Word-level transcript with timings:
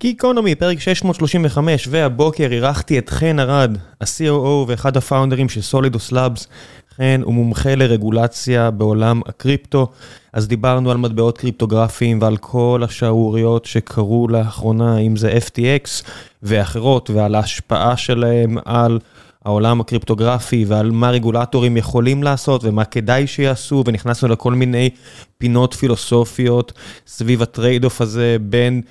גיקונומי, 0.00 0.54
פרק 0.54 0.80
635, 0.80 1.88
והבוקר 1.90 2.48
אירחתי 2.50 2.98
את 2.98 3.10
חן 3.10 3.40
ארד, 3.40 3.76
ה-COO 4.00 4.66
ואחד 4.66 4.96
הפאונדרים 4.96 5.48
של 5.48 5.60
סולידוס 5.60 6.12
לאבס. 6.12 6.48
חן 6.96 7.20
הוא 7.24 7.34
מומחה 7.34 7.74
לרגולציה 7.74 8.70
בעולם 8.70 9.20
הקריפטו, 9.26 9.86
אז 10.32 10.48
דיברנו 10.48 10.90
על 10.90 10.96
מטבעות 10.96 11.38
קריפטוגרפיים 11.38 12.18
ועל 12.22 12.36
כל 12.36 12.82
השערוריות 12.84 13.64
שקרו 13.64 14.28
לאחרונה, 14.28 14.98
אם 14.98 15.16
זה 15.16 15.38
FTX 15.46 16.08
ואחרות, 16.42 17.10
ועל 17.10 17.34
ההשפעה 17.34 17.96
שלהם 17.96 18.58
על 18.64 18.98
העולם 19.44 19.80
הקריפטוגרפי 19.80 20.64
ועל 20.68 20.90
מה 20.90 21.10
רגולטורים 21.10 21.76
יכולים 21.76 22.22
לעשות 22.22 22.64
ומה 22.64 22.84
כדאי 22.84 23.26
שיעשו, 23.26 23.84
ונכנסנו 23.86 24.28
לכל 24.28 24.52
מיני 24.52 24.90
פינות 25.38 25.74
פילוסופיות 25.74 26.72
סביב 27.06 27.42
ה 27.42 27.84
trade-off 27.84 28.00
הזה 28.00 28.36
בין... 28.40 28.82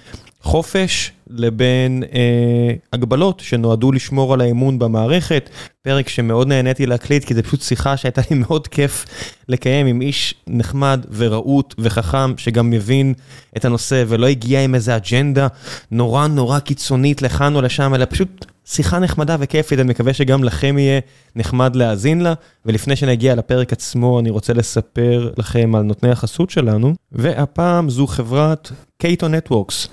חופש 0.48 1.12
לבין 1.30 2.04
אה, 2.14 2.74
הגבלות 2.94 3.40
שנועדו 3.40 3.92
לשמור 3.92 4.34
על 4.34 4.42
האמון 4.42 4.80
במערכת, 4.80 5.50
פרק 5.82 6.10
שמאוד 6.10 6.48
נהניתי 6.48 6.86
להקליט 6.86 7.26
כי 7.26 7.34
זה 7.34 7.44
פשוט 7.44 7.62
שיחה 7.62 7.98
שהייתה 7.98 8.22
לי 8.32 8.38
מאוד 8.38 8.68
כיף 8.68 9.06
לקיים 9.50 9.88
עם 9.88 10.02
איש 10.02 10.36
נחמד 10.48 11.06
ורהוט 11.12 11.76
וחכם 11.78 12.38
שגם 12.38 12.70
מבין 12.70 13.14
את 13.58 13.66
הנושא 13.66 14.04
ולא 14.08 14.28
הגיע 14.28 14.64
עם 14.64 14.76
איזה 14.76 14.96
אג'נדה 14.96 15.48
נורא 15.92 16.28
נורא 16.28 16.60
קיצונית 16.60 17.22
לכאן 17.22 17.56
או 17.56 17.62
לשם, 17.62 17.96
אלא 17.96 18.06
פשוט 18.10 18.46
שיחה 18.66 19.00
נחמדה 19.00 19.36
וכיפית, 19.40 19.80
אני 19.80 19.90
מקווה 19.90 20.14
שגם 20.14 20.44
לכם 20.44 20.78
יהיה 20.78 21.00
נחמד 21.36 21.76
להאזין 21.76 22.22
לה, 22.22 22.34
ולפני 22.66 22.96
שנגיע 22.96 23.36
לפרק 23.36 23.74
עצמו 23.74 24.20
אני 24.20 24.30
רוצה 24.30 24.54
לספר 24.54 25.32
לכם 25.38 25.76
על 25.76 25.82
נותני 25.82 26.12
החסות 26.12 26.50
שלנו, 26.50 26.94
והפעם 27.12 27.90
זו 27.90 28.08
חברת 28.08 28.72
Cato 28.98 29.28
Networks. 29.28 29.88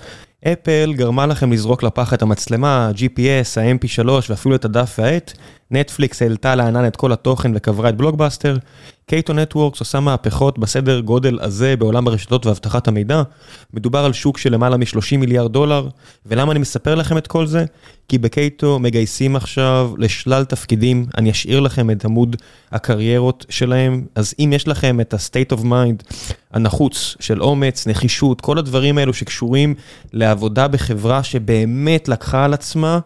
אפל 0.53 0.93
גרמה 0.95 1.25
לכם 1.25 1.51
לזרוק 1.51 1.83
לפח 1.83 2.13
את 2.13 2.21
המצלמה, 2.21 2.87
ה-GPS, 2.87 3.59
ה-MP3 3.61 4.09
ואפילו 4.29 4.55
את 4.55 4.65
הדף 4.65 4.95
והעט. 4.99 5.33
נטפליקס 5.71 6.21
העלתה 6.21 6.55
לענן 6.55 6.87
את 6.87 6.95
כל 6.95 7.11
התוכן 7.11 7.51
וקברה 7.55 7.89
את 7.89 7.97
בלוקבאסטר. 7.97 8.57
Cato 9.05 9.33
Networks 9.33 9.79
עושה 9.79 9.99
מהפכות 9.99 10.59
בסדר 10.59 10.99
גודל 10.99 11.39
הזה 11.41 11.75
בעולם 11.75 12.07
הרשתות 12.07 12.45
ואבטחת 12.45 12.87
המידע. 12.87 13.23
מדובר 13.73 14.05
על 14.05 14.13
שוק 14.13 14.37
של 14.37 14.53
למעלה 14.53 14.77
מ-30 14.77 15.17
מיליארד 15.17 15.53
דולר. 15.53 15.89
ולמה 16.25 16.51
אני 16.51 16.59
מספר 16.59 16.95
לכם 16.95 17.17
את 17.17 17.27
כל 17.27 17.47
זה? 17.47 17.65
כי 18.07 18.17
בקייטו 18.17 18.79
מגייסים 18.79 19.35
עכשיו 19.35 19.91
לשלל 19.97 20.43
תפקידים, 20.43 21.05
אני 21.17 21.31
אשאיר 21.31 21.59
לכם 21.59 21.91
את 21.91 22.05
עמוד 22.05 22.35
הקריירות 22.71 23.45
שלהם. 23.49 24.05
אז 24.15 24.33
אם 24.39 24.51
יש 24.55 24.67
לכם 24.67 25.01
את 25.01 25.13
ה-state 25.13 25.57
of 25.57 25.61
mind 25.61 26.15
הנחוץ 26.51 27.15
של 27.19 27.41
אומץ, 27.41 27.87
נחישות, 27.87 28.41
כל 28.41 28.57
הדברים 28.57 28.97
האלו 28.97 29.13
שקשורים 29.13 29.75
לעבודה 30.13 30.67
בחברה 30.67 31.23
שבאמת 31.23 32.07
לקחה 32.07 32.45
על 32.45 32.53
עצמה 32.53 32.99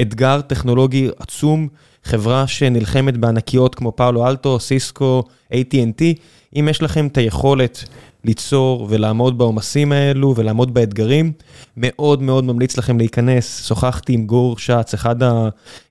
אתגר 0.00 0.40
טכנולוגי 0.40 1.08
עצום. 1.18 1.68
חברה 2.08 2.46
שנלחמת 2.46 3.16
בענקיות 3.16 3.74
כמו 3.74 3.92
פאולו 3.96 4.26
אלטו, 4.26 4.60
סיסקו, 4.60 5.22
AT&T, 5.52 6.02
אם 6.58 6.68
יש 6.70 6.82
לכם 6.82 7.06
את 7.06 7.16
היכולת 7.16 7.84
ליצור 8.24 8.86
ולעמוד 8.90 9.38
בעומסים 9.38 9.92
האלו 9.92 10.34
ולעמוד 10.36 10.74
באתגרים, 10.74 11.32
מאוד 11.76 12.22
מאוד 12.22 12.44
ממליץ 12.44 12.78
לכם 12.78 12.98
להיכנס. 12.98 13.66
שוחחתי 13.66 14.12
עם 14.12 14.26
גור 14.26 14.58
שץ, 14.58 14.94
אחד 14.94 15.16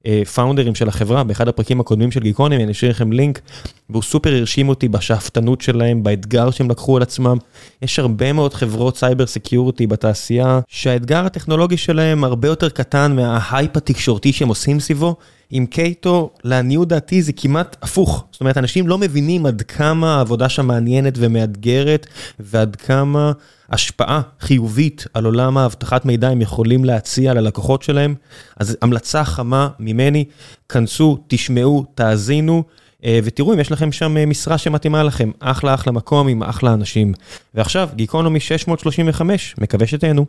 הפאונדרים 0.06 0.76
של 0.76 0.88
החברה, 0.88 1.24
באחד 1.24 1.48
הפרקים 1.48 1.80
הקודמים 1.80 2.12
של 2.12 2.20
גיקונומי, 2.20 2.64
אני 2.64 2.72
אשאיר 2.72 2.92
לכם 2.92 3.12
לינק, 3.12 3.42
והוא 3.90 4.04
סופר 4.04 4.34
הרשים 4.34 4.70
אותי 4.70 4.88
בשאפתנות 4.88 5.62
שלהם, 5.62 6.04
באתגר 6.04 6.52
שהם 6.52 6.70
לקחו 6.70 6.98
על 6.98 7.04
עצמם. 7.04 7.38
יש 7.82 8.00
הרבה 8.00 8.34
מאוד 8.34 8.54
חברות 8.54 8.98
cyber 8.98 9.26
security 9.26 9.88
בתעשייה, 9.88 10.60
שהאתגר 10.68 11.26
הטכנולוגי 11.26 11.78
שלהם 11.78 12.24
הרבה 12.24 12.48
יותר 12.48 12.70
קטן 12.70 13.16
מההייפ 13.16 13.78
התקשורתי 13.78 14.34
שהם 14.34 14.48
עושים 14.48 14.80
סביבו. 14.80 15.16
עם 15.50 15.66
Cato, 15.66 16.30
לעניות 16.44 16.88
דעתי 16.88 17.22
זה 17.22 17.34
כמעט 17.34 17.76
הפוך. 17.82 18.26
זאת 18.32 18.42
אומרת, 18.42 18.58
אנשים 18.58 18.88
לא 18.88 18.98
מבינים 18.98 19.46
עד 19.46 19.62
כמה 19.62 20.16
העבודה 20.16 20.50
שם 20.50 20.68
מעניינת 20.68 21.14
ומאתגרת, 21.18 22.08
ועד 22.40 22.76
כמה 22.76 23.32
השפעה 23.70 24.22
חיובית 24.40 25.06
על 25.14 25.26
עולם 25.26 25.58
האבטחת 25.58 26.06
מידע 26.06 26.30
הם 26.30 26.42
יכולים 26.42 26.86
להציע 26.86 27.34
ללקוחות 27.34 27.84
שלהם. 27.84 28.16
אז 28.58 28.78
המלצה 28.82 29.24
חמה 29.24 29.70
ממני, 29.80 30.26
כנסו, 30.70 31.18
תשמעו, 31.28 31.86
תאזינו. 31.96 32.64
ותראו 33.24 33.54
אם 33.54 33.60
יש 33.60 33.72
לכם 33.72 33.92
שם 33.92 34.30
משרה 34.30 34.58
שמתאימה 34.58 35.04
לכם, 35.04 35.32
אחלה 35.40 35.74
אחלה 35.74 35.94
מקום 35.94 36.28
עם 36.28 36.44
אחלה 36.44 36.74
אנשים. 36.74 37.14
ועכשיו, 37.54 37.90
גיקונומי 37.96 38.40
635, 38.40 39.56
מקווה 39.58 39.88
שתהנו. 39.88 40.26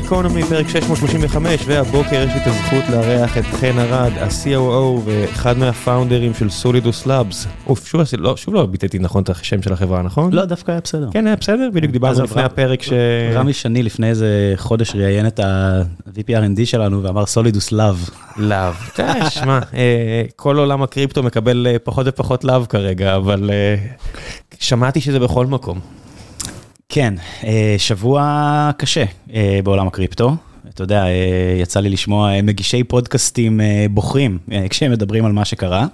גיקונומי 0.00 0.42
פרק 0.42 0.68
635 0.68 1.60
והבוקר 1.66 2.22
יש 2.22 2.34
לי 2.34 2.42
את 2.42 2.46
הזכות 2.46 2.84
לארח 2.90 3.38
את 3.38 3.44
חן 3.44 3.78
ארד, 3.78 4.12
ה-COO 4.18 5.00
ואחד 5.04 5.58
מהפאונדרים 5.58 6.34
של 6.34 6.50
Solidus 6.50 7.06
Labs. 7.06 7.46
אוף, 7.66 7.86
שוב 7.86 8.00
לא, 8.18 8.36
שוב 8.36 8.54
לא 8.54 8.66
ביטאתי 8.66 8.98
נכון 8.98 9.22
את 9.22 9.30
השם 9.30 9.62
של 9.62 9.72
החברה, 9.72 10.02
נכון? 10.02 10.32
לא, 10.32 10.44
דווקא 10.44 10.70
היה 10.70 10.80
בסדר. 10.84 11.08
כן, 11.12 11.26
היה 11.26 11.36
בסדר, 11.36 11.68
בדיוק 11.74 11.92
דיברנו 11.92 12.22
לפני 12.22 12.42
הפרק 12.42 12.82
ש... 12.82 12.92
רמי 13.34 13.52
שני 13.52 13.82
לפני 13.82 14.08
איזה 14.08 14.54
חודש 14.56 14.94
ראיין 14.94 15.26
את 15.26 15.40
ה- 15.40 15.75
VP 15.75 16.11
R&D 16.11 16.64
שלנו 16.64 17.02
ואמר 17.02 17.26
Solidus 17.26 17.72
Love. 17.72 18.08
Love. 18.36 18.74
שמע, 19.28 19.58
כל 20.36 20.58
עולם 20.58 20.82
הקריפטו 20.82 21.22
מקבל 21.22 21.66
פחות 21.84 22.06
ופחות 22.08 22.44
love 22.44 22.66
כרגע, 22.68 23.16
אבל 23.16 23.50
שמעתי 24.58 25.00
שזה 25.00 25.18
בכל 25.18 25.46
מקום. 25.46 25.99
כן, 26.90 27.14
שבוע 27.78 28.70
קשה 28.76 29.04
בעולם 29.64 29.86
הקריפטו. 29.86 30.32
אתה 30.68 30.82
יודע, 30.82 31.04
יצא 31.62 31.80
לי 31.80 31.88
לשמוע 31.88 32.42
מגישי 32.42 32.84
פודקאסטים 32.84 33.60
בוכים 33.90 34.38
כשהם 34.70 34.92
מדברים 34.92 35.24
על 35.24 35.32
מה 35.32 35.44
שקרה. 35.44 35.86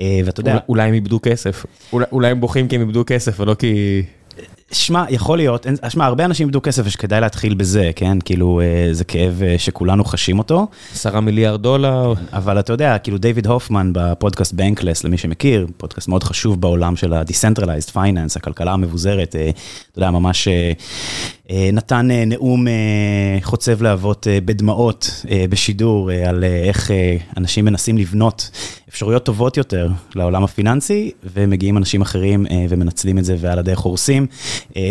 ואתה 0.00 0.40
יודע... 0.40 0.58
אולי 0.68 0.88
הם 0.88 0.94
איבדו 0.94 1.20
כסף. 1.22 1.66
אולי 1.92 2.28
הם 2.30 2.40
בוכים 2.40 2.68
כי 2.68 2.76
הם 2.76 2.80
איבדו 2.80 3.04
כסף 3.06 3.40
ולא 3.40 3.54
כי... 3.54 4.02
שמע, 4.72 5.04
יכול 5.08 5.38
להיות, 5.38 5.66
שמע, 5.88 6.06
הרבה 6.06 6.24
אנשים 6.24 6.46
איבדו 6.46 6.62
כסף 6.62 6.82
ושכדאי 6.86 7.20
להתחיל 7.20 7.54
בזה, 7.54 7.90
כן? 7.96 8.18
כאילו, 8.24 8.60
זה 8.92 9.04
כאב 9.04 9.42
שכולנו 9.58 10.04
חשים 10.04 10.38
אותו. 10.38 10.66
עשרה 10.92 11.20
מיליארד 11.20 11.62
דולר. 11.62 12.14
אבל 12.32 12.58
אתה 12.58 12.72
יודע, 12.72 12.98
כאילו, 12.98 13.18
דיוויד 13.18 13.46
הופמן 13.46 13.90
בפודקאסט 13.94 14.52
בנקלס, 14.52 15.04
למי 15.04 15.18
שמכיר, 15.18 15.66
פודקאסט 15.76 16.08
מאוד 16.08 16.24
חשוב 16.24 16.60
בעולם 16.60 16.96
של 16.96 17.12
ה-Decentralized 17.12 17.94
Finance, 17.94 18.36
הכלכלה 18.36 18.72
המבוזרת, 18.72 19.36
אתה 19.92 19.98
יודע, 19.98 20.10
ממש 20.10 20.48
נתן 21.72 22.08
נאום 22.26 22.66
חוצב 23.42 23.82
להבות 23.82 24.26
בדמעות 24.44 25.24
בשידור 25.50 26.10
על 26.26 26.44
איך 26.44 26.90
אנשים 27.36 27.64
מנסים 27.64 27.98
לבנות 27.98 28.50
אפשרויות 28.88 29.24
טובות 29.24 29.56
יותר 29.56 29.88
לעולם 30.14 30.44
הפיננסי, 30.44 31.10
ומגיעים 31.34 31.76
אנשים 31.76 32.02
אחרים 32.02 32.46
ומנצלים 32.68 33.18
את 33.18 33.24
זה 33.24 33.36
ועל 33.38 33.58
הדרך 33.58 33.78
הורסים. 33.78 34.26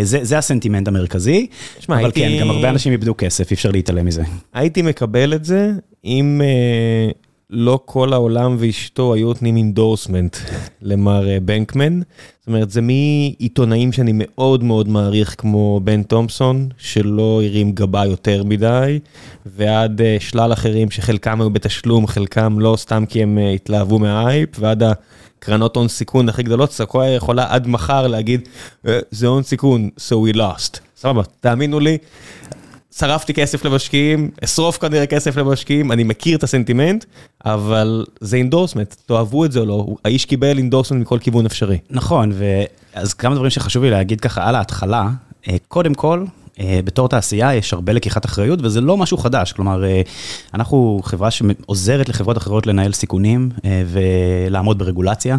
זה, 0.01 0.19
זה 0.21 0.37
הסנטימנט 0.37 0.87
המרכזי, 0.87 1.47
שמה, 1.79 1.95
אבל 1.95 2.05
הייתי... 2.05 2.21
כן, 2.21 2.37
גם 2.39 2.49
הרבה 2.49 2.69
אנשים 2.69 2.91
איבדו 2.91 3.13
כסף, 3.17 3.51
אי 3.51 3.53
אפשר 3.53 3.71
להתעלם 3.71 4.05
מזה. 4.05 4.23
הייתי 4.53 4.81
מקבל 4.81 5.33
את 5.33 5.45
זה 5.45 5.71
אם 6.05 6.41
אה, 6.43 7.11
לא 7.51 7.79
כל 7.85 8.13
העולם 8.13 8.55
ואשתו 8.59 9.13
היו 9.13 9.27
נותנים 9.27 9.57
endorsement 9.57 10.38
למר 10.81 11.29
אה, 11.29 11.39
בנקמן. 11.39 11.99
זאת 12.39 12.47
אומרת, 12.47 12.69
זה 12.69 12.81
מעיתונאים 12.81 13.91
שאני 13.91 14.11
מאוד 14.15 14.63
מאוד 14.63 14.87
מעריך, 14.87 15.35
כמו 15.37 15.79
בן 15.83 16.03
תומפסון, 16.03 16.69
שלא 16.77 17.41
הרים 17.45 17.71
גבה 17.71 18.05
יותר 18.05 18.43
מדי, 18.43 18.99
ועד 19.45 20.01
אה, 20.01 20.17
שלל 20.19 20.53
אחרים 20.53 20.91
שחלקם 20.91 21.41
היו 21.41 21.49
בתשלום, 21.49 22.07
חלקם 22.07 22.59
לא, 22.59 22.75
סתם 22.77 23.03
כי 23.09 23.23
הם 23.23 23.37
אה, 23.37 23.51
התלהבו 23.51 23.99
מהאייפ, 23.99 24.49
ועד 24.59 24.83
קרנות 25.44 25.75
הון 25.75 25.88
סיכון 25.88 26.29
הכי 26.29 26.44
גדולות, 26.44 26.72
סקויה 26.72 27.16
יכולה 27.16 27.46
עד 27.49 27.67
מחר 27.67 28.08
להגיד, 28.08 28.49
זה 29.11 29.28
הון 29.28 29.43
סיכון, 29.43 29.90
so 29.97 30.11
we 30.11 30.35
lost. 30.35 30.79
סבבה, 30.97 31.22
תאמינו 31.40 31.79
לי, 31.79 31.97
שרפתי 32.97 33.34
כסף 33.34 33.66
למשקיעים, 33.66 34.32
אשרוף 34.43 34.78
כנראה 34.78 35.05
כסף 35.05 35.38
למשקיעים, 35.38 35.91
אני 35.91 36.03
מכיר 36.03 36.38
את 36.38 36.43
הסנטימנט, 36.43 37.05
אבל 37.46 38.05
זה 38.20 38.38
endorsement, 38.37 38.96
תאהבו 39.05 39.46
את 39.46 39.52
זה 39.52 39.59
או 39.59 39.66
לא, 39.66 39.88
האיש 40.05 40.26
קיבל 40.26 40.58
endorsement 40.58 41.02
מכל 41.02 41.20
כיוון 41.20 41.46
אפשרי. 41.46 41.78
נכון, 41.90 42.32
אז 42.94 43.14
כמה 43.14 43.35
דברים 43.35 43.49
שחשוב 43.49 43.84
לי 43.84 43.90
להגיד 43.90 44.22
ככה 44.22 44.49
על 44.49 44.55
ההתחלה, 44.55 45.09
קודם 45.67 45.94
כל, 45.94 46.26
בתור 46.84 47.09
תעשייה 47.09 47.55
יש 47.55 47.73
הרבה 47.73 47.93
לקיחת 47.93 48.25
אחריות 48.25 48.59
וזה 48.61 48.81
לא 48.81 48.97
משהו 48.97 49.17
חדש, 49.17 49.52
כלומר 49.52 49.84
אנחנו 50.53 50.99
חברה 51.03 51.31
שעוזרת 51.31 52.09
לחברות 52.09 52.37
אחרות 52.37 52.67
לנהל 52.67 52.93
סיכונים 52.93 53.49
ולעמוד 53.87 54.79
ברגולציה. 54.79 55.37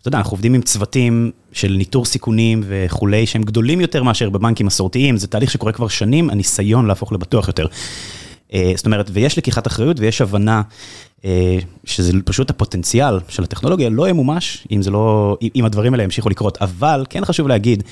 אתה 0.00 0.08
יודע, 0.08 0.18
אנחנו 0.18 0.32
עובדים 0.32 0.54
עם 0.54 0.62
צוותים 0.62 1.30
של 1.52 1.74
ניטור 1.78 2.04
סיכונים 2.04 2.62
וכולי, 2.66 3.26
שהם 3.26 3.42
גדולים 3.42 3.80
יותר 3.80 4.02
מאשר 4.02 4.30
בבנקים 4.30 4.66
מסורתיים, 4.66 5.16
זה 5.16 5.26
תהליך 5.26 5.50
שקורה 5.50 5.72
כבר 5.72 5.88
שנים, 5.88 6.30
הניסיון 6.30 6.86
להפוך 6.86 7.12
לבטוח 7.12 7.48
יותר. 7.48 7.66
זאת 8.74 8.86
אומרת, 8.86 9.10
ויש 9.12 9.38
לקיחת 9.38 9.66
אחריות 9.66 10.00
ויש 10.00 10.20
הבנה 10.20 10.62
שזה 11.84 12.12
פשוט 12.24 12.50
הפוטנציאל 12.50 13.20
של 13.28 13.42
הטכנולוגיה 13.42 13.90
לא 13.90 14.08
ימומש 14.08 14.66
אם 14.70 14.80
לא, 14.90 15.36
אם 15.56 15.64
הדברים 15.64 15.92
האלה 15.92 16.02
ימשיכו 16.04 16.28
לקרות, 16.28 16.58
אבל 16.60 17.04
כן 17.10 17.24
חשוב 17.24 17.48
להגיד, 17.48 17.82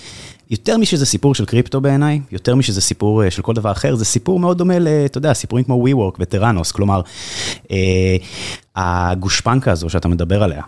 יותר 0.50 0.78
משזה 0.78 1.06
סיפור 1.06 1.34
של 1.34 1.44
קריפטו 1.44 1.80
בעיניי, 1.80 2.20
יותר 2.32 2.54
משזה 2.54 2.80
סיפור 2.80 3.30
של 3.30 3.42
כל 3.42 3.54
דבר 3.54 3.72
אחר, 3.72 3.94
זה 3.94 4.04
סיפור 4.04 4.38
מאוד 4.38 4.58
דומה 4.58 4.74
אתה 5.06 5.18
יודע, 5.18 5.32
סיפורים 5.32 5.64
כמו 5.64 5.86
WeWork 5.86 6.16
וטראנוס, 6.18 6.72
כלומר, 6.72 7.00
הגושפנקה 8.76 9.72
הזו 9.72 9.90
שאתה 9.90 10.08
מדבר 10.08 10.42
עליה. 10.42 10.62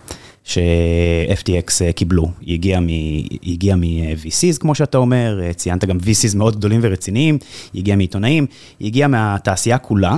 ש-FTX 0.48 1.92
קיבלו, 1.96 2.30
היא 2.40 2.54
הגיעה 3.46 3.76
מ-VCs 3.76 4.58
כמו 4.60 4.74
שאתה 4.74 4.98
אומר, 4.98 5.40
ציינת 5.56 5.84
גם 5.84 5.98
VCs 5.98 6.36
מאוד 6.36 6.56
גדולים 6.56 6.80
ורציניים, 6.82 7.38
היא 7.72 7.80
הגיעה 7.80 7.96
מעיתונאים, 7.96 8.46
היא 8.80 8.86
הגיעה 8.86 9.08
מהתעשייה 9.08 9.78
כולה, 9.78 10.16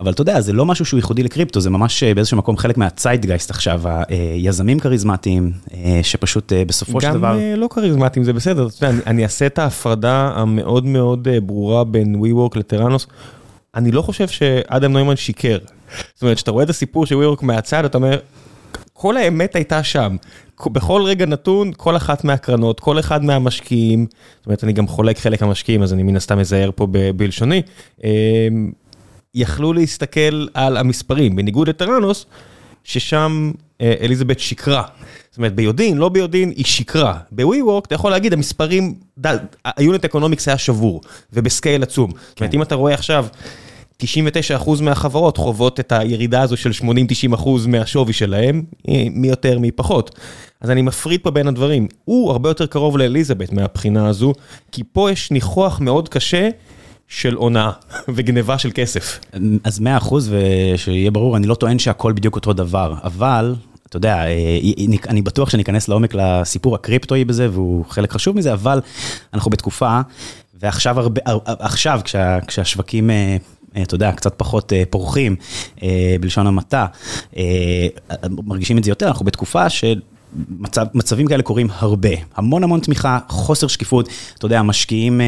אבל 0.00 0.12
אתה 0.12 0.22
יודע, 0.22 0.40
זה 0.40 0.52
לא 0.52 0.66
משהו 0.66 0.84
שהוא 0.84 0.98
ייחודי 0.98 1.22
לקריפטו, 1.22 1.60
זה 1.60 1.70
ממש 1.70 2.02
באיזשהו 2.02 2.36
מקום 2.36 2.56
חלק 2.56 2.78
מהציידגייסט 2.78 3.50
עכשיו, 3.50 3.82
היזמים 4.08 4.78
כריזמטיים, 4.78 5.52
שפשוט 6.02 6.52
בסופו 6.66 7.00
של 7.00 7.12
דבר... 7.12 7.32
גם 7.34 7.60
לא 7.60 7.68
כריזמטיים, 7.70 8.24
זה 8.24 8.32
בסדר, 8.32 8.66
אתה 8.66 8.86
יודע, 8.86 8.98
אני 9.06 9.22
אעשה 9.24 9.46
את 9.46 9.58
ההפרדה 9.58 10.32
המאוד 10.34 10.86
מאוד 10.86 11.28
ברורה 11.42 11.84
בין 11.84 12.22
WeWork 12.22 12.58
לטראנוס, 12.58 13.06
אני 13.74 13.92
לא 13.92 14.02
חושב 14.02 14.28
שאדם 14.28 14.92
נוימן 14.92 15.16
שיקר. 15.16 15.58
זאת 16.14 16.22
אומרת, 16.22 16.36
כשאתה 16.36 16.50
רואה 16.50 16.64
את 16.64 16.70
הסיפור 16.70 17.06
של 17.06 17.14
WeWork 17.14 17.44
מהצד, 17.44 17.84
אתה 17.84 17.98
אומר... 17.98 18.18
כל 18.92 19.16
האמת 19.16 19.56
הייתה 19.56 19.82
שם, 19.82 20.16
בכל 20.66 21.02
רגע 21.06 21.26
נתון, 21.26 21.72
כל 21.76 21.96
אחת 21.96 22.24
מהקרנות, 22.24 22.80
כל 22.80 22.98
אחד 22.98 23.24
מהמשקיעים, 23.24 24.06
זאת 24.38 24.46
אומרת, 24.46 24.64
אני 24.64 24.72
גם 24.72 24.88
חלק 24.88 25.42
מהמשקיעים, 25.42 25.82
אז 25.82 25.92
אני 25.92 26.02
מן 26.02 26.16
הסתם 26.16 26.38
מזהר 26.38 26.70
פה 26.74 26.86
בלשוני, 27.16 27.62
יכלו 29.34 29.72
להסתכל 29.72 30.46
על 30.54 30.76
המספרים, 30.76 31.36
בניגוד 31.36 31.68
לתרנוס, 31.68 32.26
ששם 32.84 33.52
אליזבת 33.80 34.40
שקרה. 34.40 34.82
זאת 35.30 35.36
אומרת, 35.36 35.54
ביודעין, 35.54 35.98
לא 35.98 36.08
ביודעין, 36.08 36.52
היא 36.56 36.64
שקרה. 36.64 37.18
ב-WeWork 37.32 37.86
אתה 37.86 37.94
יכול 37.94 38.10
להגיד, 38.10 38.32
המספרים, 38.32 38.94
ה 39.64 39.72
unit 39.72 40.04
economics 40.04 40.48
היה 40.48 40.58
שבור, 40.58 41.00
וב 41.32 41.46
scale 41.46 41.82
עצום. 41.82 42.12
זאת 42.28 42.40
אומרת, 42.40 42.54
אם 42.54 42.62
אתה 42.62 42.74
רואה 42.74 42.94
עכשיו... 42.94 43.26
99% 44.02 44.82
מהחברות 44.82 45.36
חוות 45.36 45.80
את 45.80 45.92
הירידה 45.92 46.42
הזו 46.42 46.56
של 46.56 46.70
80-90% 47.34 47.48
מהשווי 47.68 48.12
שלהם, 48.12 48.62
מי 49.10 49.28
יותר 49.28 49.58
מי 49.58 49.70
פחות. 49.70 50.18
אז 50.60 50.70
אני 50.70 50.82
מפריד 50.82 51.20
פה 51.22 51.30
בין 51.30 51.48
הדברים. 51.48 51.88
הוא 52.04 52.30
הרבה 52.30 52.50
יותר 52.50 52.66
קרוב 52.66 52.98
לאליזבת 52.98 53.52
מהבחינה 53.52 54.08
הזו, 54.08 54.32
כי 54.72 54.82
פה 54.92 55.10
יש 55.10 55.30
ניחוח 55.30 55.80
מאוד 55.80 56.08
קשה 56.08 56.48
של 57.08 57.34
הונאה 57.34 57.70
וגניבה 58.14 58.58
של 58.58 58.70
כסף. 58.74 59.20
אז 59.64 59.80
100% 60.08 60.14
ושיהיה 60.30 61.10
ברור, 61.10 61.36
אני 61.36 61.46
לא 61.46 61.54
טוען 61.54 61.78
שהכל 61.78 62.12
בדיוק 62.12 62.36
אותו 62.36 62.52
דבר, 62.52 62.94
אבל... 63.04 63.54
אתה 63.88 63.96
יודע, 63.96 64.24
אני 65.08 65.22
בטוח 65.22 65.50
שניכנס 65.50 65.88
לעומק 65.88 66.14
לסיפור 66.14 66.74
הקריפטואי 66.74 67.24
בזה, 67.24 67.50
והוא 67.50 67.84
חלק 67.88 68.12
חשוב 68.12 68.36
מזה, 68.36 68.52
אבל 68.52 68.80
אנחנו 69.34 69.50
בתקופה, 69.50 70.00
ועכשיו 70.60 71.00
הרבה, 71.00 71.20
עכשיו 71.46 72.00
כשהשווקים 72.46 73.10
אתה 73.82 73.94
יודע, 73.94 74.12
קצת 74.12 74.34
פחות 74.36 74.72
פורחים, 74.90 75.36
בלשון 76.20 76.46
המעטה, 76.46 76.86
מרגישים 78.30 78.78
את 78.78 78.84
זה 78.84 78.90
יותר, 78.90 79.08
אנחנו 79.08 79.24
בתקופה 79.24 79.70
של... 79.70 80.00
מצב, 80.58 80.86
מצבים 80.94 81.26
כאלה 81.26 81.42
קורים 81.42 81.68
הרבה, 81.78 82.08
המון 82.34 82.64
המון 82.64 82.80
תמיכה, 82.80 83.18
חוסר 83.28 83.66
שקיפות, 83.66 84.08
אתה 84.38 84.46
יודע, 84.46 84.58
המשקיעים 84.58 85.20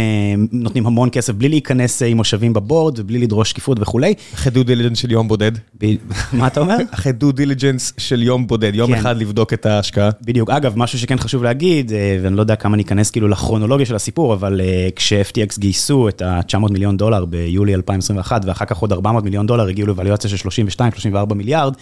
נותנים 0.52 0.86
המון 0.86 1.08
כסף 1.12 1.32
בלי 1.32 1.48
להיכנס 1.48 2.02
עם 2.02 2.16
מושבים 2.16 2.52
ב 2.52 2.60
board 2.60 2.98
ובלי 2.98 3.18
לדרוש 3.18 3.50
שקיפות 3.50 3.78
וכולי. 3.80 4.14
אחרי 4.34 4.52
due 4.52 4.62
diligence 4.62 4.98
של 4.98 5.10
יום 5.10 5.28
בודד. 5.28 5.52
מה 6.32 6.46
אתה 6.46 6.60
אומר? 6.60 6.76
אחרי 6.90 7.12
due 7.12 7.32
diligence 7.32 7.92
של 7.98 8.22
יום 8.22 8.46
בודד, 8.46 8.74
יום 8.74 8.94
אחד 8.94 9.16
לבדוק 9.16 9.52
את 9.52 9.66
ההשקעה. 9.66 10.10
בדיוק, 10.22 10.50
אגב, 10.50 10.72
משהו 10.76 10.98
שכן 10.98 11.18
חשוב 11.18 11.42
להגיד, 11.42 11.92
ואני 12.22 12.36
לא 12.36 12.40
יודע 12.40 12.56
כמה 12.56 12.76
ניכנס 12.76 13.10
כאילו 13.10 13.28
לכרונולוגיה 13.28 13.86
של 13.86 13.94
הסיפור, 13.94 14.34
אבל 14.34 14.60
כש-FTX 14.96 15.58
גייסו 15.58 16.08
את 16.08 16.22
ה-900 16.22 16.72
מיליון 16.72 16.96
דולר 16.96 17.24
ביולי 17.24 17.74
2021, 17.74 18.42
ואחר 18.44 18.64
כך 18.64 18.76
עוד 18.76 18.92
400 18.92 19.24
מיליון 19.24 19.46
דולר 19.46 19.68
הגיעו 19.68 19.88
ל 19.88 19.91
valuationציה 19.91 20.30
של 20.30 20.48
32-34 21.30 21.34
מיליארד, 21.34 21.74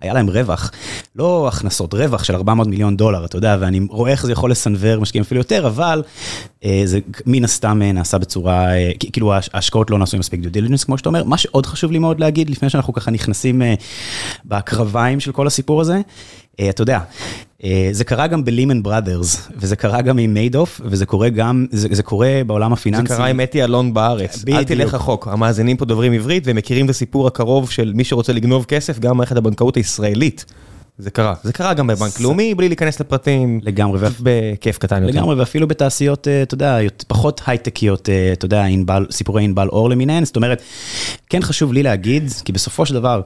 היה 0.00 0.14
להם 0.14 0.30
רווח, 0.30 0.70
לא 1.16 1.48
הכנסות, 1.48 1.94
רווח 1.94 2.24
של 2.24 2.34
400 2.34 2.53
מיליון 2.60 2.96
דולר, 2.96 3.24
אתה 3.24 3.36
יודע, 3.36 3.56
ואני 3.60 3.80
רואה 3.88 4.10
איך 4.10 4.26
זה 4.26 4.32
יכול 4.32 4.50
לסנוור 4.50 5.00
משקיעים 5.00 5.22
אפילו 5.22 5.40
יותר, 5.40 5.66
אבל 5.66 6.02
זה 6.84 6.98
מן 7.26 7.44
הסתם 7.44 7.82
נעשה 7.82 8.18
בצורה, 8.18 8.66
כאילו 9.12 9.32
ההשקעות 9.52 9.90
לא 9.90 9.98
נעשו 9.98 10.16
עם 10.16 10.20
מספיק 10.20 10.40
due 10.40 10.52
diligence, 10.52 10.84
כמו 10.84 10.98
שאתה 10.98 11.08
אומר. 11.08 11.24
מה 11.24 11.38
שעוד 11.38 11.66
חשוב 11.66 11.92
לי 11.92 11.98
מאוד 11.98 12.20
להגיד, 12.20 12.50
לפני 12.50 12.70
שאנחנו 12.70 12.92
ככה 12.92 13.10
נכנסים 13.10 13.62
בקרביים 14.44 15.20
של 15.20 15.32
כל 15.32 15.46
הסיפור 15.46 15.80
הזה, 15.80 16.00
אתה 16.68 16.82
יודע, 16.82 16.98
זה 17.92 18.04
קרה 18.04 18.26
גם 18.26 18.44
בלימן 18.44 18.82
בראדרס, 18.82 19.48
וזה 19.56 19.76
קרה 19.76 20.02
גם 20.02 20.18
עם 20.18 20.34
מיידוף, 20.34 20.80
וזה 20.84 21.06
קורה 21.06 21.28
גם, 21.28 21.66
זה 21.70 22.02
קורה 22.02 22.40
בעולם 22.46 22.72
הפיננסי. 22.72 23.08
זה 23.08 23.14
קרה 23.14 23.26
עם 23.26 23.40
אתי 23.40 23.64
אלון 23.64 23.94
בארץ, 23.94 24.44
לא 24.48 24.64
תלך 24.64 24.94
רחוק, 24.94 25.28
המאזינים 25.28 25.76
פה 25.76 25.84
דוברים 25.84 26.12
עברית, 26.12 26.46
והם 26.46 26.56
מכירים 26.56 26.84
את 26.84 26.90
הסיפור 26.90 27.26
הקרוב 27.26 27.70
של 27.70 27.92
מי 27.94 28.04
שרוצה 28.04 28.32
לגנוב 28.32 28.64
כסף, 28.64 28.98
גם 28.98 29.16
מערכת 29.16 29.36
הבנקאות 29.36 29.76
הישראלית. 29.76 30.44
זה 30.98 31.10
קרה, 31.10 31.34
זה 31.42 31.52
קרה 31.52 31.74
גם 31.74 31.86
בבנק 31.86 32.20
לאומי, 32.20 32.54
בלי 32.54 32.68
להיכנס 32.68 33.00
לפרטים, 33.00 33.60
לגמרי, 33.62 34.08
בכיף 34.20 34.78
קטן 34.78 35.02
יותר. 35.02 35.14
לגמרי, 35.14 35.34
ואפילו 35.34 35.68
בתעשיות, 35.68 36.28
אתה 36.42 36.54
יודע, 36.54 36.78
פחות 37.08 37.40
הייטקיות, 37.46 38.08
אתה 38.32 38.44
יודע, 38.44 38.64
סיפורי 39.10 39.44
ענבל 39.44 39.68
אור 39.68 39.90
למיניהן, 39.90 40.24
זאת 40.24 40.36
אומרת, 40.36 40.62
כן 41.28 41.42
חשוב 41.42 41.72
לי 41.72 41.82
להגיד, 41.82 42.30
כי 42.44 42.52
בסופו 42.52 42.86
של 42.86 42.94
דבר, 42.94 43.20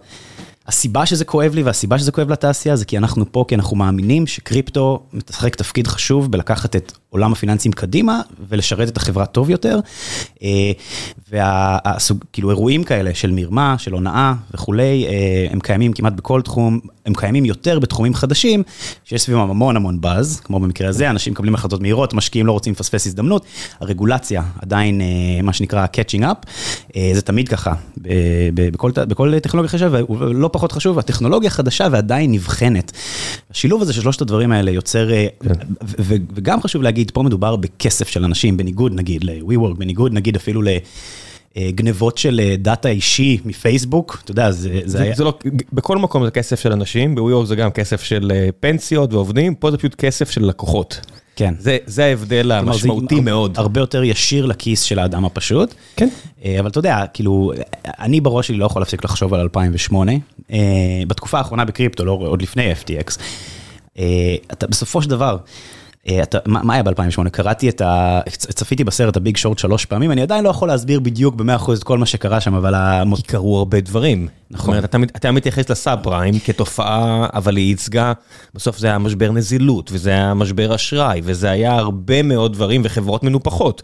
הסיבה 0.69 1.07
שזה 1.07 1.25
כואב 1.25 1.55
לי 1.55 1.63
והסיבה 1.63 1.99
שזה 1.99 2.13
כואב 2.13 2.31
לתעשייה 2.31 2.77
זה 2.77 2.85
כי 2.85 2.99
אנחנו 2.99 3.33
פה, 3.33 3.45
כי 3.49 3.55
אנחנו 3.55 3.77
מאמינים 3.77 4.27
שקריפטו 4.27 5.03
משחק 5.13 5.55
תפקיד 5.57 5.87
חשוב 5.87 6.33
בלקחת 6.33 6.77
את 6.77 6.93
עולם 7.11 7.33
הפיננסים 7.33 7.73
קדימה 7.73 8.21
ולשרת 8.49 8.89
את 8.89 8.97
החברה 8.97 9.27
טוב 9.27 9.51
יותר. 9.51 9.81
והסוג, 11.31 12.25
כאילו 12.33 12.51
אירועים 12.51 12.85
כאלה 12.85 13.15
של 13.15 13.31
מרמה, 13.31 13.75
של 13.79 13.93
הונאה 13.93 14.35
וכולי, 14.55 15.07
הם 15.51 15.61
קיימים 15.61 15.93
כמעט 15.93 16.13
בכל 16.13 16.43
תחום, 16.43 16.81
הם 17.07 17.15
קיימים 17.15 17.45
יותר 17.45 17.79
בתחומים 17.79 18.15
חדשים, 18.15 18.63
שיש 19.05 19.23
סביבם 19.23 19.51
המון 19.51 19.77
המון 19.77 20.01
באז, 20.01 20.41
כמו 20.41 20.61
במקרה 20.61 20.89
הזה, 20.89 21.11
אנשים 21.11 21.33
מקבלים 21.33 21.55
החלטות 21.55 21.81
מהירות, 21.81 22.15
משקיעים 22.15 22.47
לא 22.47 22.53
רוצים 22.53 22.73
לפספס 22.73 23.07
הזדמנות, 23.07 23.45
הרגולציה 23.81 24.43
עדיין 24.63 25.01
מה 25.43 25.53
שנקרא 25.53 25.87
catching 25.97 26.23
up, 26.23 26.51
זה 27.15 27.23
תמיד 27.23 27.49
ככה, 27.49 27.73
בכל, 28.55 28.91
בכל 28.91 29.39
טכנולוגיה 29.43 29.69
חשבה, 29.69 30.13
ולא 30.13 30.49
פחות 30.59 30.73
חשוב, 30.73 30.99
הטכנולוגיה 30.99 31.51
חדשה 31.51 31.89
ועדיין 31.91 32.33
נבחנת. 32.33 32.93
השילוב 33.51 33.83
הזה 33.83 33.93
של 33.93 34.01
שלושת 34.01 34.21
הדברים 34.21 34.53
האלה 34.53 34.71
יוצר, 34.71 35.09
וגם 36.35 36.63
חשוב 36.63 36.83
להגיד, 36.83 37.11
פה 37.11 37.23
מדובר 37.23 37.57
בכסף 37.57 38.09
של 38.09 38.25
אנשים, 38.25 38.57
בניגוד 38.57 38.95
נגיד 38.95 39.25
ל-WeWork, 39.25 39.75
בניגוד 39.79 40.13
נגיד 40.13 40.37
אפילו 40.37 40.63
ל... 40.63 40.69
גנבות 41.59 42.19
של 42.19 42.41
דאטה 42.59 42.89
אישי 42.89 43.39
מפייסבוק, 43.45 44.21
אתה 44.25 44.31
יודע, 44.31 44.51
זה, 44.51 44.81
זה 44.85 45.03
היה... 45.03 45.15
זה 45.15 45.25
לא, 45.25 45.39
בכל 45.73 45.99
מקום 45.99 46.25
זה 46.25 46.31
כסף 46.31 46.61
של 46.61 46.73
אנשים, 46.73 47.15
בוויורק 47.15 47.47
זה 47.47 47.57
גם 47.57 47.71
כסף 47.71 48.03
של 48.03 48.33
פנסיות 48.61 49.13
ועובדים, 49.13 49.55
פה 49.55 49.71
זה 49.71 49.77
פשוט 49.77 49.95
כסף 49.95 50.31
של 50.31 50.45
לקוחות. 50.45 51.01
כן. 51.39 51.55
זה, 51.59 51.79
זה 51.87 52.05
ההבדל 52.05 52.53
המשמעותי 52.53 53.21
מאוד. 53.21 53.59
הרבה 53.59 53.81
יותר 53.81 54.05
ישיר 54.05 54.47
לכיס 54.47 54.83
של 54.83 54.99
האדם 54.99 55.25
הפשוט. 55.25 55.75
כן. 55.97 56.09
אבל 56.61 56.69
אתה 56.69 56.79
יודע, 56.79 57.05
כאילו, 57.13 57.53
אני 57.85 58.21
בראש 58.21 58.47
שלי 58.47 58.57
לא 58.57 58.67
יכול 58.67 58.83
להפסיק 58.83 59.05
לחשוב 59.05 59.35
על 59.35 59.41
2008. 59.41 60.13
בתקופה 61.07 61.39
האחרונה 61.39 61.65
בקריפטו, 61.65 62.05
לא, 62.05 62.13
עוד 62.13 62.43
לפני 62.43 62.73
FTX. 62.73 63.21
אתה 64.53 64.67
בסופו 64.67 65.03
של 65.03 65.11
דבר, 65.11 65.37
אתה, 66.23 66.39
מה 66.47 66.75
היה 66.75 66.83
ב-2008? 66.83 67.29
קראתי 67.31 67.69
את 67.69 67.81
ה... 67.81 68.21
צפיתי 68.29 68.85
בסרט 68.85 69.17
הביג 69.17 69.37
שורט 69.37 69.59
שלוש 69.59 69.85
פעמים, 69.85 70.13
אני 70.13 70.23
עדיין 70.23 70.45
לא 70.45 70.49
יכול 70.49 70.69
להסביר 70.69 71.01
בדיוק 71.01 71.35
ב-100% 71.35 71.73
את 71.73 71.85
כל 71.85 71.99
מה 71.99 72.07
שקרה 72.07 72.41
שם, 72.41 72.55
אבל... 72.55 72.75
כי 73.17 73.23
קרו 73.23 73.59
הרבה 73.59 73.81
דברים. 73.81 74.29
נכון. 74.51 74.75
אומרת, 74.75 74.95
אתה 75.17 75.33
מתייחס 75.33 75.71
לסאב 75.71 75.99
פריים 76.03 76.39
כתופעה, 76.39 77.27
אבל 77.35 77.57
היא 77.57 77.69
ייצגה, 77.69 78.13
בסוף 78.55 78.79
זה 78.79 78.87
היה 78.87 78.99
משבר 78.99 79.33
נזילות, 79.33 79.91
וזה 79.93 80.11
היה 80.11 80.35
משבר 80.35 80.75
אשראי, 80.75 81.21
וזה 81.25 81.51
היה 81.51 81.75
הרבה 81.75 82.23
מאוד 82.23 82.53
דברים 82.53 82.81
וחברות 82.85 83.25
מנופחות. 83.25 83.83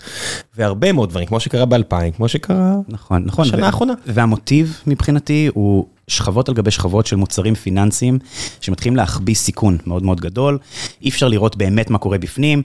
והרבה 0.57 0.93
מאוד 0.93 1.11
דברים, 1.11 1.27
כמו 1.27 1.41
שקרה 1.41 1.65
ב-2000, 1.65 2.17
כמו 2.17 2.29
שקרה... 2.29 2.75
נכון, 2.89 3.23
נכון. 3.27 3.45
בשנה 3.45 3.67
האחרונה. 3.67 3.95
והמוטיב 4.07 4.81
מבחינתי 4.87 5.51
הוא... 5.55 5.87
שכבות 6.09 6.49
על 6.49 6.55
גבי 6.55 6.71
שכבות 6.71 7.07
של 7.07 7.17
מוצרים 7.17 7.55
פיננסיים 7.55 8.19
שמתחילים 8.61 8.97
להחביא 8.97 9.35
סיכון 9.35 9.79
מאוד 9.87 10.03
מאוד 10.03 10.21
גדול. 10.21 10.59
אי 11.03 11.09
אפשר 11.09 11.29
לראות 11.29 11.57
באמת 11.57 11.91
מה 11.91 11.99
קורה 11.99 12.19
בפנים, 12.19 12.63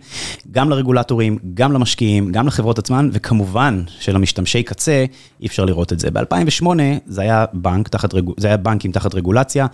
גם 0.51 0.69
לרגולטורים, 0.69 1.37
גם 1.53 1.71
למשקיעים, 1.71 2.31
גם 2.31 2.47
לחברות 2.47 2.79
עצמן, 2.79 3.09
וכמובן 3.13 3.83
שלמשתמשי 3.99 4.63
קצה 4.63 5.05
אי 5.41 5.47
אפשר 5.47 5.65
לראות 5.65 5.93
את 5.93 5.99
זה. 5.99 6.11
ב-2008 6.11 6.65
זה 7.05 7.21
היה 7.21 7.45
בנק 7.53 7.87
תחת, 7.87 8.13
זה 8.37 8.47
היה 8.47 8.57
בנקים 8.57 8.91
תחת 8.91 9.15
רגולציה, 9.15 9.67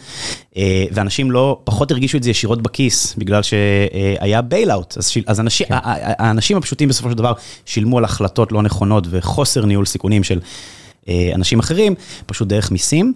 ואנשים 0.91 1.31
לא, 1.31 1.59
פחות 1.63 1.91
הרגישו 1.91 2.17
את 2.17 2.23
זה 2.23 2.29
ישירות 2.29 2.61
בכיס, 2.61 3.15
בגלל 3.17 3.41
שהיה 3.43 4.41
בייל-אוט. 4.41 4.97
אז, 4.97 5.11
אז 5.27 5.39
אנשים, 5.39 5.67
כן. 5.67 5.75
האנשים 5.83 6.57
הפשוטים 6.57 6.89
בסופו 6.89 7.09
של 7.09 7.17
דבר 7.17 7.33
שילמו 7.65 7.97
על 7.97 8.03
החלטות 8.03 8.51
לא 8.51 8.61
נכונות 8.61 9.07
וחוסר 9.09 9.65
ניהול 9.65 9.85
סיכונים 9.85 10.23
של... 10.23 10.39
אנשים 11.35 11.59
אחרים, 11.59 11.95
פשוט 12.25 12.47
דרך 12.47 12.71
מיסים. 12.71 13.13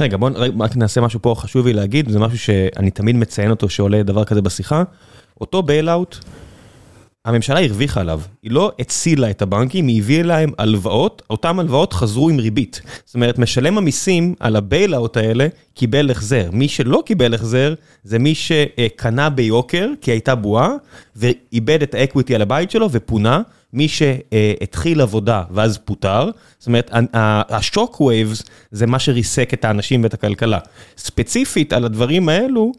רגע, 0.00 0.16
בוא 0.16 0.30
רק 0.60 0.76
נעשה 0.76 1.00
משהו 1.00 1.22
פה 1.22 1.34
חשוב 1.38 1.66
לי 1.66 1.72
להגיד, 1.72 2.10
זה 2.10 2.18
משהו 2.18 2.38
שאני 2.38 2.90
תמיד 2.90 3.16
מציין 3.16 3.50
אותו 3.50 3.68
שעולה 3.68 4.02
דבר 4.02 4.24
כזה 4.24 4.42
בשיחה. 4.42 4.82
אותו 5.40 5.62
bailout, 5.62 6.16
הממשלה 7.24 7.60
הרוויחה 7.64 8.00
עליו, 8.00 8.20
היא 8.42 8.50
לא 8.50 8.72
הצילה 8.78 9.30
את 9.30 9.42
הבנקים, 9.42 9.86
היא 9.86 10.02
הביאה 10.02 10.22
להם 10.22 10.52
הלוואות, 10.58 11.22
אותם 11.30 11.60
הלוואות 11.60 11.92
חזרו 11.92 12.28
עם 12.28 12.38
ריבית. 12.38 12.80
זאת 13.04 13.14
אומרת, 13.14 13.38
משלם 13.38 13.78
המיסים 13.78 14.34
על 14.40 14.56
ה 14.56 14.63
bailout 14.63 15.16
האלה 15.16 15.46
קיבל 15.74 16.10
החזר. 16.10 16.50
מי 16.52 16.68
שלא 16.68 17.02
קיבל 17.06 17.34
החזר, 17.34 17.74
זה 18.04 18.18
מי 18.18 18.34
שקנה 18.34 19.30
ביוקר, 19.30 19.88
כי 20.00 20.10
הייתה 20.10 20.34
בועה, 20.34 20.70
ואיבד 21.16 21.82
את 21.82 21.94
ה 21.94 22.00
equity 22.00 22.34
על 22.34 22.42
הבית 22.42 22.70
שלו 22.70 22.90
ופונה. 22.90 23.42
מי 23.74 23.88
שהתחיל 23.88 25.00
עבודה 25.00 25.42
ואז 25.50 25.78
פוטר, 25.78 26.30
זאת 26.58 26.66
אומרת, 26.66 26.90
השוק 27.50 28.00
waves 28.00 28.42
זה 28.70 28.86
מה 28.86 28.98
שריסק 28.98 29.54
את 29.54 29.64
האנשים 29.64 30.02
ואת 30.02 30.14
הכלכלה. 30.14 30.58
ספציפית 30.96 31.72
על 31.72 31.84
הדברים 31.84 32.28
האלו, 32.28 32.72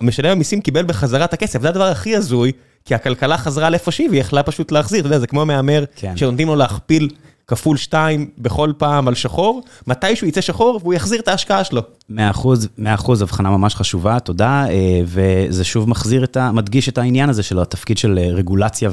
משלם 0.00 0.30
המיסים 0.30 0.60
קיבל 0.60 0.82
בחזרה 0.82 1.24
את 1.24 1.32
הכסף, 1.32 1.62
זה 1.62 1.68
הדבר 1.68 1.84
הכי 1.84 2.16
הזוי, 2.16 2.52
כי 2.84 2.94
הכלכלה 2.94 3.38
חזרה 3.38 3.70
לאיפה 3.70 3.90
שהיא 3.90 4.08
והיא 4.08 4.20
יכלה 4.20 4.42
פשוט 4.42 4.72
להחזיר, 4.72 5.00
אתה 5.00 5.06
יודע, 5.06 5.18
זה 5.18 5.26
כמו 5.26 5.46
מהמר, 5.46 5.84
שנותנים 6.16 6.48
לו 6.48 6.56
להכפיל 6.56 7.08
כפול 7.46 7.76
שתיים 7.76 8.30
בכל 8.38 8.72
פעם 8.78 9.08
על 9.08 9.14
שחור, 9.14 9.62
מתישהו 9.86 10.26
יצא 10.26 10.40
שחור 10.40 10.80
והוא 10.82 10.94
יחזיר 10.94 11.20
את 11.20 11.28
ההשקעה 11.28 11.64
שלו. 11.64 11.82
מאה 12.08 12.30
אחוז, 12.30 12.68
מאה 12.78 12.94
אחוז, 12.94 13.22
הבחנה 13.22 13.50
ממש 13.50 13.74
חשובה, 13.74 14.20
תודה, 14.20 14.66
וזה 15.04 15.64
שוב 15.64 15.88
מחזיר 15.88 16.24
את 16.24 16.36
ה... 16.36 16.52
מדגיש 16.52 16.88
את 16.88 16.98
העניין 16.98 17.30
הזה 17.30 17.42
של 17.42 17.58
התפקיד 17.60 17.98
של 17.98 18.18
רגולציה 18.18 18.90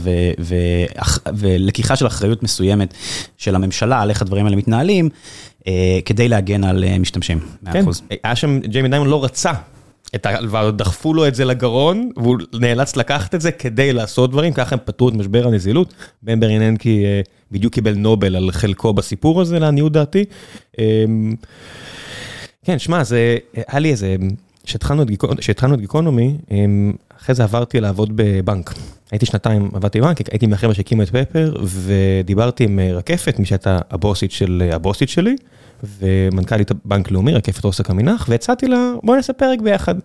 ולקיחה 1.34 1.96
של 1.96 2.08
אחריות 2.08 2.44
מסוימת 2.44 2.94
של 3.38 3.56
הממשלה, 3.56 4.02
על 4.02 4.10
איך 4.10 4.22
הדברים 4.22 4.46
האלה 4.46 4.56
מתנהלים, 4.56 5.10
כדי 6.06 6.28
להגן 6.28 6.64
על 6.64 6.84
משתמשים, 7.00 7.40
מאה 7.64 7.82
אחוז. 7.82 8.02
כן, 8.10 8.16
היה 8.24 8.36
שם, 8.36 8.60
ג'יימי 8.60 8.90
דיימון 8.90 9.08
לא 9.08 9.24
רצה. 9.24 9.52
את 10.16 10.26
ההלוואה, 10.26 10.72
דחפו 10.72 11.14
לו 11.14 11.28
את 11.28 11.36
זה 11.36 11.46
לגרון, 11.46 12.12
והוא 12.16 12.38
נאלץ 12.54 12.96
לקחת 12.96 13.36
את 13.36 13.42
זה 13.42 13.52
כדי 13.52 13.94
לעשות 13.94 14.32
דברים, 14.32 14.54
ככה 14.54 14.76
הם 14.76 14.80
פתרו 14.86 15.10
את 15.10 15.14
משבר 15.14 15.48
הנזילות. 15.48 15.94
בן 16.24 16.40
בריננקי 16.40 17.04
בדיוק 17.52 17.74
קיבל 17.74 17.94
נובל 17.94 18.36
על 18.36 18.52
חלקו 18.52 18.94
בסיפור 18.94 19.42
הזה, 19.42 19.60
לעניות 19.60 19.92
דעתי. 19.92 20.26
כן, 22.66 22.80
שמע, 22.80 23.04
זה, 23.04 23.38
היה 23.68 23.80
לי 23.80 23.92
איזה, 23.92 24.16
כשהתחלנו 24.64 25.04
את 25.74 25.80
גיקונומי, 25.80 26.38
אחרי 27.22 27.36
זה 27.36 27.44
עברתי 27.44 27.80
לעבוד 27.80 28.12
בבנק. 28.16 28.74
הייתי 29.12 29.26
שנתיים, 29.26 29.70
עבדתי 29.74 30.02
בבנק, 30.02 30.32
הייתי 30.32 30.48
מהחבר'ה 30.48 30.74
שהקימו 30.74 31.02
את 31.02 31.10
פפר, 31.10 31.56
ודיברתי 31.64 32.64
עם 32.64 32.80
רקפת, 32.80 33.40
מי 33.40 33.46
שהייתה 33.46 33.80
הבוסית 33.92 34.32
של 34.32 34.70
הבוסית 34.74 35.10
שלי. 35.10 35.36
ומנכ"לית 35.84 36.72
בנק 36.86 37.12
לאומי, 37.12 37.34
רקפת 37.34 37.64
רוסק 37.64 37.90
עמינח, 37.90 38.26
והצעתי 38.30 38.68
לה, 38.68 38.94
בואי 39.04 39.16
נעשה 39.16 39.34
פרק 39.34 39.62
ביחד. 39.62 39.96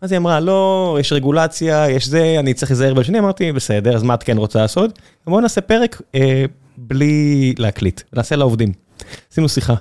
אז 0.00 0.12
היא 0.12 0.18
אמרה, 0.18 0.40
לא, 0.40 0.96
יש 1.00 1.12
רגולציה, 1.12 1.90
יש 1.90 2.08
זה, 2.08 2.36
אני 2.38 2.54
צריך 2.54 2.70
להיזהר 2.70 2.94
בשני, 2.94 3.18
אמרתי, 3.18 3.52
בסדר, 3.52 3.96
אז 3.96 4.02
מה 4.02 4.14
את 4.14 4.22
כן 4.22 4.38
רוצה 4.38 4.58
לעשות? 4.58 4.98
בואי 5.26 5.42
נעשה 5.42 5.60
פרק 5.60 6.02
אה, 6.14 6.44
בלי 6.76 7.54
להקליט, 7.58 8.00
נעשה 8.12 8.36
לעובדים. 8.36 8.72
עשינו 9.32 9.48
שיחה. 9.48 9.74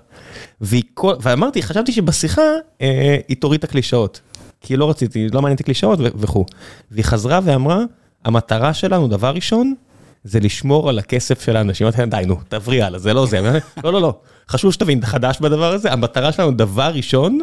כל, 0.93 1.13
ואמרתי, 1.21 1.61
חשבתי 1.63 1.91
שבשיחה 1.91 2.41
אה, 2.81 3.17
היא 3.27 3.37
תוריד 3.37 3.57
את 3.57 3.63
הקלישאות. 3.63 4.21
כי 4.61 4.77
לא 4.77 4.89
רציתי, 4.89 5.27
לא 5.29 5.41
מעניין 5.41 5.53
אותי 5.53 5.63
קלישאות 5.63 5.99
וכו'. 6.01 6.45
והיא 6.91 7.05
חזרה 7.05 7.39
ואמרה, 7.43 7.79
המטרה 8.25 8.73
שלנו, 8.73 9.07
דבר 9.07 9.31
ראשון, 9.31 9.75
זה 10.23 10.39
לשמור 10.39 10.89
על 10.89 10.99
הכסף 10.99 11.41
של 11.41 11.55
האנשים. 11.55 11.87
אמרתי, 11.87 12.05
די, 12.05 12.23
נו, 12.27 12.35
תעברי 12.49 12.81
הלאה, 12.81 12.99
זה 12.99 13.13
לא 13.13 13.25
זה. 13.25 13.39
לא, 13.83 13.93
לא, 13.93 14.01
לא. 14.01 14.19
חשוב 14.49 14.73
שתבין, 14.73 14.99
אתה 14.99 15.07
חדש 15.07 15.39
בדבר 15.39 15.73
הזה, 15.73 15.91
המטרה 15.91 16.31
שלנו, 16.31 16.51
דבר 16.51 16.91
ראשון, 16.93 17.39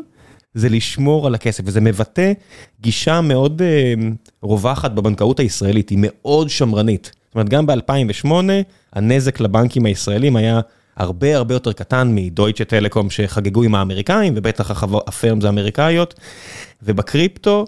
זה 0.55 0.69
לשמור 0.69 1.27
על 1.27 1.35
הכסף, 1.35 1.63
וזה 1.67 1.81
מבטא 1.81 2.33
גישה 2.81 3.21
מאוד 3.21 3.63
אה, 3.63 3.95
רווחת 4.43 4.91
בבנקאות 4.91 5.41
הישראלית, 5.41 5.89
היא 5.89 5.99
מאוד 6.01 6.51
שמרנית. 6.51 7.13
זאת 7.27 7.35
אומרת, 7.35 7.49
גם 7.49 7.67
ב-2008, 7.67 8.31
הנזק 8.93 9.41
לבנקים 9.41 9.87
הישראלים 9.87 10.37
היה 10.37 10.61
הרבה 10.97 11.37
הרבה 11.37 11.55
יותר 11.55 11.73
קטן 11.73 12.13
מדויטשה 12.15 12.65
טלקום 12.65 13.11
שחגגו 13.11 13.63
עם 13.63 13.75
האמריקאים, 13.75 14.33
ובטח 14.37 14.85
הפרמס 15.07 15.45
האמריקאיות, 15.45 16.15
ובקריפטו, 16.83 17.65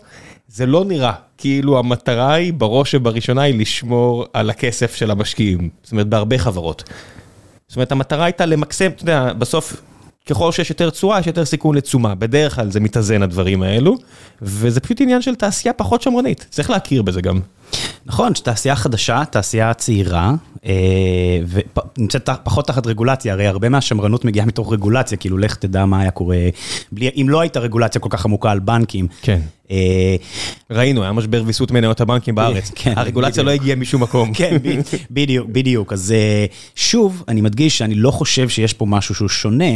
זה 0.48 0.66
לא 0.66 0.84
נראה 0.84 1.12
כאילו 1.38 1.78
המטרה 1.78 2.34
היא 2.34 2.52
בראש 2.52 2.94
ובראשונה 2.94 3.42
היא 3.42 3.60
לשמור 3.60 4.26
על 4.32 4.50
הכסף 4.50 4.94
של 4.94 5.10
המשקיעים, 5.10 5.68
זאת 5.82 5.92
אומרת 5.92 6.08
בהרבה 6.08 6.38
חברות. 6.38 6.84
זאת 7.72 7.76
אומרת 7.76 7.92
המטרה 7.92 8.24
הייתה 8.24 8.46
למקסם, 8.46 8.86
אתה 8.86 9.02
יודע, 9.02 9.32
בסוף 9.32 9.82
ככל 10.26 10.52
שיש 10.52 10.70
יותר 10.70 10.90
תשואה 10.90 11.20
יש 11.20 11.26
יותר 11.26 11.44
סיכון 11.44 11.76
לתשומה, 11.76 12.14
בדרך 12.14 12.54
כלל 12.54 12.70
זה 12.70 12.80
מתאזן 12.80 13.22
הדברים 13.22 13.62
האלו, 13.62 13.96
וזה 14.42 14.80
פשוט 14.80 15.00
עניין 15.00 15.22
של 15.22 15.34
תעשייה 15.34 15.72
פחות 15.74 16.02
שמרנית, 16.02 16.46
צריך 16.50 16.70
להכיר 16.70 17.02
בזה 17.02 17.20
גם. 17.20 17.40
נכון, 18.06 18.32
תעשייה 18.32 18.76
חדשה, 18.76 19.22
תעשייה 19.30 19.74
צעירה, 19.74 20.34
ונמצאת 21.48 22.28
פחות 22.42 22.66
תחת 22.66 22.86
רגולציה, 22.86 23.32
הרי 23.32 23.46
הרבה 23.46 23.68
מהשמרנות 23.68 24.24
מגיעה 24.24 24.46
מתוך 24.46 24.72
רגולציה, 24.72 25.18
כאילו 25.18 25.38
לך 25.38 25.54
תדע 25.54 25.84
מה 25.84 26.00
היה 26.00 26.10
קורה, 26.10 26.36
אם 27.00 27.26
לא 27.28 27.40
הייתה 27.40 27.60
רגולציה 27.60 28.00
כל 28.00 28.08
כך 28.10 28.24
עמוקה 28.24 28.50
על 28.50 28.58
בנקים. 28.58 29.06
כן. 29.22 29.40
ראינו, 30.70 31.02
היה 31.02 31.12
משבר 31.12 31.42
ויסות 31.46 31.70
מניות 31.70 32.00
הבנקים 32.00 32.34
בארץ, 32.34 32.70
כן, 32.76 32.92
הרגולציה 32.96 33.42
לא 33.42 33.50
הגיעה 33.50 33.76
משום 33.76 34.02
מקום. 34.02 34.32
כן, 34.38 34.56
בדיוק, 35.10 35.48
בדיוק. 35.48 35.92
אז 35.92 36.14
שוב, 36.74 37.24
אני 37.28 37.40
מדגיש 37.40 37.78
שאני 37.78 37.94
לא 37.94 38.10
חושב 38.10 38.48
שיש 38.48 38.72
פה 38.72 38.86
משהו 38.86 39.14
שהוא 39.14 39.28
שונה, 39.28 39.74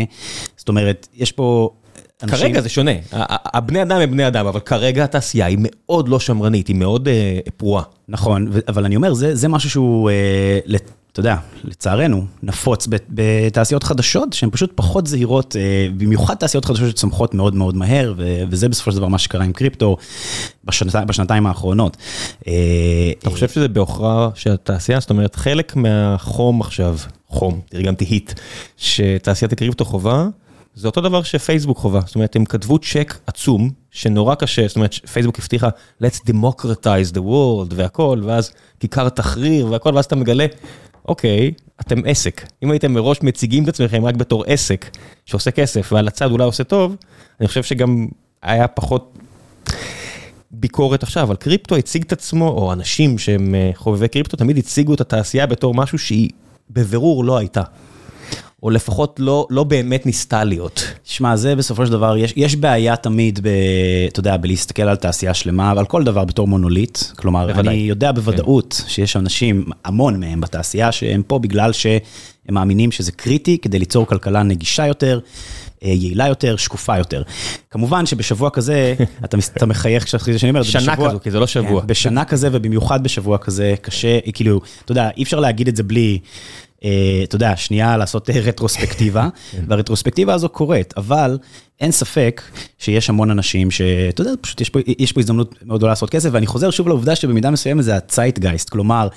זאת 0.57 0.69
אומרת, 0.69 1.09
יש 1.15 1.33
פה... 1.33 1.71
כרגע 2.19 2.61
זה 2.61 2.69
שונה, 2.69 2.91
הבני 3.13 3.83
אדם 3.83 4.01
הם 4.01 4.11
בני 4.11 4.27
אדם, 4.27 4.47
אבל 4.47 4.61
כרגע 4.61 5.05
התעשייה 5.05 5.47
היא 5.47 5.59
מאוד 5.61 6.09
לא 6.09 6.21
שמרנית, 6.21 6.69
היא 6.69 6.77
מאוד 6.77 7.09
אה, 7.09 7.39
פרועה. 7.57 7.83
נכון, 8.09 8.51
אבל 8.69 8.85
אני 8.85 8.97
אומר, 8.97 9.15
זה, 9.15 9.35
זה 9.35 9.49
משהו 9.49 9.71
שהוא, 9.71 10.11
אה, 10.11 10.77
אתה 11.13 11.21
יודע, 11.21 11.37
לצערנו, 11.65 12.25
נפוץ 12.43 12.89
בתעשיות 13.09 13.83
חדשות, 13.83 14.33
שהן 14.33 14.51
פשוט 14.51 14.73
פחות 14.75 15.07
זהירות, 15.07 15.57
אה, 15.57 15.89
במיוחד 15.97 16.35
תעשיות 16.35 16.65
חדשות 16.65 16.91
שצומחות 16.91 17.35
מאוד 17.35 17.55
מאוד 17.55 17.77
מהר, 17.77 18.15
וזה 18.51 18.69
בסופו 18.69 18.91
של 18.91 18.97
דבר 18.97 19.09
מה 19.09 19.19
שקרה 19.19 19.45
עם 19.45 19.53
קריפטו 19.53 19.97
בשנת, 20.65 20.95
בשנתיים 21.07 21.47
האחרונות. 21.47 21.97
אתה 23.19 23.31
חושב 23.31 23.49
שזה 23.49 23.69
בעוכרה 23.69 24.29
של 24.35 24.53
התעשייה? 24.53 25.01
זאת 25.01 25.11
אומרת, 25.11 25.37
חלק 25.37 25.77
מהחום 25.77 26.61
עכשיו, 26.61 26.99
חום, 27.29 27.61
תרגמתי 27.69 28.05
היט, 28.05 28.33
שתעשיית 28.77 29.53
הקריפטו 29.53 29.85
חובה, 29.85 30.27
זה 30.79 30.89
אותו 30.89 31.01
דבר 31.01 31.23
שפייסבוק 31.23 31.79
חובה, 31.79 32.01
זאת 32.07 32.15
אומרת, 32.15 32.37
הם 32.37 32.45
כתבו 32.45 32.79
צ'ק 32.79 33.19
עצום, 33.27 33.71
שנורא 33.91 34.35
קשה, 34.35 34.69
זאת 34.69 34.77
אומרת, 34.77 34.95
פייסבוק 34.95 35.39
הבטיחה, 35.39 35.69
let's 36.03 36.21
democratize 36.31 37.15
the 37.15 37.21
world 37.21 37.75
והכל, 37.75 38.21
ואז 38.25 38.51
כיכר 38.81 39.09
תחריר 39.09 39.67
והכל, 39.67 39.95
ואז 39.95 40.05
אתה 40.05 40.17
מגלה, 40.17 40.47
אוקיי, 41.09 41.53
אתם 41.81 42.01
עסק. 42.07 42.47
אם 42.63 42.71
הייתם 42.71 42.93
מראש 42.93 43.23
מציגים 43.23 43.65
את 43.65 43.69
עצמכם 43.69 44.05
רק 44.05 44.15
בתור 44.15 44.45
עסק, 44.47 44.97
שעושה 45.25 45.51
כסף, 45.51 45.93
ועל 45.93 46.09
הצד 46.09 46.31
אולי 46.31 46.45
עושה 46.45 46.65
טוב, 46.65 46.97
אני 47.41 47.49
חושב 47.49 47.63
שגם 47.63 48.07
היה 48.43 48.69
פחות 48.69 49.19
ביקורת 50.51 51.03
עכשיו, 51.03 51.23
אבל 51.23 51.37
קריפטו 51.37 51.77
הציג 51.77 52.03
את 52.03 52.13
עצמו, 52.13 52.49
או 52.49 52.73
אנשים 52.73 53.19
שהם 53.19 53.55
חובבי 53.75 54.09
קריפטו, 54.09 54.37
תמיד 54.37 54.59
הציגו 54.59 54.95
את 54.95 55.01
התעשייה 55.01 55.47
בתור 55.47 55.75
משהו 55.75 55.99
שהיא 55.99 56.31
בבירור 56.71 57.25
לא 57.25 57.37
הייתה. 57.37 57.63
או 58.63 58.71
לפחות 58.71 59.21
לא, 59.21 59.47
לא 59.51 59.65
באמת 59.65 60.07
ניסתה 60.07 60.45
להיות. 60.45 60.83
שמע, 61.05 61.37
זה 61.37 61.57
בסופו 61.57 61.87
של 61.87 61.93
דבר, 61.93 62.17
יש, 62.17 62.33
יש 62.37 62.57
בעיה 62.57 62.97
תמיד, 62.97 63.41
ב, 63.43 63.49
אתה 64.09 64.21
יודע, 64.21 64.37
בלהסתכל 64.37 64.83
על 64.83 64.97
תעשייה 64.97 65.35
שלמה, 65.35 65.73
ועל 65.77 65.87
כל 65.87 66.05
דבר 66.05 66.25
בתור 66.25 66.49
מונוליט. 66.49 66.99
כלומר, 67.17 67.47
בוודאי. 67.47 67.75
אני 67.75 67.83
יודע 67.83 68.13
בוודאות 68.13 68.83
כן. 68.83 68.89
שיש 68.89 69.17
אנשים, 69.17 69.65
המון 69.85 70.21
מהם 70.21 70.41
בתעשייה, 70.41 70.93
שהם 70.93 71.23
פה 71.27 71.39
בגלל 71.39 71.73
שהם 71.73 72.01
מאמינים 72.51 72.93
שזה 72.93 73.13
קריטי 73.13 73.59
כדי 73.59 73.79
ליצור 73.79 74.07
כלכלה 74.07 74.43
נגישה 74.43 74.87
יותר. 74.87 75.21
יעילה 75.83 76.29
יותר, 76.29 76.57
שקופה 76.57 76.99
יותר. 76.99 77.23
כמובן 77.71 78.07
שבשבוע 78.07 78.51
כזה, 78.51 78.95
אתה, 79.25 79.37
אתה 79.57 79.67
מחייך 79.67 80.05
כשאתה 80.05 80.39
שאני 80.39 80.51
אומר, 80.51 80.63
שנה 80.63 80.93
בשבוע, 80.93 81.09
כזו, 81.09 81.21
כי 81.21 81.31
זה 81.31 81.41
לא 81.41 81.47
שבוע. 81.47 81.81
כן, 81.81 81.87
בשנה 81.87 82.25
כזה 82.25 82.49
ובמיוחד 82.53 83.03
בשבוע 83.03 83.39
כזה, 83.39 83.75
קשה, 83.81 84.19
כאילו, 84.35 84.61
אתה 84.85 84.93
יודע, 84.93 85.09
אי 85.17 85.23
אפשר 85.23 85.41
להגיד 85.41 85.69
את 85.69 85.77
זה 85.77 85.83
בלי 85.83 86.19
אתה 86.79 87.37
יודע, 87.37 87.57
שנייה 87.57 87.97
לעשות 87.97 88.31
רטרוספקטיבה, 88.31 89.29
כן. 89.53 89.65
והרטרוספקטיבה 89.69 90.35
הזו 90.35 90.49
קורית, 90.49 90.95
אבל 90.97 91.39
אין 91.81 91.91
ספק 91.91 92.43
שיש 92.79 93.11
המון 93.11 93.31
אנשים 93.31 93.71
שאתה 93.71 94.21
יודע, 94.21 94.31
פשוט 94.41 94.61
יש 94.61 94.71
פה, 94.71 94.79
יש 94.99 95.13
פה 95.13 95.21
הזדמנות 95.21 95.55
מאוד 95.63 95.79
גדולה 95.79 95.93
לעשות 95.93 96.11
כסף, 96.11 96.29
ואני 96.33 96.47
חוזר 96.47 96.71
שוב 96.71 96.89
לעובדה 96.89 97.17
שבמידה 97.17 97.51
מסוימת 97.51 97.85
זה 97.85 97.97
הצייטגייסט, 97.97 98.71
כלומר, 98.71 99.09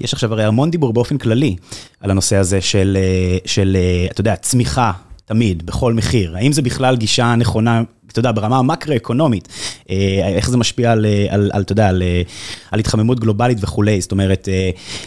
יש 0.00 0.14
עכשיו 0.14 0.32
הרי 0.32 0.44
המון 0.44 0.70
דיבור 0.70 0.92
באופן 0.92 1.18
כללי 1.18 1.56
על 2.00 2.10
הנושא 2.10 2.36
הזה 2.36 2.60
של, 2.60 2.98
של 3.44 3.76
אתה 4.10 4.20
יודע, 4.20 4.36
צמיחה. 4.36 4.92
תמיד, 5.24 5.66
בכל 5.66 5.94
מחיר. 5.94 6.36
האם 6.36 6.52
זה 6.52 6.62
בכלל 6.62 6.96
גישה 6.96 7.34
נכונה 7.34 7.82
אתה 8.12 8.18
יודע, 8.18 8.32
ברמה 8.32 8.58
המקרו-אקונומית, 8.58 9.48
איך 10.36 10.50
זה 10.50 10.56
משפיע 10.56 10.92
על, 10.92 11.06
על, 11.28 11.50
על, 11.52 11.62
אתה 11.62 11.72
יודע, 11.72 11.88
על, 11.88 12.02
על 12.70 12.80
התחממות 12.80 13.20
גלובלית 13.20 13.58
וכולי, 13.60 14.00
זאת 14.00 14.12
אומרת, 14.12 14.48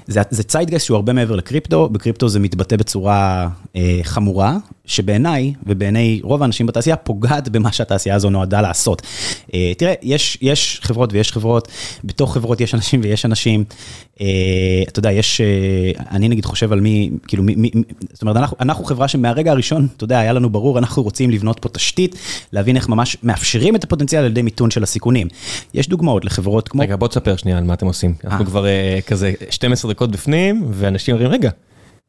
זה, 0.08 0.22
זה 0.30 0.44
ציידגייסט 0.44 0.86
שהוא 0.86 0.96
הרבה 0.96 1.14
מעבר 1.14 1.36
לקריפטו, 1.36 1.90
בקריפטו 1.90 2.30
זה 2.30 2.40
מתבטא 2.40 2.76
בצורה 2.76 3.48
חמורה, 4.04 4.58
שבעיניי 4.86 5.54
ובעיני 5.66 6.20
רוב 6.24 6.42
האנשים 6.42 6.66
בתעשייה 6.66 6.96
פוגעת 6.96 7.50
במה 7.50 7.72
שהתעשייה 7.72 8.16
הזו 8.16 8.30
נועדה 8.30 8.62
לעשות. 8.62 9.02
תראה, 9.78 9.94
יש, 10.02 10.38
יש 10.42 10.80
חברות 10.84 11.14
ויש 11.14 11.32
חברות, 11.32 11.68
בתוך 12.04 12.34
חברות 12.34 12.62
יש 12.62 12.76
אנשים 12.76 13.02
ויש 13.04 13.26
אנשים, 13.26 13.64
אתה 14.88 15.00
יודע, 15.00 15.12
יש, 15.12 15.42
אני 16.12 16.30
נגיד 16.30 16.46
חושב 16.46 16.72
על 16.72 16.80
מי, 16.80 17.10
כאילו, 17.28 17.44
מי, 17.44 17.56
מי, 17.56 17.72
זאת 18.14 18.22
אומרת, 18.22 18.36
אנחנו, 18.36 18.58
אנחנו 18.60 18.84
חברה 18.84 19.08
שמהרגע 19.08 19.52
הראשון, 19.52 19.88
אתה 19.98 20.04
יודע, 20.04 20.20
היה 20.20 20.34
לנו 20.34 20.50
ברור, 20.50 20.78
אנחנו 20.78 21.04
רוצים 21.04 21.30
לבנות 21.30 21.60
פה 21.60 21.70
תשתית, 21.70 22.16
להבין 22.54 22.76
איך 22.76 22.90
ממש 22.92 23.18
מאפשרים 23.24 23.76
את 23.76 23.84
הפוטנציאל 23.84 24.24
על 24.24 24.32
ידי 24.32 24.42
מיתון 24.42 24.72
של 24.72 24.84
הסיכונים. 24.84 25.28
יש 25.74 25.90
דוגמאות 25.90 26.26
לחברות 26.26 26.68
כמו... 26.68 26.82
רגע, 26.82 26.96
בוא 26.96 27.08
תספר 27.08 27.36
שנייה 27.36 27.58
על 27.58 27.64
מה 27.64 27.74
אתם 27.74 27.86
עושים. 27.86 28.14
אנחנו 28.24 28.46
כבר 28.46 28.66
כזה 29.08 29.34
12 29.50 29.92
דקות 29.92 30.12
בפנים, 30.12 30.64
ואנשים 30.72 31.16
אומרים, 31.16 31.32
רגע, 31.32 31.50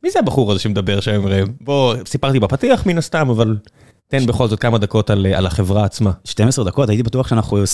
מי 0.03 0.11
זה 0.11 0.19
הבחור 0.19 0.53
הזה 0.53 0.61
שמדבר 0.61 1.01
שם? 1.01 1.23
בוא, 1.61 1.95
סיפרתי 2.07 2.41
בפתיח 2.41 2.87
מן 2.87 2.99
הסתם, 2.99 3.31
אבל 3.31 3.57
תן 4.09 4.27
בכל 4.27 4.49
זאת 4.49 4.61
כמה 4.61 4.79
דקות 4.79 5.11
על, 5.11 5.27
על 5.27 5.47
החברה 5.47 5.85
עצמה. 5.85 6.11
12 6.25 6.65
דקות, 6.65 6.89
הייתי 6.89 7.03
בטוח 7.03 7.29
שאנחנו, 7.29 7.65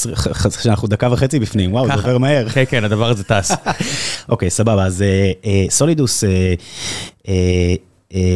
שאנחנו 0.63 0.89
דקה 0.89 1.13
וחצי 1.13 1.39
בפנים, 1.39 1.73
וואו, 1.73 1.87
זה 1.87 1.95
עובר 1.95 2.19
מהר. 2.19 2.49
כן, 2.49 2.65
כן, 2.69 2.85
הדבר 2.85 3.11
הזה 3.11 3.25
טס. 3.25 3.53
אוקיי, 4.29 4.51
סבבה, 4.51 4.85
אז 4.85 5.05
סולידוס 5.69 6.25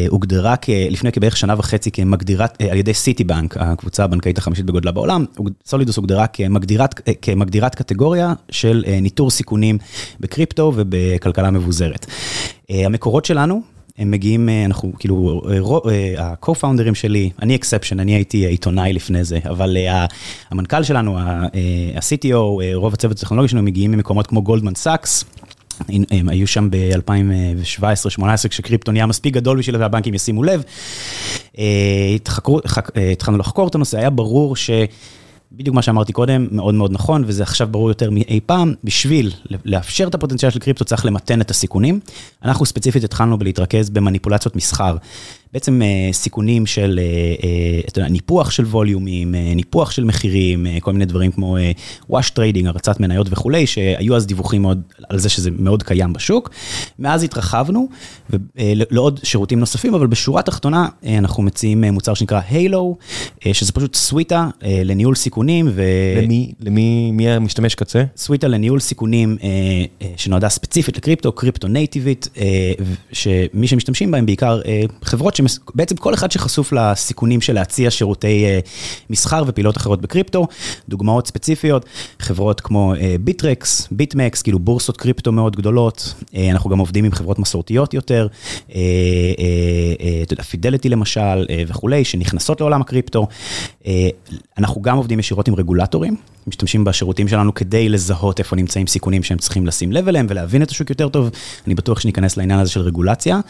הוגדרה 0.09 0.55
לפני 0.91 1.13
כבערך 1.13 1.37
שנה 1.37 1.55
וחצי 1.59 1.91
כמגדירת, 1.91 2.63
על 2.71 2.77
ידי 2.79 2.95
סיטי 2.95 3.25
בנק, 3.25 3.57
הקבוצה 3.57 4.05
הבנקאית 4.05 4.39
החמישית 4.39 4.67
בגודלה 4.67 4.93
בעולם, 4.93 5.25
סולידוס 5.67 5.97
הוגדרה 5.97 6.27
כמגדירת, 6.27 7.01
כמגדירת 7.23 7.75
קטגוריה 7.75 8.33
של 8.51 8.85
ניטור 9.03 9.31
סיכונים 9.31 9.79
בקריפטו 10.21 10.73
ובכלכלה 10.77 11.51
מבוזרת. 11.51 12.07
המקורות 12.71 13.25
שלנו, 13.25 13.63
הם 13.99 14.11
מגיעים, 14.11 14.49
אנחנו 14.67 14.93
כאילו, 14.99 15.43
ה-co-founders 16.19 16.95
שלי, 16.95 17.31
אני 17.43 17.57
exception, 17.57 18.01
אני 18.01 18.15
הייתי 18.15 18.47
עיתונאי 18.47 18.93
לפני 18.93 19.25
זה, 19.25 19.39
אבל 19.45 19.77
המנכ"ל 20.51 20.83
שלנו, 20.83 21.19
ה-CTO, 21.19 22.37
רוב 22.75 22.95
הצוות 22.95 23.19
הטכנולוגי 23.19 23.49
שלנו 23.49 23.63
מגיעים 23.63 23.91
ממקומות 23.91 24.27
כמו 24.27 24.43
גולדמן 24.43 24.75
סאקס. 24.75 25.25
הם 26.11 26.29
היו 26.29 26.47
שם 26.47 26.69
ב-2017-2018 26.71 28.49
כשקריפטו 28.49 28.93
נהיה 28.93 29.07
מספיק 29.07 29.35
גדול 29.35 29.59
בשביל 29.59 29.77
והבנקים 29.77 30.15
ישימו 30.15 30.43
לב. 30.43 30.63
התחלנו 33.13 33.39
לחקור 33.39 33.69
את 33.69 33.75
הנושא, 33.75 33.99
היה 33.99 34.11
ברור 34.11 34.57
ש... 34.57 34.71
בדיוק 35.57 35.77
מה 35.77 35.83
שאמרתי 35.83 36.13
קודם, 36.13 36.47
מאוד 36.51 36.75
מאוד 36.75 36.93
נכון, 36.93 37.25
וזה 37.27 37.43
עכשיו 37.43 37.69
ברור 37.71 37.89
יותר 37.89 38.11
מאי 38.11 38.41
פעם, 38.47 38.75
בשביל 38.85 39.31
לאפשר 39.65 40.07
את 40.09 40.15
הפוטנציאל 40.15 40.51
של 40.51 40.59
קריפטו 40.59 40.85
צריך 40.85 41.07
למתן 41.07 41.41
את 41.41 41.51
הסיכונים. 41.51 42.01
אנחנו 42.45 42.67
ספציפית 42.67 43.05
התחלנו 43.05 43.39
בלהתרכז 43.39 43.91
במניפולציות 43.91 44.57
מסחר. 44.57 44.97
בעצם 45.53 45.83
סיכונים 46.13 46.67
של, 46.67 47.01
אתה 47.89 47.99
יודע, 47.99 48.11
ניפוח 48.11 48.51
של 48.51 48.65
ווליומים, 48.65 49.35
ניפוח 49.35 49.91
של 49.91 50.05
מחירים, 50.05 50.67
כל 50.81 50.93
מיני 50.93 51.05
דברים 51.05 51.33
כמו 51.33 51.57
wash 52.11 52.31
trading, 52.37 52.67
הרצת 52.67 53.01
מניות 53.01 53.27
וכולי, 53.31 53.67
שהיו 53.67 54.17
אז 54.17 54.27
דיווחים 54.27 54.63
מאוד 54.63 54.83
על 55.09 55.19
זה 55.19 55.29
שזה 55.29 55.51
מאוד 55.59 55.83
קיים 55.83 56.13
בשוק. 56.13 56.51
מאז 56.99 57.23
התרחבנו 57.23 57.89
לעוד 58.91 59.21
שירותים 59.23 59.61
נוספים, 59.61 59.95
אבל 59.95 60.07
בשורה 60.07 60.41
התחתונה 60.41 60.89
אנחנו 61.19 61.43
מציעים 61.43 61.85
מוצר 61.85 62.15
שנקרא 62.15 62.41
הילו, 62.49 62.97
שזה 63.53 63.73
פשוט 63.73 63.97
סוויטה 63.97 64.49
לניהול 64.63 65.15
סיכונים. 65.15 65.69
ו... 65.73 65.83
למי, 66.23 66.53
למי, 66.61 67.11
מי 67.11 67.31
המשתמש 67.31 67.75
קצה? 67.75 68.05
סוויטה 68.17 68.49
לניהול 68.49 68.81
סיכונים 68.81 69.37
שנועדה 70.17 70.49
ספציפית 70.49 70.97
לקריפטו, 70.97 71.33
קריפטו 71.33 71.69
native-ית, 71.69 72.29
שמי 73.13 73.67
שמשתמשים 73.67 74.11
בהם 74.11 74.27
בעיקר 74.27 74.61
חברות 75.03 75.37
בעצם 75.75 75.97
כל 75.97 76.15
אחד 76.15 76.31
שחשוף 76.31 76.73
לסיכונים 76.73 77.41
של 77.41 77.53
להציע 77.53 77.91
שירותי 77.91 78.45
מסחר 79.11 79.45
ופעילות 79.47 79.77
אחרות 79.77 80.01
בקריפטו, 80.01 80.47
דוגמאות 80.89 81.27
ספציפיות, 81.27 81.87
חברות 82.19 82.61
כמו 82.61 82.95
ביטרקס, 83.21 83.89
ביטמקס, 83.91 84.43
כאילו 84.43 84.59
בורסות 84.59 84.97
קריפטו 84.97 85.33
מאוד 85.33 85.57
גדולות, 85.57 86.15
אנחנו 86.51 86.71
גם 86.71 86.79
עובדים 86.79 87.05
עם 87.05 87.13
חברות 87.13 87.39
מסורתיות 87.39 87.95
יותר, 87.95 88.27
אתה 88.67 90.33
יודע, 90.33 90.43
פידליטי 90.43 90.89
למשל 90.89 91.47
וכולי, 91.67 92.05
שנכנסות 92.05 92.61
לעולם 92.61 92.81
הקריפטו, 92.81 93.27
אנחנו 94.59 94.83
גם 94.83 94.97
עובדים 94.97 95.19
ישירות 95.19 95.49
עם 95.49 95.55
רגולטורים, 95.55 96.17
משתמשים 96.47 96.85
בשירותים 96.85 97.29
שלנו 97.29 97.55
כדי 97.55 97.89
לזהות 97.89 98.39
איפה 98.39 98.57
נמצאים 98.57 98.87
סיכונים 98.87 99.23
שהם 99.23 99.39
צריכים 99.39 99.67
לשים 99.67 99.93
לב 99.93 100.09
אליהם 100.09 100.27
ולהבין 100.29 100.63
את 100.63 100.71
השוק 100.71 100.91
יותר 100.91 101.09
טוב, 101.09 101.31
אני 101.67 101.75
בטוח 101.75 102.01
שניכנס 102.01 102.37
לעניין 102.37 102.61
הזה 102.61 102.71
של 102.71 102.81
רגולציה, 102.81 103.41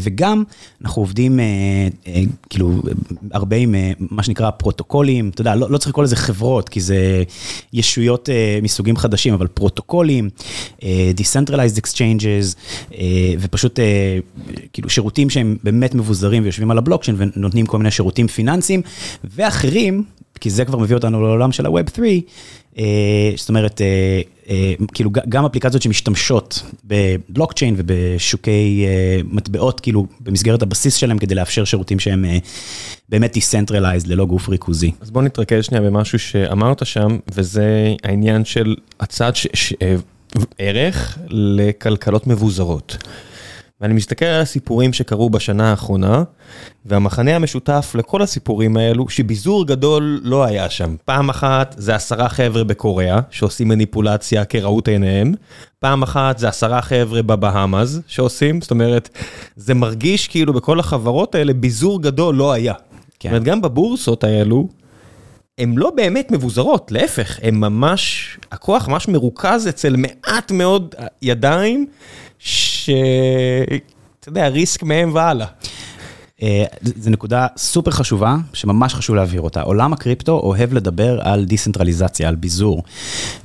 וגם 0.00 0.42
אנחנו 0.82 1.02
עובדים 1.12 1.40
כאילו 2.50 2.82
הרבה 3.32 3.56
עם 3.56 3.74
מה 3.98 4.22
שנקרא 4.22 4.50
פרוטוקולים, 4.50 5.28
אתה 5.28 5.40
יודע, 5.40 5.54
לא, 5.54 5.70
לא 5.70 5.78
צריך 5.78 5.88
לקרוא 5.88 6.04
לזה 6.04 6.16
חברות, 6.16 6.68
כי 6.68 6.80
זה 6.80 7.22
ישויות 7.72 8.28
מסוגים 8.62 8.96
חדשים, 8.96 9.34
אבל 9.34 9.46
פרוטוקולים, 9.46 10.30
Decentralized 10.80 11.80
Exchanges, 11.84 12.56
ופשוט 13.40 13.78
כאילו 14.72 14.90
שירותים 14.90 15.30
שהם 15.30 15.56
באמת 15.64 15.94
מבוזרים 15.94 16.42
ויושבים 16.42 16.70
על 16.70 16.78
הבלוקצ'יין 16.78 17.16
ונותנים 17.18 17.66
כל 17.66 17.78
מיני 17.78 17.90
שירותים 17.90 18.28
פיננסיים, 18.28 18.82
ואחרים, 19.24 20.04
כי 20.42 20.50
זה 20.50 20.64
כבר 20.64 20.78
מביא 20.78 20.94
אותנו 20.94 21.22
לעולם 21.22 21.52
של 21.52 21.66
ה-Web 21.66 21.96
3, 21.96 22.06
זאת 23.36 23.48
אומרת, 23.48 23.80
כאילו 24.94 25.10
גם 25.28 25.44
אפליקציות 25.44 25.82
שמשתמשות 25.82 26.62
בבלוקצ'יין 26.84 27.74
ובשוקי 27.78 28.86
מטבעות, 29.24 29.80
כאילו 29.80 30.06
במסגרת 30.20 30.62
הבסיס 30.62 30.94
שלהם 30.94 31.18
כדי 31.18 31.34
לאפשר 31.34 31.64
שירותים 31.64 31.98
שהם 31.98 32.24
באמת 33.08 33.36
Decentralized 33.36 34.06
ללא 34.06 34.24
גוף 34.24 34.48
ריכוזי. 34.48 34.90
אז 35.00 35.10
בוא 35.10 35.22
נתרכז 35.22 35.64
שנייה 35.64 35.82
במשהו 35.82 36.18
שאמרת 36.18 36.86
שם, 36.86 37.18
וזה 37.34 37.94
העניין 38.04 38.44
של 38.44 38.74
הצד 39.00 39.32
ערך 40.58 41.18
לכלכלות 41.28 42.26
מבוזרות. 42.26 42.96
ואני 43.82 43.94
מסתכל 43.94 44.24
על 44.24 44.40
הסיפורים 44.40 44.92
שקרו 44.92 45.30
בשנה 45.30 45.70
האחרונה, 45.70 46.22
והמחנה 46.86 47.36
המשותף 47.36 47.92
לכל 47.98 48.22
הסיפורים 48.22 48.76
האלו, 48.76 49.08
שביזור 49.08 49.66
גדול 49.66 50.20
לא 50.24 50.44
היה 50.44 50.70
שם. 50.70 50.96
פעם 51.04 51.30
אחת 51.30 51.74
זה 51.78 51.94
עשרה 51.94 52.28
חבר'ה 52.28 52.64
בקוריאה, 52.64 53.20
שעושים 53.30 53.68
מניפולציה 53.68 54.44
כראות 54.44 54.88
עיניהם, 54.88 55.34
פעם 55.78 56.02
אחת 56.02 56.38
זה 56.38 56.48
עשרה 56.48 56.82
חבר'ה 56.82 57.22
בבהאמאז 57.22 58.00
שעושים, 58.06 58.60
זאת 58.60 58.70
אומרת, 58.70 59.08
זה 59.56 59.74
מרגיש 59.74 60.28
כאילו 60.28 60.52
בכל 60.52 60.80
החברות 60.80 61.34
האלה 61.34 61.52
ביזור 61.52 62.02
גדול 62.02 62.34
לא 62.34 62.52
היה. 62.52 62.74
כן. 63.20 63.28
זאת 63.28 63.32
אומרת, 63.32 63.44
גם 63.44 63.62
בבורסות 63.62 64.24
האלו, 64.24 64.68
הן 65.58 65.74
לא 65.76 65.90
באמת 65.96 66.30
מבוזרות, 66.30 66.92
להפך, 66.92 67.38
הן 67.42 67.54
ממש, 67.54 68.36
הכוח 68.52 68.88
ממש 68.88 69.08
מרוכז 69.08 69.68
אצל 69.68 69.96
מעט 69.96 70.50
מאוד 70.50 70.94
ידיים. 71.22 71.86
שאתה 72.84 74.28
יודע, 74.28 74.48
ריסק 74.48 74.82
מהם 74.82 75.14
והלאה. 75.14 75.46
זו 76.82 77.10
נקודה 77.10 77.46
סופר 77.56 77.90
חשובה, 77.90 78.36
שממש 78.52 78.94
חשוב 78.94 79.16
להבהיר 79.16 79.40
אותה. 79.40 79.62
עולם 79.62 79.92
הקריפטו 79.92 80.32
אוהב 80.32 80.72
לדבר 80.72 81.20
על 81.20 81.44
דיסנטרליזציה, 81.44 82.28
על 82.28 82.34
ביזור. 82.34 82.82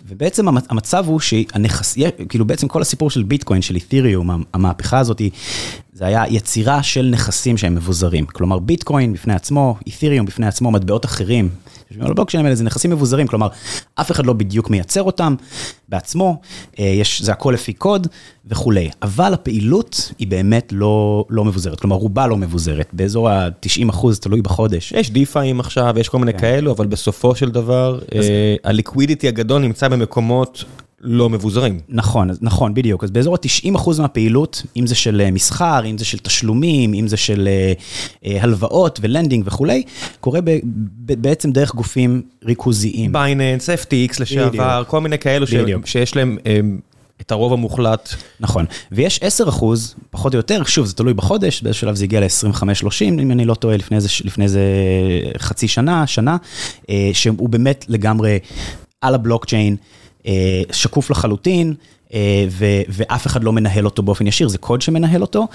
ובעצם 0.07 0.47
המצב 0.47 1.03
הוא 1.07 1.19
שהנכס, 1.19 1.97
כאילו 2.29 2.45
בעצם 2.45 2.67
כל 2.67 2.81
הסיפור 2.81 3.09
של 3.09 3.23
ביטקוין, 3.23 3.61
של 3.61 3.75
אית'ריום, 3.75 4.43
המהפכה 4.53 4.99
הזאת, 4.99 5.21
זה 5.93 6.05
היה 6.05 6.23
יצירה 6.29 6.83
של 6.83 7.09
נכסים 7.11 7.57
שהם 7.57 7.75
מבוזרים. 7.75 8.25
כלומר, 8.25 8.59
ביטקוין 8.59 9.13
בפני 9.13 9.33
עצמו, 9.33 9.75
אית'ריום 9.87 10.25
בפני 10.25 10.47
עצמו, 10.47 10.71
מטבעות 10.71 11.05
אחרים. 11.05 11.49
על 11.99 12.11
הבלוקצ'יינים 12.11 12.45
האלה 12.45 12.55
זה 12.55 12.63
נכסים 12.63 12.91
מבוזרים, 12.91 13.27
כלומר, 13.27 13.47
אף 13.95 14.11
אחד 14.11 14.25
לא 14.25 14.33
בדיוק 14.33 14.69
מייצר 14.69 15.03
אותם 15.03 15.35
בעצמו, 15.89 16.41
יש, 16.77 17.21
זה 17.21 17.31
הכל 17.31 17.51
לפי 17.53 17.73
קוד 17.73 18.07
וכולי. 18.45 18.89
אבל 19.01 19.33
הפעילות 19.33 20.11
היא 20.19 20.27
באמת 20.27 20.69
לא, 20.71 21.25
לא 21.29 21.45
מבוזרת, 21.45 21.79
כלומר, 21.79 21.95
רובה 21.95 22.27
לא 22.27 22.37
מבוזרת, 22.37 22.89
באזור 22.93 23.29
ה-90 23.29 23.89
אחוז, 23.89 24.19
תלוי 24.19 24.41
בחודש. 24.41 24.91
יש 24.91 25.11
דיפאים 25.11 25.59
עכשיו, 25.59 25.95
יש 25.99 26.09
כל 26.09 26.19
מיני 26.19 26.33
כן. 26.33 26.39
כאלו, 26.39 26.71
אבל 26.71 26.87
בסופו 26.87 27.35
של 27.35 27.51
דבר, 27.51 27.99
אז... 28.17 28.25
ה 28.63 28.70
liquidity 28.70 29.27
הגדול 29.27 29.61
נמצא 29.61 29.87
במקומות... 29.87 30.63
לא 31.01 31.29
מבוזרים. 31.29 31.79
נכון, 31.89 32.29
נכון, 32.41 32.73
בדיוק. 32.73 33.03
אז 33.03 33.11
באזור 33.11 33.35
ה-90% 33.35 34.01
מהפעילות, 34.01 34.63
אם 34.77 34.87
זה 34.87 34.95
של 34.95 35.29
מסחר, 35.31 35.85
אם 35.85 35.97
זה 35.97 36.05
של 36.05 36.17
תשלומים, 36.17 36.93
אם 36.93 37.07
זה 37.07 37.17
של 37.17 37.49
הלוואות 38.23 38.99
ו 39.01 39.06
lending 39.06 39.43
וכולי, 39.47 39.83
קורה 40.19 40.39
בעצם 40.99 41.51
דרך 41.51 41.75
גופים 41.75 42.21
ריכוזיים. 42.43 43.13
בייננס, 43.13 43.69
FTX 43.69 44.15
לשעבר, 44.19 44.83
כל 44.87 45.01
מיני 45.01 45.17
כאלו 45.17 45.45
שיש 45.85 46.15
להם 46.15 46.37
את 47.21 47.31
הרוב 47.31 47.53
המוחלט. 47.53 48.13
נכון, 48.39 48.65
ויש 48.91 49.19
10 49.21 49.49
אחוז, 49.49 49.95
פחות 50.09 50.33
או 50.33 50.37
יותר, 50.37 50.63
שוב, 50.63 50.85
זה 50.85 50.93
תלוי 50.93 51.13
בחודש, 51.13 51.61
באיזשהו 51.61 51.81
שלב 51.81 51.95
זה 51.95 52.03
הגיע 52.03 52.19
ל-25-30, 52.19 53.03
אם 53.03 53.31
אני 53.31 53.45
לא 53.45 53.53
טועה, 53.53 53.77
לפני 53.77 53.97
איזה, 53.97 54.09
לפני 54.23 54.43
איזה 54.43 54.61
חצי 55.37 55.67
שנה, 55.67 56.07
שנה, 56.07 56.37
אה, 56.89 57.09
שהוא 57.13 57.49
באמת 57.49 57.85
לגמרי 57.89 58.39
על 59.01 59.15
הבלוקצ'יין, 59.15 59.75
אה, 59.75 60.06
שקוף 60.71 61.09
לחלוטין. 61.09 61.73
ו- 62.49 62.81
ואף 62.89 63.27
אחד 63.27 63.43
לא 63.43 63.53
מנהל 63.53 63.85
אותו 63.85 64.03
באופן 64.03 64.27
ישיר, 64.27 64.47
זה 64.47 64.57
קוד 64.57 64.81
שמנהל 64.81 65.21
אותו. 65.21 65.47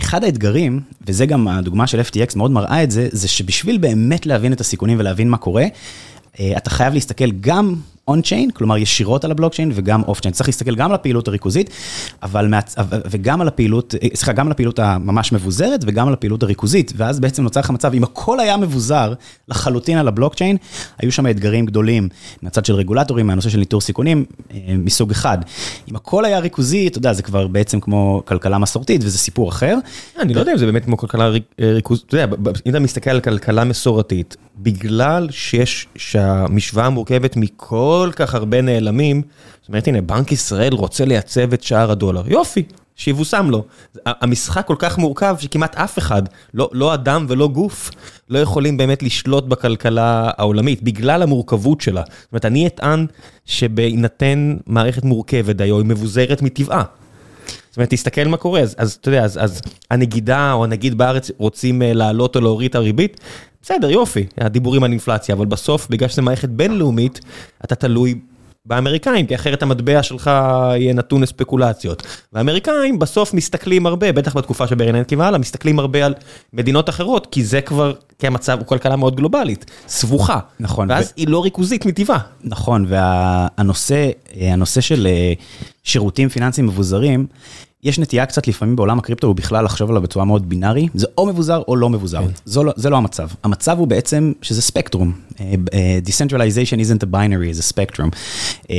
אחד 0.00 0.24
האתגרים, 0.24 0.80
וזה 1.06 1.26
גם 1.26 1.48
הדוגמה 1.48 1.86
של 1.86 2.00
FTX 2.00 2.36
מאוד 2.36 2.50
מראה 2.50 2.82
את 2.82 2.90
זה, 2.90 3.08
זה 3.12 3.28
שבשביל 3.28 3.78
באמת 3.78 4.26
להבין 4.26 4.52
את 4.52 4.60
הסיכונים 4.60 4.98
ולהבין 5.00 5.28
מה 5.30 5.36
קורה, 5.36 5.64
אתה 6.56 6.70
חייב 6.70 6.94
להסתכל 6.94 7.30
גם 7.30 7.74
on-chain, 8.10 8.50
כלומר 8.50 8.78
ישירות 8.78 9.24
על 9.24 9.30
הבלוקצ'יין 9.30 9.70
וגם 9.74 10.02
off-chain. 10.02 10.34
צריך 10.34 10.48
להסתכל 10.48 10.74
גם 10.74 10.90
על 10.90 10.94
הפעילות 10.94 11.28
הריכוזית, 11.28 11.70
אבל 12.22 12.46
מעצ... 12.46 12.76
וגם 13.10 13.40
על 13.40 13.48
הפעילות, 13.48 13.94
סליחה, 14.14 14.32
גם 14.32 14.46
על 14.46 14.52
הפעילות 14.52 14.78
הממש 14.78 15.32
מבוזרת 15.32 15.80
וגם 15.86 16.08
על 16.08 16.14
הפעילות 16.14 16.42
הריכוזית, 16.42 16.92
ואז 16.96 17.20
בעצם 17.20 17.42
נוצר 17.42 17.60
לך 17.60 17.70
מצב, 17.70 17.94
אם 17.94 18.04
הכל 18.04 18.40
היה 18.40 18.56
מבוזר 18.56 19.14
לחלוטין 19.48 19.98
על 19.98 20.08
הבלוקצ'יין, 20.08 20.56
היו 20.98 21.12
שם 21.12 21.26
אתגרים 21.26 21.66
גדולים 21.66 22.08
מהצד 22.42 22.64
של 22.64 22.74
רגולטורים, 22.74 23.26
מהנושא 23.26 23.48
של 23.48 23.58
ניטור 23.58 23.80
סיכונים, 23.80 24.24
אה, 24.50 24.56
מסוג 24.78 25.10
אחד. 25.10 25.38
אם 25.90 25.96
הכל 25.96 26.24
היה 26.24 26.38
ריכוזי, 26.38 26.86
אתה 26.86 26.98
יודע, 26.98 27.12
זה 27.12 27.22
כבר 27.22 27.46
בעצם 27.46 27.80
כמו 27.80 28.22
כלכלה 28.24 28.58
מסורתית, 28.58 29.04
וזה 29.04 29.18
סיפור 29.18 29.48
אחר. 29.48 29.76
אני 30.20 30.34
לא 30.34 30.40
יודע 30.40 30.52
אם 30.52 30.58
זה 30.58 30.66
באמת 30.66 30.84
כמו 30.84 30.96
כלכלה 30.96 31.24
אה, 31.24 31.72
ריכוזית, 31.72 32.06
אתה 32.06 32.16
יודע, 32.16 32.36
אם 32.66 32.70
אתה 32.70 32.80
מסתכל 32.80 33.10
על 33.10 33.20
כלכלה 33.20 33.64
מסורתית, 33.64 34.36
בגלל 34.62 35.28
שיש, 35.30 35.86
שהמשוואה 35.96 36.90
מורכבת 36.90 37.36
מכל... 37.36 37.99
כל 38.06 38.12
כך 38.12 38.34
הרבה 38.34 38.62
נעלמים, 38.62 39.22
זאת 39.60 39.68
אומרת, 39.68 39.88
הנה, 39.88 40.00
בנק 40.00 40.32
ישראל 40.32 40.72
רוצה 40.72 41.04
לייצב 41.04 41.52
את 41.52 41.62
שער 41.62 41.90
הדולר, 41.90 42.22
יופי, 42.26 42.62
שיבושם 42.96 43.46
לו. 43.50 43.64
המשחק 44.06 44.66
כל 44.66 44.76
כך 44.78 44.98
מורכב 44.98 45.36
שכמעט 45.38 45.76
אף 45.76 45.98
אחד, 45.98 46.22
לא, 46.54 46.68
לא 46.72 46.94
אדם 46.94 47.26
ולא 47.28 47.48
גוף, 47.48 47.90
לא 48.30 48.38
יכולים 48.38 48.76
באמת 48.76 49.02
לשלוט 49.02 49.44
בכלכלה 49.44 50.30
העולמית, 50.36 50.82
בגלל 50.82 51.22
המורכבות 51.22 51.80
שלה. 51.80 52.02
זאת 52.20 52.32
אומרת, 52.32 52.44
אני 52.44 52.66
אטען 52.66 53.06
שבהינתן 53.46 54.56
מערכת 54.66 55.04
מורכבת 55.04 55.56
דיו, 55.56 55.78
היא 55.78 55.86
מבוזרת 55.86 56.42
מטבעה. 56.42 56.84
זאת 57.70 57.76
אומרת, 57.76 57.90
תסתכל 57.90 58.24
מה 58.24 58.36
קורה, 58.36 58.60
אז, 58.60 58.74
אז 58.78 58.92
אתה 58.92 59.08
יודע, 59.08 59.24
אז, 59.24 59.38
אז 59.42 59.60
הנגידה 59.90 60.52
או 60.52 60.64
הנגיד 60.64 60.98
בארץ 60.98 61.30
רוצים 61.38 61.82
לעלות 61.84 62.36
או 62.36 62.40
להוריד 62.40 62.68
את 62.68 62.74
הריבית, 62.74 63.20
בסדר, 63.62 63.90
יופי, 63.90 64.26
הדיבורים 64.38 64.84
על 64.84 64.90
אינפלציה, 64.90 65.34
אבל 65.34 65.46
בסוף, 65.46 65.88
בגלל 65.90 66.08
שזו 66.08 66.22
מערכת 66.22 66.48
בינלאומית, 66.48 67.20
אתה 67.64 67.74
תלוי 67.74 68.14
באמריקאים, 68.64 69.26
כי 69.26 69.34
אחרת 69.34 69.62
המטבע 69.62 70.02
שלך 70.02 70.30
יהיה 70.76 70.94
נתון 70.94 71.22
לספקולציות. 71.22 72.06
והאמריקאים 72.32 72.98
בסוף 72.98 73.34
מסתכלים 73.34 73.86
הרבה, 73.86 74.12
בטח 74.12 74.36
בתקופה 74.36 74.66
של 74.66 74.74
ברננקי 74.74 75.16
והלאה, 75.16 75.38
מסתכלים 75.38 75.78
הרבה 75.78 76.06
על 76.06 76.14
מדינות 76.52 76.88
אחרות, 76.88 77.26
כי 77.30 77.44
זה 77.44 77.60
כבר, 77.60 77.92
כי 78.18 78.26
המצב 78.26 78.58
הוא 78.58 78.66
כלכלה 78.66 78.96
מאוד 78.96 79.16
גלובלית, 79.16 79.70
סבוכה. 79.88 80.38
נכון. 80.60 80.90
ואז 80.90 81.06
ו... 81.06 81.12
היא 81.16 81.28
לא 81.28 81.44
ריכוזית 81.44 81.86
מטבעה. 81.86 82.18
נכון, 82.44 82.86
והנושא, 82.88 84.10
הנושא 84.40 84.80
של 84.80 85.06
אה, 85.06 85.32
שירותים 85.82 86.28
פיננסיים 86.28 86.66
מבוזרים, 86.66 87.26
יש 87.82 87.98
נטייה 87.98 88.26
קצת 88.26 88.48
לפעמים 88.48 88.76
בעולם 88.76 88.98
הקריפטו 88.98 89.26
הוא 89.26 89.36
בכלל 89.36 89.64
לחשוב 89.64 89.90
עליו 89.90 90.02
בצורה 90.02 90.24
מאוד 90.24 90.48
בינארי, 90.48 90.88
זה 90.94 91.06
או 91.18 91.26
מבוזר 91.26 91.62
או 91.68 91.76
לא 91.76 91.90
מבוזר, 91.90 92.22
כן. 92.22 92.30
זו 92.44 92.64
לא, 92.64 92.72
זה 92.76 92.90
לא 92.90 92.96
המצב. 92.96 93.28
המצב 93.44 93.78
הוא 93.78 93.86
בעצם 93.86 94.32
שזה 94.42 94.62
ספקטרום. 94.62 95.12
Uh, 95.12 95.38
uh, 95.38 95.38
Decentralization 96.06 96.80
isn't 96.80 97.02
a 97.02 97.06
binary, 97.06 97.50
it's 97.50 97.58
a 97.58 97.72
spectrum. 97.72 98.10
Uh, 98.62 98.70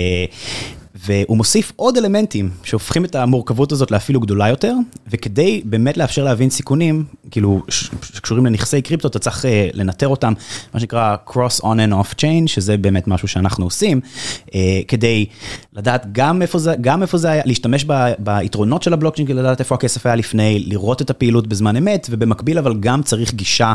והוא 1.06 1.38
מוסיף 1.38 1.72
עוד 1.76 1.98
אלמנטים 1.98 2.50
שהופכים 2.64 3.06
את 3.06 3.16
המורכבות 3.16 3.72
הזאת 3.72 3.92
לאפילו 3.92 4.20
גדולה 4.20 4.50
יותר, 4.50 4.76
וכדי 5.08 5.62
באמת 5.66 5.98
לאפשר 5.98 6.24
להבין 6.24 6.50
סיכונים, 6.50 7.06
כאילו, 7.32 7.62
שקשורים 8.02 8.46
לנכסי 8.46 8.82
קריפטו, 8.82 9.08
אתה 9.08 9.20
צריך 9.20 9.46
uh, 9.46 9.48
לנטר 9.74 10.08
אותם, 10.08 10.34
מה 10.74 10.80
שנקרא 10.80 11.16
cross 11.28 11.62
on 11.62 11.64
and 11.64 11.94
off 11.94 12.14
chain, 12.16 12.48
שזה 12.48 12.78
באמת 12.78 13.08
משהו 13.08 13.28
שאנחנו 13.28 13.66
עושים, 13.66 14.02
uh, 14.48 14.52
כדי 14.88 15.26
לדעת 15.74 16.06
גם 16.12 16.42
איפה 16.42 16.60
זה, 16.60 16.76
גם 16.82 17.02
איפה 17.02 17.18
זה 17.18 17.30
היה, 17.30 17.44
להשתמש 17.46 17.86
ב, 17.88 17.94
ביתרונות 18.20 18.84
של 18.84 18.94
הבלוקצ'יין, 18.94 19.28
כדי 19.28 19.40
לדעת 19.40 19.60
איפה 19.60 19.76
הכסף 19.76 20.06
היה 20.06 20.16
לפני, 20.16 20.66
לראות 20.68 21.02
את 21.02 21.10
הפעילות 21.10 21.48
בזמן 21.48 21.78
אמת, 21.78 22.08
ובמקביל 22.12 22.58
אבל 22.58 22.74
גם 22.80 23.04
צריך 23.04 23.34
גישה 23.34 23.74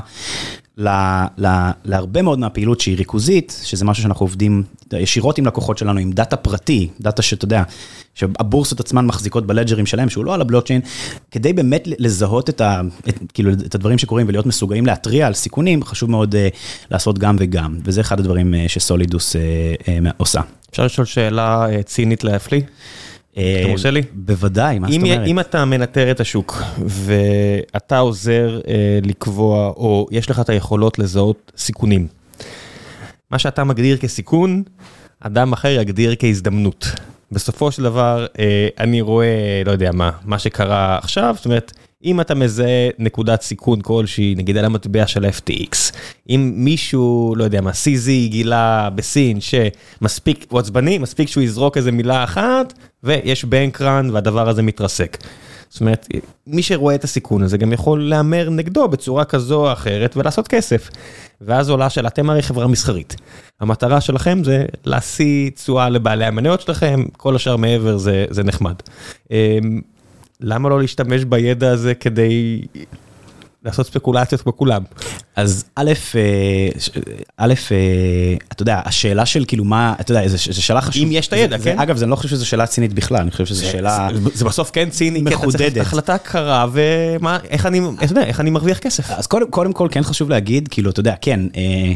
להרבה 0.79 2.23
מאוד 2.23 2.39
מהפעילות 2.39 2.81
שהיא 2.81 2.97
ריכוזית, 2.97 3.61
שזה 3.65 3.85
משהו 3.85 4.03
שאנחנו 4.03 4.25
עובדים 4.25 4.63
ישירות 4.93 5.39
עם 5.39 5.47
לקוחות 5.47 5.79
שלנו, 5.79 6.01
עם 6.01 6.13
data 6.13 6.37
פרטי, 6.37 6.89
data 7.01 7.23
שאתה 7.23 7.45
יודע, 7.45 7.63
שהבורסות 8.15 8.81
עצמן 8.81 9.07
מחזיקות 9.07 9.47
ב 9.47 9.51
ledgerים 9.51 9.87
שלהם, 9.87 10.09
שהוא 10.09 10.25
לא 10.25 10.35
על 10.35 10.41
הבלוקצ'יין, 10.41 10.81
כדי 11.31 11.53
באמת 11.53 11.89
לזהות 11.99 12.51
את, 12.51 12.61
ה, 12.61 12.81
את, 13.09 13.19
כאילו, 13.35 13.53
את 13.53 13.75
הדברים 13.75 13.99
שקורים 13.99 14.29
ולהיות 14.29 14.47
מסוגלים 14.47 14.87
להתריע 14.87 15.27
על 15.27 15.35
סיכונים, 15.35 15.85
חשוב 15.85 16.11
מאוד 16.11 16.35
uh, 16.35 16.39
לעשות 16.91 17.19
גם 17.19 17.37
וגם, 17.39 17.79
וזה 17.85 18.01
אחד 18.01 18.21
הדברים 18.21 18.55
uh, 18.55 18.69
שסולידוס 18.69 19.37
uh, 19.37 19.39
uh, 19.83 20.13
עושה. 20.17 20.41
אפשר 20.71 20.85
לשאול 20.85 21.05
שאלה 21.05 21.67
uh, 21.67 21.83
צינית 21.83 22.25
להפליא? 22.25 22.61
אתה 23.39 23.69
מרשה 23.69 23.91
לי? 23.91 24.03
בוודאי, 24.13 24.79
מה 24.79 24.89
זאת 24.91 25.03
אומרת? 25.03 25.27
אם 25.27 25.41
אתה 25.41 25.65
מנטר 25.65 26.11
את 26.11 26.21
השוק 26.21 26.63
ואתה 26.87 27.99
עוזר 27.99 28.61
לקבוע, 29.03 29.67
או 29.69 30.07
יש 30.11 30.31
לך 30.31 30.41
את 30.41 30.49
היכולות 30.49 30.99
לזהות 30.99 31.53
סיכונים, 31.57 32.07
מה 33.31 33.39
שאתה 33.39 33.65
מגדיר 33.65 33.97
כסיכון, 33.97 34.63
אדם 35.21 35.53
אחר 35.53 35.69
יגדיר 35.69 36.15
כהזדמנות. 36.19 36.87
בסופו 37.33 37.73
של 37.73 37.83
דבר, 37.83 38.27
אני 38.81 39.01
רואה, 39.01 39.63
לא 39.67 39.73
יודע 39.73 39.91
מה, 39.93 40.11
מה 40.25 40.39
שקרה 40.39 40.99
עכשיו, 40.99 41.35
זאת 41.37 41.45
אומרת, 41.45 41.73
אם 42.05 42.21
אתה 42.21 42.35
מזהה 42.35 42.89
נקודת 42.99 43.43
סיכון 43.43 43.81
כלשהי, 43.81 44.35
נגיד 44.37 44.57
על 44.57 44.65
המטבע 44.65 45.07
של 45.07 45.25
FTX, 45.25 45.77
אם 46.31 46.53
מישהו, 46.57 47.35
לא 47.37 47.45
יודע 47.45 47.61
מה, 47.61 47.71
CZ 47.71 48.29
גילה 48.29 48.89
בסין 48.95 49.39
שמספיק, 49.41 50.47
הוא 50.49 50.61
עצבני, 50.61 50.99
מספיק 50.99 51.29
שהוא 51.29 51.43
יזרוק 51.43 51.77
איזה 51.77 51.93
מילה 51.93 52.25
אחת, 52.25 52.73
ויש 53.03 53.45
בנקרן 53.45 54.11
והדבר 54.13 54.49
הזה 54.49 54.63
מתרסק. 54.63 55.17
זאת 55.69 55.81
אומרת, 55.81 56.07
מי 56.47 56.63
שרואה 56.63 56.95
את 56.95 57.05
הסיכון 57.05 57.43
הזה 57.43 57.59
גם 57.59 57.73
יכול 57.73 58.09
להמר 58.09 58.51
נגדו 58.51 58.89
בצורה 58.89 59.25
כזו 59.25 59.67
או 59.67 59.73
אחרת 59.73 60.17
ולעשות 60.17 60.49
כסף. 60.49 60.91
ואז 61.41 61.71
עולה 61.71 61.91
שאלה, 61.91 62.09
אתם 62.09 62.31
הרי 62.31 62.43
חברה 62.43 62.67
מסחרית. 62.67 63.17
המטרה 63.61 64.01
שלכם 64.01 64.45
זה 64.45 64.65
להשיא 64.85 65.51
תשואה 65.51 65.89
לבעלי 65.89 66.25
המניות 66.25 66.61
שלכם, 66.61 67.05
כל 67.13 67.37
השאר 67.37 67.57
מעבר 67.57 67.97
זה, 67.97 68.25
זה 68.31 68.45
נחמד. 68.45 68.75
למה 70.41 70.69
לא 70.69 70.81
להשתמש 70.81 71.25
בידע 71.25 71.71
הזה 71.71 71.95
כדי 71.95 72.63
לעשות 73.65 73.87
ספקולציות 73.87 74.41
כמו 74.43 74.57
כולם? 74.57 74.83
אז 75.37 75.65
א', 75.75 75.93
אה, 76.15 76.69
א', 77.37 77.55
אה, 77.73 78.37
אתה 78.53 78.63
יודע, 78.63 78.81
השאלה 78.85 79.27
של 79.27 79.45
כאילו 79.49 79.65
מה, 79.65 79.95
אתה 80.01 80.13
יודע, 80.13 80.29
זו 80.29 80.63
שאלה 80.63 80.81
חשובה. 80.81 81.07
אם 81.07 81.13
יש 81.13 81.29
את 81.29 81.33
הידע, 81.33 81.59
כן? 81.59 81.79
אגב, 81.79 82.03
אני 82.03 82.11
לא 82.11 82.17
חושב 82.17 82.29
שזו 82.29 82.47
שאלה 82.47 82.67
צינית 82.67 82.93
בכלל, 82.93 83.21
אני 83.21 83.31
חושב 83.31 83.47
שזו 83.47 83.67
שאלה 83.67 84.09
זה 84.35 84.45
בסוף 84.45 84.71
כן 84.71 84.91
ציני, 84.91 85.23
מחודדת. 85.23 85.77
החלטה 85.77 86.19
קרה, 86.19 86.67
ואיך 86.73 87.67
אני, 87.67 87.81
אתה 88.05 88.13
יודע, 88.13 88.25
איך 88.25 88.41
אני 88.41 88.51
מרוויח 88.51 88.79
כסף. 88.79 89.11
אז 89.11 89.27
קודם 89.51 89.73
כל 89.73 89.89
כן 89.91 90.03
חשוב 90.03 90.31
להגיד, 90.31 90.69
כאילו, 90.69 90.91
אתה 90.91 91.01
יודע, 91.01 91.15
כן, 91.21 91.41
אה, 91.57 91.93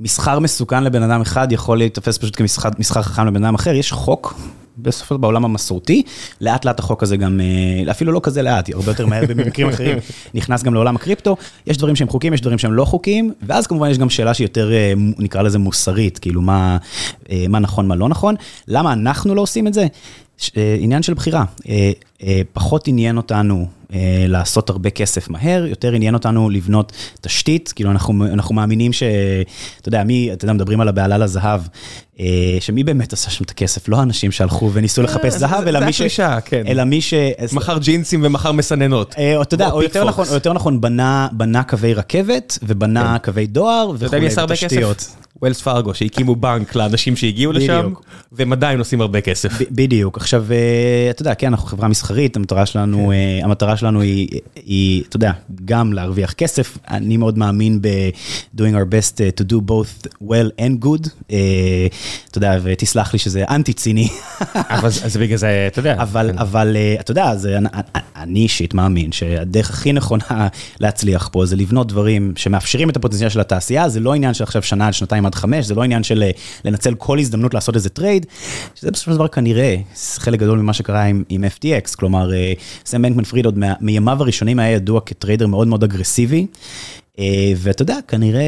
מסחר 0.00 0.38
מסוכן 0.38 0.84
לבן 0.84 1.02
אדם 1.02 1.20
אחד 1.20 1.52
יכול 1.52 1.78
להיתפס 1.78 2.18
פשוט 2.18 2.36
כמסחר 2.36 3.02
חכם 3.02 3.26
לבן 3.26 3.44
אדם 3.44 3.54
אחר, 3.54 3.74
יש 3.74 3.92
חוק. 3.92 4.34
בסופו 4.82 5.06
של 5.06 5.14
דבר 5.14 5.18
בעולם 5.18 5.44
המסורתי, 5.44 6.02
לאט 6.40 6.64
לאט 6.64 6.78
החוק 6.78 7.02
הזה 7.02 7.16
גם, 7.16 7.40
אה, 7.40 7.90
אפילו 7.90 8.12
לא 8.12 8.20
כזה 8.22 8.42
לאט, 8.42 8.70
הרבה 8.74 8.90
יותר 8.90 9.06
מהר 9.06 9.26
במקרים 9.26 9.68
אחרים, 9.74 9.98
נכנס 10.34 10.62
גם 10.62 10.74
לעולם 10.74 10.96
הקריפטו, 10.96 11.36
יש 11.66 11.76
דברים 11.76 11.96
שהם 11.96 12.08
חוקיים, 12.08 12.34
יש 12.34 12.40
דברים 12.40 12.58
שהם 12.58 12.72
לא 12.72 12.84
חוקיים, 12.84 13.32
ואז 13.42 13.66
כמובן 13.66 13.90
יש 13.90 13.98
גם 13.98 14.10
שאלה 14.10 14.34
שהיא 14.34 14.44
יותר, 14.44 14.72
אה, 14.72 14.92
נקרא 14.96 15.42
לזה 15.42 15.58
מוסרית, 15.58 16.18
כאילו 16.18 16.42
מה, 16.42 16.78
אה, 17.30 17.44
מה 17.48 17.58
נכון, 17.58 17.88
מה 17.88 17.96
לא 17.96 18.08
נכון, 18.08 18.34
למה 18.68 18.92
אנחנו 18.92 19.34
לא 19.34 19.40
עושים 19.40 19.66
את 19.66 19.74
זה? 19.74 19.86
עניין 20.80 21.02
של 21.02 21.14
בחירה, 21.14 21.44
פחות 22.52 22.88
עניין 22.88 23.16
אותנו 23.16 23.66
לעשות 24.28 24.70
הרבה 24.70 24.90
כסף 24.90 25.30
מהר, 25.30 25.66
יותר 25.66 25.92
עניין 25.92 26.14
אותנו 26.14 26.50
לבנות 26.50 26.92
תשתית, 27.20 27.72
כאילו 27.76 27.90
אנחנו, 27.90 28.26
אנחנו 28.26 28.54
מאמינים 28.54 28.92
ש... 28.92 29.02
אתה 29.80 29.88
יודע, 29.88 30.04
מי, 30.04 30.32
אתה 30.32 30.44
יודע, 30.44 30.52
מדברים 30.52 30.80
על 30.80 30.88
הבעלה 30.88 31.18
לזהב, 31.18 31.60
שמי 32.60 32.84
באמת 32.84 33.12
עשה 33.12 33.30
שם 33.30 33.44
את 33.44 33.50
הכסף, 33.50 33.88
לא 33.88 33.96
האנשים 33.96 34.32
שהלכו 34.32 34.70
וניסו 34.72 35.02
לחפש 35.02 35.34
זהב, 35.34 35.66
אלא 35.66 35.80
מי 35.80 35.92
ש... 35.92 35.98
זה 35.98 36.04
הקלישה, 36.04 36.40
כן. 36.40 36.66
אלא 36.66 36.84
מי 36.84 37.00
ש... 37.00 37.14
מכר 37.52 37.78
ג'ינסים 37.78 38.20
ומכר 38.24 38.52
מסננות. 38.52 39.14
אתה 39.42 39.54
יודע, 39.54 39.70
או 39.70 39.82
יותר 39.82 40.04
נכון, 40.04 40.26
או 40.28 40.34
יותר 40.34 40.52
נכון, 40.52 40.80
בנה 41.32 41.62
קווי 41.68 41.94
רכבת, 41.94 42.58
ובנה 42.62 43.18
קווי 43.18 43.46
דואר 43.46 43.90
וכולי, 43.98 44.28
ותשתיות. 44.48 45.16
ווילס 45.42 45.60
פארגו 45.62 45.94
שהקימו 45.94 46.36
בנק 46.36 46.74
לאנשים 46.74 47.16
שהגיעו 47.16 47.52
לשם. 47.52 47.92
והם 48.32 48.52
עדיין 48.52 48.78
עושים 48.78 49.00
הרבה 49.00 49.20
כסף. 49.20 49.70
בדיוק, 49.70 50.16
עכשיו, 50.16 50.44
אה, 50.52 50.56
אתה 51.10 51.22
יודע, 51.22 51.34
כן, 51.34 51.46
אנחנו 51.46 51.66
חברה 51.66 51.88
מסחרית, 51.88 52.36
המטרה 52.36 52.66
שלנו, 52.66 53.12
אה, 53.12 53.40
המטרה 53.44 53.76
שלנו 53.76 54.00
היא, 54.00 54.28
היא, 54.66 55.02
אתה 55.08 55.16
יודע, 55.16 55.32
גם 55.64 55.92
להרוויח 55.92 56.32
כסף. 56.32 56.78
אני 56.90 57.16
מאוד 57.16 57.38
מאמין 57.38 57.78
ב-doing 57.82 58.58
our 58.74 58.92
best 58.92 59.20
אה, 59.20 59.28
to 59.40 59.52
do 59.52 59.56
both 59.70 60.06
well 60.24 60.60
and 60.60 60.84
good. 60.84 61.08
אתה 62.30 62.38
יודע, 62.38 62.58
ותסלח 62.62 63.12
לי 63.12 63.18
שזה 63.18 63.44
אנטי 63.50 63.72
ציני. 63.72 64.08
אבל 64.54 64.90
זה- 64.90 65.18
בגלל 65.18 65.38
זה, 65.38 65.64
אתה 65.66 65.78
יודע. 65.78 65.94
אבל, 65.98 66.30
אבל 66.38 66.76
אה, 66.76 66.96
אתה 67.00 67.10
יודע, 67.10 67.36
זה, 67.36 67.58
אני 68.16 68.40
אישית 68.40 68.74
מאמין 68.74 69.12
שהדרך 69.12 69.70
הכי 69.70 69.92
נכונה 69.92 70.48
להצליח 70.80 71.28
פה 71.32 71.46
זה 71.46 71.56
לבנות 71.56 71.88
דברים 71.88 72.32
שמאפשרים 72.36 72.90
את 72.90 72.96
הפוטנציאל 72.96 73.28
של 73.28 73.40
התעשייה, 73.40 73.88
זה 73.88 74.00
לא 74.00 74.14
עניין 74.14 74.34
של 74.34 74.44
עכשיו 74.44 74.62
שנה 74.62 74.86
עד 74.86 74.94
שנתיים 74.94 75.26
עד 75.30 75.34
חמש, 75.34 75.66
זה 75.66 75.74
לא 75.74 75.82
עניין 75.82 76.02
של 76.02 76.22
אה, 76.22 76.30
לנצל 76.64 76.94
כל 76.94 77.18
הזדמנות 77.18 77.54
לעשות 77.54 77.74
איזה 77.76 77.88
טרייד, 77.88 78.26
שזה 78.74 78.90
בסופו 78.90 79.10
של 79.10 79.16
דבר 79.16 79.28
כנראה 79.28 79.76
חלק 80.16 80.38
גדול 80.40 80.58
ממה 80.58 80.72
שקרה 80.72 81.02
עם, 81.04 81.22
עם 81.28 81.44
FTX, 81.44 81.96
כלומר, 81.96 82.32
אה, 82.34 82.52
סם 82.86 83.02
בנקמן 83.02 83.24
פריד 83.24 83.44
עוד 83.44 83.58
מה- 83.58 83.74
מימיו 83.80 84.22
הראשונים 84.22 84.58
היה 84.58 84.70
ידוע 84.70 85.00
כטריידר 85.06 85.46
מאוד 85.46 85.68
מאוד 85.68 85.84
אגרסיבי. 85.84 86.46
אה, 87.18 87.24
ואתה 87.56 87.82
יודע, 87.82 87.96
כנראה, 88.08 88.42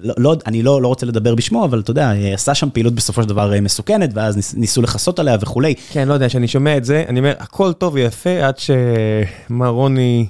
לא, 0.00 0.14
לא, 0.18 0.36
אני 0.46 0.62
לא, 0.62 0.82
לא 0.82 0.88
רוצה 0.88 1.06
לדבר 1.06 1.34
בשמו, 1.34 1.64
אבל 1.64 1.80
אתה 1.80 1.90
יודע, 1.90 2.12
עשה 2.34 2.54
שם 2.54 2.68
פעילות 2.72 2.94
בסופו 2.94 3.22
של 3.22 3.28
דבר 3.28 3.52
מסוכנת, 3.62 4.10
ואז 4.14 4.36
ניס, 4.36 4.54
ניסו 4.54 4.82
לכסות 4.82 5.18
עליה 5.18 5.36
וכולי. 5.40 5.74
כן, 5.90 6.08
לא 6.08 6.14
יודע, 6.14 6.28
כשאני 6.28 6.48
שומע 6.48 6.76
את 6.76 6.84
זה, 6.84 7.04
אני 7.08 7.18
אומר, 7.18 7.32
הכל 7.38 7.72
טוב 7.72 7.94
ויפה 7.94 8.30
עד 8.46 8.54
שמר 8.58 9.68
רוני 9.68 10.26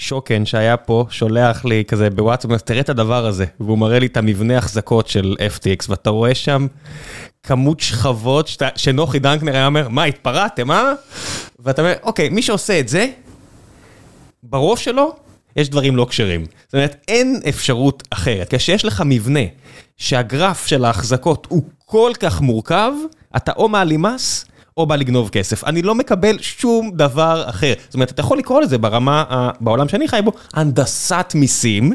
שוקן 0.00 0.46
שהיה 0.46 0.76
פה, 0.76 1.04
שולח 1.10 1.64
לי 1.64 1.84
כזה 1.88 2.10
בוואטסאפ, 2.10 2.62
תראה 2.62 2.80
את 2.80 2.88
הדבר 2.88 3.26
הזה, 3.26 3.44
והוא 3.60 3.78
מראה 3.78 3.98
לי 3.98 4.06
את 4.06 4.16
המבנה 4.16 4.58
החזקות 4.58 5.08
של 5.08 5.36
FTX, 5.56 5.86
ואתה 5.88 6.10
רואה 6.10 6.34
שם 6.34 6.66
כמות 7.42 7.80
שכבות 7.80 8.48
שאתה- 8.48 8.68
שנוחי 8.76 9.18
דנקנר 9.18 9.54
היה 9.54 9.66
אומר, 9.66 9.88
מה, 9.88 10.04
התפרעתם, 10.04 10.70
אה? 10.70 10.92
ואתה 11.58 11.82
אומר, 11.82 11.92
אוקיי, 12.02 12.28
מי 12.28 12.42
שעושה 12.42 12.80
את 12.80 12.88
זה, 12.88 13.06
בראש 14.42 14.84
שלו, 14.84 15.14
יש 15.56 15.68
דברים 15.68 15.96
לא 15.96 16.06
כשרים. 16.10 16.44
זאת 16.64 16.74
אומרת, 16.74 16.96
אין 17.08 17.40
אפשרות 17.48 18.02
אחרת. 18.10 18.54
כשיש 18.54 18.84
לך 18.84 19.02
מבנה 19.06 19.40
שהגרף 19.96 20.66
של 20.66 20.84
ההחזקות 20.84 21.46
הוא 21.50 21.62
כל 21.84 22.12
כך 22.20 22.40
מורכב, 22.40 22.92
אתה 23.36 23.52
או 23.56 23.68
מעלים 23.68 24.02
מס, 24.02 24.44
או 24.76 24.86
בא 24.86 24.96
לגנוב 24.96 25.28
כסף. 25.28 25.64
אני 25.64 25.82
לא 25.82 25.94
מקבל 25.94 26.36
שום 26.40 26.90
דבר 26.94 27.44
אחר. 27.48 27.72
זאת 27.84 27.94
אומרת, 27.94 28.10
אתה 28.10 28.20
יכול 28.20 28.38
לקרוא 28.38 28.60
לזה 28.60 28.78
ברמה, 28.78 29.24
ה- 29.28 29.50
בעולם 29.60 29.88
שאני 29.88 30.08
חי 30.08 30.20
בו, 30.24 30.32
הנדסת 30.54 31.32
מיסים. 31.34 31.92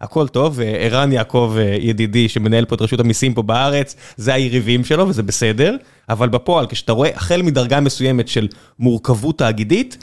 הכל 0.00 0.28
טוב, 0.28 0.60
אה, 0.60 0.66
ערן 0.66 1.12
יעקב 1.12 1.54
אה, 1.58 1.76
ידידי 1.80 2.28
שמנהל 2.28 2.64
פה 2.64 2.74
את 2.74 2.82
רשות 2.82 3.00
המיסים 3.00 3.34
פה 3.34 3.42
בארץ, 3.42 3.96
זה 4.16 4.34
היריבים 4.34 4.84
שלו 4.84 5.08
וזה 5.08 5.22
בסדר, 5.22 5.76
אבל 6.08 6.28
בפועל, 6.28 6.66
כשאתה 6.66 6.92
רואה 6.92 7.10
החל 7.14 7.42
מדרגה 7.42 7.80
מסוימת 7.80 8.28
של 8.28 8.48
מורכבות 8.78 9.38
תאגידית, 9.38 9.96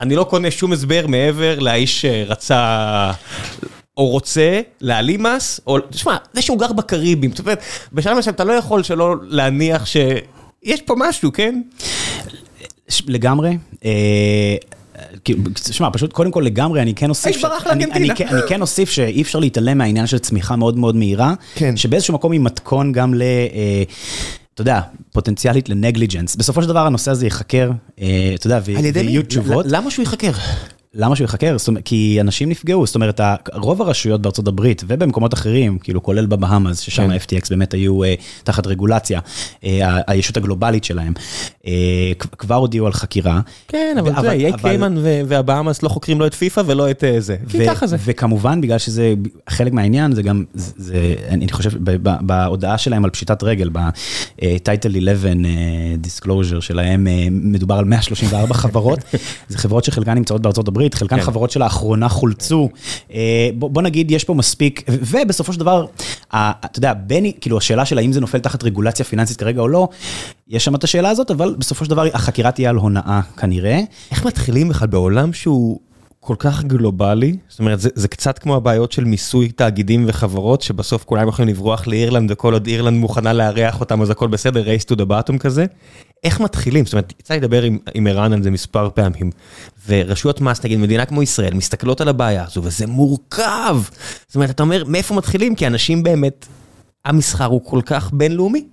אני 0.00 0.16
לא 0.16 0.24
קונה 0.24 0.50
שום 0.50 0.72
הסבר 0.72 1.04
מעבר 1.08 1.58
לאיש 1.58 2.00
שרצה 2.02 3.12
או 3.96 4.06
רוצה 4.08 4.60
להעלים 4.80 5.22
מס, 5.22 5.60
או, 5.66 5.78
תשמע, 5.80 6.16
זה 6.32 6.42
שהוא 6.42 6.58
גר 6.58 6.72
בקריבים, 6.72 7.30
זאת 7.30 7.38
אומרת, 7.40 7.62
בשלב 7.92 8.18
מסוים 8.18 8.34
אתה 8.34 8.44
לא 8.44 8.52
יכול 8.52 8.82
שלא 8.82 9.14
להניח 9.22 9.84
שיש 10.68 10.82
פה 10.82 10.94
משהו, 10.98 11.32
כן? 11.32 11.60
לגמרי. 13.06 13.58
אה, 13.84 14.56
תשמע, 15.54 15.88
פשוט 15.92 16.12
קודם 16.12 16.30
כל 16.30 16.42
לגמרי, 16.46 16.82
אני 16.82 16.94
כן 16.94 17.08
אוסיף... 17.10 17.26
האיש 17.26 17.42
ברח 17.42 17.66
לארגנטינה. 17.66 17.96
אני 17.96 18.14
כן- 18.16 18.28
אני 18.28 18.40
כן 18.48 18.60
אוסיף 18.60 18.90
שאי 18.90 19.22
אפשר 19.22 19.38
להתעלם 19.38 19.78
מהעניין 19.78 20.06
של 20.06 20.18
צמיחה 20.18 20.56
מאוד 20.56 20.78
מאוד 20.78 20.96
מהירה. 20.96 21.34
כן. 21.54 21.76
שבאיזשהו 21.76 22.14
מקום 22.14 22.32
היא 22.32 22.40
מתכון 22.40 22.92
גם 22.92 23.14
ל... 23.14 23.22
אה, 23.22 23.82
אתה 24.54 24.62
יודע, 24.62 24.80
פוטנציאלית 25.12 25.68
לנגליג'נס. 25.68 26.36
בסופו 26.36 26.62
של 26.62 26.68
דבר 26.68 26.86
הנושא 26.86 27.10
הזה 27.10 27.26
ייחקר, 27.26 27.70
אה, 28.00 28.32
אתה 28.34 28.46
יודע, 28.46 28.60
ויהיו 28.64 29.22
תשובות. 29.22 29.66
למה 29.68 29.90
שהוא 29.90 30.02
ייחקר? 30.02 30.30
למה 30.94 31.16
שהוא 31.16 31.24
ייחקר? 31.24 31.58
זאת 31.58 31.68
אומרת, 31.68 31.84
כי 31.84 32.18
אנשים 32.20 32.48
נפגעו, 32.48 32.86
זאת 32.86 32.94
אומרת, 32.94 33.20
רוב 33.54 33.82
הרשויות 33.82 34.22
בארצות 34.22 34.48
הברית 34.48 34.82
ובמקומות 34.86 35.34
אחרים, 35.34 35.78
כאילו 35.78 36.02
כולל 36.02 36.26
בבהאמאז, 36.26 36.80
ששם 36.80 37.02
כן. 37.06 37.10
ה-FTX 37.10 37.46
באמת 37.50 37.74
היו 37.74 38.04
uh, 38.04 38.06
תחת 38.44 38.66
רגולציה, 38.66 39.20
uh, 39.20 39.64
הישות 40.06 40.36
הגלובלית 40.36 40.84
שלהם, 40.84 41.12
uh, 41.62 41.66
כבר 42.38 42.54
הודיעו 42.54 42.86
על 42.86 42.92
חקירה. 42.92 43.40
כן, 43.68 43.96
אבל 44.00 44.12
זה, 44.20 44.30
איי 44.30 44.48
אבל- 44.50 44.58
קיימן 44.58 44.94
ו- 44.98 45.20
והבאמאס 45.26 45.82
לא 45.82 45.88
חוקרים 45.88 46.20
לא 46.20 46.26
את 46.26 46.34
פיפא 46.34 46.62
ולא 46.66 46.90
את 46.90 47.04
אה, 47.04 47.20
זה. 47.20 47.36
כי 47.48 47.58
ו- 47.58 47.66
ככה 47.66 47.86
זה. 47.86 47.96
וכמובן, 48.04 48.60
בגלל 48.60 48.78
שזה 48.78 49.14
חלק 49.48 49.72
מהעניין, 49.72 50.12
זה 50.12 50.22
גם, 50.22 50.44
זה, 50.54 50.72
זה, 50.76 51.14
אני 51.28 51.48
חושב, 51.52 51.70
בהודעה 52.20 52.78
שלהם 52.78 53.04
על 53.04 53.10
פשיטת 53.10 53.42
רגל, 53.42 53.68
ב-Title 53.72 54.98
11 55.08 55.30
אה, 55.30 55.34
Disclosure 56.02 56.60
שלהם, 56.60 57.06
אה, 57.06 57.26
מדובר 57.30 57.74
על 57.74 57.84
134 57.84 58.54
חברות, 58.54 58.98
זה 59.48 59.58
חברות 59.58 59.84
שחלקן 59.84 60.14
נמצאות 60.14 60.42
בארצות 60.42 60.68
הברית, 60.78 60.94
חלקן 60.94 61.16
כן. 61.16 61.22
חברות 61.22 61.50
שלאחרונה 61.50 62.08
חולצו. 62.08 62.68
אה, 63.12 63.50
בוא 63.54 63.70
בוא 63.70 63.82
נגיד, 63.82 64.10
יש 64.10 64.24
פה 64.24 64.34
מספיק, 64.34 64.84
ובסופו 64.88 65.52
של 65.52 65.60
דבר, 65.60 65.86
אתה 66.28 66.78
יודע, 66.78 66.92
בני, 66.94 67.32
כאילו, 67.40 67.58
השאלה 67.58 67.84
של 67.84 67.98
האם 67.98 68.12
זה 68.12 68.20
נופל 68.20 68.38
תחת 68.38 68.64
רגולציה 68.64 69.04
פיננסית 69.04 69.36
כרגע 69.36 69.60
או 69.60 69.68
לא, 69.68 69.88
יש 70.48 70.64
שם 70.64 70.74
את 70.74 70.84
השאלה 70.84 71.10
הזאת, 71.10 71.30
אבל 71.30 71.54
בסופו 71.58 71.84
של 71.84 71.90
דבר 71.90 72.06
החקירה 72.14 72.50
תהיה 72.50 72.70
על 72.70 72.76
הונאה 72.76 73.20
כנראה. 73.36 73.80
איך 74.10 74.26
מתחילים 74.26 74.68
בכלל 74.68 74.88
בעולם 74.88 75.32
שהוא 75.32 75.80
כל 76.28 76.36
כך 76.38 76.64
גלובלי? 76.64 77.36
זאת 77.48 77.58
אומרת, 77.58 77.80
זה, 77.80 77.88
זה 77.94 78.08
קצת 78.08 78.38
כמו 78.38 78.56
הבעיות 78.56 78.92
של 78.92 79.04
מיסוי 79.04 79.48
תאגידים 79.48 80.04
וחברות, 80.08 80.62
שבסוף 80.62 81.04
כולם 81.04 81.28
יכולים 81.28 81.48
לברוח 81.48 81.86
לאירלנד, 81.86 82.30
וכל 82.30 82.52
עוד 82.52 82.66
אירלנד 82.66 82.98
מוכנה 82.98 83.32
לארח 83.32 83.80
אותם, 83.80 84.02
אז 84.02 84.10
הכל 84.10 84.28
בסדר, 84.28 84.64
race 84.64 84.92
to 84.92 84.96
the 84.96 85.04
bottom 85.10 85.38
כזה. 85.38 85.66
איך 86.24 86.40
מתחילים? 86.40 86.84
זאת 86.84 86.92
אומרת, 86.92 87.12
יצא 87.20 87.34
לדבר 87.34 87.62
עם, 87.62 87.78
עם 87.94 88.06
ערן 88.06 88.32
על 88.32 88.42
זה 88.42 88.50
מספר 88.50 88.90
פעמים, 88.94 89.30
ורשויות 89.88 90.40
מס, 90.40 90.64
נגיד 90.64 90.78
מדינה 90.78 91.04
כמו 91.04 91.22
ישראל, 91.22 91.54
מסתכלות 91.54 92.00
על 92.00 92.08
הבעיה 92.08 92.44
הזו, 92.46 92.62
וזה 92.64 92.86
מורכב. 92.86 93.80
זאת 94.26 94.34
אומרת, 94.34 94.50
אתה 94.50 94.62
אומר, 94.62 94.84
מאיפה 94.86 95.14
מתחילים? 95.14 95.54
כי 95.54 95.66
אנשים 95.66 96.02
באמת, 96.02 96.46
המסחר 97.04 97.46
הוא 97.46 97.60
כל 97.64 97.80
כך 97.84 98.10
בינלאומי. 98.12 98.64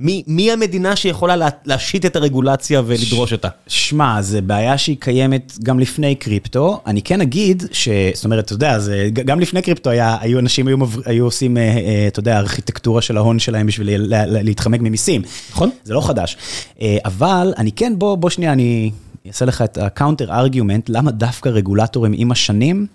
מי, 0.00 0.22
מי 0.26 0.52
המדינה 0.52 0.96
שיכולה 0.96 1.36
לה, 1.36 1.48
להשית 1.64 2.06
את 2.06 2.16
הרגולציה 2.16 2.82
ולדרוש 2.86 3.32
אותה? 3.32 3.48
שמע, 3.66 4.22
זה 4.22 4.40
בעיה 4.40 4.78
שהיא 4.78 4.96
קיימת 5.00 5.52
גם 5.62 5.80
לפני 5.80 6.14
קריפטו. 6.14 6.80
אני 6.86 7.02
כן 7.02 7.20
אגיד 7.20 7.62
ש... 7.72 7.88
זאת 8.14 8.24
אומרת, 8.24 8.44
אתה 8.44 8.52
יודע, 8.52 8.78
זה, 8.78 9.08
גם 9.12 9.40
לפני 9.40 9.62
קריפטו 9.62 9.90
היה, 9.90 10.16
היו 10.20 10.38
אנשים 10.38 10.68
היו, 11.06 11.24
עושים, 11.24 11.56
אה, 11.56 11.62
אה, 11.62 12.04
אתה 12.08 12.20
יודע, 12.20 12.38
ארכיטקטורה 12.38 13.02
של 13.02 13.16
ההון 13.16 13.38
שלהם 13.38 13.66
בשביל 13.66 13.90
ל- 13.90 14.14
ל- 14.14 14.42
להתחמק 14.42 14.80
ממיסים. 14.80 15.22
נכון. 15.50 15.70
זה 15.84 15.94
לא 15.94 16.00
חדש. 16.00 16.36
אה, 16.82 16.96
אבל 17.04 17.54
אני 17.56 17.72
כן, 17.72 17.92
בוא, 17.98 18.14
בוא 18.14 18.30
שנייה, 18.30 18.52
אני 18.52 18.90
אעשה 19.26 19.44
לך 19.44 19.62
את 19.62 19.78
ה-counter 19.78 20.28
argument, 20.28 20.82
למה 20.88 21.10
דווקא 21.10 21.48
רגולטורים 21.48 22.14
עם 22.16 22.32
השנים, 22.32 22.86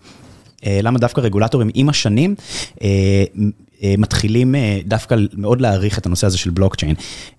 למה 0.66 1.00
דווקא 1.00 1.22
רגולטורים 1.22 1.70
עם 1.74 1.90
השנים 1.90 2.36
מתחילים 3.98 4.56
אה, 4.56 4.80
דווקא 4.86 5.16
מאוד 5.34 5.62
להעריך 5.62 5.98
את 5.98 6.06
הנושא 6.06 6.28
הזה 6.28 6.38
של 6.38 6.50
בלוקצ'יין. 6.50 6.96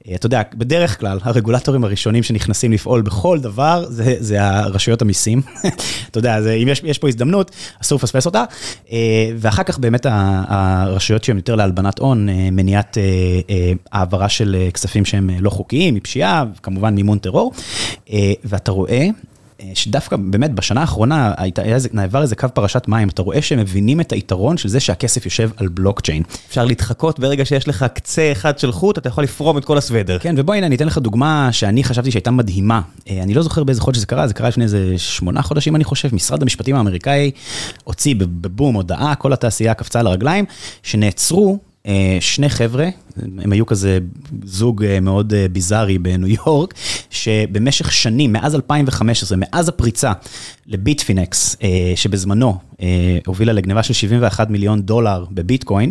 אה, 0.09 0.15
אתה 0.15 0.27
יודע, 0.27 0.43
בדרך 0.55 1.01
כלל 1.01 1.19
הרגולטורים 1.23 1.85
הראשונים 1.85 2.23
שנכנסים 2.23 2.73
לפעול 2.73 3.03
בכל 3.03 3.39
דבר 3.41 3.85
זה, 3.89 4.17
זה 4.19 4.43
הרשויות 4.43 5.03
המיסים. 5.03 5.43
אתה 6.11 6.19
יודע, 6.19 6.43
זה, 6.43 6.53
אם 6.53 6.69
יש, 6.69 6.83
יש 6.85 6.99
פה 6.99 7.09
הזדמנות, 7.09 7.51
אסור 7.83 7.97
לפספס 7.97 8.27
אותה. 8.27 8.45
אה, 8.93 9.31
ואחר 9.37 9.63
כך 9.63 9.79
באמת 9.79 10.07
הרשויות 10.49 11.25
שהן 11.25 11.37
יותר 11.37 11.55
להלבנת 11.55 11.99
הון, 11.99 12.29
אה, 12.29 12.49
מניעת 12.53 12.99
אה, 12.99 13.03
אה, 13.51 13.73
העברה 13.93 14.29
של 14.29 14.57
אה, 14.59 14.71
כספים 14.71 15.05
שהם 15.05 15.31
אה, 15.31 15.37
לא 15.41 15.51
חוקיים, 15.51 15.95
מפשיעה, 15.95 16.45
כמובן 16.63 16.95
מימון 16.95 17.19
טרור. 17.19 17.53
אה, 18.13 18.33
ואתה 18.45 18.71
רואה... 18.73 19.09
אה, 19.61 19.71
שדווקא 19.75 20.17
באמת 20.17 20.51
בשנה 20.51 20.81
האחרונה 20.81 21.33
נעבר 21.93 22.23
איזה 22.23 22.37
קו 22.37 22.47
פרשת 22.55 22.89
מים, 22.89 23.09
אתה 23.09 23.23
רואה 23.23 23.43
שהם 23.43 23.59
מבינים 23.59 24.01
את 24.01 24.13
היתרון 24.13 24.57
של 24.57 24.69
זה 24.69 24.81
שהכסף 24.81 25.25
יושב 25.25 25.51
על 25.57 25.69
בלוקצ'יין. 25.69 26.23
אפשר 26.49 26.65
להתחקות 26.65 27.19
ברגע 27.19 27.45
שיש 27.45 27.69
לך 27.69 27.87
קצה 27.95 28.33
אחד 28.33 28.59
של 28.59 28.73
חוט, 28.73 28.99
אתה 28.99 29.09
יכול 29.09 29.25
לפרום 29.25 29.59
את 29.59 29.65
כל 29.65 29.79
הסוודר. 29.79 30.19
כן, 30.19 30.35
ובואי 30.39 30.59
הנה, 30.59 30.67
אני 30.67 30.77
אתן 30.77 30.87
לך 30.87 30.99
דוגמה 30.99 31.49
שאני 31.53 31.85
חשבתי 31.85 32.11
שהייתה 32.11 32.31
מדהימה. 32.31 32.81
אה, 33.11 33.23
אני 33.23 33.35
לא 33.35 33.43
זוכר 33.43 33.65
באיזה 33.65 33.81
חודש 33.81 33.99
זה 33.99 34.07
קרה, 34.07 34.29
זה 34.29 34.35
קרה 34.35 34.49
לפני 34.49 34.65
איזה 34.65 34.95
שמונה 34.97 35.43
חודשים, 35.43 35.77
אני 35.77 35.85
חושב. 35.85 36.15
משרד 36.15 36.43
המשפטים 36.43 36.77
האמריקאי 36.77 37.31
הוציא 37.85 38.15
בבום 38.19 38.75
הודעה, 38.75 39.15
כל 39.15 39.33
התעשייה 39.33 39.75
קפצה 39.75 40.01
על 40.01 40.07
הרגליים, 40.07 40.45
שנעצרו 40.83 41.59
אה, 41.87 42.17
שני 42.21 42.49
חבר'ה 42.49 42.89
הם 43.17 43.53
היו 43.53 43.67
כזה 43.67 43.99
זוג 44.45 44.85
מאוד 45.03 45.33
ביזארי 45.53 45.99
בניו 45.99 46.29
יורק, 46.47 46.75
שבמשך 47.11 47.93
שנים, 47.93 48.33
מאז 48.33 48.55
2015, 48.55 49.39
מאז 49.41 49.69
הפריצה 49.69 50.13
לביטפינקס, 50.67 51.57
שבזמנו 51.97 52.59
הובילה 53.27 53.53
לגניבה 53.53 53.83
של 53.83 53.95
71 53.95 54.51
מיליון 54.51 54.83
דולר 54.83 55.25
בביטקוין, 55.31 55.91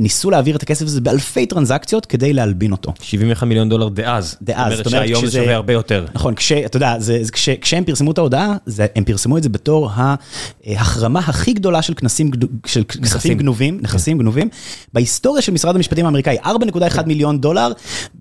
ניסו 0.00 0.30
להעביר 0.30 0.56
את 0.56 0.62
הכסף 0.62 0.86
הזה 0.86 1.00
באלפי 1.00 1.46
טרנזקציות 1.46 2.06
כדי 2.06 2.32
להלבין 2.32 2.72
אותו. 2.72 2.92
71 3.02 3.46
מיליון 3.46 3.68
דולר 3.68 3.88
דאז. 3.88 4.36
דאז, 4.42 4.76
זאת 4.76 4.86
אומרת 4.86 5.06
שהיום 5.06 5.26
זה 5.26 5.32
שווה 5.32 5.54
הרבה 5.54 5.72
יותר. 5.72 6.06
נכון, 6.14 6.34
כש, 6.34 6.52
אתה 6.52 6.76
יודע, 6.76 6.98
זה, 6.98 7.20
כש, 7.32 7.48
כשהם 7.48 7.84
פרסמו 7.84 8.10
את 8.10 8.18
ההודעה, 8.18 8.56
זה, 8.66 8.86
הם 8.96 9.04
פרסמו 9.04 9.38
את 9.38 9.42
זה 9.42 9.48
בתור 9.48 9.90
ההחרמה 10.66 11.20
הכי 11.20 11.52
גדולה 11.52 11.82
של 11.82 11.94
כנסים, 11.94 12.30
של 12.66 12.84
כספים 12.84 13.38
גנובים, 13.38 13.78
נכסים 13.82 14.18
גנובים, 14.18 14.48
בהיסטוריה 14.92 15.42
של 15.42 15.52
משרד 15.52 15.76
המשפטים 15.76 16.04
האמריקאי, 16.04 16.19
4.1 16.28 17.02
מיליון 17.06 17.40
דולר. 17.40 17.72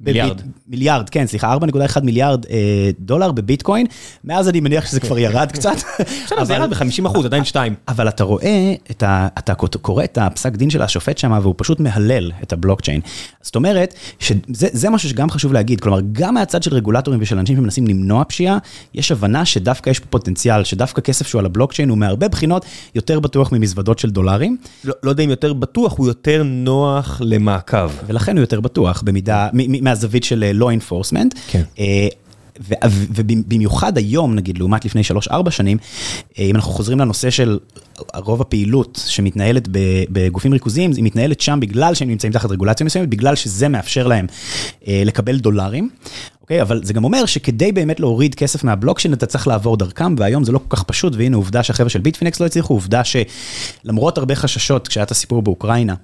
מיליארד. 0.02 0.42
מיליארד, 0.68 1.10
כן, 1.10 1.28
סליחה, 1.28 1.56
4.1 1.56 2.00
מיליארד 2.04 2.46
אה, 2.46 2.90
דולר 3.00 3.32
בביטקוין, 3.32 3.86
מאז 4.24 4.50
אני 4.50 4.60
מניח 4.60 4.86
שזה 4.86 5.00
כבר 5.00 5.20
ירד 5.20 5.52
קצת. 5.52 5.76
בסדר, 6.26 6.44
זה 6.44 6.54
ירד 6.54 6.70
ב-50 6.70 7.08
אחוז, 7.08 7.26
עדיין 7.26 7.46
שתיים. 7.46 7.76
אבל 7.88 8.08
אתה 8.08 8.24
רואה, 8.24 8.74
אתה 8.92 9.54
קורא 9.82 10.04
את 10.04 10.18
הפסק 10.18 10.56
דין 10.56 10.70
של 10.70 10.82
השופט 10.82 11.18
שם, 11.18 11.40
והוא 11.42 11.54
פשוט 11.58 11.80
מהלל 11.80 12.32
את 12.44 12.54
הבלוקצ'יין. 12.54 13.02
זאת 13.42 13.56
אומרת, 13.56 13.94
שזה 14.20 14.90
משהו 14.90 15.10
שגם 15.10 15.30
חשוב 15.30 15.54
להגיד, 15.54 15.82
כלומר, 15.82 16.00
גם 16.12 16.34
מהצד 16.34 16.64
של 16.64 16.74
רגולטורים 16.74 17.20
ושל 17.22 17.40
אנשים 17.40 17.56
שמנסים 17.56 17.88
למנוע 17.88 18.24
פשיעה, 18.24 18.58
יש 18.94 19.12
הבנה 19.12 19.46
שדווקא 19.46 19.90
יש 19.90 20.00
פה 20.00 20.06
פוטנציאל, 20.10 20.64
שדווקא 20.64 21.02
כסף 21.02 21.28
שהוא 21.28 21.40
על 21.40 21.46
הבלוקצ'יין 21.46 21.90
הוא 21.90 21.98
מהרבה 21.98 22.28
בחינות 22.28 22.66
יותר 22.96 23.20
בטוח 23.20 23.52
ממזוודות 23.52 24.00
של 24.00 24.10
דולרים. 24.10 24.58
לא, 24.84 24.94
לא 25.04 25.10
יודע 25.10 25.24
אם 25.24 25.30
יותר 25.30 25.54
בטוח, 25.54 25.98
הוא 25.98 26.08
יותר 26.08 26.44
נוח 26.46 27.22
למעקב. 27.24 27.89
ולכן 28.08 28.38
הוא 28.38 28.44
יותר 28.44 28.60
בטוח, 28.60 29.02
במידה, 29.02 29.50
מהזווית 29.82 30.24
של 30.24 30.62
law 30.62 30.66
enforcement. 30.66 31.38
כן. 31.48 31.64
ובמיוחד 32.90 33.98
היום, 33.98 34.36
נגיד, 34.36 34.58
לעומת 34.58 34.86
לפני 34.86 35.02
3-4 35.28 35.34
שנים, 35.50 35.78
אם 36.40 36.56
אנחנו 36.56 36.72
חוזרים 36.72 37.00
לנושא 37.00 37.30
של 37.30 37.60
רוב 38.16 38.42
הפעילות 38.42 39.04
שמתנהלת 39.08 39.68
בגופים 40.12 40.54
ריכוזיים, 40.54 40.92
היא 40.96 41.04
מתנהלת 41.04 41.42
שם 41.42 41.60
בגלל 41.60 41.94
שהם 41.94 42.10
נמצאים 42.10 42.34
תחת 42.34 42.52
רגולציה 42.52 42.86
מסוימת, 42.86 43.10
בגלל 43.10 43.36
שזה 43.36 43.68
מאפשר 43.68 44.08
להם 44.08 44.28
לקבל 44.88 45.40
דולרים. 45.40 45.90
אוקיי? 46.50 46.62
אבל 46.62 46.82
זה 46.84 46.94
גם 46.94 47.04
אומר 47.04 47.26
שכדי 47.26 47.72
באמת 47.72 48.00
להוריד 48.00 48.36
כסף 48.36 48.64
מהבלוקשן, 48.64 49.14
אתה 49.14 49.26
צריך 49.26 49.48
לעבור 49.48 49.78
דרכם, 49.78 50.16
והיום 50.18 50.44
זה 50.44 50.52
לא 50.52 50.60
כל 50.68 50.78
כך 50.78 50.84
פשוט, 50.84 51.14
והנה 51.16 51.38
עובדה 51.38 51.64
שהחבר'ה 51.64 51.90
של 51.90 52.00
ביטפינקס 52.00 52.40
לא 52.40 52.46
הצליחו, 52.46 52.74
עובדה 52.74 53.02
שלמרות 53.04 54.18
הרבה 54.18 54.36
חששות, 54.36 54.88
כשהיה 54.88 55.04
את 55.04 55.12
הסיפור 55.12 55.42
באוקראינה, 55.42 55.96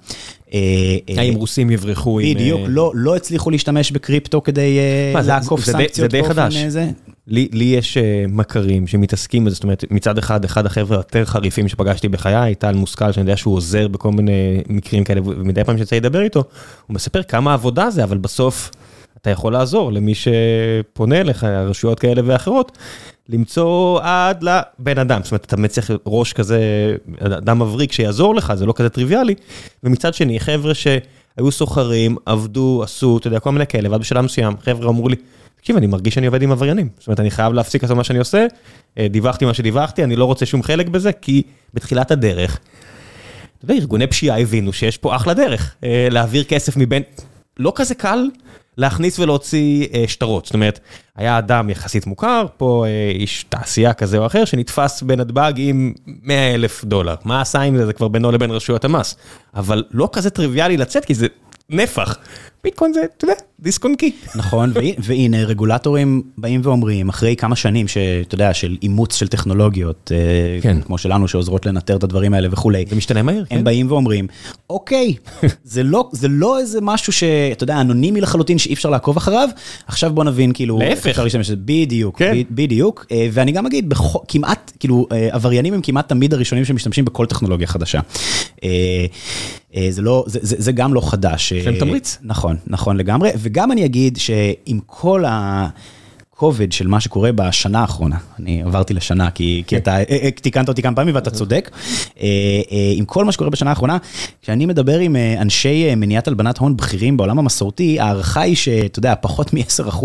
האם 1.16 1.34
רוסים 1.34 1.70
יברחו 1.70 2.20
עם... 2.20 2.34
בדיוק, 2.34 2.60
לא 2.94 3.16
הצליחו 3.16 3.50
להשתמש 3.50 3.90
בקריפטו 3.92 4.42
כדי 4.42 4.78
לעקוף 5.24 5.64
סנקציות 5.64 6.12
באופן 6.12 6.50
זה. 6.68 6.90
לי 7.28 7.64
יש 7.64 7.98
מכרים 8.28 8.86
שמתעסקים 8.86 9.44
בזה, 9.44 9.54
זאת 9.54 9.64
אומרת, 9.64 9.84
מצד 9.90 10.18
אחד, 10.18 10.44
אחד 10.44 10.66
החבר'ה 10.66 10.96
היותר 10.96 11.24
חריפים 11.24 11.68
שפגשתי 11.68 12.08
בחיי, 12.08 12.54
טל 12.54 12.74
מושכל, 12.74 13.12
שאני 13.12 13.22
יודע 13.22 13.36
שהוא 13.36 13.54
עוזר 13.54 13.88
בכל 13.88 14.10
מיני 14.10 14.62
מקרים 14.68 15.04
כאלה, 15.04 15.20
ומדי 15.24 15.64
פעם 15.64 15.78
שיצא 15.78 15.96
לדבר 15.96 16.20
איתו, 16.20 16.44
הוא 16.86 16.94
מספר 16.94 17.22
כמה 17.22 17.54
עבודה 17.54 17.90
זה, 17.90 18.04
אבל 18.04 18.18
בסוף 18.18 18.70
אתה 19.26 19.32
יכול 19.32 19.52
לעזור 19.52 19.92
למי 19.92 20.12
שפונה 20.14 21.20
אליך, 21.20 21.44
רשויות 21.44 22.00
כאלה 22.00 22.22
ואחרות, 22.24 22.78
למצוא 23.28 24.00
עד 24.02 24.42
לבן 24.42 24.98
אדם, 24.98 25.20
זאת 25.22 25.32
אומרת, 25.32 25.44
אתה 25.44 25.56
באמת 25.56 25.70
צריך 25.70 25.90
ראש 26.06 26.32
כזה, 26.32 26.60
אדם 27.20 27.58
מבריק 27.58 27.92
שיעזור 27.92 28.34
לך, 28.34 28.54
זה 28.54 28.66
לא 28.66 28.72
כזה 28.76 28.88
טריוויאלי, 28.88 29.34
ומצד 29.84 30.14
שני, 30.14 30.40
חבר'ה 30.40 30.74
שהיו 30.74 31.50
סוחרים, 31.50 32.16
עבדו, 32.26 32.80
עשו, 32.84 33.18
אתה 33.18 33.26
יודע, 33.26 33.40
כל 33.40 33.52
מיני 33.52 33.66
כאלה, 33.66 33.90
ועד 33.90 34.00
בשלב 34.00 34.24
מסוים, 34.24 34.54
חבר'ה 34.64 34.88
אמרו 34.88 35.08
לי, 35.08 35.16
תקשיב, 35.56 35.76
אני 35.76 35.86
מרגיש 35.86 36.14
שאני 36.14 36.26
עובד 36.26 36.42
עם 36.42 36.52
עבריינים, 36.52 36.88
זאת 36.98 37.06
אומרת, 37.06 37.20
אני 37.20 37.30
חייב 37.30 37.52
להפסיק 37.52 37.82
לעשות 37.82 37.96
מה 37.96 38.04
שאני 38.04 38.18
עושה, 38.18 38.46
דיווחתי 38.98 39.44
מה 39.44 39.54
שדיווחתי, 39.54 40.04
אני 40.04 40.16
לא 40.16 40.24
רוצה 40.24 40.46
שום 40.46 40.62
חלק 40.62 40.88
בזה, 40.88 41.12
כי 41.12 41.42
בתחילת 41.74 42.10
הדרך, 42.10 42.58
אתה 43.58 43.64
יודע, 43.64 43.74
ארגוני 43.74 44.06
פשיעה 44.06 44.40
הבינו 44.40 44.72
שיש 44.72 44.98
פה 44.98 45.16
אחלה 45.16 45.34
דרך, 45.34 45.74
להעביר 46.10 46.44
כסף 46.44 46.76
מבין, 46.76 47.02
לא 47.58 47.72
כזה 47.74 47.94
קל. 47.94 48.28
להכניס 48.78 49.18
ולהוציא 49.18 49.86
שטרות, 50.06 50.44
זאת 50.44 50.54
אומרת, 50.54 50.80
היה 51.16 51.38
אדם 51.38 51.70
יחסית 51.70 52.06
מוכר, 52.06 52.46
פה 52.56 52.84
איש 53.14 53.44
תעשייה 53.48 53.92
כזה 53.92 54.18
או 54.18 54.26
אחר, 54.26 54.44
שנתפס 54.44 55.02
בנתב"ג 55.02 55.52
עם 55.56 55.92
100 56.06 56.54
אלף 56.54 56.84
דולר. 56.84 57.14
מה 57.24 57.40
עשה 57.40 57.60
עם 57.60 57.76
זה? 57.76 57.86
זה 57.86 57.92
כבר 57.92 58.08
בינו 58.08 58.32
לבין 58.32 58.50
רשויות 58.50 58.84
המס. 58.84 59.16
אבל 59.54 59.84
לא 59.90 60.08
כזה 60.12 60.30
טריוויאלי 60.30 60.76
לצאת, 60.76 61.04
כי 61.04 61.14
זה 61.14 61.26
נפח. 61.70 62.16
ביטקוין 62.64 62.92
זה, 62.92 63.00
אתה 63.16 63.24
יודע, 63.24 63.34
דיסק 63.60 63.84
און 63.84 63.94
קי. 63.94 64.10
נכון, 64.34 64.72
והנה 64.98 65.44
רגולטורים 65.44 66.22
באים 66.38 66.60
ואומרים, 66.64 67.08
אחרי 67.08 67.36
כמה 67.36 67.56
שנים 67.56 67.88
שאתה 67.88 68.34
יודע, 68.34 68.54
של 68.54 68.76
אימוץ 68.82 69.16
של 69.16 69.28
טכנולוגיות, 69.28 70.12
כן. 70.62 70.80
כמו 70.80 70.98
שלנו 70.98 71.28
שעוזרות 71.28 71.66
לנטר 71.66 71.96
את 71.96 72.04
הדברים 72.04 72.34
האלה 72.34 72.48
וכולי. 72.50 72.84
זה 72.88 72.96
משתנה 72.96 73.22
מהר, 73.22 73.42
הם 73.50 73.64
באים 73.64 73.90
ואומרים, 73.90 74.26
אוקיי, 74.70 75.14
זה 75.64 75.82
לא, 75.82 76.08
זה 76.12 76.28
לא 76.28 76.58
איזה 76.58 76.80
משהו 76.82 77.12
שאתה 77.12 77.64
יודע, 77.64 77.80
אנונימי 77.80 78.20
לחלוטין 78.20 78.58
שאי 78.58 78.74
אפשר 78.74 78.90
לעקוב 78.90 79.16
אחריו, 79.16 79.48
עכשיו 79.86 80.12
בוא 80.12 80.24
נבין 80.24 80.52
כאילו, 80.52 80.78
להפך. 80.78 81.06
אפשר 81.06 81.24
להשתמש 81.24 81.46
בזה, 81.46 81.56
בדיוק, 81.64 82.18
כן. 82.18 82.36
בדיוק, 82.50 83.06
ואני 83.32 83.52
גם 83.52 83.66
אגיד, 83.66 83.94
כמעט, 84.28 84.72
כאילו, 84.80 85.06
עבריינים 85.30 85.74
הם 85.74 85.80
כמעט 85.82 86.08
תמיד 86.08 86.34
הראשונים 86.34 86.64
שמשתמשים 86.64 87.04
בכל 87.04 87.26
טכנולוגיה 87.26 87.66
חדשה. 87.66 88.00
זה 89.90 90.02
לא, 90.02 90.24
זה, 90.26 90.38
זה, 90.42 90.56
זה 90.58 90.72
גם 90.72 90.94
לא 90.94 91.00
חדש. 91.10 91.52
יש 91.52 91.66
להם 91.66 91.78
תמריץ. 91.78 92.18
נכון, 92.22 92.56
נכון 92.66 92.96
לגמרי, 92.96 93.30
וגם 93.46 93.72
אני 93.72 93.84
אגיד 93.84 94.16
שעם 94.16 94.78
כל 94.86 95.24
הכובד 96.36 96.72
של 96.72 96.86
מה 96.86 97.00
שקורה 97.00 97.32
בשנה 97.32 97.80
האחרונה, 97.80 98.16
אני 98.40 98.62
עברתי 98.62 98.94
לשנה 98.94 99.30
כי, 99.30 99.62
כי 99.66 99.76
אתה 99.76 99.96
תיקנת 100.42 100.68
אותי 100.68 100.82
כמה 100.82 100.96
פעמים 100.96 101.14
ואתה 101.14 101.30
צודק, 101.30 101.70
עם 102.96 103.04
כל 103.04 103.24
מה 103.24 103.32
שקורה 103.32 103.50
בשנה 103.50 103.70
האחרונה, 103.70 103.96
כשאני 104.42 104.66
מדבר 104.66 104.98
עם 104.98 105.16
אנשי 105.40 105.94
מניעת 105.94 106.28
הלבנת 106.28 106.58
הון 106.58 106.76
בכירים 106.76 107.16
בעולם 107.16 107.38
המסורתי, 107.38 108.00
ההערכה 108.00 108.40
היא 108.40 108.56
שאתה 108.56 108.98
יודע, 108.98 109.14
פחות 109.20 109.54
מ-10% 109.54 110.04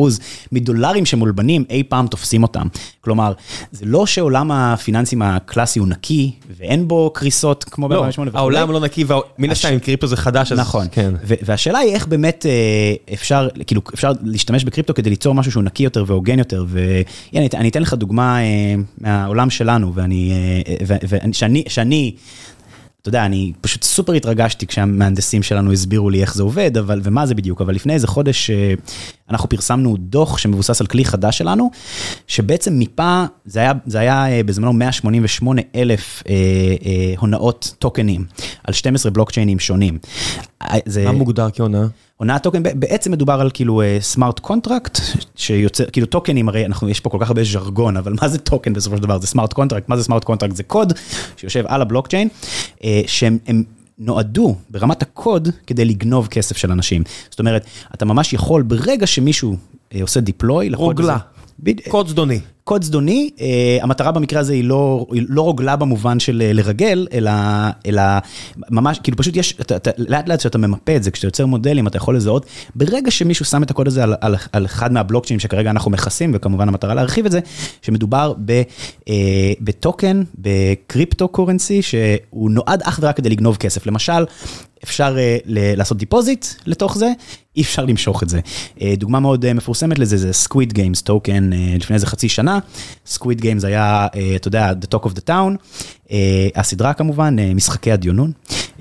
מדולרים 0.51 1.05
שמולבנים 1.05 1.63
אי 1.69 1.83
פעם 1.83 2.07
תופסים 2.07 2.43
אותם. 2.43 2.67
כלומר, 3.01 3.33
זה 3.71 3.85
לא 3.85 4.05
שעולם 4.05 4.51
הפיננסים 4.51 5.21
הקלאסי 5.21 5.79
הוא 5.79 5.87
נקי, 5.87 6.31
ואין 6.57 6.87
בו 6.87 7.11
קריסות 7.13 7.63
כמו 7.63 7.89
לא, 7.89 8.01
ב-2008 8.01 8.09
וכו'. 8.27 8.37
העולם 8.37 8.71
לא 8.71 8.79
נקי, 8.79 9.05
ומן 9.07 9.49
הסתם 9.51 9.73
עם 9.73 9.79
קריפטו 9.79 10.07
זה 10.07 10.17
חדש, 10.17 10.51
אז 10.51 10.59
נכון, 10.59 10.87
כן. 10.91 11.13
והשאלה 11.23 11.79
היא 11.79 11.93
איך 11.93 12.07
באמת 12.07 12.45
אפשר, 13.13 13.47
כאילו, 13.67 13.81
אפשר 13.93 14.11
להשתמש 14.23 14.63
בקריפטו 14.63 14.93
כדי 14.93 15.09
ליצור 15.09 15.35
משהו 15.35 15.51
שהוא 15.51 15.63
נקי 15.63 15.83
יותר 15.83 16.03
והוגן 16.21 16.39
יותר, 16.39 16.65
והנה, 16.67 17.47
אני 17.53 17.69
אתן 17.69 17.81
לך 17.81 17.93
דוגמה 17.93 18.37
מהעולם 18.97 19.49
שלנו, 19.49 19.93
ואני, 19.95 20.33
שאני, 21.31 21.63
שאני, 21.67 22.15
אתה 23.01 23.09
יודע, 23.09 23.25
אני 23.25 23.53
פשוט 23.61 23.83
סופר 23.83 24.13
התרגשתי 24.13 24.67
כשהמהנדסים 24.67 25.43
שלנו 25.43 25.71
הסבירו 25.71 26.09
לי 26.09 26.21
איך 26.21 26.35
זה 26.35 26.43
עובד, 26.43 26.77
אבל, 26.77 27.01
ומה 27.03 27.25
זה 27.25 27.35
בדיוק, 27.35 27.61
אבל 27.61 27.75
לפני 27.75 27.93
איזה 27.93 28.07
חודש 28.07 28.51
אנחנו 29.29 29.49
פרסמנו 29.49 29.97
דוח 29.97 30.37
שמבוסס 30.37 30.81
על 30.81 30.87
כלי 30.87 31.05
חדש 31.05 31.37
שלנו, 31.37 31.71
שבעצם 32.27 32.73
מיפה, 32.73 33.25
זה 33.45 33.59
היה, 33.59 33.73
זה 33.85 33.99
היה 33.99 34.43
בזמנו 34.43 34.73
188 34.73 35.61
אלף 35.75 36.23
אה, 36.29 36.33
אה, 36.33 37.13
הונאות 37.17 37.75
טוקנים, 37.79 38.25
על 38.63 38.73
12 38.73 39.11
בלוקצ'יינים 39.11 39.59
שונים. 39.59 39.97
זה... 40.85 41.05
מה 41.05 41.11
מוגדר 41.11 41.47
כהונאה? 41.53 41.85
הונאת 42.21 42.43
טוקן, 42.43 42.63
בעצם 42.63 43.11
מדובר 43.11 43.41
על 43.41 43.49
כאילו 43.53 43.81
smart 43.99 44.39
contract, 44.39 44.99
שיוצר, 45.35 45.85
כאילו 45.91 46.07
טוקנים, 46.07 46.49
הרי 46.49 46.65
אנחנו, 46.65 46.89
יש 46.89 46.99
פה 46.99 47.09
כל 47.09 47.17
כך 47.21 47.27
הרבה 47.27 47.43
ז'רגון, 47.43 47.97
אבל 47.97 48.13
מה 48.21 48.27
זה 48.27 48.37
טוקן 48.37 48.73
בסופו 48.73 48.97
של 48.97 49.03
דבר? 49.03 49.19
זה 49.19 49.27
smart 49.27 49.53
contract, 49.53 49.89
מה 49.89 49.97
זה 49.97 50.03
smart 50.03 50.23
contract? 50.23 50.55
זה 50.55 50.63
קוד 50.63 50.93
שיושב 51.37 51.63
על 51.67 51.81
הבלוקצ'יין, 51.81 52.27
שהם 53.07 53.37
נועדו 53.99 54.55
ברמת 54.69 55.01
הקוד 55.01 55.49
כדי 55.67 55.85
לגנוב 55.85 56.27
כסף 56.27 56.57
של 56.57 56.71
אנשים. 56.71 57.03
זאת 57.29 57.39
אומרת, 57.39 57.65
אתה 57.93 58.05
ממש 58.05 58.33
יכול, 58.33 58.61
ברגע 58.61 59.07
שמישהו 59.07 59.55
עושה 60.01 60.19
דיפלוי, 60.19 60.69
רוגלה, 60.73 61.17
קוד 61.89 62.07
זדוני. 62.07 62.39
קוד 62.71 62.83
זדוני, 62.83 63.29
המטרה 63.81 64.11
במקרה 64.11 64.39
הזה 64.39 64.53
היא 64.53 64.63
לא, 64.63 65.05
היא 65.11 65.23
לא 65.29 65.41
רוגלה 65.41 65.75
במובן 65.75 66.19
של 66.19 66.43
לרגל, 66.53 67.07
אלא, 67.13 67.31
אלא 67.85 68.01
ממש, 68.69 68.99
כאילו 69.03 69.17
פשוט 69.17 69.35
יש, 69.35 69.55
אתה, 69.61 69.75
אתה, 69.75 69.91
לאט 69.97 70.29
לאט 70.29 70.39
כשאתה 70.39 70.57
ממפה 70.57 70.95
את 70.95 71.03
זה, 71.03 71.11
כשאתה 71.11 71.27
יוצר 71.27 71.45
מודלים, 71.45 71.87
אתה 71.87 71.97
יכול 71.97 72.15
לזהות, 72.15 72.45
ברגע 72.75 73.11
שמישהו 73.11 73.45
שם 73.45 73.63
את 73.63 73.71
הקוד 73.71 73.87
הזה 73.87 74.03
על, 74.03 74.15
על, 74.21 74.35
על 74.51 74.65
אחד 74.65 74.93
מהבלוקצ'יינים 74.93 75.39
שכרגע 75.39 75.69
אנחנו 75.69 75.91
מכסים, 75.91 76.31
וכמובן 76.33 76.67
המטרה 76.67 76.93
להרחיב 76.93 77.25
את 77.25 77.31
זה, 77.31 77.39
שמדובר 77.81 78.33
ב, 78.45 78.61
אה, 79.09 79.13
בטוקן, 79.61 80.23
בקריפטו 80.37 81.27
קורנסי, 81.27 81.81
שהוא 81.81 82.51
נועד 82.51 82.81
אך 82.83 82.99
ורק 83.01 83.17
כדי 83.17 83.29
לגנוב 83.29 83.57
כסף. 83.57 83.87
למשל, 83.87 84.25
אפשר 84.83 85.15
uh, 85.15 85.43
לעשות 85.47 85.97
deposit 85.97 86.45
לתוך 86.65 86.97
זה, 86.97 87.11
אי 87.55 87.61
אפשר 87.61 87.85
למשוך 87.85 88.23
את 88.23 88.29
זה. 88.29 88.39
Uh, 88.77 88.81
דוגמה 88.97 89.19
מאוד 89.19 89.45
uh, 89.45 89.53
מפורסמת 89.53 89.99
לזה 89.99 90.17
זה 90.17 90.33
Squid 90.33 90.73
Games 90.73 91.01
token 91.01 91.49
לפני 91.79 91.93
איזה 91.93 92.07
חצי 92.07 92.29
שנה, 92.29 92.59
Squid 93.05 93.41
Games 93.41 93.63
היה, 93.63 94.07
uh, 94.13 94.17
אתה 94.35 94.47
יודע, 94.47 94.71
the 94.71 94.95
talk 94.95 95.05
of 95.07 95.11
the 95.11 95.27
town, 95.27 95.55
uh, 96.07 96.11
הסדרה 96.55 96.93
כמובן, 96.93 97.35
uh, 97.39 97.55
משחקי 97.55 97.91
הדיונון, 97.91 98.31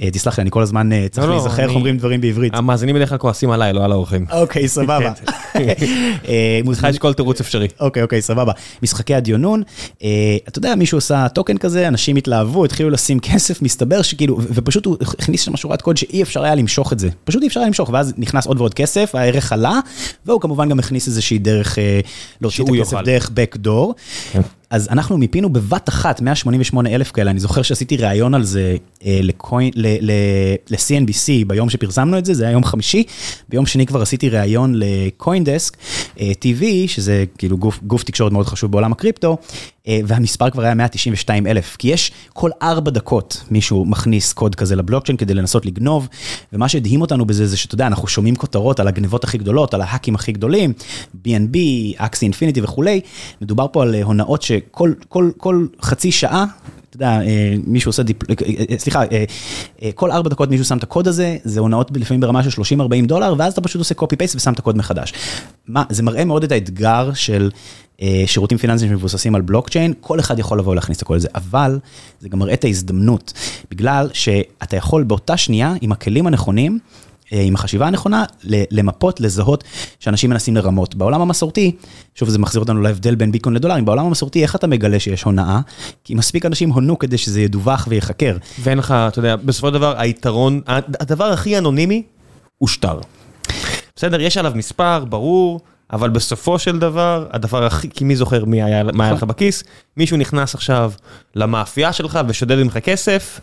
אה, 0.03 0.11
תסלח 0.11 0.39
לי, 0.39 0.43
אני 0.43 0.51
כל 0.51 0.63
הזמן 0.63 0.93
אה, 0.93 1.07
צריך 1.11 1.27
לא, 1.27 1.33
לא, 1.33 1.39
להיזכר 1.39 1.63
איך 1.63 1.75
אומרים 1.75 1.99
דברים 1.99 2.21
בעברית. 2.21 2.55
המאזינים 2.55 2.95
בדרך 2.95 3.09
כלל 3.09 3.19
כועסים 3.19 3.51
עליי, 3.51 3.73
לא 3.73 3.85
על 3.85 3.93
האורחים. 3.93 4.27
אוקיי, 4.33 4.69
סבבה. 4.69 5.13
אה, 6.29 6.61
לך 6.67 6.87
יש 6.91 6.99
כל 6.99 7.15
תירוץ 7.15 7.41
אפשרי. 7.41 7.69
אוקיי, 7.81 8.03
אוקיי, 8.03 8.23
סבבה. 8.23 8.53
משחקי 8.83 9.15
הדיונון, 9.15 9.63
אה, 10.03 10.37
אתה 10.49 10.59
יודע, 10.59 10.75
מישהו 10.75 10.99
עשה 10.99 11.29
טוקן 11.29 11.59
כזה, 11.59 11.89
אנשים 11.89 12.17
התלהבו, 12.17 12.65
התחילו 12.65 12.91
לשים 12.91 13.21
כסף, 13.33 13.63
מסתבר 13.63 14.03
שכאילו, 14.03 14.39
ופשוט 14.55 14.87
הוא 14.87 14.97
הכניס 15.01 15.43
שם 15.43 15.57
שורת 15.57 15.83
קוד 15.83 15.97
שאי 15.97 16.23
אפשר 16.23 16.45
היה 16.45 16.55
למשוך 16.55 16.93
את 16.93 16.99
זה. 16.99 17.09
פשוט 17.25 17.43
אי 17.43 17.49
אפשר 17.49 17.61
היה 17.61 17.67
למשוך, 17.67 17.91
ואז 17.93 18.13
נכנס 18.19 18.47
עוד 18.47 18.59
ועוד 18.59 18.75
כסף, 18.75 19.15
הערך 19.15 19.53
עלה, 19.53 19.81
והוא 20.27 20.41
כמובן 20.41 20.69
גם 20.69 20.79
הכניס 20.79 21.07
איזושהי 21.07 21.39
דרך 21.39 21.79
אה, 21.79 22.01
להוציא 22.41 22.65
את 22.65 22.69
הכסף. 22.69 22.97
דרך 23.05 23.31
backdoor. 23.61 23.97
אז 24.71 24.89
אנחנו 24.91 25.19
מיפינו 25.19 25.51
בבת 25.51 25.89
אחת 25.89 26.21
188 26.21 26.91
אלף 26.91 27.11
כאלה, 27.11 27.31
אני 27.31 27.41
זוכר 27.41 27.63
שעשיתי 27.63 27.97
ראיון 27.97 28.35
על 28.35 28.45
זה 28.45 28.77
אה, 29.07 29.21
ל-CNBC 30.73 31.47
ביום 31.47 31.71
שפרסמנו 31.71 32.19
את 32.19 32.25
זה, 32.25 32.35
זה 32.35 32.45
היה 32.45 32.53
יום 32.53 32.65
חמישי, 32.65 33.05
ביום 33.49 33.67
שני 33.67 33.87
כבר 33.87 34.03
עשיתי 34.03 34.29
ראיון 34.29 34.73
לקוינדסק 34.77 35.77
אה, 36.21 36.33
TV, 36.45 36.65
שזה 36.87 37.25
כאילו 37.39 37.59
גוף, 37.59 37.81
גוף 37.83 38.05
תקשורת 38.05 38.33
מאוד 38.33 38.47
חשוב 38.47 38.73
בעולם 38.73 38.93
הקריפטו, 38.93 39.37
אה, 39.89 40.01
והמספר 40.07 40.51
כבר 40.51 40.63
היה 40.63 40.75
192 40.75 41.47
אלף, 41.47 41.77
כי 41.77 41.89
יש 41.89 42.13
כל 42.33 42.51
ארבע 42.63 42.91
דקות 42.91 43.45
מישהו 43.51 43.85
מכניס 43.85 44.33
קוד 44.33 44.55
כזה 44.55 44.77
לבלוקצ'יין 44.77 45.17
כדי 45.17 45.35
לנסות 45.35 45.67
לגנוב, 45.67 46.09
ומה 46.53 46.69
שהדהים 46.69 47.01
אותנו 47.01 47.27
בזה 47.27 47.47
זה 47.47 47.57
שאתה 47.57 47.75
יודע, 47.75 47.87
אנחנו 47.87 48.09
שומעים 48.09 48.37
כותרות 48.37 48.81
על 48.81 48.89
הגנבות 48.89 49.25
הכי 49.25 49.39
גדולות, 49.39 49.75
על 49.75 49.81
ה-hackים 49.81 50.15
הכי 50.15 50.33
גדולים, 50.33 50.73
BNB, 51.15 51.59
Axie 51.97 52.25
Infinity 52.25 52.61
וכולי, 52.63 53.01
מדובר 53.43 53.67
פה 53.73 53.83
על 53.83 53.95
הונאות 53.95 54.43
שכל 54.69 54.93
כל, 55.09 55.31
כל 55.37 55.67
חצי 55.83 56.13
שעה, 56.13 56.45
אתה 56.91 56.97
יודע, 56.97 57.21
אה, 57.23 57.55
מישהו 57.67 57.89
עושה 57.89 58.03
dep... 58.03 58.31
אה, 58.31 58.35
אה, 58.71 58.79
סליחה, 58.79 59.03
כל 59.95 60.11
ארבע 60.11 60.29
דקות 60.29 60.51
מישהו 60.51 60.65
שם 60.65 60.79
את 60.79 60.83
הקוד 60.83 61.09
הזה, 61.09 61.37
זה 61.45 61.61
הונאות 61.61 61.91
לפעמים 61.97 62.21
ברמה 62.21 62.43
של 62.43 62.63
30-40 62.63 63.07
דולר, 63.07 63.35
ואז 63.39 63.53
אתה 63.53 63.61
פשוט 63.61 63.79
עושה 63.79 63.95
copy 63.95 64.17
paste 64.17 64.37
ושם 64.37 64.53
את 64.53 64.59
הקוד 64.59 64.77
מחדש. 64.77 65.13
מה, 65.69 65.85
זה 65.91 66.03
מראה 66.03 66.25
מאוד 66.25 66.45
את 66.45 66.53
האתגר 66.53 67.15
של 67.15 67.51
שירותים 68.27 68.59
פיננסיים 68.59 68.91
שמבוססים 68.91 69.35
על 69.35 69.41
בלוקצ'יין, 69.41 69.93
כל 70.01 70.21
אחד 70.21 70.39
יכול 70.39 70.59
לבוא 70.59 70.73
ולהכניס 70.73 70.97
את 70.99 71.03
הקוד 71.03 71.17
הזה, 71.17 71.29
אבל 71.35 71.79
זה 72.21 72.29
גם 72.29 72.39
מראה 72.39 72.55
את 72.55 72.65
ההזדמנות, 72.65 73.33
בגלל 73.71 74.09
שאתה 74.13 74.77
יכול 74.77 75.03
באותה 75.03 75.37
שנייה, 75.37 75.75
עם 75.81 75.93
הכלים 75.93 76.27
הנכונים, 76.27 76.79
עם 77.31 77.55
החשיבה 77.55 77.87
הנכונה, 77.87 78.25
למפות, 78.45 79.21
לזהות 79.21 79.65
שאנשים 80.01 80.31
מנסים 80.31 80.57
לרמות. 80.57 80.95
בעולם 80.95 81.21
המסורתי, 81.21 81.77
שוב 82.15 82.29
זה 82.29 82.39
מחזיר 82.39 82.61
אותנו 82.61 82.83
להבדל 82.83 83.15
בין 83.15 83.33
ביטקוין 83.33 83.57
לדולרים, 83.57 83.85
בעולם 83.85 84.07
המסורתי 84.07 84.43
איך 84.43 84.57
אתה 84.57 84.67
מגלה 84.67 85.01
שיש 85.01 85.23
הונאה? 85.23 85.61
כי 86.05 86.15
מספיק 86.15 86.47
אנשים 86.47 86.73
הונו 86.73 86.99
כדי 86.99 87.19
שזה 87.19 87.41
ידווח 87.41 87.87
וייחקר. 87.91 88.37
ואין 88.61 88.79
לך, 88.79 88.95
אתה 89.09 89.19
יודע, 89.19 89.37
בסופו 89.37 89.69
של 89.69 89.75
דבר, 89.75 89.95
היתרון, 89.99 90.61
הדבר 91.01 91.25
הכי 91.25 91.59
אנונימי 91.59 92.03
הוא 92.59 92.69
שטר. 92.69 92.99
בסדר, 93.97 94.21
יש 94.21 94.37
עליו 94.37 94.53
מספר, 94.55 95.05
ברור, 95.05 95.61
אבל 95.93 96.11
בסופו 96.11 96.59
של 96.59 96.79
דבר, 96.79 97.27
הדבר 97.33 97.65
הכי, 97.67 97.91
כי 97.91 98.05
מי 98.05 98.17
זוכר 98.17 98.45
מי 98.45 98.63
היה, 98.63 98.85
מה 98.85 99.05
היה 99.05 99.13
לך 99.13 99.23
בכיס, 99.23 99.65
מישהו 99.97 100.17
נכנס 100.17 100.55
עכשיו 100.55 100.93
למאפייה 101.35 101.93
שלך 101.93 102.19
ושודד 102.29 102.63
ממך 102.63 102.79
כסף, 102.79 103.41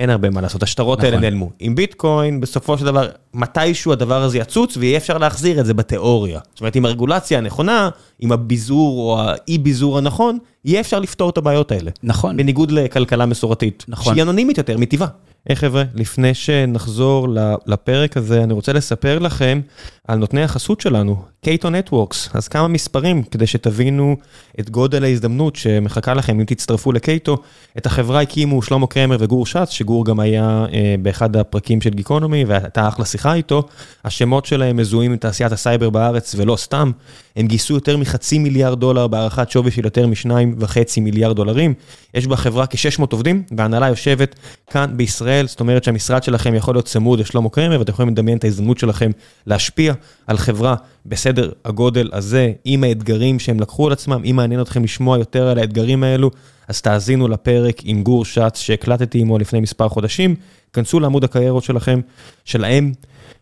אין 0.00 0.10
הרבה 0.10 0.30
מה 0.30 0.40
לעשות, 0.40 0.62
השטרות 0.62 1.00
האלה 1.00 1.10
נכון. 1.10 1.24
נעלמו. 1.24 1.50
עם 1.58 1.74
ביטקוין, 1.74 2.40
בסופו 2.40 2.78
של 2.78 2.84
דבר, 2.84 3.08
מתישהו 3.34 3.92
הדבר 3.92 4.22
הזה 4.22 4.38
יצוץ 4.38 4.76
ויהיה 4.76 4.96
אפשר 4.96 5.18
להחזיר 5.18 5.60
את 5.60 5.66
זה 5.66 5.74
בתיאוריה. 5.74 6.40
זאת 6.50 6.60
אומרת, 6.60 6.76
עם 6.76 6.84
הרגולציה 6.84 7.38
הנכונה, 7.38 7.88
עם 8.20 8.32
הביזור 8.32 8.98
או 8.98 9.20
האי 9.20 9.58
ביזור 9.58 9.98
הנכון, 9.98 10.38
יהיה 10.64 10.80
אפשר 10.80 11.00
לפתור 11.00 11.30
את 11.30 11.38
הבעיות 11.38 11.72
האלה. 11.72 11.90
נכון. 12.02 12.36
בניגוד 12.36 12.70
לכלכלה 12.70 13.26
מסורתית, 13.26 13.84
נכון. 13.88 14.14
שהיא 14.14 14.22
אנונימית 14.22 14.58
יותר 14.58 14.78
מטבעה. 14.78 15.08
היי 15.48 15.56
חבר'ה, 15.56 15.84
לפני 15.94 16.34
שנחזור 16.34 17.28
לפרק 17.66 18.16
הזה, 18.16 18.42
אני 18.42 18.52
רוצה 18.52 18.72
לספר 18.72 19.18
לכם 19.18 19.60
על 20.08 20.18
נותני 20.18 20.42
החסות 20.42 20.80
שלנו, 20.80 21.16
קייטו 21.40 21.70
נטוורקס. 21.70 22.28
אז 22.34 22.48
כמה 22.48 22.68
מספרים 22.68 23.22
כדי 23.22 23.46
שתבינו 23.46 24.16
את 24.60 24.70
גודל 24.70 25.04
ההזדמנות 25.04 25.56
שמחכה 25.56 26.14
לכם 26.14 26.40
אם 26.40 26.44
תצטרפו 26.44 26.92
לקייטו. 26.92 27.36
את 27.78 27.86
החברה 27.86 28.20
הקימו 28.20 28.62
שלמה 28.62 28.86
קרמר 28.86 29.16
וגור 29.20 29.46
שץ, 29.46 29.70
שגור 29.70 30.04
גם 30.04 30.20
היה 30.20 30.66
אה, 30.72 30.94
באחד 31.02 31.36
הפרקים 31.36 31.80
של 31.80 31.90
גיקונומי, 31.90 32.44
והייתה 32.44 32.88
אחלה 32.88 33.04
שיחה 33.04 33.19
איתו. 33.26 33.62
השמות 34.04 34.46
שלהם 34.46 34.76
מזוהים 34.76 35.10
עם 35.10 35.16
תעשיית 35.16 35.52
הסייבר 35.52 35.90
בארץ, 35.90 36.34
ולא 36.38 36.56
סתם. 36.56 36.90
הם 37.36 37.46
גייסו 37.46 37.74
יותר 37.74 37.96
מחצי 37.96 38.38
מיליארד 38.38 38.80
דולר 38.80 39.06
בהערכת 39.06 39.50
שווי 39.50 39.70
של 39.70 39.84
יותר 39.84 40.06
משניים 40.06 40.54
וחצי 40.58 41.00
מיליארד 41.00 41.36
דולרים. 41.36 41.74
יש 42.14 42.26
בחברה 42.26 42.66
כ-600 42.66 43.06
עובדים, 43.10 43.42
וההנהלה 43.56 43.88
יושבת 43.88 44.34
כאן 44.70 44.90
בישראל, 44.96 45.46
זאת 45.46 45.60
אומרת 45.60 45.84
שהמשרד 45.84 46.22
שלכם 46.22 46.54
יכול 46.54 46.74
להיות 46.74 46.86
צמוד 46.86 47.20
לשלמה 47.20 47.48
קרמר, 47.48 47.78
ואתם 47.78 47.92
יכולים 47.92 48.12
לדמיין 48.12 48.38
את 48.38 48.44
ההזדמנות 48.44 48.78
שלכם 48.78 49.10
להשפיע 49.46 49.94
על 50.26 50.38
חברה 50.38 50.74
בסדר 51.06 51.50
הגודל 51.64 52.10
הזה, 52.12 52.52
עם 52.64 52.84
האתגרים 52.84 53.38
שהם 53.38 53.60
לקחו 53.60 53.86
על 53.86 53.92
עצמם. 53.92 54.22
אם 54.24 54.36
מעניין 54.36 54.60
אתכם 54.60 54.84
לשמוע 54.84 55.18
יותר 55.18 55.48
על 55.48 55.58
האתגרים 55.58 56.04
האלו, 56.04 56.30
אז 56.68 56.80
תאזינו 56.80 57.28
לפרק 57.28 57.80
עם 57.84 58.02
גור 58.02 58.24
שץ 58.24 58.58
שהקלטתי 58.58 59.18
עמו 59.20 59.38
לפני 59.38 59.60
מספר 59.60 59.88
חודשים. 59.88 60.34
כנסו 60.72 61.00
לעמוד 61.00 61.24
הקריירות 61.24 61.64
שלכם, 61.64 62.00
שלהם, 62.44 62.92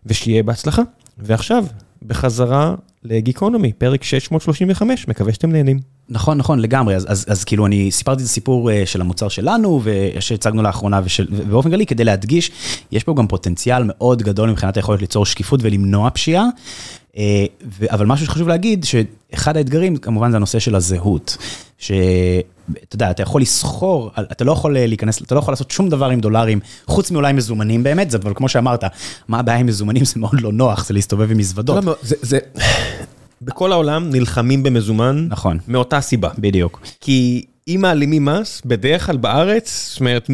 ושיהיה 0.06 0.42
בהצלחה. 0.42 0.82
ועכשיו, 1.18 1.64
בחזרה 2.02 2.74
לגיקונומי, 3.04 3.72
פרק 3.72 4.02
635, 4.02 5.08
מקווה 5.08 5.32
שאתם 5.32 5.52
נהנים. 5.52 5.80
נכון, 6.08 6.38
נכון, 6.38 6.58
לגמרי. 6.58 6.96
אז, 6.96 7.06
אז, 7.08 7.24
אז 7.28 7.44
כאילו 7.44 7.66
אני 7.66 7.90
סיפרתי 7.90 8.22
את 8.22 8.26
הסיפור 8.26 8.70
אה, 8.70 8.82
של 8.86 9.00
המוצר 9.00 9.28
שלנו 9.28 9.80
ושהצגנו 9.84 10.62
לאחרונה 10.62 11.00
ושל, 11.04 11.26
ובאופן 11.30 11.70
כללי 11.70 11.86
כדי 11.86 12.04
להדגיש, 12.04 12.50
יש 12.92 13.04
פה 13.04 13.14
גם 13.14 13.26
פוטנציאל 13.26 13.82
מאוד 13.86 14.22
גדול 14.22 14.50
מבחינת 14.50 14.76
היכולת 14.76 15.00
ליצור 15.00 15.26
שקיפות 15.26 15.60
ולמנוע 15.62 16.10
פשיעה. 16.10 16.44
אה, 17.16 17.44
אבל 17.90 18.06
משהו 18.06 18.26
שחשוב 18.26 18.48
להגיד, 18.48 18.84
שאחד 18.84 19.56
האתגרים 19.56 19.96
כמובן 19.96 20.30
זה 20.30 20.36
הנושא 20.36 20.58
של 20.58 20.74
הזהות. 20.74 21.36
שאתה 21.78 22.94
יודע, 22.94 23.10
אתה 23.10 23.22
יכול 23.22 23.42
לסחור, 23.42 24.10
אתה 24.20 24.44
לא 24.44 24.52
יכול 24.52 24.76
אה, 24.76 24.86
להיכנס, 24.86 25.22
אתה 25.22 25.34
לא 25.34 25.40
יכול 25.40 25.52
לעשות 25.52 25.70
שום 25.70 25.88
דבר 25.88 26.10
עם 26.10 26.20
דולרים, 26.20 26.60
חוץ 26.86 27.10
מאולי 27.10 27.32
מזומנים 27.32 27.82
באמת, 27.82 28.14
אבל 28.14 28.32
כמו 28.34 28.48
שאמרת, 28.48 28.84
מה 29.28 29.38
הבעיה 29.38 29.58
עם 29.58 29.66
מזומנים 29.66 30.04
זה 30.04 30.20
מאוד 30.20 30.40
לא 30.40 30.52
נוח, 30.52 30.86
זה 30.86 30.94
להסתובב 30.94 31.30
עם 31.30 31.38
מזוודות. 31.38 31.84
לא, 31.84 31.94
זה, 32.02 32.16
זה... 32.22 32.38
בכל 33.42 33.72
העולם 33.72 34.10
נלחמים 34.10 34.62
במזומן, 34.62 35.26
נכון. 35.30 35.58
מאותה 35.68 36.00
סיבה. 36.00 36.30
בדיוק. 36.38 36.80
כי 37.00 37.44
אם 37.68 37.78
מעלימים 37.82 38.24
מס, 38.24 38.62
בדרך 38.66 39.06
כלל 39.06 39.16
בארץ, 39.16 39.88
זאת 39.90 40.00
אומרת, 40.00 40.30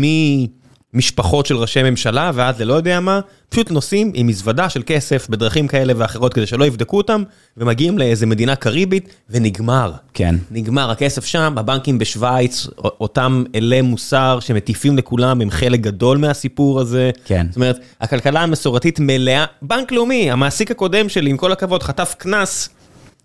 ממשפחות 0.95 1.47
של 1.47 1.57
ראשי 1.57 1.83
ממשלה 1.83 2.31
ועד 2.35 2.63
ללא 2.63 2.75
יודע 2.75 3.01
מה, 3.01 3.21
פשוט 3.49 3.71
נוסעים 3.71 4.13
עם 4.15 4.27
מזוודה 4.27 4.69
של 4.69 4.83
כסף 4.87 5.29
בדרכים 5.29 5.69
כאלה 5.69 5.93
ואחרות 5.97 6.35
כדי 6.35 6.47
שלא 6.47 6.65
יבדקו 6.65 6.97
אותם, 6.97 7.23
ומגיעים 7.57 7.99
לאיזה 7.99 8.27
מדינה 8.27 8.57
קריבית, 8.57 9.09
ונגמר. 9.31 9.93
כן. 10.15 10.35
נגמר, 10.51 10.91
הכסף 10.91 11.25
שם, 11.25 11.55
הבנקים 11.57 11.99
בשוויץ, 11.99 12.67
אותם 12.77 13.45
אלי 13.55 13.81
מוסר 13.81 14.39
שמטיפים 14.41 14.99
לכולם, 14.99 15.41
הם 15.41 15.51
חלק 15.51 15.81
גדול 15.81 16.19
מהסיפור 16.19 16.81
הזה. 16.81 17.11
כן. 17.25 17.47
זאת 17.51 17.57
אומרת, 17.57 17.79
הכלכלה 18.01 18.41
המסורתית 18.43 19.01
מלאה, 19.01 19.45
בנק 19.63 19.93
לאומי, 19.93 20.31
המעסיק 20.31 20.71
הקודם 20.71 21.09
שלי, 21.09 21.31
עם 21.31 21.37
כל 21.37 21.53
הכבוד, 21.53 21.83
חטף 21.83 22.15
קנס 22.19 22.69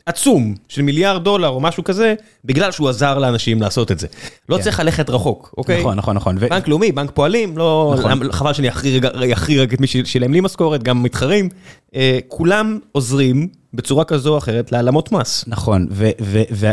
עצום 0.09 0.55
של 0.67 0.81
מיליארד 0.81 1.23
דולר 1.23 1.47
או 1.47 1.59
משהו 1.59 1.83
כזה, 1.83 2.13
בגלל 2.45 2.71
שהוא 2.71 2.89
עזר 2.89 3.19
לאנשים 3.19 3.61
לעשות 3.61 3.91
את 3.91 3.99
זה. 3.99 4.07
לא 4.49 4.57
כן. 4.57 4.63
צריך 4.63 4.79
ללכת 4.79 5.09
רחוק, 5.09 5.53
אוקיי? 5.57 5.79
נכון, 5.79 5.97
נכון, 5.97 6.15
נכון. 6.15 6.35
ו- 6.39 6.49
בנק 6.49 6.67
לאומי, 6.67 6.91
בנק 6.91 7.11
פועלים, 7.13 7.57
לא... 7.57 7.95
נכון. 7.97 8.31
חבל 8.31 8.53
שאני 8.53 8.69
אחריג 8.69 9.59
רק 9.59 9.73
את 9.73 9.79
מי 9.81 9.87
ששילם 9.87 10.33
לי 10.33 10.41
משכורת, 10.41 10.83
גם 10.83 11.03
מתחרים. 11.03 11.49
אה, 11.95 12.19
כולם 12.27 12.79
עוזרים 12.91 13.47
בצורה 13.73 14.03
כזו 14.03 14.33
או 14.33 14.37
אחרת 14.37 14.71
להעלמות 14.71 15.11
מס. 15.11 15.43
נכון, 15.47 15.87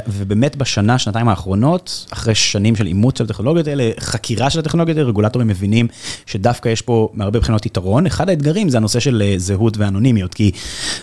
ובאמת 0.09 0.57
בשנה, 0.57 0.99
שנתיים 0.99 1.29
האחרונות, 1.29 2.07
אחרי 2.13 2.35
שנים 2.35 2.77
של 2.77 2.87
אימוץ 2.87 3.19
של 3.19 3.25
הטכנולוגיות 3.25 3.67
האלה, 3.67 3.91
חקירה 4.01 4.51
של 4.51 4.59
הטכנולוגיות 4.59 4.99
האלה, 4.99 5.09
רגולטורים 5.09 5.49
מבינים 5.49 5.89
שדווקא 6.27 6.69
יש 6.69 6.83
פה 6.83 7.09
מהרבה 7.15 7.41
בחינות 7.41 7.67
יתרון. 7.67 8.07
אחד 8.07 8.29
האתגרים 8.29 8.69
זה 8.69 8.77
הנושא 8.77 9.01
של 9.01 9.23
אה, 9.27 9.35
זהות 9.37 9.77
ואנונימיות, 9.77 10.35
כי 10.35 10.51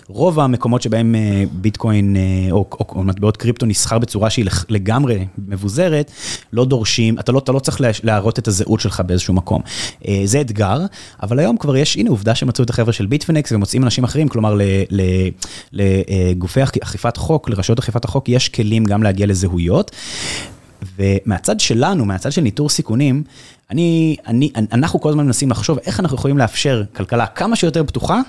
רוב 0.08 0.40
המקומות 0.40 0.82
שבהם 0.82 1.14
אה, 1.14 1.44
ביטקוין 1.52 2.16
אה, 2.16 2.22
או, 2.52 2.66
או, 2.72 2.86
או 2.88 3.02
מטבעות 3.02 3.36
קריפטו 3.36 3.66
נסחר 3.66 3.98
בצורה 3.98 4.30
שהיא 4.30 4.46
לגמרי 4.68 5.26
מבוזרת, 5.38 6.10
לא 6.52 6.64
דורשים, 6.64 7.18
אתה 7.18 7.32
לא, 7.32 7.38
אתה 7.38 7.52
לא 7.52 7.58
צריך 7.58 7.80
לה- 7.80 7.90
להראות 8.02 8.38
את 8.38 8.48
הזהות 8.48 8.80
שלך 8.80 9.02
באיזשהו 9.06 9.34
מקום. 9.34 9.62
זה 10.24 10.40
אתגר, 10.40 10.78
אבל 11.22 11.38
היום 11.38 11.56
כבר 11.56 11.76
יש, 11.76 11.96
הנה 11.96 12.10
עובדה 12.10 12.34
שמצאו 12.34 12.64
את 12.64 12.70
החבר'ה 12.70 12.92
של 12.92 13.06
ביטפנקס 13.06 13.52
ומוצאים 13.52 13.84
אנשים 13.84 14.04
אחרים, 14.04 14.28
כלומר 14.28 14.54
ל- 14.54 14.62
ל- 14.90 15.28
לגופי 16.30 16.60
אכיפת 16.62 17.16
חוק, 17.16 17.48
לרשויות 17.48 17.78
אכיפת 17.78 18.04
החוק, 18.04 18.28
יש 18.28 18.48
כלים 18.48 18.84
גם 18.84 19.02
להגיע 19.02 19.26
לזהויות. 19.26 19.90
ומהצד 20.98 21.60
שלנו, 21.60 22.04
מהצד 22.04 22.32
של 22.32 22.40
ניטור 22.40 22.68
סיכונים, 22.68 23.22
אני, 23.70 24.16
אני, 24.26 24.50
אנחנו 24.72 25.00
כל 25.00 25.08
הזמן 25.08 25.26
מנסים 25.26 25.50
לחשוב 25.50 25.78
איך 25.86 26.00
אנחנו 26.00 26.16
יכולים 26.16 26.38
לאפשר 26.38 26.82
כלכלה 26.96 27.26
כמה 27.26 27.56
שיותר 27.56 27.84
פתוחה, 27.84 28.20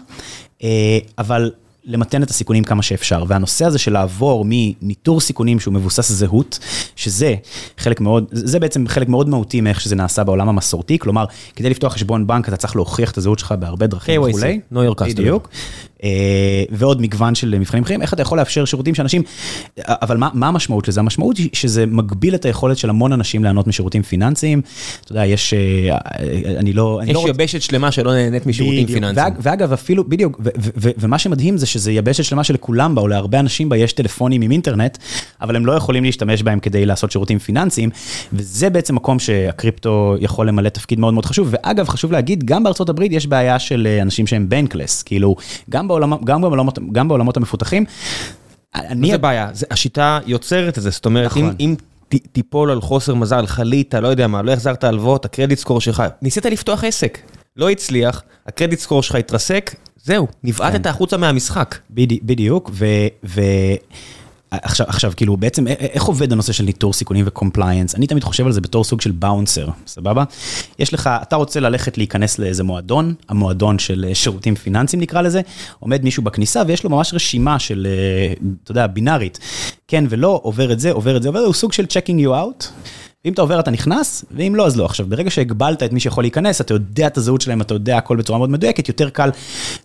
אה, 0.63 0.99
אבל 1.17 1.51
למתן 1.87 2.23
את 2.23 2.29
הסיכונים 2.29 2.63
כמה 2.63 2.81
שאפשר. 2.83 3.23
והנושא 3.27 3.65
הזה 3.65 3.77
של 3.79 3.93
לעבור 3.93 4.45
מניטור 4.47 5.21
סיכונים 5.21 5.59
שהוא 5.59 5.73
מבוסס 5.73 6.11
זהות, 6.11 6.59
שזה 6.95 7.35
חלק 7.77 8.01
מאוד, 8.01 8.25
זה 8.31 8.59
בעצם 8.59 8.87
חלק 8.87 9.09
מאוד 9.09 9.29
מהותי 9.29 9.61
מאיך 9.61 9.81
שזה 9.81 9.95
נעשה 9.95 10.23
בעולם 10.23 10.49
המסורתי, 10.49 10.99
כלומר, 10.99 11.25
כדי 11.55 11.69
לפתוח 11.69 11.93
חשבון 11.93 12.27
בנק 12.27 12.47
אתה 12.47 12.57
צריך 12.57 12.75
להוכיח 12.75 13.11
את 13.11 13.17
הזהות 13.17 13.39
שלך 13.39 13.53
בהרבה 13.59 13.87
דרכים 13.87 14.21
וכולי. 14.21 14.59
KYC, 14.71 14.73
know 14.75 14.91
your 14.91 15.01
customer. 15.01 15.05
בדיוק. 15.15 15.49
אה, 16.03 16.09
ועוד 16.71 17.01
מגוון 17.01 17.35
של 17.35 17.55
מבחנים 17.59 17.83
אחרים, 17.83 18.01
איך 18.01 18.13
אתה 18.13 18.21
יכול 18.21 18.37
לאפשר 18.37 18.65
שירותים 18.65 18.95
שאנשים, 18.95 19.23
אבל 19.87 20.17
מה, 20.17 20.29
מה 20.33 20.47
המשמעות 20.47 20.87
לזה? 20.87 20.99
המשמעות 20.99 21.37
היא 21.37 21.49
שזה 21.53 21.85
מגביל 21.85 22.35
את 22.35 22.45
היכולת 22.45 22.77
של 22.77 22.89
המון 22.89 23.13
אנשים 23.13 23.43
ליהנות 23.43 23.67
משירותים 23.67 24.01
פיננסיים. 24.03 24.61
אתה 25.01 25.11
יודע, 25.11 25.25
יש, 25.25 25.53
אה, 25.53 25.97
אני 26.59 26.73
לא... 26.73 26.99
אני 27.01 27.11
יש 27.11 27.15
לא 27.15 27.29
יבשת 27.29 27.61
שלמה 27.61 27.91
שלא 27.91 28.13
נהנית 28.13 28.45
משירותים 28.45 28.83
בדיוק. 28.83 28.99
פיננסיים. 28.99 29.27
ואג- 29.33 29.39
ואגב, 29.41 29.73
אפילו, 29.73 30.09
בדיוק, 30.09 30.39
ו- 30.39 30.49
ו- 30.59 30.69
ו- 30.77 30.89
ומה 30.97 31.19
שמדהים 31.19 31.57
זה 31.57 31.65
שזה 31.75 31.91
יבשת 31.91 32.23
שלמה 32.23 32.43
שלכולם 32.43 32.95
בה, 32.95 33.01
או 33.01 33.07
להרבה 33.07 33.39
אנשים 33.39 33.69
בה 33.69 33.77
יש 33.77 33.93
טלפונים 33.93 34.41
עם 34.41 34.51
אינטרנט, 34.51 34.97
אבל 35.41 35.55
הם 35.55 35.65
לא 35.65 35.71
יכולים 35.73 36.03
להשתמש 36.03 36.43
בהם 36.43 36.59
כדי 36.59 36.85
לעשות 36.85 37.11
שירותים 37.11 37.39
פיננסיים, 37.39 37.89
וזה 38.33 38.69
בעצם 38.69 38.95
מקום 38.95 39.19
שהקריפטו 39.19 40.15
יכול 40.19 40.47
למלא 40.47 40.69
תפקיד 40.69 40.99
מאוד 40.99 41.13
מאוד 41.13 41.25
חשוב. 41.25 41.47
ואגב, 41.51 41.87
חשוב 41.89 42.11
להגיד, 42.11 42.43
גם 42.43 42.63
בארצות 42.63 42.89
הברית 42.89 43.11
יש 43.11 43.27
בעיה 43.27 43.59
של 43.59 43.87
אה, 43.89 44.01
אנשים 44.01 44.27
שהם 44.27 44.49
בנקלס, 44.49 45.03
כאילו, 45.03 45.35
גם 45.69 45.87
בעולמות, 45.87 46.25
גם 46.25 46.41
בעולמות, 46.41 46.79
גם 46.91 47.07
בעולמות 47.07 47.37
המפותחים. 47.37 47.85
אני, 48.75 49.11
זה 49.11 49.17
בעיה, 49.17 49.49
זה- 49.53 49.65
השיטה 49.71 50.19
יוצרת 50.25 50.77
את 50.77 50.83
זה, 50.83 50.89
זאת 50.89 51.05
אומרת, 51.05 51.37
אם- 51.37 51.43
נכון. 51.45 51.55
אם 51.59 51.75
ת- 52.09 52.27
תיפול 52.31 52.71
על 52.71 52.81
חוסר 52.81 53.15
מזל, 53.15 53.45
חלית, 53.45 53.93
לא 53.93 54.07
יודע 54.07 54.27
מה, 54.27 54.41
לא 54.41 54.51
החזרת 54.51 54.83
הלוואות, 54.83 55.25
ה-credit 55.25 55.59
score 55.59 55.81
שלך, 55.81 56.03
ניסית 56.21 56.45
לפתוח 56.45 56.83
עסק, 56.83 57.17
לא 57.57 57.69
הצליח, 57.69 58.23
הקרדיט 58.47 58.79
score 58.79 59.03
שלך 59.03 59.15
התרסק, 59.15 59.75
זהו, 60.05 60.27
נבעטת 60.43 60.85
החוצה 60.85 61.17
מהמשחק. 61.17 61.75
בדי, 61.89 62.19
בדיוק, 62.23 62.69
ו... 62.73 62.85
ו... 63.23 63.41
עכשיו, 64.51 64.85
עכשיו, 64.89 65.13
כאילו, 65.15 65.37
בעצם, 65.37 65.67
איך 65.67 66.03
עובד 66.03 66.31
הנושא 66.31 66.53
של 66.53 66.63
ניטור 66.63 66.93
סיכונים 66.93 67.25
ו-compliance? 67.27 67.95
אני 67.95 68.07
תמיד 68.07 68.23
חושב 68.23 68.45
על 68.45 68.51
זה 68.51 68.61
בתור 68.61 68.83
סוג 68.83 69.01
של 69.01 69.11
bouncer, 69.11 69.67
סבבה? 69.87 70.23
יש 70.79 70.93
לך, 70.93 71.09
אתה 71.21 71.35
רוצה 71.35 71.59
ללכת 71.59 71.97
להיכנס 71.97 72.39
לאיזה 72.39 72.63
מועדון, 72.63 73.13
המועדון 73.29 73.79
של 73.79 74.05
אה, 74.07 74.15
שירותים 74.15 74.55
פיננסיים 74.55 75.01
נקרא 75.01 75.21
לזה, 75.21 75.41
עומד 75.79 76.03
מישהו 76.03 76.23
בכניסה 76.23 76.61
ויש 76.67 76.83
לו 76.83 76.89
ממש 76.89 77.13
רשימה 77.13 77.59
של, 77.59 77.87
אה, 77.89 78.33
אתה 78.63 78.71
יודע, 78.71 78.87
בינארית, 78.87 79.39
כן 79.87 80.03
ולא, 80.09 80.39
עובר 80.43 80.71
את 80.71 80.79
זה, 80.79 80.91
עובר 80.91 81.17
את 81.17 81.23
זה, 81.23 81.29
עובר, 81.29 81.39
הוא 81.39 81.53
סוג 81.53 81.73
של 81.73 81.83
checking 81.83 82.25
you 82.25 82.29
out. 82.29 82.65
אם 83.25 83.33
אתה 83.33 83.41
עובר 83.41 83.59
אתה 83.59 83.71
נכנס, 83.71 84.25
ואם 84.31 84.55
לא 84.55 84.65
אז 84.65 84.77
לא. 84.77 84.85
עכשיו, 84.85 85.05
ברגע 85.09 85.29
שהגבלת 85.29 85.83
את 85.83 85.93
מי 85.93 85.99
שיכול 85.99 86.23
להיכנס, 86.23 86.61
אתה 86.61 86.73
יודע 86.73 87.07
את 87.07 87.17
הזהות 87.17 87.41
שלהם, 87.41 87.61
אתה 87.61 87.73
יודע 87.73 87.97
הכל 87.97 88.17
בצורה 88.17 88.39
מאוד 88.39 88.49
מדויקת, 88.49 88.87
יותר 88.87 89.09
קל 89.09 89.29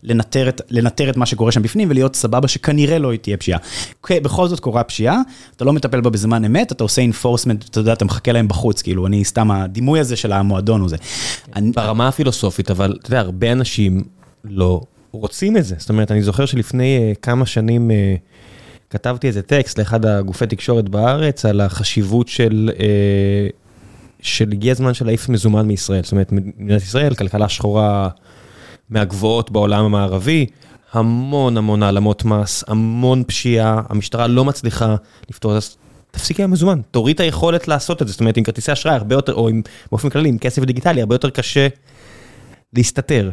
לנטר 0.02 0.48
את, 0.48 0.60
לנטר 0.70 1.10
את 1.10 1.16
מה 1.16 1.26
שקורה 1.26 1.52
שם 1.52 1.62
בפנים 1.62 1.90
ולהיות 1.90 2.16
סבבה 2.16 2.48
שכנראה 2.48 2.98
לא 2.98 3.12
תהיה 3.22 3.36
פשיעה. 3.36 3.58
אוקיי, 4.02 4.20
בכל 4.20 4.48
זאת 4.48 4.60
קורה 4.60 4.82
פשיעה, 4.82 5.20
אתה 5.56 5.64
לא 5.64 5.72
מטפל 5.72 6.00
בה 6.00 6.10
בזמן 6.10 6.44
אמת, 6.44 6.72
אתה 6.72 6.84
עושה 6.84 7.02
enforcement, 7.02 7.68
אתה 7.70 7.80
יודע, 7.80 7.92
אתה 7.92 8.04
מחכה 8.04 8.32
להם 8.32 8.48
בחוץ, 8.48 8.82
כאילו, 8.82 9.06
אני 9.06 9.24
סתם, 9.24 9.50
הדימוי 9.50 10.00
הזה 10.00 10.16
של 10.16 10.32
המועדון 10.32 10.80
הוא 10.80 10.88
זה. 10.88 10.96
אני, 11.56 11.70
ברמה 11.70 12.08
הפילוסופית, 12.08 12.70
אבל 12.70 12.96
אתה 13.00 13.06
יודע, 13.06 13.20
הרבה 13.20 13.52
אנשים 13.52 14.02
לא 14.44 14.80
רוצים 15.12 15.56
את 15.56 15.64
זה. 15.64 15.74
זאת 15.78 15.88
אומרת, 15.88 16.10
אני 16.10 16.22
זוכר 16.22 16.46
שלפני 16.46 16.98
אה, 16.98 17.12
כמה 17.22 17.46
שנים 17.46 17.90
אה, 17.90 18.14
כתבתי 18.90 19.26
איזה 19.26 19.42
טקסט 19.42 19.78
לאחד 19.78 20.06
הגופי 20.06 20.46
תקשורת 20.46 20.88
בארץ 20.88 21.44
על 21.44 21.60
החשיבות 21.60 22.28
של, 22.28 22.70
אה, 22.80 23.48
של 24.22 24.52
הגיע 24.52 24.72
הזמן 24.72 24.94
של 24.94 25.04
להעיף 25.04 25.28
מזומן 25.28 25.66
מישראל. 25.66 26.02
זאת 26.02 26.12
אומרת, 26.12 26.32
מדינת 26.32 26.82
ישראל, 26.82 27.14
כלכלה 27.14 27.48
שחורה 27.48 28.08
מהגבוהות 28.90 29.50
בעולם 29.50 29.84
המערבי, 29.84 30.46
המון 30.92 31.56
המון 31.56 31.82
העלמות 31.82 32.24
מס, 32.24 32.64
המון 32.68 33.24
פשיעה, 33.26 33.82
המשטרה 33.88 34.26
לא 34.26 34.44
מצליחה 34.44 34.96
לפתור 35.30 35.56
את 35.56 35.62
זה. 35.62 35.68
תפסיקי 36.10 36.42
עם 36.42 36.50
מזומן, 36.50 36.80
תוריד 36.90 37.14
את 37.14 37.20
היכולת 37.20 37.68
לעשות 37.68 38.02
את 38.02 38.06
זה, 38.06 38.12
זאת 38.12 38.20
אומרת 38.20 38.36
עם 38.36 38.44
כרטיסי 38.44 38.72
אשראי 38.72 38.94
הרבה 38.94 39.14
יותר, 39.14 39.34
או 39.34 39.48
עם, 39.48 39.62
באופן 39.90 40.10
כללי 40.10 40.28
עם 40.28 40.38
כסף 40.38 40.64
דיגיטלי, 40.64 41.00
הרבה 41.00 41.14
יותר 41.14 41.30
קשה 41.30 41.68
להסתתר. 42.72 43.30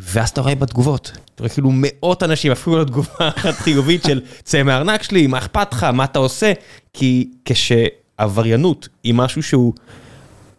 ואז 0.00 0.28
אתה 0.28 0.40
רואה 0.40 0.54
בתגובות, 0.54 1.12
אתה 1.34 1.42
רואה 1.42 1.48
כאילו 1.48 1.70
מאות 1.72 2.22
אנשים, 2.22 2.52
אפילו 2.52 2.78
לא 2.78 2.84
תגובה 2.84 3.28
אחת 3.36 3.54
חיובית 3.54 4.02
של 4.02 4.20
צא 4.42 4.62
מהארנק 4.62 5.02
שלי, 5.02 5.26
מה 5.26 5.38
אכפת 5.38 5.72
לך, 5.72 5.84
מה 5.84 6.04
אתה 6.04 6.18
עושה? 6.18 6.52
כי 6.92 7.30
כשעבריינות 7.44 8.88
היא 9.04 9.14
משהו 9.14 9.42
שהוא 9.42 9.72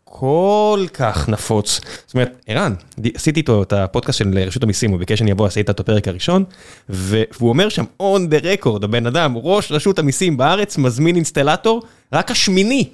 כל 0.03 0.85
כך 0.93 1.29
נפוץ, 1.29 1.81
זאת 2.05 2.13
אומרת, 2.13 2.41
ערן, 2.47 2.73
עשיתי 3.15 3.39
איתו 3.39 3.63
את 3.63 3.73
הפודקאסט 3.73 4.19
של 4.19 4.39
רשות 4.47 4.63
המיסים, 4.63 4.91
הוא 4.91 4.99
ביקש 4.99 5.19
שאני 5.19 5.31
אבוא, 5.31 5.47
עשיתי 5.47 5.71
את 5.71 5.79
הפרק 5.79 6.07
הראשון, 6.07 6.43
והוא 6.89 7.49
אומר 7.49 7.69
שם, 7.69 7.85
on 8.01 8.31
the 8.31 8.43
record, 8.43 8.83
הבן 8.85 9.05
אדם, 9.05 9.33
ראש 9.35 9.71
רשות 9.71 9.99
המיסים 9.99 10.37
בארץ, 10.37 10.77
מזמין 10.77 11.15
אינסטלטור, 11.15 11.83
רק 12.13 12.31
השמיני 12.31 12.89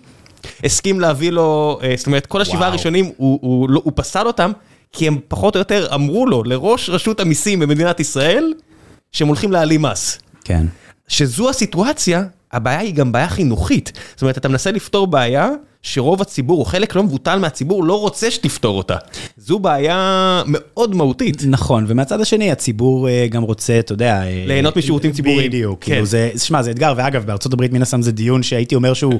הסכים 0.63 0.99
להביא 0.99 1.31
לו, 1.31 1.79
אה, 1.83 1.93
זאת 1.97 2.07
אומרת, 2.07 2.25
כל 2.25 2.41
השבעה. 2.41 2.67
הראשונים, 2.67 3.11
הוא, 3.17 3.39
הוא, 3.41 3.69
לא, 3.69 3.81
הוא 3.83 3.93
פסל 3.95 4.27
אותם, 4.27 4.51
כי 4.93 5.07
הם 5.07 5.17
פחות 5.27 5.55
או 5.55 5.59
יותר 5.59 5.88
אמרו 5.93 6.25
לו, 6.25 6.43
לראש 6.43 6.89
רשות 6.89 7.19
המיסים 7.19 7.59
במדינת 7.59 7.99
ישראל, 7.99 8.53
שהם 9.11 9.27
הולכים 9.27 9.51
להעלים 9.51 9.81
מס. 9.81 10.19
כן. 10.43 10.65
שזו 11.07 11.49
הסיטואציה, 11.49 12.23
הבעיה 12.51 12.79
היא 12.79 12.93
גם 12.93 13.11
בעיה 13.11 13.29
חינוכית. 13.29 13.91
זאת 14.13 14.21
אומרת, 14.21 14.38
אתה 14.38 14.49
מנסה 14.49 14.71
לפתור 14.71 15.07
בעיה 15.07 15.49
שרוב 15.88 16.21
הציבור, 16.21 16.59
או 16.59 16.65
חלק 16.65 16.95
לא 16.95 17.03
מבוטל 17.03 17.39
מהציבור, 17.39 17.83
לא 17.83 17.99
רוצה 17.99 18.31
שתפתור 18.31 18.77
אותה. 18.77 18.95
זו 19.38 19.59
בעיה 19.59 20.41
מאוד 20.45 20.95
מהותית. 20.95 21.43
נכון, 21.45 21.85
ומהצד 21.88 22.21
השני 22.21 22.51
הציבור 22.51 23.09
אה, 23.09 23.27
גם 23.29 23.43
רוצה, 23.43 23.79
אתה 23.79 23.93
יודע... 23.93 24.21
אה, 24.23 24.43
ליהנות 24.47 24.77
משירותים 24.77 25.11
ציבוריים. 25.11 25.49
בדיוק, 25.49 25.83
כן. 25.83 25.91
כאילו 25.91 26.05
זה, 26.05 26.31
שמע, 26.38 26.61
זה 26.61 26.71
אתגר, 26.71 26.93
ואגב, 26.97 27.25
בארצות 27.25 27.53
הברית 27.53 27.73
מן 27.73 27.81
הסתם 27.81 28.01
זה 28.01 28.11
דיון 28.11 28.43
שהייתי 28.43 28.75
אומר 28.75 28.93
שהוא 28.93 29.19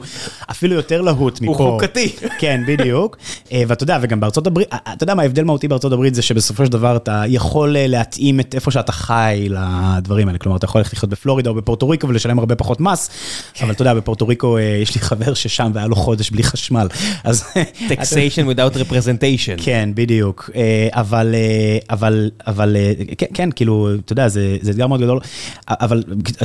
אפילו 0.52 0.76
יותר 0.76 1.02
להוט 1.02 1.42
מפה. 1.42 1.52
הוא 1.52 1.56
חוקתי. 1.56 2.16
כן, 2.42 2.62
בדיוק. 2.68 3.18
אה, 3.52 3.64
ואתה 3.68 3.84
יודע, 3.84 3.98
וגם 4.02 4.20
בארצות 4.20 4.48
הברית, 4.48 4.68
אתה 4.74 5.04
יודע 5.04 5.16
מה 5.16 5.22
ההבדל 5.22 5.44
מהותי 5.44 5.68
בארצות 5.68 5.94
הברית 5.94 6.16
זה 6.16 6.22
שבסופו 6.22 6.66
של 6.66 6.72
דבר 6.72 6.96
אתה 6.96 7.24
יכול 7.28 7.76
להתאים 7.80 8.40
את 8.40 8.56
איפה 8.56 8.72
שאתה 8.72 8.92
חי 8.92 9.48
לדברים 9.50 10.28
האלה. 10.28 10.40
כלומר, 10.40 10.58
אתה 10.58 10.66
יכול 10.66 10.82
ללכת 10.82 10.94
לחיות 10.94 11.10
בפלורידה 11.10 11.50
או 11.50 11.56
בפורטו 11.56 11.90
ריקו 11.90 12.08
ולשלם 12.08 12.40
הרבה 12.40 12.56
פחות 12.56 12.80
מס, 12.80 13.10
כן. 13.54 13.66
אבל 13.66 13.74
אתה 13.74 13.82
יודע, 13.82 13.94
בפורטו 13.94 14.28
ריקו 14.28 14.60
יש 14.60 14.96
לי 14.96 15.02
חבר 15.02 15.34
ששם 15.34 15.72
והיה 15.74 15.88
לו 15.88 15.96
חודש 15.96 16.30
בלי 16.30 16.44
חשמל. 16.58 16.88
אז... 17.24 17.44
taxation 17.90 18.46
without 18.56 18.76
representation. 18.76 19.64
כן, 19.64 19.90
בדיוק. 19.96 20.50
אה, 20.56 20.88
אבל, 20.92 21.36
אה, 21.36 21.78
אבל, 21.90 22.32
אבל, 22.48 22.76
אה, 22.76 22.94
כן, 23.18 23.26
כן, 23.34 23.50
כאילו, 23.52 23.90
אתה 24.06 24.14
יודע, 24.14 24.28
זה, 24.28 24.58
זה 24.62 24.72
אתגר 24.72 24.88
מאוד 24.88 25.02
גדול. 25.02 25.20
אבל 25.68 26.04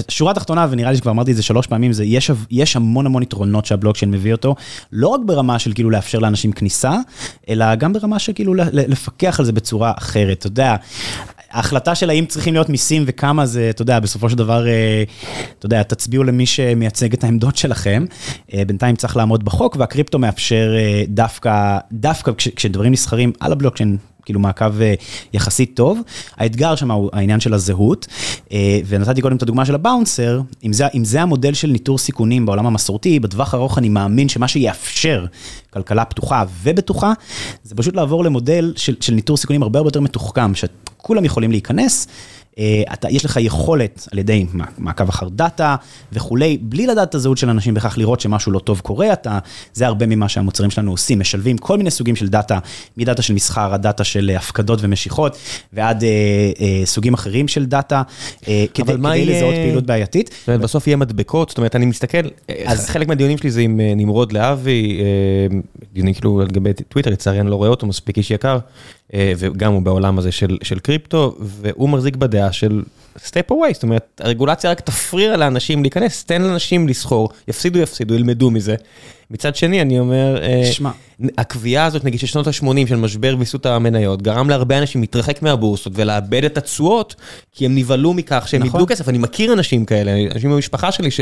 שורה 0.08 0.34
תחתונה, 0.34 0.66
ונראה 0.70 0.90
לי 0.90 0.96
שכבר 0.96 1.10
אמרתי 1.10 1.30
את 1.30 1.36
זה 1.36 1.42
שלוש 1.42 1.66
פעמים, 1.66 1.92
זה 1.92 2.04
יש, 2.04 2.30
יש 2.50 2.76
המון 2.76 3.06
המון 3.06 3.22
יתרונות 3.22 3.66
שהבלוקצ'יין 3.66 4.10
מביא 4.10 4.32
אותו, 4.32 4.54
לא 4.92 5.08
רק 5.08 5.20
ברמה 5.26 5.58
של 5.58 5.72
כאילו 5.72 5.90
לאפשר 5.90 6.18
לאנשים 6.18 6.52
כניסה, 6.52 6.96
אלא 7.48 7.74
גם 7.74 7.92
ברמה 7.92 8.18
של 8.18 8.32
כאילו 8.32 8.54
לפקח 8.72 9.40
על 9.40 9.46
זה 9.46 9.52
בצורה 9.52 9.92
אחרת, 9.98 10.38
אתה 10.38 10.46
יודע. 10.46 10.76
ההחלטה 11.52 11.94
של 11.94 12.10
האם 12.10 12.26
צריכים 12.26 12.54
להיות 12.54 12.68
מיסים 12.68 13.02
וכמה 13.06 13.46
זה, 13.46 13.70
אתה 13.70 13.82
יודע, 13.82 14.00
בסופו 14.00 14.30
של 14.30 14.36
דבר, 14.36 14.66
אה, 14.66 15.02
אתה 15.58 15.66
יודע, 15.66 15.82
תצביעו 15.82 16.24
למי 16.24 16.46
שמייצג 16.46 17.12
את 17.12 17.24
העמדות 17.24 17.56
שלכם. 17.56 18.04
אה, 18.54 18.62
בינתיים 18.66 18.96
צריך 18.96 19.16
לעמוד 19.16 19.44
בחוק, 19.44 19.76
והקריפטו 19.78 20.18
מאפשר 20.18 20.72
אה, 20.76 21.04
דווקא, 21.08 21.78
דווקא 21.92 22.32
כש- 22.38 22.48
כשדברים 22.48 22.92
נסחרים 22.92 23.32
על 23.40 23.52
הבלוקצ'יין, 23.52 23.96
כאילו 24.24 24.40
מעקב 24.40 24.80
אה, 24.80 24.94
יחסית 25.32 25.76
טוב. 25.76 26.00
האתגר 26.36 26.74
שם 26.74 26.90
הוא 26.90 27.10
העניין 27.12 27.40
של 27.40 27.54
הזהות, 27.54 28.06
אה, 28.52 28.80
ונתתי 28.86 29.22
קודם 29.22 29.36
את 29.36 29.42
הדוגמה 29.42 29.64
של 29.64 29.74
הבאונסר, 29.74 30.40
אם 30.64 30.72
זה, 30.72 30.86
אם 30.94 31.04
זה 31.04 31.22
המודל 31.22 31.54
של 31.54 31.68
ניטור 31.68 31.98
סיכונים 31.98 32.46
בעולם 32.46 32.66
המסורתי, 32.66 33.20
בטווח 33.20 33.54
הארוך 33.54 33.78
אני 33.78 33.88
מאמין 33.88 34.28
שמה 34.28 34.48
שיאפשר 34.48 35.26
כלכלה 35.72 36.04
פתוחה 36.04 36.44
ובטוחה, 36.62 37.12
זה 37.64 37.74
פשוט 37.74 37.96
לעבור 37.96 38.24
למודל 38.24 38.72
של, 38.76 38.96
של 39.00 39.14
ניטור 39.14 39.36
סיכונים 39.36 39.62
הרבה 39.62 39.78
הרבה 39.78 39.88
יותר 39.88 40.00
מתוחכם, 40.00 40.52
שכולם 40.54 41.24
יכולים 41.24 41.50
להיכנס. 41.50 42.06
אה, 42.58 42.82
אתה, 42.92 43.08
יש 43.10 43.24
לך 43.24 43.38
יכולת 43.40 44.08
על 44.12 44.18
ידי 44.18 44.46
מע- 44.52 44.64
מעקב 44.78 45.08
אחר 45.08 45.28
דאטה 45.28 45.76
וכולי, 46.12 46.58
בלי 46.62 46.86
לדעת 46.86 47.08
את 47.08 47.14
הזהות 47.14 47.38
של 47.38 47.48
אנשים 47.50 47.74
בכך 47.74 47.98
לראות 47.98 48.20
שמשהו 48.20 48.52
לא 48.52 48.58
טוב 48.58 48.80
קורה, 48.80 49.12
אתה, 49.12 49.38
זה 49.74 49.86
הרבה 49.86 50.06
ממה 50.06 50.28
שהמוצרים 50.28 50.70
שלנו 50.70 50.90
עושים, 50.90 51.18
משלבים 51.20 51.58
כל 51.58 51.78
מיני 51.78 51.90
סוגים 51.90 52.16
של 52.16 52.28
דאטה, 52.28 52.58
מדאטה 52.96 53.22
של 53.22 53.34
מסחר, 53.34 53.74
עד 53.74 53.82
דאטה 53.82 54.04
של 54.04 54.30
אה, 54.30 54.36
הפקדות 54.36 54.78
ומשיכות, 54.82 55.36
ועד 55.72 56.04
אה, 56.04 56.08
אה, 56.60 56.86
סוגים 56.86 57.14
אחרים 57.14 57.48
של 57.48 57.66
דאטה, 57.66 58.02
אה, 58.48 58.64
כדי, 58.74 58.92
כדי 58.92 59.16
יהיה- 59.16 59.36
לזהות 59.36 59.54
פעילות 59.54 59.86
בעייתית. 59.86 60.30
זאת 60.38 60.48
אומרת, 60.48 60.60
בסוף 60.60 60.86
יהיה 60.86 60.96
מתווכחות, 60.96 61.48
זאת 61.48 61.58
אומרת, 61.58 61.76
אני 61.76 61.86
מסתכל, 61.86 62.18
אז 62.66 62.78
אז- 62.80 62.88
חלק 62.88 63.08
מהדיונים 63.08 63.38
שלי 63.38 63.50
זה 63.50 63.60
עם 63.60 63.80
אה, 63.80 63.92
נמרוד 63.96 64.32
להבי, 64.32 65.00
אה, 65.00 65.56
דיונים 65.92 66.14
כאילו 66.14 66.40
על 66.40 66.46
גבי 66.46 66.70
טוויטר, 66.88 67.10
לצערי 67.10 67.40
אני 67.40 67.50
לא 67.50 67.56
רואה 67.56 67.68
אותו, 67.68 67.86
מספיק 67.86 68.16
איש 68.18 68.30
יקר, 68.30 68.58
וגם 69.14 69.72
הוא 69.72 69.82
בעולם 69.82 70.18
הזה 70.18 70.32
של, 70.32 70.58
של 70.62 70.78
קריפטו, 70.78 71.36
והוא 71.40 71.88
מחזיק 71.88 72.16
בדעה 72.16 72.52
של 72.52 72.82
step 73.16 73.50
away, 73.50 73.72
זאת 73.72 73.82
אומרת, 73.82 74.20
הרגולציה 74.24 74.70
רק 74.70 74.80
תפריע 74.80 75.36
לאנשים 75.36 75.82
להיכנס, 75.82 76.24
תן 76.24 76.42
לאנשים 76.42 76.88
לסחור, 76.88 77.28
יפסידו, 77.48 77.78
יפסידו, 77.78 78.14
ילמדו 78.14 78.50
מזה. 78.50 78.74
מצד 79.30 79.56
שני, 79.56 79.80
אני 79.80 79.98
אומר, 79.98 80.42
שמע. 80.72 80.90
הקביעה 81.38 81.84
הזאת, 81.84 82.04
נגיד, 82.04 82.20
של 82.20 82.26
שנות 82.26 82.46
ה-80 82.46 82.88
של 82.88 82.96
משבר 82.96 83.36
ויסות 83.38 83.66
המניות, 83.66 84.22
גרם 84.22 84.50
להרבה 84.50 84.78
אנשים 84.78 85.00
להתרחק 85.00 85.42
מהבורסות 85.42 85.92
ולאבד 85.96 86.44
את 86.44 86.58
התשואות, 86.58 87.14
כי 87.52 87.66
הם 87.66 87.74
נבהלו 87.74 88.14
מכך 88.14 88.48
שהם 88.48 88.62
נכון. 88.62 88.80
איבדו 88.80 88.94
כסף. 88.94 89.08
אני 89.08 89.18
מכיר 89.18 89.52
אנשים 89.52 89.84
כאלה, 89.84 90.12
אנשים 90.34 90.50
במשפחה 90.50 90.92
שלי 90.92 91.10
ש... 91.10 91.20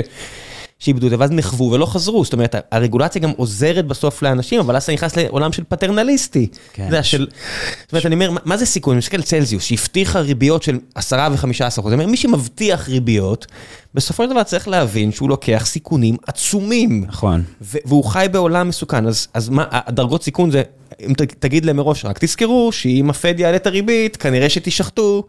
שאיבדו 0.81 1.07
את 1.07 1.11
זה, 1.11 1.17
ואז 1.19 1.31
נחוו 1.31 1.71
ולא 1.73 1.87
חזרו. 1.87 2.25
זאת 2.25 2.33
אומרת, 2.33 2.55
הרגולציה 2.73 3.21
גם 3.23 3.31
עוזרת 3.37 3.87
בסוף 3.87 4.23
לאנשים, 4.23 4.61
אבל 4.61 4.77
אז 4.77 4.83
אתה 4.83 4.93
נכנס 4.93 5.17
לעולם 5.17 5.53
של 5.53 5.63
פטרנליסטי. 5.69 6.47
כן. 6.73 6.85
יודע, 6.85 7.03
של... 7.03 7.27
זאת 7.83 7.93
אומרת, 7.93 8.07
אני 8.07 8.15
אומר, 8.15 8.31
מה- 8.45 8.57
זה 8.57 8.67
סיכון? 8.67 8.93
אני 8.93 8.99
מסתכל 8.99 9.17
על 9.17 9.23
צלזיוס, 9.23 9.65
שהבטיחה 9.65 10.21
ריביות 10.21 10.63
של 10.63 10.79
10 10.95 11.17
ו-15 11.33 11.47
אחוז. 11.81 11.93
מי 11.93 12.17
שמבטיח 12.17 12.89
ריביות, 12.89 13.47
בסופו 13.95 14.25
של 14.25 14.31
דבר 14.31 14.43
צריך 14.43 14.69
להבין 14.69 15.13
שהוא 15.13 15.29
לוקח 15.29 15.63
סיכונים 15.67 16.17
עצומים. 16.27 17.05
נכון. 17.09 17.43
והוא 17.61 18.05
חי 18.05 18.27
בעולם 18.33 18.69
מסוכן, 18.69 19.07
אז, 19.07 19.29
אז 19.35 19.49
מה, 19.49 19.65
הדרגות 19.71 20.23
סיכון 20.25 20.51
זה, 20.51 20.63
אם 21.07 21.13
ת, 21.15 21.23
תגיד 21.23 21.65
להם 21.65 21.77
מראש, 21.77 22.05
רק 22.05 22.19
תזכרו 22.25 22.73
שאם 22.73 23.11
הפד 23.11 23.41
יעלה 23.41 23.57
את 23.57 23.67
הריבית, 23.67 24.17
כנראה 24.17 24.49
שתשחטו. 24.49 25.25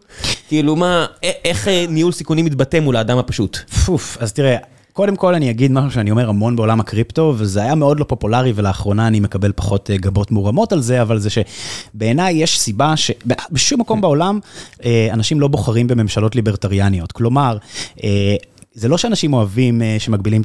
כאילו 0.48 0.76
מה, 0.76 1.06
איך 1.44 1.68
אה, 1.68 1.84
ניהול 1.88 2.12
סיכונים 2.12 2.44
מתבטא 2.44 2.80
מול 2.80 2.96
האדם 2.96 3.18
הפשוט? 3.18 3.58
פוף, 3.86 4.16
אז 4.20 4.32
תראה, 4.32 4.56
קודם 4.92 5.16
כל 5.16 5.34
אני 5.34 5.50
אגיד 5.50 5.72
משהו 5.72 5.90
שאני 5.90 6.10
אומר 6.10 6.28
המון 6.28 6.56
בעולם 6.56 6.80
הקריפטו, 6.80 7.34
וזה 7.36 7.62
היה 7.62 7.74
מאוד 7.74 8.00
לא 8.00 8.04
פופולרי, 8.04 8.52
ולאחרונה 8.54 9.06
אני 9.06 9.20
מקבל 9.20 9.52
פחות 9.56 9.90
אה, 9.90 9.96
גבות 9.96 10.30
מורמות 10.30 10.72
על 10.72 10.80
זה, 10.80 11.02
אבל 11.02 11.18
זה 11.18 11.28
שבעיניי 11.30 12.34
יש 12.34 12.60
סיבה 12.60 12.96
שבשום 12.96 13.80
מקום 13.80 14.00
בעולם 14.00 14.38
אה, 14.84 15.08
אנשים 15.12 15.40
לא 15.40 15.48
בוחרים 15.48 15.86
בממשלות 15.86 16.36
ליברטריאניות. 16.36 17.12
כלומר, 17.12 17.56
אה, 18.04 18.36
זה 18.74 18.88
לא 18.88 18.98
שאנשים 18.98 19.32
אוהבים 19.32 19.82
אה, 19.82 19.96
שמגבילים 19.98 20.42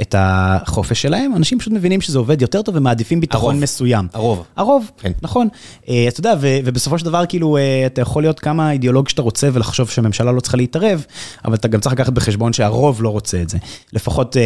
את 0.00 0.14
החופש 0.18 1.02
שלהם, 1.02 1.36
אנשים 1.36 1.58
פשוט 1.58 1.72
מבינים 1.72 2.00
שזה 2.00 2.18
עובד 2.18 2.42
יותר 2.42 2.62
טוב 2.62 2.76
ומעדיפים 2.76 3.20
ביטחון 3.20 3.50
הרוב. 3.50 3.62
מסוים. 3.62 4.08
הרוב. 4.12 4.44
הרוב, 4.56 4.90
כן. 4.98 5.12
נכון. 5.22 5.48
אה, 5.88 6.04
אתה 6.08 6.20
יודע, 6.20 6.34
ובסופו 6.40 6.98
של 6.98 7.04
דבר, 7.04 7.26
כאילו, 7.26 7.56
אה, 7.56 7.86
אתה 7.86 8.00
יכול 8.00 8.22
להיות 8.22 8.40
כמה 8.40 8.72
אידיאולוג 8.72 9.08
שאתה 9.08 9.22
רוצה 9.22 9.48
ולחשוב 9.52 9.90
שהממשלה 9.90 10.32
לא 10.32 10.40
צריכה 10.40 10.56
להתערב, 10.56 11.04
אבל 11.44 11.54
אתה 11.54 11.68
גם 11.68 11.80
צריך 11.80 11.94
לקחת 11.94 12.12
בחשבון 12.12 12.52
שהרוב 12.52 13.02
לא 13.02 13.08
רוצה 13.08 13.42
את 13.42 13.48
זה. 13.48 13.58
לפחות... 13.92 14.36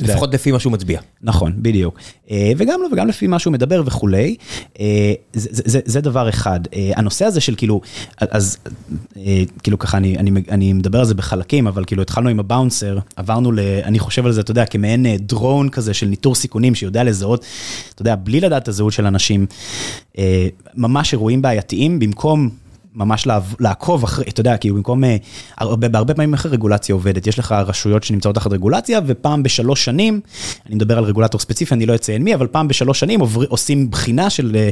לפחות 0.00 0.34
לפי 0.34 0.52
מה 0.52 0.58
שהוא 0.58 0.72
מצביע. 0.72 1.00
נכון, 1.22 1.52
בדיוק. 1.56 2.00
וגם 2.56 2.82
לא, 2.82 2.88
וגם 2.92 3.08
לפי 3.08 3.26
מה 3.26 3.38
שהוא 3.38 3.52
מדבר 3.52 3.82
וכולי. 3.86 4.36
זה, 4.78 4.84
זה, 5.32 5.62
זה, 5.66 5.80
זה 5.84 6.00
דבר 6.00 6.28
אחד. 6.28 6.60
הנושא 6.96 7.24
הזה 7.24 7.40
של 7.40 7.54
כאילו, 7.54 7.80
אז 8.18 8.56
כאילו 9.62 9.78
ככה, 9.78 9.96
אני, 9.96 10.18
אני, 10.18 10.30
אני 10.50 10.72
מדבר 10.72 10.98
על 10.98 11.04
זה 11.04 11.14
בחלקים, 11.14 11.66
אבל 11.66 11.84
כאילו 11.84 12.02
התחלנו 12.02 12.28
עם 12.28 12.40
הבאונסר, 12.72 12.98
עברנו 13.16 13.52
ל... 13.52 13.58
אני 13.58 13.98
חושב 13.98 14.26
על 14.26 14.32
זה, 14.32 14.40
אתה 14.40 14.50
יודע, 14.50 14.66
כמעין 14.66 15.06
אה, 15.06 15.16
דרון 15.18 15.68
כזה 15.68 15.94
של 15.94 16.06
ניטור 16.06 16.34
סיכונים, 16.34 16.74
שיודע 16.74 17.04
לזהות, 17.04 17.44
אתה 17.94 18.02
יודע, 18.02 18.14
בלי 18.14 18.40
לדעת 18.40 18.62
את 18.62 18.68
הזהות 18.68 18.92
של 18.92 19.06
אנשים, 19.06 19.46
אה, 20.18 20.48
ממש 20.74 21.12
אירועים 21.12 21.42
בעייתיים, 21.42 21.98
במקום... 21.98 22.50
ממש 22.94 23.28
לעקוב 23.60 24.04
אחרי, 24.04 24.24
אתה 24.28 24.40
יודע, 24.40 24.56
כאילו 24.56 24.74
במקום, 24.74 25.04
אה, 25.04 25.16
הרבה, 25.58 25.88
בהרבה 25.88 26.14
פעמים 26.14 26.34
איך 26.34 26.46
הרגולציה 26.46 26.94
עובדת, 26.94 27.26
יש 27.26 27.38
לך 27.38 27.52
רשויות 27.52 28.04
שנמצאות 28.04 28.34
תחת 28.34 28.52
רגולציה, 28.52 29.00
ופעם 29.06 29.42
בשלוש 29.42 29.84
שנים, 29.84 30.20
אני 30.66 30.74
מדבר 30.74 30.98
על 30.98 31.04
רגולטור 31.04 31.40
ספציפי, 31.40 31.74
אני 31.74 31.86
לא 31.86 31.94
אציין 31.94 32.22
מי, 32.22 32.34
אבל 32.34 32.46
פעם 32.46 32.68
בשלוש 32.68 33.00
שנים 33.00 33.20
עובר, 33.20 33.44
עושים 33.48 33.90
בחינה 33.90 34.30
של 34.30 34.56
אה, 34.56 34.68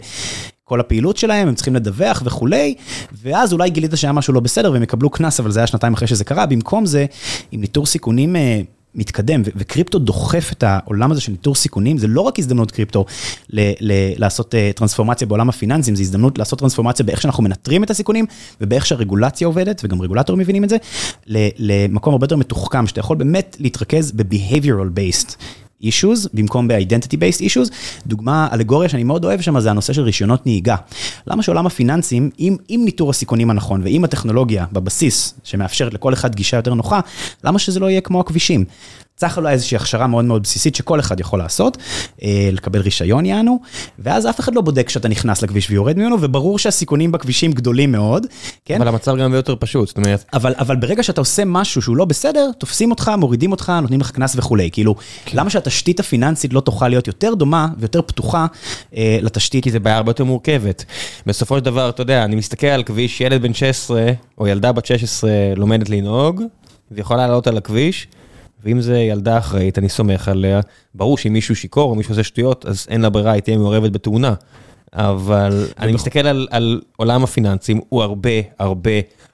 כל 0.71 0.81
הפעילות 0.81 1.17
שלהם, 1.17 1.49
הם 1.49 1.55
צריכים 1.55 1.75
לדווח 1.75 2.23
וכולי, 2.25 2.75
ואז 3.23 3.53
אולי 3.53 3.71
גילית 3.71 3.91
שהיה 3.95 4.13
משהו 4.13 4.35
לא 4.35 4.41
בסדר 4.41 4.73
והם 4.73 4.83
יקבלו 4.83 5.11
קנס, 5.11 5.41
אבל 5.41 5.51
זה 5.51 5.61
היה 5.61 5.67
שנתיים 5.67 5.95
אחרי 5.95 6.09
שזה 6.09 6.25
קרה, 6.25 6.47
במקום 6.47 6.87
זה, 6.87 7.07
עם 7.53 7.61
ניטור 7.61 7.87
סיכונים 7.87 8.37
אה, 8.37 8.61
מתקדם, 8.95 9.43
וקריפטו 9.57 9.99
דוחף 9.99 10.53
את 10.53 10.63
העולם 10.63 11.13
הזה 11.13 11.21
של 11.21 11.33
ניטור 11.33 11.55
סיכונים, 11.55 11.99
זה 11.99 12.07
לא 12.07 12.21
רק 12.21 12.39
הזדמנות 12.39 12.71
קריפטו 12.71 13.05
לעשות 14.19 14.55
אה, 14.55 14.71
טרנספורמציה 14.77 15.27
בעולם 15.27 15.49
הפיננסים, 15.49 15.95
זה 15.95 16.03
הזדמנות 16.03 16.39
לעשות 16.39 16.59
טרנספורמציה 16.59 17.05
באיך 17.05 17.21
שאנחנו 17.21 17.43
מנטרים 17.43 17.85
את 17.85 17.91
הסיכונים, 17.91 18.27
ובאיך 18.61 18.87
שהרגולציה 18.87 19.47
עובדת, 19.47 19.81
וגם 19.85 20.03
רגולטורים 20.03 20.41
מבינים 20.41 20.65
את 20.65 20.69
זה, 20.69 20.77
למקום 21.59 22.15
הרבה 22.15 22.25
יותר 22.25 22.37
מתוחכם, 22.37 22.87
שאתה 22.87 23.01
יכול 23.01 23.17
באמת 23.17 23.57
להתרכז 23.61 24.13
ב-behavioral 24.13 24.99
based. 24.99 25.37
Issues 25.83 26.29
במקום 26.35 26.69
ב-identity 26.69 27.17
based 27.17 27.41
issues. 27.41 27.73
דוגמה, 28.07 28.49
אלגוריה 28.53 28.89
שאני 28.89 29.05
מאוד 29.05 29.25
אוהב 29.25 29.41
שם 29.41 29.61
זה 29.61 29.71
הנושא 29.71 29.93
של 29.93 30.03
רישיונות 30.03 30.47
נהיגה. 30.47 30.77
למה 31.27 31.43
שעולם 31.43 31.67
הפיננסים, 31.67 32.31
עם, 32.39 32.57
עם 32.69 32.85
ניטור 32.85 33.11
הסיכונים 33.11 33.51
הנכון 33.51 33.83
ועם 33.83 34.05
הטכנולוגיה 34.05 34.67
בבסיס 34.73 35.35
שמאפשרת 35.45 35.95
לכל 35.95 36.13
אחד 36.13 36.35
גישה 36.35 36.57
יותר 36.57 36.75
נוחה, 36.75 37.01
למה 37.45 37.59
שזה 37.59 37.81
לא 37.81 37.91
יהיה 37.91 38.01
כמו 38.01 38.21
הכבישים? 38.21 38.65
צריך 39.21 39.39
אולי 39.39 39.53
איזושהי 39.53 39.77
הכשרה 39.77 40.07
מאוד 40.07 40.25
מאוד 40.25 40.43
בסיסית 40.43 40.75
שכל 40.75 41.01
אחד 41.01 41.21
יכול 41.21 41.39
לעשות, 41.39 41.79
אה, 42.23 42.51
לקבל 42.53 42.81
רישיון 42.81 43.27
יענו, 43.27 43.61
ואז 43.99 44.27
אף 44.27 44.41
אחד 44.41 44.55
לא 44.55 44.61
בודק 44.61 44.87
כשאתה 44.87 45.09
נכנס 45.09 45.43
לכביש 45.43 45.71
ויורד 45.71 45.99
ממנו, 45.99 46.17
וברור 46.21 46.59
שהסיכונים 46.59 47.13
בכבישים 47.13 47.53
גדולים 47.53 47.93
מאוד, 47.93 48.27
כן? 48.65 48.81
אבל 48.81 48.89
המצב 48.89 49.17
גם 49.17 49.35
יותר 49.35 49.55
פשוט, 49.59 49.89
זאת 49.89 49.97
אומרת, 49.97 50.25
אבל, 50.33 50.55
אבל 50.59 50.77
ברגע 50.77 51.03
שאתה 51.03 51.21
עושה 51.21 51.43
משהו 51.47 51.83
שהוא 51.83 51.97
לא 51.97 52.05
בסדר, 52.05 52.51
תופסים 52.59 52.91
אותך, 52.91 53.11
מורידים 53.19 53.53
אותך, 53.53 53.73
נותנים 53.83 54.01
לך 54.01 54.11
קנס 54.11 54.37
וכולי. 54.37 54.71
כאילו, 54.73 54.95
למה 55.35 55.51
שהתשתית 55.51 56.01
הפיננסית 56.01 56.53
לא 56.53 56.61
תוכל 56.61 56.89
להיות 56.89 57.07
יותר 57.07 57.35
דומה 57.35 57.69
ויותר 57.79 58.03
פתוחה 58.03 58.47
אה, 58.97 59.19
לתשתית? 59.23 59.65
כי 59.65 59.71
זה 59.71 59.81
בעיה 59.81 59.97
הרבה 59.97 60.11
יותר 60.11 60.25
מורכבת. 60.25 60.85
בסופו 61.27 61.59
של 61.59 61.65
דבר, 61.65 61.89
אתה 61.89 62.03
יודע, 62.03 62.25
אני 62.25 62.37
מסתכל 62.37 62.67
על 62.67 62.83
כביש, 62.83 63.21
ילד 63.21 63.43
בן 63.43 63.55
16 63.55 64.13
או 64.39 64.47
ילדה 64.47 64.73
בת 64.73 64.87
16 64.87 65.31
לומדת 65.57 65.89
לנהוג, 65.89 66.43
ויכולה 66.91 67.27
לעלות 67.27 67.47
על 67.47 67.57
הכביש, 67.57 68.09
ואם 68.65 68.81
זה 68.81 68.99
ילדה 68.99 69.39
אחראית, 69.39 69.79
אני 69.79 69.89
סומך 69.89 70.29
עליה. 70.29 70.61
ברור 70.95 71.19
שאם 71.19 71.33
מישהו 71.33 71.57
שיכור 71.57 71.91
או 71.91 71.95
מישהו 71.95 72.13
עושה 72.13 72.23
שטויות, 72.23 72.67
אז 72.67 72.87
אין 72.91 73.01
לה 73.01 73.11
ברירה, 73.11 73.33
היא 73.33 73.43
תהיה 73.43 73.59
מעורבת 73.59 73.93
בתאונה. 73.93 74.35
אבל 74.93 75.67
אני 75.79 75.93
מסתכל 75.93 76.27
על, 76.27 76.49
על 76.51 76.81
עולם 76.97 77.25
הפיננסים, 77.25 77.81
הוא 77.89 78.03
הרבה, 78.03 78.31
הרבה, 78.59 78.91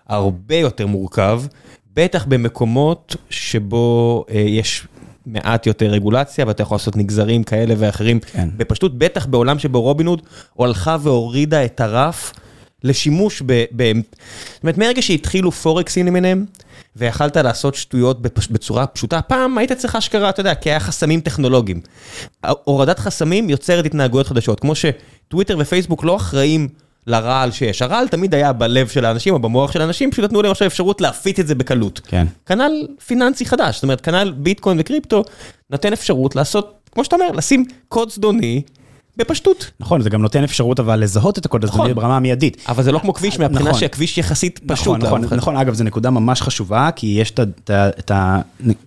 הרבה 0.09 0.57
יותר 0.57 0.87
מורכב, 0.87 1.43
בטח 1.95 2.25
במקומות 2.25 3.17
שבו 3.31 4.25
אה, 4.31 4.35
יש 4.41 4.87
מעט 5.27 5.67
יותר 5.67 5.87
רגולציה, 5.87 6.45
ואתה 6.49 6.63
יכול 6.63 6.75
לעשות 6.75 6.97
נגזרים 6.97 7.45
כאלה 7.45 7.75
ואחרים. 7.79 8.21
כן. 8.21 8.49
בפשטות, 8.57 8.99
בטח 8.99 9.27
בעולם 9.27 9.59
שבו 9.59 9.83
רובינהוד 9.83 10.23
הלכה 10.59 10.97
והורידה 11.03 11.65
את 11.65 11.81
הרף 11.81 12.33
לשימוש 12.85 13.43
ב... 13.47 13.65
ב... 13.77 13.93
זאת 14.55 14.63
אומרת, 14.63 14.79
מרגע 14.79 15.03
שהתחילו 15.03 15.53
פורקסים 15.53 16.07
למיניהם, 16.07 16.45
ויכלת 16.97 17.37
לעשות 17.37 17.75
שטויות. 17.75 18.23
בצורה 18.51 18.87
פשוטה, 18.87 19.23
פעם 19.23 19.59
היית 19.59 19.73
צריך 19.73 19.97
אשכרה, 19.97 20.31
אתה 20.31 20.41
יודע, 20.41 20.55
כי 20.55 20.71
היה 20.71 20.81
חסמים 20.81 21.21
טכנולוגיים. 21.21 21.81
הורדת 22.65 22.99
חסמים 22.99 23.51
יוצרת 23.51 23.87
התנהגויות 23.87 24.27
חדשות, 24.27 24.61
כמו 24.61 24.73
שטוויטר 24.75 25.57
ופייסבוק 25.61 26.05
לא 26.05 26.17
אחראים 26.17 26.69
לרעל 27.07 27.51
שיש. 27.51 27.83
הרעל 27.83 28.09
תמיד 28.09 28.35
היה 28.35 28.53
בלב 28.53 28.89
של 28.89 29.05
האנשים 29.05 29.35
או 29.35 29.39
במוח 29.39 29.73
של 29.73 29.81
האנשים, 29.81 30.11
פשוט 30.11 30.25
נתנו 30.25 30.43
להם 30.43 30.51
עכשיו 30.51 30.69
אפשרות 30.69 31.01
להפיץ 31.01 31.39
את 31.39 31.47
זה 31.47 31.55
בקלות. 31.55 32.01
כן. 32.07 32.27
כנ"ל 32.47 32.87
פיננסי 33.07 33.47
חדש, 33.47 33.75
זאת 33.75 33.83
אומרת, 33.83 34.01
כנ"ל 34.01 34.33
ביטקוין 34.37 34.77
וקריפטו, 34.81 35.25
נותן 35.71 35.93
אפשרות 35.93 36.37
לעשות, 36.37 36.91
כמו 36.93 37.05
שאתה 37.05 37.17
אומר, 37.17 37.31
לשים 37.33 37.65
קוד 37.89 38.11
זדוני 38.11 38.63
בפשטות. 39.17 39.71
נכון, 39.81 40.01
זה 40.01 40.11
גם 40.11 40.23
נותן 40.23 40.45
אפשרות 40.45 40.81
אבל 40.81 41.01
לזהות 41.01 41.39
את 41.39 41.47
הקוד 41.47 41.65
הזדוני 41.65 41.83
נכון. 41.83 41.95
ברמה 41.95 42.17
המיידית. 42.17 42.65
אבל 42.69 42.83
זה 42.83 42.93
לא 42.93 42.99
כמו 42.99 43.15
כביש, 43.15 43.39
מהבחינה 43.39 43.69
נכון. 43.69 43.81
שהכביש 43.81 44.19
יחסית 44.19 44.61
פשוט. 44.67 44.87
נכון, 44.87 45.01
נכון, 45.03 45.25
אחד. 45.25 45.37
נכון, 45.37 45.57
אגב, 45.57 45.75
זו 45.75 45.85
נקודה 45.85 46.11
ממש 46.11 46.43
חשובה, 46.43 46.91
כי 46.97 47.07
יש 47.07 47.33
את 47.71 48.11
ה- 48.11 48.41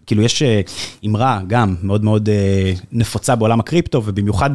כאילו, 0.06 0.22
יש 0.24 0.42
אה, 0.42 0.62
אמרה 1.06 1.40
גם 1.48 1.76
מאוד 1.84 2.04
מאוד 2.04 2.30
אה, 2.30 2.74
נפוצה 2.92 3.36
בעולם 3.36 3.60
הקריפטו, 3.60 4.02
ובמיוחד 4.06 4.50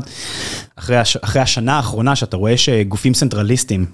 אחרי 0.76 0.96
הש- 0.96 1.16
אחרי 1.16 1.42
השנה 1.42 1.76
האחרונה, 1.76 2.16
שאתה 2.16 2.36
רואה 2.36 2.56
שגופים 2.56 3.14
סנטרליסטים, 3.14 3.86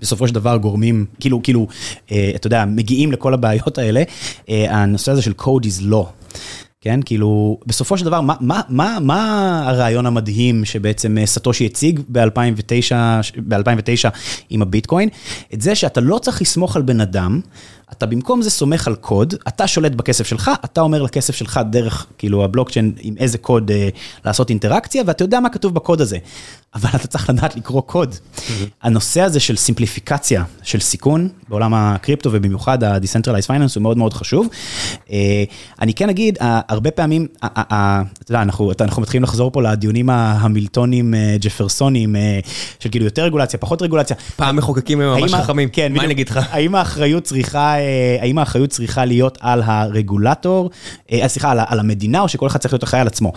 בסופו 0.00 0.28
של 0.28 0.34
דבר 0.34 0.56
גורמים, 0.56 1.06
כאילו, 1.20 1.42
כאילו, 1.42 1.66
אה, 2.12 2.32
אתה 2.34 2.46
יודע, 2.46 2.64
מגיעים 2.64 3.12
לכל 3.12 3.34
הבעיות 3.34 3.78
האלה, 3.78 4.02
הנושא 4.48 5.12
הזה 5.12 5.22
של 5.22 5.32
code 5.40 5.64
is 5.64 5.92
law. 5.92 6.06
כן, 6.80 7.00
כאילו, 7.04 7.58
בסופו 7.66 7.98
של 7.98 8.04
דבר, 8.04 8.20
מה, 8.20 8.34
מה, 8.40 8.60
מה, 8.68 8.98
מה 9.00 9.62
הרעיון 9.68 10.06
המדהים 10.06 10.64
שבעצם 10.64 11.18
אה, 11.18 11.26
סטושי 11.26 11.66
הציג 11.66 12.00
ב-2009, 12.08 12.92
ב-2009 13.48 14.08
עם 14.50 14.62
הביטקוין? 14.62 15.08
את 15.54 15.60
זה 15.60 15.74
שאתה 15.74 16.00
לא 16.00 16.18
צריך 16.18 16.42
לסמוך 16.42 16.76
על 16.76 16.82
בן 16.82 17.00
אדם, 17.00 17.40
אתה 17.92 18.06
במקום 18.06 18.42
זה 18.42 18.50
סומך 18.50 18.86
על 18.86 18.94
קוד, 18.94 19.34
אתה 19.48 19.66
שולט 19.66 19.92
בכסף 19.92 20.26
שלך, 20.26 20.50
אתה 20.64 20.80
אומר 20.80 21.02
לכסף 21.02 21.34
שלך 21.34 21.60
דרך, 21.70 22.06
כאילו, 22.18 22.44
הבלוקצ'יין, 22.44 22.92
עם 23.00 23.14
איזה 23.18 23.38
קוד 23.38 23.70
אה, 23.70 23.88
לעשות 24.24 24.50
אינטראקציה, 24.50 25.02
ואתה 25.06 25.24
יודע 25.24 25.40
מה 25.40 25.48
כתוב 25.48 25.74
בקוד 25.74 26.00
הזה. 26.00 26.18
אבל 26.74 26.90
אתה 26.94 27.06
צריך 27.06 27.30
לדעת 27.30 27.56
לקרוא 27.56 27.82
קוד. 27.82 28.14
הנושא 28.82 29.20
הזה 29.20 29.40
של 29.40 29.56
סימפליפיקציה 29.56 30.44
של 30.62 30.80
סיכון 30.80 31.28
בעולם 31.48 31.74
הקריפטו 31.74 32.30
ובמיוחד 32.32 32.84
ה-Decentralized 32.84 33.46
Finance 33.46 33.74
הוא 33.74 33.82
מאוד 33.82 33.98
מאוד 33.98 34.12
חשוב. 34.14 34.46
אה, 35.10 35.44
אני 35.80 35.94
כן 35.94 36.08
אגיד, 36.08 36.38
אה, 36.40 36.60
הרבה 36.68 36.90
פעמים, 36.90 37.26
אה, 37.42 37.48
אה, 37.56 37.62
אה, 37.72 38.02
אתה 38.22 38.32
יודע, 38.32 38.42
אנחנו 38.42 38.72
אנחנו 38.80 39.02
מתחילים 39.02 39.22
לחזור 39.22 39.52
פה 39.52 39.62
לדיונים 39.62 40.10
המילטונים, 40.10 41.14
אה, 41.14 41.36
ג'פרסונים, 41.40 42.16
אה, 42.16 42.38
של 42.80 42.88
כאילו 42.88 43.04
יותר 43.04 43.24
רגולציה, 43.24 43.58
פחות 43.58 43.82
רגולציה. 43.82 44.16
פעם 44.36 44.56
מחוקקים 44.56 45.00
הם 45.00 45.20
ממש 45.20 45.34
חכמים. 45.34 45.68
כן, 45.68 45.92
מה. 45.92 46.04
אני 46.04 46.12
אגיד 46.12 46.28
לך? 46.28 46.40
האם 46.50 46.74
האחריות 46.74 47.24
צריכה, 47.24 47.77
האם 48.20 48.38
האחריות 48.38 48.70
צריכה 48.70 49.04
להיות 49.04 49.38
על 49.40 49.62
הרגולטור, 49.64 50.70
אה, 51.12 51.28
סליחה, 51.28 51.50
על 51.50 51.58
ה- 51.58 51.64
על 51.68 51.80
המדינה, 51.80 52.20
או 52.20 52.28
שכל 52.28 52.46
אחד 52.46 52.58
צריך 52.58 52.74
להיות 52.74 52.84
אחראי 52.84 53.00
על 53.00 53.06
עצמו? 53.06 53.32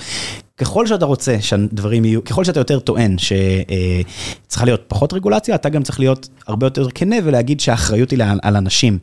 ככל 0.61 0.87
שאתה 0.87 1.05
רוצה 1.05 1.37
שהדברים 1.39 2.05
יהיו, 2.05 2.23
ככל 2.23 2.43
שאתה 2.43 2.59
יותר 2.59 2.79
טוען 2.79 3.15
שצריכה 3.17 4.65
להיות 4.65 4.83
פחות 4.87 5.13
רגולציה, 5.13 5.55
אתה 5.55 5.69
גם 5.69 5.83
צריך 5.83 5.99
להיות 5.99 6.29
הרבה 6.47 6.65
יותר 6.65 6.87
כנה 6.89 7.15
ולהגיד 7.23 7.59
שהאחריות 7.59 8.11
היא 8.11 8.19
על, 8.41 8.55
אנשים. 8.55 8.97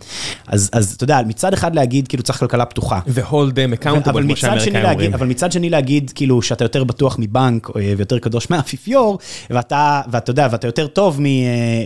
אז, 0.47 0.71
אז 0.73 0.95
אתה 0.95 1.05
יודע, 1.05 1.21
מצד 1.27 1.53
אחד 1.53 1.75
להגיד 1.75 2.09
כאילו 2.09 2.23
צריך 2.23 2.39
כלכלה 2.39 2.65
פתוחה. 2.65 3.01
ו-hold 3.07 3.53
them 3.53 3.83
accountable, 3.83 4.23
כמו 4.23 4.37
שהאמריקאים 4.37 4.85
אומרים. 4.85 5.15
אבל 5.15 5.27
מצד 5.27 5.53
שני 5.53 5.71
להגיד 5.71 6.13
כאילו 6.15 6.43
שאתה 6.43 6.65
יותר 6.65 6.85
בטוח 6.85 7.17
מבנק 7.19 7.69
אה, 7.77 7.93
ויותר 7.97 8.19
קדוש 8.19 8.51
מהאפיפיור, 8.51 9.19
ואתה, 9.51 10.01
ואתה 10.11 10.31
יודע, 10.31 10.49
ואתה 10.51 10.69
יותר 10.69 10.87
טוב 10.87 11.21
מ, 11.21 11.27
אה, 11.27 11.31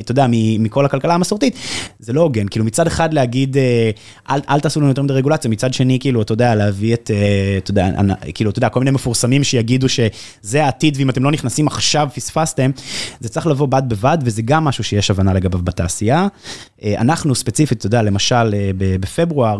אתה 0.00 0.12
יודע, 0.12 0.26
מכל 0.58 0.84
הכלכלה 0.84 1.14
המסורתית, 1.14 1.56
זה 1.98 2.12
לא 2.12 2.20
הוגן. 2.20 2.48
כאילו 2.48 2.64
מצד 2.64 2.86
אחד 2.86 3.14
להגיד, 3.14 3.56
אה, 3.56 3.90
אל, 4.30 4.40
אל 4.48 4.60
תעשו 4.60 4.80
לנו 4.80 4.88
יותר 4.88 5.02
מדי 5.02 5.14
רגולציה, 5.14 5.50
מצד 5.50 5.74
שני 5.74 5.98
כאילו, 6.00 6.22
אתה 6.22 6.32
יודע, 6.32 6.54
להביא 6.54 6.94
את, 6.94 7.10
אה, 7.14 7.58
אתה 7.58 7.70
יודע, 7.70 7.90
כאילו, 8.34 8.50
אתה 8.50 8.58
יודע, 8.58 8.68
כל 8.68 8.80
מיני 8.80 8.90
מפורסמים 8.90 9.44
שיגידו 9.62 9.88
שזה 9.88 10.64
העתיד, 10.64 10.96
ואם 10.96 11.10
אתם 11.10 11.24
לא 11.24 11.30
נכנסים 11.30 11.66
עכשיו 11.66 12.08
פספסתם, 12.14 12.70
זה 13.20 13.28
צריך 13.28 13.46
לבוא 13.46 13.66
בד 13.66 13.82
בבד, 13.88 14.18
וזה 14.24 14.42
גם 14.42 14.64
משהו 14.64 14.84
שיש 14.84 15.10
הבנה 15.10 15.32
לגביו 15.32 15.62
בתעשייה. 15.62 16.26
אה, 16.84 16.94
אנחנו 16.98 17.34
ספציפית, 17.34 17.78
אתה 17.78 17.86
יודע, 17.86 18.02
למשל, 18.02 18.54
אה, 18.54 18.70
בפברואר, 18.78 19.58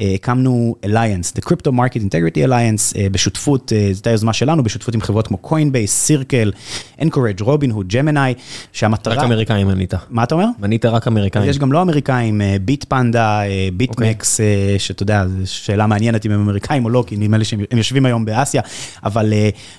אה, 0.00 0.12
הקמנו 0.14 0.76
Alliance, 0.86 1.38
The 1.38 1.48
Crypto 1.48 1.70
Market 1.70 2.00
Integrity 2.00 2.48
Alliance, 2.48 2.98
בשותפות, 3.12 3.72
אה, 3.72 3.78
זו 3.78 3.84
הייתה 3.94 4.10
יוזמה 4.10 4.32
שלנו, 4.32 4.62
בשותפות 4.62 4.94
עם 4.94 5.00
חברות 5.00 5.26
כמו 5.26 5.38
Coinbase, 5.44 5.86
סירקל, 5.86 6.52
Anchorage, 7.00 7.42
Robinhood, 7.42 7.92
Gemini, 7.92 8.40
שהמטרה... 8.72 9.14
רק 9.14 9.24
אמריקאים 9.24 9.66
מנית. 9.66 9.94
מה 10.10 10.22
אתה 10.22 10.34
אומר? 10.34 10.46
מנית 10.58 10.84
רק 10.84 11.06
אמריקאים. 11.06 11.50
יש 11.50 11.58
גם 11.58 11.72
לא 11.72 11.82
אמריקאים, 11.82 12.40
Bitpanda, 12.64 13.40
BitMEX, 13.76 14.40
שאתה 14.78 15.02
יודע, 15.02 15.24
שאלה 15.44 15.86
מעניינת 15.86 16.26
אם 16.26 16.30
הם 16.30 16.40
אמריקאים 16.40 16.84
או 16.84 16.90
לא, 16.90 17.04
כי 17.06 17.16
נדמה 17.16 17.38
לי 17.38 17.44
שהם 17.44 17.60
הם 17.70 17.78
יושבים 17.78 18.06
היום 18.06 18.24
באסיה, 18.24 18.62
אבל 19.04 19.32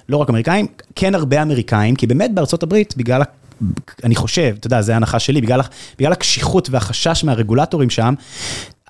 לא 0.09 0.17
רק 0.17 0.29
אמריקאים, 0.29 0.67
כן 0.95 1.15
הרבה 1.15 1.41
אמריקאים, 1.41 1.95
כי 1.95 2.07
באמת 2.07 2.33
בארצות 2.33 2.63
הברית, 2.63 2.93
בגלל, 2.97 3.21
אני 4.03 4.15
חושב, 4.15 4.55
אתה 4.59 4.67
יודע, 4.67 4.81
זו 4.81 4.93
ההנחה 4.93 5.19
שלי, 5.19 5.41
בגלל, 5.41 5.61
בגלל 5.99 6.11
הקשיחות 6.11 6.69
והחשש 6.69 7.23
מהרגולטורים 7.23 7.89
שם, 7.89 8.13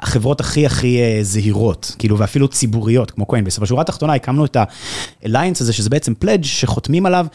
החברות 0.01 0.39
הכי 0.39 0.65
הכי 0.65 0.99
אה, 0.99 1.19
זהירות, 1.21 1.95
כאילו, 1.99 2.17
ואפילו 2.17 2.47
ציבוריות, 2.47 3.11
כמו 3.11 3.25
Coinbase. 3.25 3.57
אבל 3.57 3.65
בשורה 3.65 3.81
התחתונה 3.81 4.13
הקמנו 4.13 4.45
את 4.45 4.55
ה-Alliance 4.55 5.61
הזה, 5.61 5.73
שזה 5.73 5.89
בעצם 5.89 6.13
pledge 6.13 6.43
שחותמים 6.43 7.05
עליו, 7.05 7.25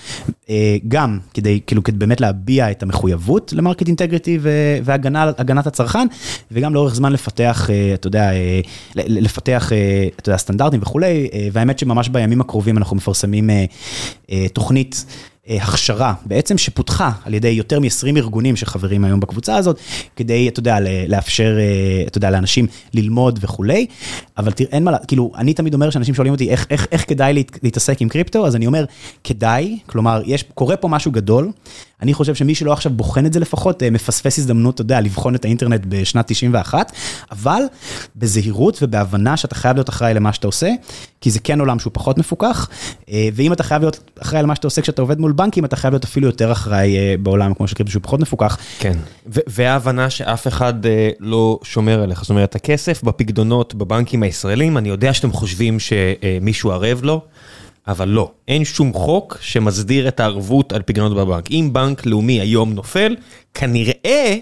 אה, 0.51 0.76
גם 0.89 1.18
כדי, 1.35 1.61
כאילו, 1.66 1.82
כדי 1.82 1.99
באמת 1.99 2.20
להביע 2.20 2.70
את 2.70 2.82
המחויבות 2.82 3.53
למרקט 3.53 3.87
אינטגריטי 3.87 4.39
והגנת 4.85 5.66
הצרכן, 5.66 6.07
וגם 6.53 6.74
לאורך 6.74 6.95
זמן 6.95 7.12
לפתח, 7.12 7.70
אה, 7.70 7.95
אתה 7.95 8.07
יודע, 8.07 8.30
לפתח, 8.97 9.72
אתה 10.16 10.28
יודע, 10.28 10.39
סטנדרטים 10.39 10.82
וכולי, 10.82 11.28
והאמת 11.53 11.78
שממש 11.78 12.09
בימים 12.09 12.41
הקרובים 12.41 12.78
אנחנו 12.78 12.97
מפרסמים 12.97 13.51
תוכנית. 14.53 15.05
אה, 15.49 15.57
הכשרה 15.62 16.14
בעצם 16.26 16.59
שפותחה 16.59 17.11
על 17.24 17.34
ידי 17.34 17.49
יותר 17.49 17.80
מ-20 17.80 18.16
ארגונים 18.16 18.57
שחברים 18.57 19.05
היום 19.05 19.20
בקבוצה 19.20 19.57
הזאת, 19.57 19.78
כדי, 20.16 20.49
אתה 20.49 20.61
יודע, 20.61 20.78
לאפשר, 21.09 21.57
אה, 21.59 22.07
אתה 22.07 22.18
יודע, 22.18 22.30
לאנשים 22.30 22.66
ללמוד 22.95 23.38
וכולי, 23.42 23.86
אבל 24.38 24.53
תראה, 24.53 24.70
אין 24.72 24.84
מה, 24.84 24.99
כאילו, 24.99 25.32
אני 25.36 25.55
תמיד 25.55 25.74
אומר 25.74 25.90
שאנשים 25.90 26.14
שואלים 26.14 26.32
אותי 26.32 26.51
איך, 26.51 26.66
איך, 26.70 26.86
איך 26.92 27.09
כדאי 27.09 27.32
להת, 27.32 27.59
להתעסק 27.62 28.01
עם 28.01 28.09
קריפטו, 28.09 28.47
אז 28.47 28.57
אני 28.57 28.66
אומר, 28.66 28.84
כדאי, 29.24 29.78
כלומר, 29.86 30.22
יש, 30.26 30.45
קורה 30.55 30.76
פה 30.76 30.88
משהו 30.88 31.12
גדול, 31.12 31.51
אני 32.03 32.14
חושב 32.14 32.34
שמי 32.34 32.55
שלא 32.55 32.72
עכשיו 32.72 32.92
בוחן 32.92 33.26
את 33.26 33.32
זה 33.32 33.40
לפחות, 33.40 33.82
אה, 33.82 33.90
מפספס 33.90 34.38
הזדמנות, 34.38 34.74
אתה 34.74 34.82
יודע, 34.82 35.01
לבחון 35.01 35.34
את 35.34 35.45
האינטרנט 35.45 35.80
בשנת 35.88 36.26
91, 36.28 36.92
אבל 37.32 37.62
בזהירות 38.16 38.78
ובהבנה 38.82 39.36
שאתה 39.36 39.55
חייב 39.55 39.76
להיות 39.76 39.88
אחראי 39.88 40.14
למה 40.14 40.32
שאתה 40.32 40.47
עושה, 40.47 40.70
כי 41.20 41.30
זה 41.30 41.40
כן 41.40 41.61
עולם 41.61 41.78
שהוא 41.78 41.90
פחות 41.95 42.18
מפוקח, 42.18 42.68
אה, 43.11 43.28
ואם 43.34 43.53
אתה 43.53 43.62
חייב 43.62 43.82
להיות 43.82 44.11
אחראי 44.22 44.42
למה 44.42 44.55
שאתה 44.55 44.66
עושה 44.66 44.82
כשאתה 44.82 45.03
עובד 45.03 45.20
מול 45.20 45.32
בנקים, 45.32 45.64
אתה 45.64 45.76
חייב 45.76 45.95
להיות 45.95 46.05
אפילו 46.05 46.26
יותר 46.26 46.53
אחראי 46.53 46.97
אה, 46.97 47.14
בעולם 47.22 47.55
כמו 47.55 47.68
שקריפטו 47.68 47.92
שהוא 47.92 48.03
פחות 48.03 48.20
מפוקח. 48.20 48.59
כן, 48.78 48.99
וההבנה 49.26 50.11
שאף 50.11 50.47
אחד 50.47 50.74
לא 51.20 51.59
שומר 51.62 52.03
עליך, 52.03 52.20
זאת 52.20 52.30
אומרת, 52.30 52.55
הכסף 52.55 53.03
בפקדונות 53.03 53.74
בבנקים 53.74 54.22
הישראלים, 54.22 54.78
אני 54.78 54.88
יודע 54.88 55.12
שאתם 55.12 55.32
חושבים 55.32 55.78
שמישהו 55.80 56.72
ערב 56.72 57.01
לו, 57.03 57.20
אבל 57.89 58.09
לא, 58.09 58.30
אין 58.49 58.64
שום 58.64 58.93
חוק 58.93 59.39
שמסדיר 59.41 60.09
את 60.09 60.20
הערבות 60.20 60.72
על 60.72 60.82
פקדונות 60.82 61.16
בבנק. 61.16 61.51
אם 61.51 61.68
בנק 61.72 62.07
לאומי 62.07 62.41
היום 62.41 62.72
נופל, 62.72 63.16
כנראה 63.55 64.37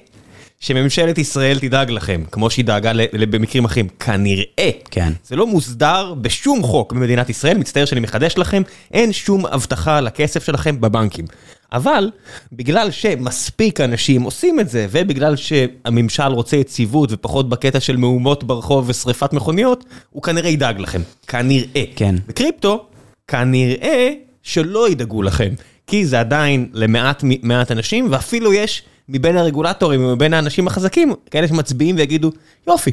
שממשלת 0.60 1.18
ישראל 1.18 1.58
תדאג 1.58 1.90
לכם, 1.90 2.24
כמו 2.30 2.50
שהיא 2.50 2.64
דאגה 2.64 2.92
במקרים 3.12 3.64
אחרים, 3.64 3.88
כנראה. 3.88 4.70
כן. 4.90 5.12
זה 5.24 5.36
לא 5.36 5.46
מוסדר 5.46 6.14
בשום 6.20 6.62
חוק 6.62 6.92
במדינת 6.92 7.30
ישראל, 7.30 7.58
מצטער 7.58 7.84
שאני 7.84 8.00
מחדש 8.00 8.38
לכם, 8.38 8.62
אין 8.92 9.12
שום 9.12 9.46
הבטחה 9.46 10.00
לכסף 10.00 10.44
שלכם 10.44 10.80
בבנקים. 10.80 11.24
אבל 11.72 12.10
בגלל 12.52 12.90
שמספיק 12.90 13.80
אנשים 13.80 14.22
עושים 14.22 14.60
את 14.60 14.68
זה, 14.68 14.86
ובגלל 14.90 15.36
שהממשל 15.36 16.22
רוצה 16.22 16.56
יציבות 16.56 17.12
ופחות 17.12 17.48
בקטע 17.48 17.80
של 17.80 17.96
מהומות 17.96 18.44
ברחוב 18.44 18.88
ושריפת 18.88 19.32
מכוניות, 19.32 19.84
הוא 20.10 20.22
כנראה 20.22 20.50
ידאג 20.50 20.80
לכם. 20.80 21.00
כנראה. 21.26 21.84
כן. 21.96 22.14
בקריפטו, 22.26 22.86
כנראה 23.32 24.12
שלא 24.42 24.90
ידאגו 24.90 25.22
לכם, 25.22 25.48
כי 25.86 26.06
זה 26.06 26.20
עדיין 26.20 26.68
למעט 26.72 27.24
מעט 27.42 27.70
אנשים, 27.70 28.06
ואפילו 28.10 28.52
יש 28.52 28.82
מבין 29.08 29.36
הרגולטורים 29.36 30.04
ומבין 30.04 30.34
האנשים 30.34 30.66
החזקים, 30.66 31.14
כאלה 31.30 31.48
שמצביעים 31.48 31.96
ויגידו, 31.96 32.30
יופי. 32.66 32.90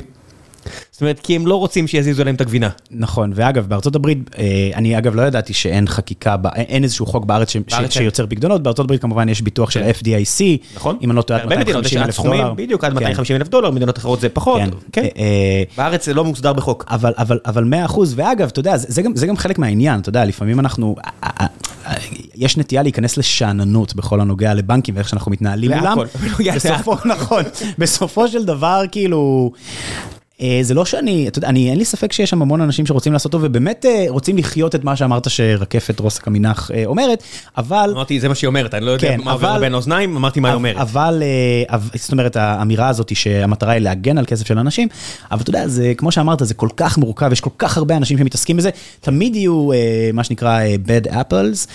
זאת 0.91 1.01
אומרת, 1.01 1.19
כי 1.19 1.35
הם 1.35 1.47
לא 1.47 1.55
רוצים 1.55 1.87
שיזיזו 1.87 2.23
להם 2.23 2.35
את 2.35 2.41
הגבינה. 2.41 2.69
נכון, 2.91 3.31
ואגב, 3.35 3.67
בארצות 3.67 3.95
הברית, 3.95 4.17
אה, 4.37 4.69
אני 4.75 4.97
אגב 4.97 5.15
לא 5.15 5.21
ידעתי 5.21 5.53
שאין 5.53 5.87
חקיקה, 5.87 6.37
ב- 6.37 6.47
אין 6.47 6.83
איזשהו 6.83 7.05
חוק 7.05 7.25
בארץ. 7.25 7.55
שיוצר 7.89 8.25
פקדונות, 8.29 8.63
בארצות 8.63 8.85
הברית 8.85 9.01
כמובן 9.01 9.29
יש 9.29 9.41
ביטוח 9.41 9.71
של 9.71 9.79
כן. 9.79 9.89
FDIC, 9.89 10.43
נכון? 10.75 10.97
אם 11.01 11.09
אני 11.09 11.17
לא 11.17 11.21
טועה, 11.21 11.39
עד 11.39 11.49
בהרבה 11.49 11.63
מדינות 11.63 11.85
יש 11.85 11.93
250 11.93 12.01
עד 12.01 12.33
אלף 12.33 12.43
דולר. 12.43 12.53
בדיוק, 12.53 12.83
עד 12.83 12.91
כן. 12.91 12.95
250 12.95 13.35
אלף 13.35 13.47
דולר, 13.47 13.71
מדינות 13.71 13.97
אחרות 13.97 14.19
זה 14.19 14.29
פחות. 14.29 14.61
כן. 14.61 14.69
כן. 14.91 15.07
אה, 15.17 15.63
בארץ 15.77 16.05
זה 16.05 16.13
לא 16.13 16.25
מוסדר 16.25 16.53
בחוק. 16.53 16.85
אבל, 16.89 17.13
אבל, 17.17 17.39
אבל 17.45 17.63
100 17.63 17.85
אחוז, 17.85 18.13
ואגב, 18.17 18.47
אתה 18.47 18.59
יודע, 18.59 18.77
זה, 18.77 19.01
גם, 19.27 19.37
חלק 19.37 19.59
מהעניין, 19.59 19.99
אתה 19.99 20.09
יודע, 20.09 20.25
לפעמים 20.25 20.59
אנחנו, 20.59 20.95
אה, 21.05 21.29
אה, 21.41 21.45
אה, 21.85 21.93
יש 22.35 22.57
נטייה 22.57 22.83
להיכנס 22.83 23.17
לשאננות 23.17 23.95
בכל 23.95 24.21
הנוגע 24.21 24.53
לבנקים 24.53 24.95
ואיך 24.95 25.09
שאנחנו 25.09 25.31
מתנהלים 25.31 25.71
מולם. 25.71 25.97
בנוגע 26.21 26.55
בסופו, 26.55 26.95
נכון, 27.05 27.43
בסופו 27.77 28.27
של 28.27 28.45
דבר, 28.45 28.83
כאילו... 28.91 29.51
אה, 30.41 30.59
זה 30.61 30.73
לא 30.73 30.85
שאני, 30.85 31.27
אתה 31.27 31.37
יודע, 31.37 31.47
אני, 31.47 31.69
אין 31.69 31.77
לי 31.77 31.85
ספק 31.85 32.13
שיש 32.13 32.29
שם 32.29 32.41
המון 32.41 32.61
אנשים 32.61 32.85
שרוצים 32.85 33.13
לעשות 33.13 33.31
טוב 33.31 33.41
ובאמת 33.45 33.85
אה, 33.85 34.05
רוצים 34.09 34.37
לחיות 34.37 34.75
את 34.75 34.83
מה 34.83 34.95
שאמרת 34.95 35.29
שרקפת 35.29 35.99
רוסק 35.99 36.27
עמינח 36.27 36.71
אה, 36.73 36.83
אומרת, 36.85 37.23
אבל... 37.57 37.91
אמרתי, 37.93 38.19
זה 38.19 38.27
מה 38.27 38.35
שהיא 38.35 38.47
אומרת, 38.47 38.73
אני 38.73 38.85
לא 38.85 38.91
יודע 38.91 39.07
כן, 39.07 39.19
מה 39.23 39.31
עובר 39.31 39.59
בין 39.59 39.73
האוזניים, 39.73 40.15
אמרתי 40.15 40.39
מה 40.39 40.47
היא 40.47 40.55
אומרת. 40.55 40.77
אבל, 40.77 41.23
אבל- 41.69 41.89
זאת 41.95 42.11
אומרת, 42.11 42.35
האמירה 42.35 42.87
הזאת 42.87 43.15
שהמטרה 43.15 43.71
היא 43.73 43.81
להגן 43.81 44.17
על 44.17 44.25
כסף 44.25 44.47
של 44.47 44.57
אנשים, 44.57 44.87
אבל 45.31 45.41
אתה 45.41 45.49
יודע, 45.49 45.67
זה, 45.67 45.93
כמו 45.97 46.11
שאמרת, 46.11 46.41
זה 46.43 46.53
כל 46.53 46.69
כך 46.77 46.97
מורכב, 46.97 47.29
יש 47.31 47.41
כל 47.41 47.49
כך 47.57 47.77
הרבה 47.77 47.97
אנשים 47.97 48.17
שמתעסקים 48.17 48.57
בזה, 48.57 48.69
תמיד 49.01 49.35
יהיו 49.35 49.69
מה 50.13 50.23
שנקרא 50.23 50.59
bad 50.85 51.11
apples, 51.11 51.67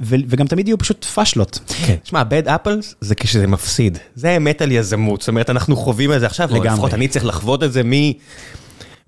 וגם 0.00 0.46
תמיד 0.46 0.68
יהיו 0.68 0.78
פשוט 0.78 1.04
פאשלות. 1.04 1.58
כן. 1.86 1.94
תשמע, 2.02 2.22
bad 2.22 2.46
apples 2.48 2.94
זה 3.00 3.14
כשזה 3.14 3.46
מפסיד. 3.46 3.98
זה 4.14 4.30
האמת 4.30 4.62
על 4.62 4.72
יזמות. 4.72 5.20
זאת 5.20 5.28
אומרת, 5.28 5.50
אנחנו 5.50 5.76
חווים 5.76 6.12
את 6.12 6.20
זה 6.20 6.26
עכשיו. 6.26 6.48
לפחות 6.64 6.94
אני 6.94 7.08
צריך 7.08 7.24
לחוות 7.24 7.51
את 7.62 7.72
זה 7.72 7.82
מ... 7.84 7.92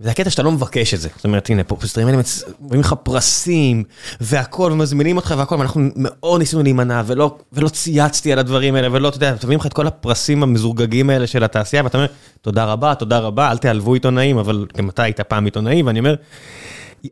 וזה 0.00 0.10
הקטע 0.10 0.30
שאתה 0.30 0.42
לא 0.42 0.52
מבקש 0.52 0.94
את 0.94 1.00
זה. 1.00 1.08
זאת 1.16 1.24
אומרת, 1.24 1.50
הנה, 1.50 1.64
פה 1.64 1.76
פסטרים 1.76 2.06
האלה 2.06 2.18
מביאים 2.60 2.80
לך 2.80 2.94
פרסים, 3.02 3.84
והכל, 4.20 4.70
ומזמינים 4.72 5.16
אותך 5.16 5.34
והכל, 5.38 5.54
ואנחנו 5.54 5.88
מאוד 5.96 6.40
ניסינו 6.40 6.62
להימנע, 6.62 7.02
ולא, 7.06 7.36
ולא 7.52 7.68
צייצתי 7.68 8.32
על 8.32 8.38
הדברים 8.38 8.74
האלה, 8.74 8.88
ולא, 8.92 9.08
אתה 9.08 9.16
יודע, 9.16 9.34
מביאים 9.44 9.60
לך 9.60 9.66
את 9.66 9.72
כל 9.72 9.86
הפרסים 9.86 10.42
המזורגגים 10.42 11.10
האלה 11.10 11.26
של 11.26 11.44
התעשייה, 11.44 11.84
ואתה 11.84 11.98
אומר, 11.98 12.08
תודה 12.42 12.64
רבה, 12.64 12.94
תודה 12.94 13.18
רבה, 13.18 13.50
אל 13.50 13.58
תיעלבו 13.58 13.94
עיתונאים, 13.94 14.38
אבל 14.38 14.66
גם 14.76 14.88
אתה 14.88 15.02
היית 15.02 15.20
פעם 15.20 15.44
עיתונאי, 15.44 15.82
ואני 15.82 15.98
אומר, 15.98 16.14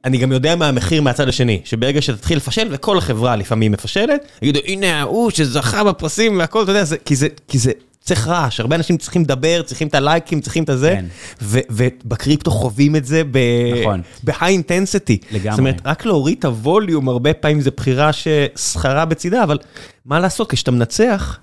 אני 0.05 0.19
גם 0.19 0.33
יודע 0.33 0.57
מה 0.57 0.69
המחיר 0.69 1.03
מהצד 1.03 1.29
השני, 1.29 1.61
שברגע 1.65 2.03
שתתחיל 2.03 2.37
לפשל, 2.37 2.69
וכל 2.71 2.99
החברה 2.99 3.37
לפעמים 3.37 3.73
מפשלת, 3.73 4.27
יגידו, 4.43 4.61
הנה 4.67 5.01
ההוא 5.01 5.31
שזכה 5.31 5.85
בפרסים 5.85 6.39
והכל, 6.39 6.63
אתה 6.63 6.71
יודע, 6.71 6.85
זה, 6.85 6.97
כי, 6.99 7.17
זה, 7.17 7.29
כי 7.49 7.59
זה 7.59 7.73
צריך 8.05 8.29
רעש, 8.29 8.61
הרבה 8.61 8.77
אנשים 8.77 8.97
צריכים 8.97 9.23
לדבר, 9.23 9.63
צריכים 9.63 9.89
את 9.89 9.95
הלייקים, 9.95 10.41
צריכים 10.41 10.65
את 10.65 10.69
הזה, 10.69 10.97
כן. 10.97 11.05
ובקריפטו 11.43 12.51
חווים 12.51 12.97
את 12.97 13.05
זה 13.05 13.23
נכון. 13.81 14.03
ב-high 14.25 14.33
intensity. 14.33 15.27
לגמרי. 15.31 15.51
זאת 15.51 15.59
אומרת, 15.59 15.81
רק 15.85 16.07
להוריד 16.07 16.39
את 16.39 16.45
הווליום, 16.45 17.09
הרבה 17.09 17.35
פעמים 17.35 17.61
זה 17.61 17.71
בחירה 17.71 18.11
ששכרה 18.13 19.05
בצידה, 19.05 19.43
אבל 19.43 19.59
מה 20.07 20.21
לעשות, 20.21 20.51
כשאתה 20.51 20.71
מנצח, 20.71 21.39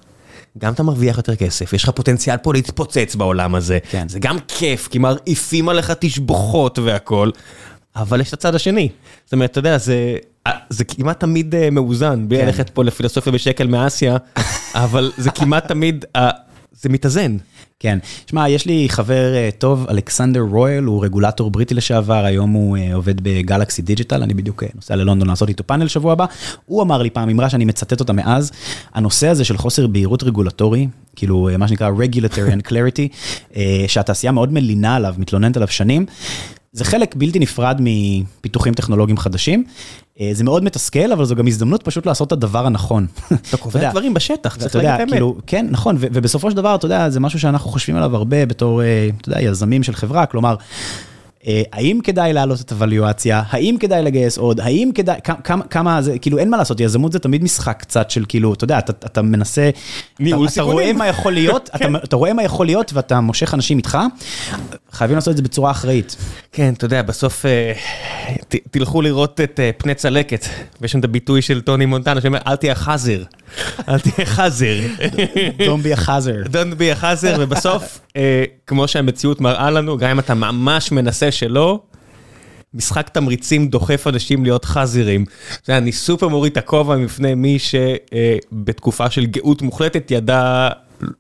גם 0.57 0.73
אתה 0.73 0.83
מרוויח 0.83 1.17
יותר 1.17 1.35
כסף, 1.35 1.73
יש 1.73 1.83
לך 1.83 1.89
פוטנציאל 1.89 2.37
פה 2.37 2.53
להתפוצץ 2.53 3.15
בעולם 3.15 3.55
הזה. 3.55 3.79
כן. 3.91 4.09
זה 4.09 4.19
גם 4.19 4.37
כיף, 4.47 4.87
כי 4.87 4.99
מרעיפים 4.99 5.69
עליך 5.69 5.91
תשבחות 5.99 6.79
והכל, 6.79 7.29
אבל 7.95 8.21
יש 8.21 8.27
את 8.27 8.33
הצד 8.33 8.55
השני. 8.55 8.89
זאת 9.25 9.33
אומרת, 9.33 9.51
אתה 9.51 9.59
יודע, 9.59 9.77
זה, 9.77 10.17
זה 10.69 10.83
כמעט 10.83 11.19
תמיד 11.19 11.55
אה, 11.55 11.69
מאוזן, 11.69 12.25
בלי 12.27 12.39
כן. 12.39 12.45
ללכת 12.45 12.69
פה 12.69 12.83
לפילוסופיה 12.83 13.33
בשקל 13.33 13.67
מאסיה, 13.67 14.17
אבל 14.75 15.11
זה 15.17 15.31
כמעט 15.31 15.67
תמיד, 15.67 16.05
זה 16.81 16.89
מתאזן. 16.89 17.37
כן. 17.79 17.99
שמע, 18.29 18.49
יש 18.49 18.65
לי 18.65 18.89
חבר 18.89 19.33
אה, 19.35 19.49
טוב, 19.57 19.85
אלכסנדר 19.89 20.39
רויאל, 20.39 20.83
הוא 20.83 21.05
רגולטור 21.05 21.51
בריטי 21.51 21.73
לשעבר, 21.73 22.25
היום 22.25 22.51
הוא 22.51 22.77
אה, 22.77 22.95
עובד 22.95 23.21
ב-Galaxy 23.21 23.81
Digital, 23.81 24.23
אני 24.23 24.33
בדיוק 24.33 24.63
אה, 24.63 24.67
נוסע 24.75 24.95
ללונדון 24.95 25.27
לעשות 25.27 25.49
איתו 25.49 25.63
פאנל 25.63 25.87
שבוע 25.87 26.13
הבא. 26.13 26.25
הוא 26.65 26.81
אמר 26.81 27.01
לי 27.01 27.09
פעם 27.09 27.29
אמרה 27.29 27.49
שאני 27.49 27.65
מצטט 27.65 27.99
אותה 27.99 28.13
מאז, 28.13 28.51
הנושא 28.93 29.27
הזה 29.27 29.43
של 29.45 29.57
חוסר 29.57 29.87
בהירות 29.87 30.23
רגולטורי, 30.23 30.87
כאילו 31.15 31.49
מה 31.57 31.67
שנקרא 31.67 31.89
regulatory 31.89 32.53
and 32.53 32.71
clarity, 32.71 33.57
שהתעשייה 33.87 34.31
מאוד 34.31 34.53
מלינה 34.53 34.95
עליו, 34.95 35.15
מתלוננת 35.17 35.57
עליו 35.57 35.67
שנים. 35.67 36.05
זה 36.71 36.85
חלק 36.85 37.15
בלתי 37.15 37.39
נפרד 37.39 37.81
מפיתוחים 37.81 38.73
טכנולוגיים 38.73 39.17
חדשים. 39.17 39.63
אה, 40.19 40.29
זה 40.33 40.43
מאוד 40.43 40.63
מתסכל, 40.63 41.11
אבל 41.11 41.25
זו 41.25 41.35
גם 41.35 41.47
הזדמנות 41.47 41.83
פשוט 41.83 42.05
לעשות 42.05 42.27
את 42.27 42.31
הדבר 42.31 42.65
הנכון. 42.65 43.07
אתה 43.49 43.57
קובע 43.63 43.89
דברים 43.89 44.13
בשטח, 44.13 44.55
צריך 44.57 44.75
להגיד 44.75 44.89
את 44.91 44.99
האמת. 44.99 45.11
כאילו, 45.11 45.35
כן, 45.47 45.67
נכון, 45.69 45.95
ובסופו 45.99 46.51
של 46.51 46.57
דבר, 46.57 46.75
אתה 46.75 46.85
יודע, 46.85 47.09
זה 47.09 47.19
משהו 47.19 47.39
שאנחנו 47.39 47.69
חושבים 47.69 47.95
עליו 47.95 48.15
הרבה 48.15 48.45
בתור, 48.45 48.81
אה, 48.81 49.09
אתה 49.21 49.29
יודע, 49.29 49.41
יזמים 49.41 49.83
של 49.83 49.95
חברה, 49.95 50.25
כלומר, 50.25 50.55
האם 51.47 51.99
כדאי 52.03 52.33
להעלות 52.33 52.61
את 52.61 52.71
הוואליואציה, 52.71 53.43
האם 53.49 53.77
כדאי 53.79 54.03
לגייס 54.03 54.37
עוד, 54.37 54.59
האם 54.59 54.91
כדאי, 54.95 55.19
כמה, 55.43 55.63
כמה, 55.63 56.01
זה, 56.01 56.19
כאילו, 56.19 56.37
אין 56.37 56.49
מה 56.49 56.57
לעשות, 56.57 56.79
יזמות 56.79 57.11
זה 57.11 57.19
תמיד 57.19 57.43
משחק 57.43 57.79
קצת 57.79 58.11
של 58.11 58.25
כאילו, 58.27 58.53
אתה 58.53 58.63
יודע, 58.63 58.79
אתה, 58.79 58.91
אתה 59.05 59.21
מנסה, 59.21 59.69
ניהול 60.19 60.47
אתה, 60.47 60.53
אתה 60.53 60.61
רואה 60.61 60.75
סיכונים. 60.75 60.97
מה 60.97 61.07
יכול 61.07 61.33
להיות, 61.33 61.69
אתה, 61.75 61.85
אתה 62.03 62.15
רואה 62.15 62.33
מה 62.33 62.43
יכול 62.43 62.65
להיות 62.65 62.93
ואתה 62.93 63.21
מושך 63.21 63.53
אנשים 63.53 63.77
איתך, 63.77 63.97
חייבים 64.91 65.15
לעשות 65.15 65.31
את 65.31 65.37
זה 65.37 65.43
בצורה 65.43 65.71
אחראית. 65.71 66.15
כן, 66.51 66.73
אתה 66.73 66.85
יודע, 66.85 67.01
בסוף 67.01 67.45
אה, 67.45 67.73
ת, 68.47 68.55
תלכו 68.71 69.01
לראות 69.01 69.41
את 69.41 69.59
אה, 69.59 69.69
פני 69.77 69.95
צלקת, 69.95 70.45
ויש 70.81 70.91
שם 70.91 70.99
את 70.99 71.03
הביטוי 71.03 71.41
של 71.41 71.61
טוני 71.61 71.85
מונטנה 71.85 72.21
שאומר, 72.21 72.39
אל 72.47 72.55
תהיה 72.55 72.75
חזיר, 72.75 73.25
אל 73.89 73.99
תהיה 73.99 74.25
חזיר. 74.25 74.83
Don't 75.57 75.83
be 75.83 75.99
a 75.99 76.07
hazard. 76.07 76.47
Don't 76.47 76.79
be 76.79 76.93
a 76.93 76.95
חזיר, 76.95 77.35
ובסוף, 77.39 77.83
אה, 77.83 78.08
כמו 78.67 78.87
שהמציאות 78.87 79.41
מראה 79.41 79.71
לנו, 79.71 79.97
גם 79.97 80.09
אם 80.09 80.19
אתה 80.19 80.33
ממש 80.33 80.91
מנסה 80.91 81.31
שלא, 81.31 81.79
משחק 82.73 83.09
תמריצים 83.09 83.67
דוחף 83.67 84.07
אנשים 84.07 84.43
להיות 84.43 84.65
חזירים. 84.65 85.25
יודע, 85.67 85.77
אני 85.77 85.91
סופר 85.91 86.27
מוריד 86.27 86.51
את 86.51 86.57
הכובע 86.57 86.97
בפני 86.97 87.35
מי 87.35 87.57
שבתקופה 87.59 89.09
של 89.09 89.25
גאות 89.25 89.61
מוחלטת 89.61 90.11
ידע 90.11 90.69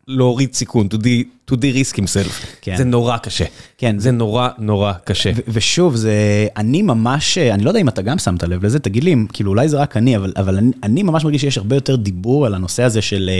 להוריד 0.07 0.53
סיכון, 0.53 0.87
to 0.93 0.97
de- 0.97 1.51
to 1.51 1.55
de-risk 1.55 1.95
himself. 1.95 2.45
כן. 2.61 2.77
זה 2.77 2.83
נורא 2.83 3.17
קשה. 3.17 3.45
כן. 3.77 3.99
זה 3.99 4.11
נורא 4.11 4.49
נורא 4.57 4.93
קשה. 5.03 5.31
ו- 5.35 5.39
ושוב, 5.47 5.95
זה, 5.95 6.13
אני 6.57 6.81
ממש, 6.81 7.37
אני 7.37 7.63
לא 7.63 7.69
יודע 7.69 7.79
אם 7.79 7.89
אתה 7.89 8.01
גם 8.01 8.17
שמת 8.19 8.43
לב 8.43 8.65
לזה, 8.65 8.79
תגיד 8.79 9.03
לי, 9.03 9.15
כאילו 9.33 9.49
אולי 9.51 9.69
זה 9.69 9.77
רק 9.77 9.97
אני, 9.97 10.17
אבל, 10.17 10.33
אבל 10.37 10.57
אני, 10.57 10.71
אני 10.83 11.03
ממש 11.03 11.23
מרגיש 11.23 11.41
שיש 11.41 11.57
הרבה 11.57 11.75
יותר 11.75 11.95
דיבור 11.95 12.45
על 12.45 12.53
הנושא 12.53 12.83
הזה 12.83 13.01
של, 13.01 13.29
אה, 13.33 13.39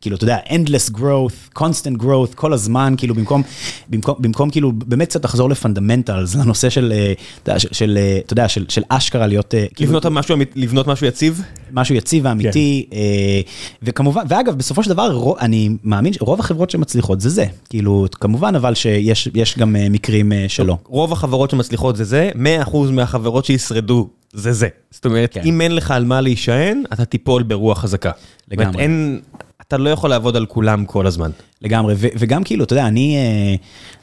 כאילו, 0.00 0.16
אתה 0.16 0.24
יודע, 0.24 0.38
endless 0.48 0.92
growth, 0.96 1.58
constant 1.58 2.02
growth, 2.02 2.34
כל 2.34 2.52
הזמן, 2.52 2.94
כאילו, 2.96 3.14
במקום, 3.14 3.42
במקום, 3.88 4.14
במקום 4.18 4.50
כאילו, 4.50 4.72
באמת 4.72 5.08
קצת 5.08 5.24
לחזור 5.24 5.50
לפונדמנטלס, 5.50 6.34
לנושא 6.34 6.70
של, 6.70 6.92
אה, 6.96 7.12
אתה 7.42 7.50
יודע, 7.50 7.58
של, 7.60 7.68
של, 7.72 7.98
אה, 8.00 8.18
אתה 8.24 8.32
יודע, 8.32 8.48
של, 8.48 8.64
של 8.68 8.82
אשכרה 8.88 9.26
להיות, 9.26 9.54
אה, 9.54 9.66
כאילו, 9.74 9.88
לבנות 9.90 10.06
משהו, 10.06 10.36
לבנות 10.54 10.86
משהו 10.86 11.06
יציב? 11.06 11.42
משהו 11.72 11.94
יציב 11.94 12.24
ואמיתי, 12.24 12.86
אה, 12.92 13.40
וכמובן, 13.82 14.22
ואגב, 14.28 14.54
בסופו 14.54 14.82
של 14.82 14.90
דבר, 14.90 15.12
רוב- 15.12 15.38
אני 15.40 15.70
מאמין 15.84 16.12
שרוב 16.12 16.40
החברות 16.40 16.70
שמצליחות 16.70 17.20
זה 17.20 17.28
זה, 17.28 17.44
כאילו, 17.68 18.06
כמובן, 18.20 18.54
אבל 18.54 18.74
שיש 18.74 19.28
יש 19.34 19.58
גם 19.58 19.76
מקרים 19.90 20.32
שלא. 20.48 20.76
רוב 20.86 21.12
החברות 21.12 21.50
שמצליחות 21.50 21.96
זה 21.96 22.04
זה, 22.04 22.30
100% 22.34 22.38
מהחברות 22.92 23.44
שישרדו 23.44 24.08
זה 24.32 24.52
זה. 24.52 24.68
זאת 24.90 25.04
אומרת, 25.06 25.32
כן. 25.34 25.40
אם 25.44 25.60
אין 25.60 25.74
לך 25.74 25.90
על 25.90 26.04
מה 26.04 26.20
להישען, 26.20 26.82
אתה 26.92 27.04
תיפול 27.04 27.42
ברוח 27.42 27.78
חזקה. 27.78 28.10
זאת 28.10 28.52
אומרת, 28.52 28.66
לגמרי. 28.68 28.82
אין, 28.82 29.20
אתה 29.68 29.76
לא 29.76 29.90
יכול 29.90 30.10
לעבוד 30.10 30.36
על 30.36 30.46
כולם 30.46 30.84
כל 30.84 31.06
הזמן. 31.06 31.30
לגמרי, 31.62 31.94
ו- 31.96 32.06
וגם 32.18 32.44
כאילו, 32.44 32.64
אתה 32.64 32.72
יודע, 32.72 32.86
אני, 32.86 33.16
אה, 33.16 33.54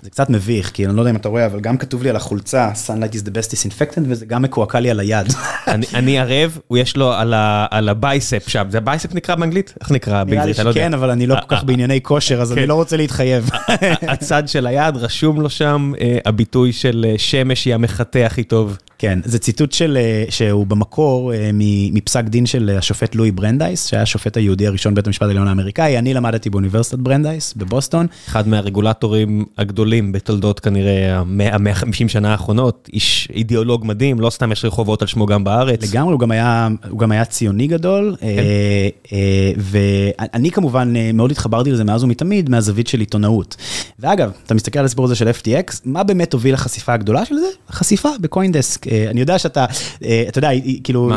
זה 0.02 0.10
קצת 0.10 0.30
מביך, 0.30 0.72
כי 0.74 0.86
אני 0.86 0.96
לא 0.96 1.02
יודע 1.02 1.12
אם 1.12 1.16
אתה 1.16 1.30
רואה, 1.30 1.46
אבל 1.46 1.60
גם 1.60 1.78
כתוב 1.78 2.04
לי 2.04 2.10
על 2.10 2.16
החולצה, 2.16 2.72
Sunlight 2.88 3.14
is 3.16 3.28
the 3.28 3.30
best 3.30 3.50
disinfectant, 3.52 4.02
וזה 4.08 4.26
גם 4.26 4.42
מקועקע 4.42 4.80
לי 4.80 4.90
על 4.90 5.00
היד. 5.00 5.28
אני- 5.68 5.86
אני 5.94 6.20
ערב, 6.20 6.58
יש 6.76 6.98
לו 6.98 7.14
על 7.14 7.34
ה- 7.34 7.66
על 7.72 7.90
ה-bicep 7.90 8.44
שם, 8.50 8.64
זה 8.70 8.80
bicep 8.80 9.16
נקרא 9.16 9.36
באנגלית? 9.36 9.74
איך 9.82 9.92
נקרא 9.92 10.24
נראה 10.24 10.46
לי? 10.46 10.52
אני 10.58 10.66
לא. 10.66 10.72
שכן, 10.72 10.94
אבל 10.94 11.10
אני 11.10 11.28
לא 11.28 11.36
כל 11.36 11.56
כך 11.56 11.64
בענייני 11.64 12.02
כושר, 12.02 12.42
אז 12.42 12.52
אני 12.52 12.62
כן. 12.62 12.68
לא 12.68 12.74
רוצה 12.74 12.98
להתחייב. 12.98 13.50
הצד 14.08 14.48
של 14.48 14.68
היד, 14.68 14.98
רשום 14.98 15.42
לו 15.42 15.50
שם 15.50 15.92
אה, 16.02 16.18
הביטוי 16.26 16.74
של 16.74 17.06
אה, 17.10 17.14
שמש 17.18 17.66
היא 17.66 17.74
המחטא 17.76 18.20
הכי 18.20 18.44
טוב. 18.44 18.78
כן, 19.04 19.20
זה 19.26 19.40
ציטוט 19.40 19.72
של, 19.72 19.98
אה, 19.98 20.26
שהוא 20.30 20.68
במקור 20.68 21.34
אה, 21.34 21.50
מפסק 21.94 22.24
דין 22.24 22.46
של 22.46 22.70
אה, 22.74 22.78
השופט 22.78 23.16
לואי 23.16 23.32
ברנדייס, 23.32 23.88
שהיה 23.88 24.02
השופט 24.04 24.38
היהודי 24.38 24.68
הראשון 24.68 24.94
בבית 24.94 25.08
המשפט 25.08 25.28
העליון 25.28 25.48
האמריקאי, 25.48 25.98
אני 25.98 26.14
למדתי 26.14 26.50
באוניברסיטת 26.50 27.00
ברנדייס 27.00 27.54
בבוסטון. 27.54 28.08
אחד 28.28 28.48
מהרגולטורים 28.48 29.46
הגדולים 29.58 30.12
בתולדות 30.12 30.60
כנראה 30.60 31.18
ה-150 31.18 32.08
שנה 32.08 32.32
האחרונות, 32.32 32.90
איש 32.94 33.28
אידיאולוג 33.34 33.86
מדהים, 33.86 34.20
לא 34.20 34.30
סתם 34.30 34.52
יש 34.52 34.66
רחובות 34.66 35.02
על 35.02 35.08
שמו 35.08 35.26
גם 35.26 35.44
בארץ. 35.44 35.94
לגמרי, 35.94 36.12
הוא 36.12 36.20
גם 36.20 36.32
היה, 36.32 36.68
הוא 36.90 37.00
גם 37.00 37.12
היה 37.12 37.26
ציוני 37.26 37.68
גדול, 37.68 38.16
כן. 38.20 38.26
אה, 38.26 38.90
אה, 39.14 39.52
ואני 39.58 40.52
כמובן 40.52 40.94
אה, 40.96 41.12
מאוד 41.14 41.32
התחברתי 41.32 41.72
לזה 41.72 41.84
מאז 41.84 42.04
ומתמיד, 42.04 42.50
מהזווית 42.50 42.88
של 42.88 43.00
עיתונאות. 43.00 43.56
ואגב, 44.00 44.32
אתה 44.46 44.54
מסתכל 44.54 44.80
על 44.80 44.86
הסיפור 44.86 45.06
הזה 45.06 45.16
של 45.16 45.30
FTX, 45.30 45.80
מה 45.86 46.04
באמת 46.04 46.34
הוביל 46.34 46.54
לחשיפה 46.54 46.94
הגדולה 46.94 47.26
של 47.26 47.36
זה? 47.36 47.48
החשיפה 47.70 48.10
בקוינדסק. 48.22 48.93
אה, 48.94 49.10
אני 49.10 49.20
יודע 49.20 49.40
שאתה, 49.40 49.66
אה, 50.04 50.26
אתה 50.28 50.38
יודע, 50.40 50.50
כאילו, 50.84 51.12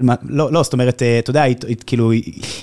מה? 0.00 0.14
לא, 0.28 0.52
לא, 0.52 0.62
זאת 0.62 0.72
אומרת, 0.72 1.02
אה, 1.02 1.18
אתה 1.18 1.30
יודע, 1.30 1.44
כאילו, 1.86 2.12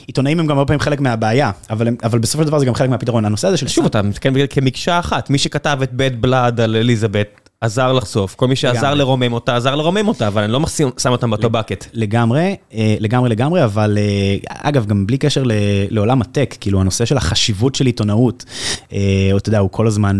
עיתונאים 0.07 0.39
הם 0.39 0.47
גם 0.47 0.57
הרבה 0.57 0.67
פעמים 0.67 0.79
חלק 0.79 1.01
מהבעיה, 1.01 1.51
אבל 1.69 1.87
אבל 2.03 2.19
בסופו 2.19 2.43
של 2.43 2.47
דבר 2.47 2.59
זה 2.59 2.65
גם 2.65 2.75
חלק 2.75 2.89
מהפתרון. 2.89 3.25
הנושא 3.25 3.47
הזה 3.47 3.57
של... 3.57 3.67
שוב, 3.67 3.85
אתה 3.85 4.01
מסתכל 4.01 4.29
בזה 4.29 4.47
כמקשה 4.47 4.99
אחת, 4.99 5.29
מי 5.29 5.37
שכתב 5.37 5.79
את 5.83 5.93
בית 5.93 6.21
בלאד 6.21 6.59
על 6.59 6.75
אליזבת, 6.75 7.42
עזר 7.63 7.93
לחשוף, 7.93 8.35
כל 8.35 8.47
מי 8.47 8.55
שעזר 8.55 8.79
לגמרי. 8.79 8.99
לרומם 8.99 9.33
אותה, 9.33 9.55
עזר 9.55 9.75
לרומם 9.75 10.07
אותה, 10.07 10.27
אבל 10.27 10.43
אני 10.43 10.51
לא 10.51 10.59
מחסים- 10.59 10.89
שם 10.97 11.11
אותם 11.11 11.29
באותו 11.29 11.49
בקט. 11.49 11.85
לגמרי, 11.93 12.55
אה, 12.73 12.95
לגמרי 12.99 13.29
לגמרי, 13.29 13.63
אבל 13.63 13.97
אה, 13.97 14.35
אגב, 14.69 14.85
גם 14.85 15.07
בלי 15.07 15.17
קשר 15.17 15.43
לעולם 15.89 16.21
הטק, 16.21 16.55
כאילו 16.59 16.81
הנושא 16.81 17.05
של 17.05 17.17
החשיבות 17.17 17.75
של 17.75 17.85
עיתונאות, 17.85 18.45
אה, 18.93 18.99
או 19.31 19.37
אתה 19.37 19.49
יודע, 19.49 19.59
הוא 19.59 19.69
כל 19.71 19.87
הזמן, 19.87 20.19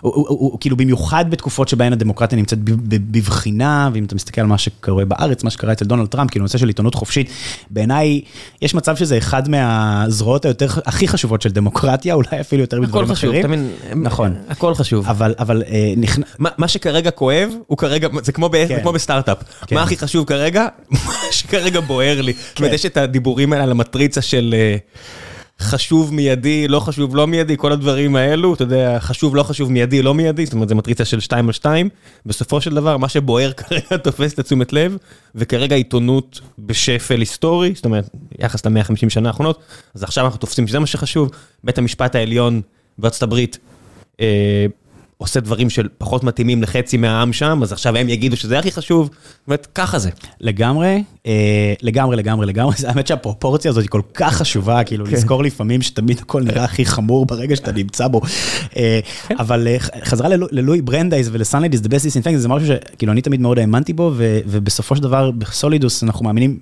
הוא, 0.00 0.12
הוא, 0.14 0.26
הוא, 0.28 0.60
כאילו 0.60 0.76
במיוחד 0.76 1.24
בתקופות 1.30 1.68
שבהן 1.68 1.92
הדמוקרטיה 1.92 2.38
נמצאת 2.38 2.58
בבחינה, 2.88 3.90
ואם 3.92 4.04
אתה 4.04 4.14
מסתכל 4.14 4.40
על 4.40 4.46
מה 4.46 4.58
שקורה 4.58 5.04
בארץ, 5.04 5.44
מה 5.44 5.50
שקרה 5.50 5.72
אצל 5.72 5.84
דונלד 5.84 6.06
טראמפ, 6.06 6.30
כאילו 6.30 6.42
נושא 6.42 6.58
של 6.58 6.68
עיתונות 6.68 6.94
חופשית, 6.94 7.30
בעיניי 7.70 8.20
יש 8.62 8.74
מצב 8.74 8.96
שזה 8.96 9.18
אחד 9.18 9.48
מהזרועות 9.48 10.44
היותר, 10.44 10.66
הכי 10.86 11.08
חשובות 11.08 11.42
של 11.42 11.50
דמוקרטיה, 11.50 12.14
אולי 12.14 12.40
אפילו 12.40 12.62
יותר 12.62 12.76
הכל 12.76 12.86
מדברים 12.86 13.06
חשוב, 13.08 13.30
אחרים. 13.30 13.40
אתה 13.40 13.48
מבין? 13.48 13.70
נכון. 14.02 14.34
הכל 14.48 14.74
חשוב. 14.74 15.06
אבל, 15.08 15.34
אבל 15.38 15.62
נכנ... 15.96 16.22
מה 16.58 16.68
שכרגע 16.68 17.10
כואב, 17.10 17.50
הוא 17.66 17.78
כרגע, 17.78 18.08
זה 18.22 18.32
כמו 18.32 18.48
ב- 18.48 18.68
כן. 18.68 18.80
כמו 18.82 18.92
בסטארט-אפ. 18.92 19.38
כן. 19.66 19.76
מה 19.76 19.82
הכי 19.82 19.96
חשוב 19.96 20.26
כרגע? 20.26 20.66
מה 20.90 21.12
שכרגע 21.30 21.80
בוער 21.80 22.20
לי. 22.20 22.32
זאת 22.32 22.58
אומרת, 22.58 22.72
יש 22.72 22.86
את 22.86 22.96
הדיבורים 22.96 23.52
האלה 23.52 23.64
על 23.64 23.70
המטריצה 23.70 24.22
של 24.22 24.54
אה, 24.58 24.76
חשוב 25.60 26.14
מיידי, 26.14 26.68
לא 26.68 26.80
חשוב 26.80 27.16
לא 27.16 27.26
מיידי, 27.26 27.56
כל 27.56 27.72
הדברים 27.72 28.16
האלו, 28.16 28.54
אתה 28.54 28.62
יודע, 28.62 28.98
חשוב 29.00 29.36
לא 29.36 29.42
חשוב 29.42 29.72
מיידי, 29.72 30.02
לא 30.02 30.14
מיידי, 30.14 30.44
זאת 30.44 30.54
אומרת, 30.54 30.68
זו 30.68 30.74
מטריצה 30.74 31.04
של 31.04 31.20
2 31.20 31.46
על 31.46 31.52
2. 31.52 31.88
בסופו 32.26 32.60
של 32.60 32.74
דבר, 32.74 32.96
מה 32.96 33.08
שבוער 33.08 33.52
כרגע 33.68 33.96
תופס 34.02 34.32
את 34.34 34.38
התשומת 34.38 34.72
לב, 34.72 34.96
וכרגע 35.34 35.76
עיתונות 35.76 36.40
בשפל 36.58 37.20
היסטורי, 37.20 37.72
זאת 37.74 37.84
אומרת, 37.84 38.10
יחס 38.38 38.66
ל-150 38.66 39.08
שנה 39.08 39.28
האחרונות, 39.28 39.60
אז 39.94 40.02
עכשיו 40.02 40.24
אנחנו 40.24 40.38
תופסים 40.38 40.66
שזה 40.66 40.78
מה 40.78 40.86
שחשוב. 40.86 41.30
בית 41.64 41.78
המשפט 41.78 42.14
העליון 42.14 42.60
בארצות 42.98 43.22
הברית, 43.22 43.58
אה, 44.20 44.66
עושה 45.18 45.40
דברים 45.40 45.70
של 45.70 45.88
פחות 45.98 46.24
מתאימים 46.24 46.62
לחצי 46.62 46.96
מהעם 46.96 47.32
שם, 47.32 47.60
אז 47.62 47.72
עכשיו 47.72 47.96
הם 47.96 48.08
יגידו 48.08 48.36
שזה 48.36 48.58
הכי 48.58 48.72
חשוב, 48.72 49.06
זאת 49.06 49.46
אומרת, 49.46 49.66
ככה 49.74 49.98
זה. 49.98 50.10
לגמרי, 50.40 51.02
אה, 51.26 51.74
לגמרי, 51.82 52.16
לגמרי, 52.16 52.46
לגמרי, 52.46 52.74
זה 52.76 52.88
האמת 52.88 53.06
שהפרופורציה 53.06 53.70
הזאת 53.70 53.82
היא 53.82 53.88
כל 53.90 54.00
כך 54.14 54.34
חשובה, 54.34 54.84
כאילו 54.84 55.06
כן. 55.06 55.12
לזכור 55.12 55.42
לפעמים 55.42 55.82
שתמיד 55.82 56.18
הכל 56.18 56.42
נראה 56.42 56.64
הכי 56.64 56.86
חמור 56.86 57.26
ברגע 57.26 57.56
שאתה 57.56 57.72
נמצא 57.72 58.08
בו. 58.08 58.20
אה, 58.76 59.00
כן. 59.28 59.34
אבל 59.38 59.68
אה, 59.68 59.76
חזרה 60.04 60.28
ללו- 60.28 60.46
ללואי 60.50 60.80
ברנדייס 60.82 61.28
ולסאנליד 61.32 61.74
is 61.74 61.78
the 61.78 61.88
best 61.88 62.04
disinfectant, 62.04 62.36
זה 62.36 62.48
משהו 62.48 62.68
שכאילו 62.68 63.12
אני 63.12 63.20
תמיד 63.22 63.40
מאוד 63.40 63.58
האמנתי 63.58 63.92
בו, 63.92 64.12
ובסופו 64.46 64.96
של 64.96 65.02
דבר 65.02 65.30
בסולידוס 65.30 66.04
אנחנו 66.04 66.24
מאמינים, 66.24 66.58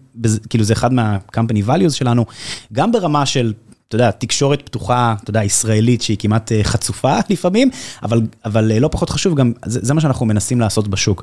כאילו 0.49 0.65
זה 0.65 0.73
אחד 0.73 0.93
מה-company 0.93 1.69
values 1.69 1.91
שלנו, 1.91 2.25
גם 2.73 2.93
ברמה 2.93 3.27
של... 3.27 3.53
אתה 3.95 4.03
יודע, 4.03 4.11
תקשורת 4.11 4.63
פתוחה, 4.63 5.15
אתה 5.23 5.31
יודע, 5.31 5.45
ישראלית 5.45 6.03
שהיא 6.03 6.17
כמעט 6.21 6.53
אה, 6.53 6.65
חצופה 6.65 7.17
לפעמים, 7.31 7.71
אבל, 8.03 8.21
אבל 8.45 8.73
אה, 8.73 8.81
לא 8.81 8.89
פחות 8.89 9.11
חשוב, 9.11 9.35
גם 9.35 9.53
זה, 9.65 9.81
זה 9.83 9.95
מה 9.95 10.01
שאנחנו 10.01 10.27
מנסים 10.27 10.61
לעשות 10.61 10.89
בשוק. 10.89 11.23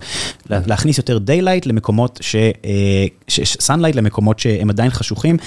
לה, 0.50 0.60
להכניס 0.66 0.98
יותר 0.98 1.20
daylight 1.28 1.62
למקומות 1.66 2.20
ש... 2.22 2.36
אה, 2.36 3.06
ש- 3.28 3.58
sunlight 3.70 3.96
למקומות 3.96 4.40
שהם 4.40 4.70
עדיין 4.70 4.90
חשוכים, 4.90 5.38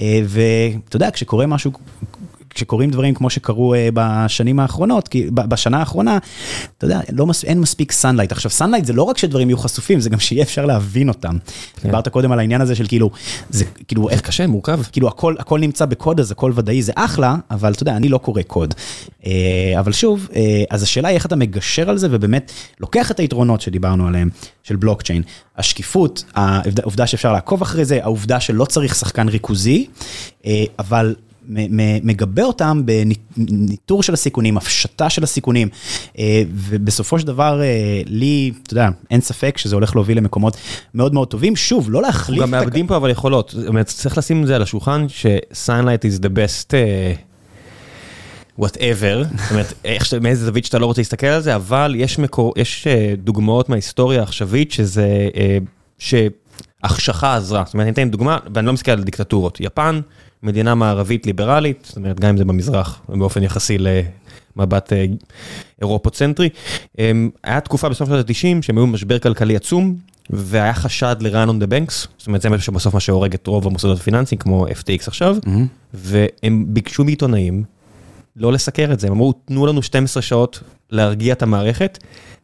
ואתה 0.00 0.96
יודע, 0.96 1.10
כשקורה 1.10 1.46
משהו... 1.46 1.72
כשקורים 2.58 2.90
דברים 2.90 3.14
כמו 3.14 3.30
שקרו 3.30 3.74
uh, 3.74 3.78
בשנים 3.94 4.60
האחרונות, 4.60 5.08
כי 5.08 5.26
בשנה 5.30 5.78
האחרונה, 5.78 6.18
אתה 6.78 6.84
יודע, 6.84 7.00
לא 7.12 7.26
מס, 7.26 7.44
אין 7.44 7.60
מספיק 7.60 7.92
sunlight. 7.92 8.30
עכשיו, 8.30 8.50
sunlight 8.58 8.84
זה 8.84 8.92
לא 8.92 9.02
רק 9.02 9.18
שדברים 9.18 9.48
יהיו 9.48 9.58
חשופים, 9.58 10.00
זה 10.00 10.10
גם 10.10 10.20
שיהיה 10.20 10.42
אפשר 10.42 10.66
להבין 10.66 11.08
אותם. 11.08 11.36
כן. 11.76 11.88
דיברת 11.88 12.08
קודם 12.08 12.32
על 12.32 12.38
העניין 12.38 12.60
הזה 12.60 12.74
של 12.74 12.86
כאילו, 12.86 13.10
זה 13.50 13.64
כאילו, 13.88 14.08
איך 14.08 14.20
קשה, 14.20 14.46
מורכב. 14.46 14.80
כאילו 14.92 15.08
הכל, 15.08 15.34
הכל 15.38 15.60
נמצא 15.60 15.84
בקוד, 15.84 16.20
אז 16.20 16.30
הכל 16.30 16.52
ודאי, 16.54 16.82
זה 16.82 16.92
אחלה, 16.94 17.36
אבל 17.50 17.72
אתה 17.72 17.82
יודע, 17.82 17.96
אני 17.96 18.08
לא 18.08 18.18
קורא 18.18 18.42
קוד. 18.42 18.74
אה, 19.26 19.32
אבל 19.78 19.92
שוב, 19.92 20.28
אה, 20.36 20.64
אז 20.70 20.82
השאלה 20.82 21.08
היא 21.08 21.14
איך 21.14 21.26
אתה 21.26 21.36
מגשר 21.36 21.90
על 21.90 21.98
זה, 21.98 22.08
ובאמת 22.10 22.52
לוקח 22.80 23.10
את 23.10 23.20
היתרונות 23.20 23.60
שדיברנו 23.60 24.06
עליהם, 24.06 24.28
של 24.62 24.76
בלוקצ'יין. 24.76 25.22
השקיפות, 25.56 26.24
העובדה 26.34 27.06
שאפשר 27.06 27.32
לעקוב 27.32 27.62
אחרי 27.62 27.84
זה, 27.84 27.98
העובדה 28.02 28.40
שלא 28.40 28.64
צריך 28.64 28.94
שחקן 28.94 29.28
ריכוזי, 29.28 29.86
אה, 30.46 30.64
אבל... 30.78 31.14
מגבה 32.02 32.42
אותם 32.44 32.82
בניטור 32.84 34.02
של 34.02 34.14
הסיכונים, 34.14 34.56
הפשטה 34.56 35.10
של 35.10 35.22
הסיכונים, 35.24 35.68
אה, 36.18 36.42
ובסופו 36.50 37.18
של 37.18 37.26
דבר, 37.26 37.60
אה, 37.62 37.66
לי, 38.06 38.52
אתה 38.62 38.72
יודע, 38.72 38.88
אין 39.10 39.20
ספק 39.20 39.58
שזה 39.58 39.74
הולך 39.74 39.96
להוביל 39.96 40.18
למקומות 40.18 40.56
מאוד 40.94 41.14
מאוד 41.14 41.28
טובים. 41.28 41.56
שוב, 41.56 41.90
לא 41.90 42.02
להחליף 42.02 42.42
גם. 42.42 42.50
מאבדים 42.50 42.86
פה 42.86 42.96
אבל 42.96 43.10
יכולות, 43.10 43.54
זאת 43.56 43.68
אומרת, 43.68 43.86
צריך 43.86 44.18
לשים 44.18 44.42
את 44.42 44.46
זה 44.46 44.56
על 44.56 44.62
השולחן, 44.62 45.06
ש-Sunlight 45.08 46.02
is 46.04 46.22
the 46.22 46.28
best 46.28 46.70
uh, 46.70 47.18
whatever, 48.64 49.24
זאת 49.42 49.50
אומרת, 49.50 49.72
איך 49.84 50.04
שאתה- 50.04 50.20
מאיזה 50.20 50.46
זווית 50.46 50.64
שאתה 50.64 50.78
לא 50.78 50.86
רוצה 50.86 51.00
להסתכל 51.00 51.26
על 51.26 51.40
זה, 51.42 51.54
אבל 51.54 51.94
יש 51.98 52.18
מקור, 52.18 52.54
יש 52.56 52.86
אה, 52.86 53.14
דוגמאות 53.18 53.68
מההיסטוריה 53.68 54.20
העכשווית 54.20 54.72
שזה, 54.72 55.28
אה, 55.36 55.58
שהחשכה 55.98 57.36
עזרה, 57.36 57.62
זאת 57.66 57.74
אומרת, 57.74 57.84
אני 57.84 57.92
אתן 57.92 58.10
דוגמה, 58.10 58.38
ואני 58.54 58.66
לא 58.66 58.72
מסתכל 58.72 58.90
על 58.90 59.02
דיקטטורות, 59.02 59.60
יפן, 59.60 60.00
מדינה 60.42 60.74
מערבית 60.74 61.26
ליברלית, 61.26 61.84
זאת 61.88 61.96
אומרת, 61.96 62.20
גם 62.20 62.28
אם 62.28 62.36
זה 62.36 62.44
במזרח, 62.44 63.02
באופן 63.08 63.42
יחסי 63.42 63.78
למבט 63.78 64.92
אה, 64.92 65.04
אירופוצנטרי, 65.80 66.48
אה, 66.98 67.12
היה 67.44 67.60
תקופה 67.60 67.88
בסוף 67.88 68.08
שנות 68.08 68.30
ה-90 68.30 68.62
שהם 68.62 68.78
היו 68.78 68.86
במשבר 68.86 69.18
כלכלי 69.18 69.56
עצום, 69.56 69.96
והיה 70.30 70.74
חשד 70.74 71.16
ל-run 71.20 71.48
on 71.48 71.62
the 71.62 71.66
banks, 71.66 72.08
זאת 72.18 72.26
אומרת, 72.26 72.42
זה 72.42 72.50
משהו 72.50 72.62
שבסוף 72.62 72.94
מה 72.94 73.00
שהורג 73.00 73.34
את 73.34 73.46
רוב 73.46 73.66
המוסדות 73.66 73.98
הפיננסיים, 73.98 74.38
כמו 74.38 74.66
FTX 74.66 75.04
עכשיו, 75.06 75.36
מהמם. 75.46 75.66
והם 75.94 76.64
ביקשו 76.68 77.04
מעיתונאים 77.04 77.64
לא 78.36 78.52
לסקר 78.52 78.92
את 78.92 79.00
זה, 79.00 79.06
הם 79.06 79.12
אמרו, 79.12 79.32
תנו 79.32 79.66
לנו 79.66 79.82
12 79.82 80.22
שעות 80.22 80.62
להרגיע 80.90 81.32
את 81.32 81.42
המערכת, 81.42 81.98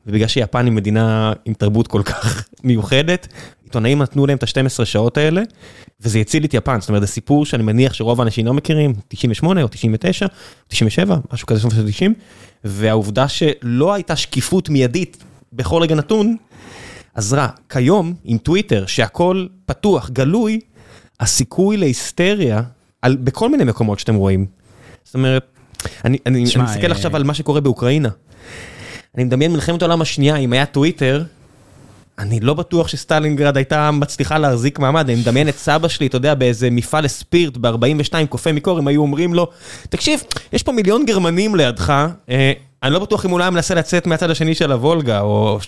ובגלל 0.06 0.28
שיפן 0.28 0.64
היא 0.64 0.72
מדינה 0.72 1.32
עם 1.44 1.54
תרבות 1.54 1.86
כל 1.88 2.02
כך 2.04 2.44
מיוחדת, 2.64 3.28
עיתונאים 3.64 4.02
נתנו 4.02 4.26
להם 4.26 4.38
את 4.38 4.42
ה-12 4.42 4.84
שעות 4.84 5.16
האלה, 5.16 5.42
וזה 6.00 6.18
הציל 6.18 6.44
את 6.44 6.54
יפן, 6.54 6.80
זאת 6.80 6.88
אומרת, 6.88 7.02
זה 7.02 7.06
סיפור 7.06 7.46
שאני 7.46 7.62
מניח 7.62 7.94
שרוב 7.94 8.20
האנשים 8.20 8.46
לא 8.46 8.54
מכירים, 8.54 8.92
98 9.08 9.62
או 9.62 9.68
99, 9.68 10.26
97, 10.68 11.16
משהו 11.32 11.46
כזה, 11.46 11.60
סוף 11.60 11.74
של 11.74 11.88
90, 11.88 12.14
והעובדה 12.64 13.28
שלא 13.28 13.94
הייתה 13.94 14.16
שקיפות 14.16 14.68
מיידית 14.68 15.16
בכל 15.52 15.82
רגע 15.82 15.94
נתון, 15.94 16.36
עזרה. 17.14 17.48
כיום, 17.68 18.14
עם 18.24 18.38
טוויטר, 18.38 18.86
שהכל 18.86 19.46
פתוח, 19.66 20.10
גלוי, 20.10 20.60
הסיכוי 21.20 21.76
להיסטריה, 21.76 22.62
על, 23.02 23.16
בכל 23.16 23.50
מיני 23.50 23.64
מקומות 23.64 23.98
שאתם 23.98 24.14
רואים. 24.14 24.46
זאת 25.04 25.14
אומרת, 25.14 25.46
אני, 26.04 26.18
אני, 26.26 26.44
תשמע, 26.44 26.64
אני 26.64 26.70
מסתכל 26.70 26.86
אה, 26.86 26.92
עכשיו 26.92 27.16
על 27.16 27.24
מה 27.24 27.34
שקורה 27.34 27.60
באוקראינה. 27.60 28.08
אני 29.14 29.24
מדמיין 29.24 29.52
מלחמת 29.52 29.82
העולם 29.82 30.02
השנייה, 30.02 30.36
אם 30.36 30.52
היה 30.52 30.66
טוויטר, 30.66 31.24
אני 32.18 32.40
לא 32.40 32.54
בטוח 32.54 32.88
שסטלינגרד 32.88 33.56
הייתה 33.56 33.90
מצליחה 33.90 34.38
להחזיק 34.38 34.78
מעמד, 34.78 35.10
אני 35.10 35.20
מדמיין 35.20 35.48
את 35.48 35.56
סבא 35.56 35.88
שלי, 35.88 36.06
אתה 36.06 36.16
יודע, 36.16 36.34
באיזה 36.34 36.70
מפעל 36.70 37.04
לספירט 37.04 37.56
ב-42 37.56 38.26
קופי 38.28 38.52
מקור, 38.52 38.78
הם 38.78 38.88
היו 38.88 39.02
אומרים 39.02 39.34
לו, 39.34 39.46
תקשיב, 39.88 40.22
יש 40.52 40.62
פה 40.62 40.72
מיליון 40.72 41.06
גרמנים 41.06 41.54
לידך, 41.54 42.06
אה, 42.30 42.52
אני 42.82 42.92
לא 42.92 42.98
בטוח 42.98 43.26
אם 43.26 43.32
אולי 43.32 43.50
מנסה 43.50 43.74
לצאת 43.74 44.06
מהצד 44.06 44.30
השני 44.30 44.54
של 44.54 44.72
הוולגה, 44.72 45.20
או... 45.20 45.58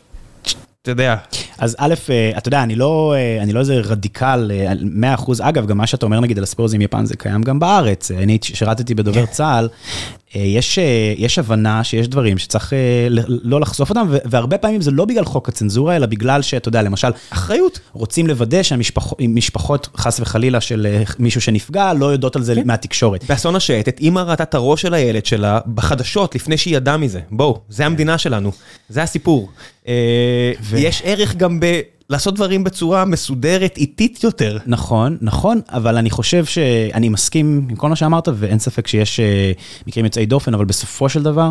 אתה 0.86 0.92
יודע. 0.92 1.16
אז 1.58 1.76
א', 1.78 1.94
אה, 2.10 2.38
אתה 2.38 2.48
יודע, 2.48 2.62
אני 2.62 2.74
לא, 2.74 3.14
אה, 3.16 3.42
אני 3.42 3.52
לא 3.52 3.60
איזה 3.60 3.74
רדיקל, 3.74 4.50
אה, 4.54 4.70
על 4.70 4.84
100%, 4.84 5.40
אגב, 5.40 5.66
גם 5.66 5.78
מה 5.78 5.86
שאתה 5.86 6.06
אומר 6.06 6.20
נגיד 6.20 6.38
על 6.38 6.44
הספורז 6.44 6.74
עם 6.74 6.80
יפן 6.80 7.06
זה 7.06 7.16
קיים 7.16 7.42
גם 7.42 7.58
בארץ. 7.58 8.10
אה, 8.10 8.22
אני 8.22 8.38
שירתתי 8.42 8.94
בדובר 8.94 9.26
צה"ל, 9.26 9.68
אה, 9.68 10.25
יש, 10.34 10.78
אה, 10.78 11.14
יש 11.16 11.38
הבנה 11.38 11.84
שיש 11.84 12.08
דברים 12.08 12.38
שצריך 12.38 12.72
אה, 12.72 13.08
לא 13.26 13.60
לחשוף 13.60 13.90
אותם, 13.90 14.06
ו- 14.10 14.16
והרבה 14.24 14.58
פעמים 14.58 14.80
זה 14.80 14.90
לא 14.90 15.04
בגלל 15.04 15.24
חוק 15.24 15.48
הצנזורה, 15.48 15.96
אלא 15.96 16.06
בגלל 16.06 16.42
שאתה 16.42 16.68
יודע, 16.68 16.82
למשל, 16.82 17.08
אחריות. 17.30 17.80
רוצים 17.92 18.26
לוודא 18.26 18.62
שהמשפחות, 18.62 19.88
חס 19.96 20.20
וחלילה, 20.20 20.60
של 20.60 20.86
אה, 20.90 21.02
מישהו 21.18 21.40
שנפגע, 21.40 21.92
לא 21.92 22.06
יודעות 22.06 22.36
על 22.36 22.42
זה 22.42 22.54
מהתקשורת. 22.64 23.24
באסון 23.24 23.56
השייטת, 23.56 24.00
אימא 24.00 24.20
ראתה 24.20 24.42
את 24.42 24.54
הראש 24.54 24.82
של 24.82 24.94
הילד 24.94 25.26
שלה 25.26 25.60
בחדשות 25.74 26.34
לפני 26.34 26.56
שהיא 26.56 26.76
ידעה 26.76 26.96
מזה. 26.96 27.20
בואו, 27.30 27.60
זה 27.68 27.86
המדינה 27.86 28.18
שלנו, 28.18 28.52
זה 28.88 29.02
הסיפור. 29.02 29.48
אה, 29.88 30.52
ויש 30.62 31.02
ערך 31.04 31.36
גם 31.36 31.60
ב... 31.60 31.80
לעשות 32.10 32.34
דברים 32.34 32.64
בצורה 32.64 33.04
מסודרת, 33.04 33.76
איטית 33.76 34.24
יותר. 34.24 34.58
נכון, 34.66 35.16
נכון, 35.20 35.60
אבל 35.68 35.96
אני 35.96 36.10
חושב 36.10 36.44
שאני 36.44 37.08
מסכים 37.08 37.66
עם 37.70 37.76
כל 37.76 37.88
מה 37.88 37.96
שאמרת, 37.96 38.28
ואין 38.34 38.58
ספק 38.58 38.86
שיש 38.86 39.20
אה, 39.20 39.52
מקרים 39.86 40.04
יוצאי 40.04 40.26
דופן, 40.26 40.54
אבל 40.54 40.64
בסופו 40.64 41.08
של 41.08 41.22
דבר, 41.22 41.50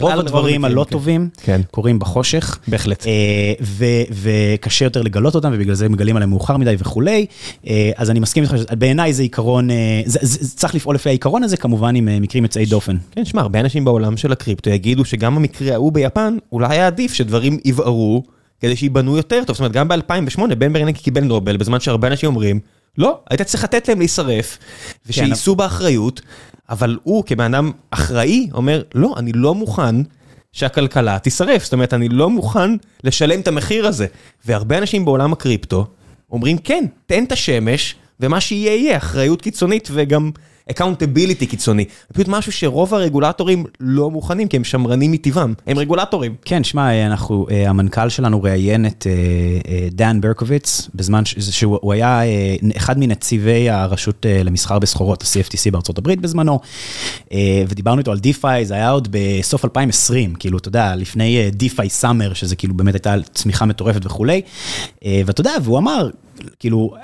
רוב 0.00 0.10
הדברים 0.12 0.64
הלא 0.64 0.84
כן. 0.84 0.90
טובים 0.90 1.28
כן. 1.42 1.60
קורים 1.70 1.98
בחושך. 1.98 2.58
בהחלט. 2.68 3.06
אה, 3.06 3.12
ו- 3.62 3.84
וקשה 4.12 4.84
יותר 4.84 5.02
לגלות 5.02 5.34
אותם, 5.34 5.50
ובגלל 5.54 5.74
זה 5.74 5.88
מגלים 5.88 6.16
עליהם 6.16 6.30
מאוחר 6.30 6.56
מדי 6.56 6.74
וכולי. 6.78 7.26
אה, 7.66 7.90
אז 7.96 8.10
אני 8.10 8.20
מסכים 8.20 8.42
איתך, 8.42 8.54
שבעיניי 8.58 9.12
זה 9.12 9.22
עיקרון, 9.22 9.68
זה- 10.06 10.18
זה- 10.22 10.44
זה- 10.44 10.56
צריך 10.56 10.74
לפעול 10.74 10.94
לפי 10.94 11.08
העיקרון 11.08 11.42
הזה, 11.42 11.56
כמובן 11.56 11.96
עם 11.96 12.08
מקרים 12.22 12.44
יוצאי 12.44 12.66
דופן. 12.66 12.96
כן, 13.10 13.24
שמע, 13.24 13.42
הרבה 13.42 13.60
אנשים 13.60 13.84
בעולם 13.84 14.16
של 14.16 14.32
הקריפטו 14.32 14.70
יגידו 14.70 15.04
שגם 15.04 15.36
המקרה 15.36 15.74
ההוא 15.74 15.92
ביפן, 15.92 16.36
אולי 16.52 16.68
היה 16.70 16.86
עדיף 16.86 17.12
שדברים 17.12 17.58
יבערו 17.64 18.22
כדי 18.60 18.76
שייבנו 18.76 19.16
יותר 19.16 19.42
טוב. 19.46 19.56
זאת 19.56 19.60
אומרת, 19.60 19.72
גם 19.72 19.88
ב-2008 19.88 20.54
בן 20.58 20.72
ברנקי 20.72 21.02
קיבל 21.02 21.24
נובל, 21.24 21.56
בזמן 21.56 21.80
שהרבה 21.80 22.08
אנשים 22.08 22.28
אומרים, 22.28 22.60
לא, 22.98 23.20
היית 23.30 23.42
צריך 23.42 23.64
לתת 23.64 23.88
להם 23.88 23.98
להישרף, 23.98 24.58
ושיישאו 25.06 25.56
באחריות, 25.56 26.20
אבל 26.70 26.98
הוא 27.02 27.24
כבן 27.24 27.54
אדם 27.54 27.72
אחראי 27.90 28.48
אומר, 28.52 28.82
לא, 28.94 29.14
אני 29.16 29.32
לא 29.32 29.54
מוכן 29.54 29.96
שהכלכלה 30.52 31.18
תישרף. 31.18 31.64
זאת 31.64 31.72
אומרת, 31.72 31.94
אני 31.94 32.08
לא 32.08 32.30
מוכן 32.30 32.70
לשלם 33.04 33.40
את 33.40 33.48
המחיר 33.48 33.86
הזה. 33.86 34.06
והרבה 34.46 34.78
אנשים 34.78 35.04
בעולם 35.04 35.32
הקריפטו 35.32 35.86
אומרים, 36.30 36.58
כן, 36.58 36.84
תן 37.06 37.24
את 37.24 37.32
השמש, 37.32 37.94
ומה 38.20 38.40
שיהיה 38.40 38.74
יהיה, 38.74 38.96
אחריות 38.96 39.42
קיצונית 39.42 39.88
וגם 39.92 40.30
accountability 40.70 41.46
קיצוני. 41.46 41.84
זה 42.08 42.14
פשוט 42.14 42.28
משהו 42.28 42.52
שרוב 42.52 42.94
הרגולטורים 42.94 43.64
לא 43.80 44.10
מוכנים, 44.10 44.48
כי 44.48 44.56
הם 44.56 44.64
שמרנים 44.64 45.12
מטבעם, 45.12 45.54
הם 45.66 45.78
רגולטורים. 45.78 46.34
כן, 46.44 46.64
שמע, 46.64 47.06
אנחנו, 47.06 47.46
אה, 47.50 47.70
המנכ"ל 47.70 48.08
שלנו 48.08 48.42
ראיין 48.42 48.86
את 48.86 49.06
אה, 49.06 49.12
אה, 49.72 49.88
דן 49.92 50.20
ברקוביץ, 50.20 50.88
בזמן 50.94 51.24
שהוא 51.24 51.78
הוא 51.82 51.92
היה 51.92 52.22
אה, 52.22 52.56
אחד 52.76 52.98
מנציבי 52.98 53.70
הרשות 53.70 54.26
אה, 54.26 54.42
למסחר 54.42 54.78
בסחורות, 54.78 55.22
ה-CFTC 55.22 55.70
בארצות 55.70 55.98
הברית 55.98 56.20
בזמנו, 56.20 56.60
אה, 57.32 57.62
ודיברנו 57.68 57.98
איתו 57.98 58.12
על 58.12 58.18
DeFi, 58.18 58.64
זה 58.64 58.74
היה 58.74 58.90
עוד 58.90 59.08
בסוף 59.10 59.64
2020, 59.64 60.34
כאילו, 60.34 60.58
אתה 60.58 60.68
יודע, 60.68 60.96
לפני 60.96 61.50
DeFi 61.50 61.90
summer, 61.90 62.34
שזה 62.34 62.56
כאילו 62.56 62.74
באמת 62.74 62.94
הייתה 62.94 63.14
צמיחה 63.34 63.64
מטורפת 63.64 64.06
וכולי, 64.06 64.40
אה, 65.04 65.22
ואתה 65.26 65.40
יודע, 65.40 65.52
והוא 65.62 65.78
אמר, 65.78 66.10
כאילו, 66.58 66.94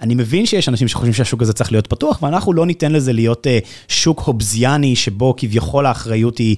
אני 0.00 0.14
מבין 0.14 0.46
שיש 0.46 0.68
אנשים 0.68 0.88
שחושבים 0.88 1.12
שהשוק 1.12 1.42
הזה 1.42 1.52
צריך 1.52 1.72
להיות 1.72 1.86
פתוח, 1.86 2.22
ואנחנו 2.22 2.52
לא 2.52 2.66
ניתן 2.66 2.92
לזה 2.92 3.12
להיות 3.12 3.46
אה, 3.46 3.58
שוק 3.88 4.20
הובזיאני, 4.20 4.96
שבו 4.96 5.34
כביכול 5.36 5.86
האחריות 5.86 6.38
היא 6.38 6.56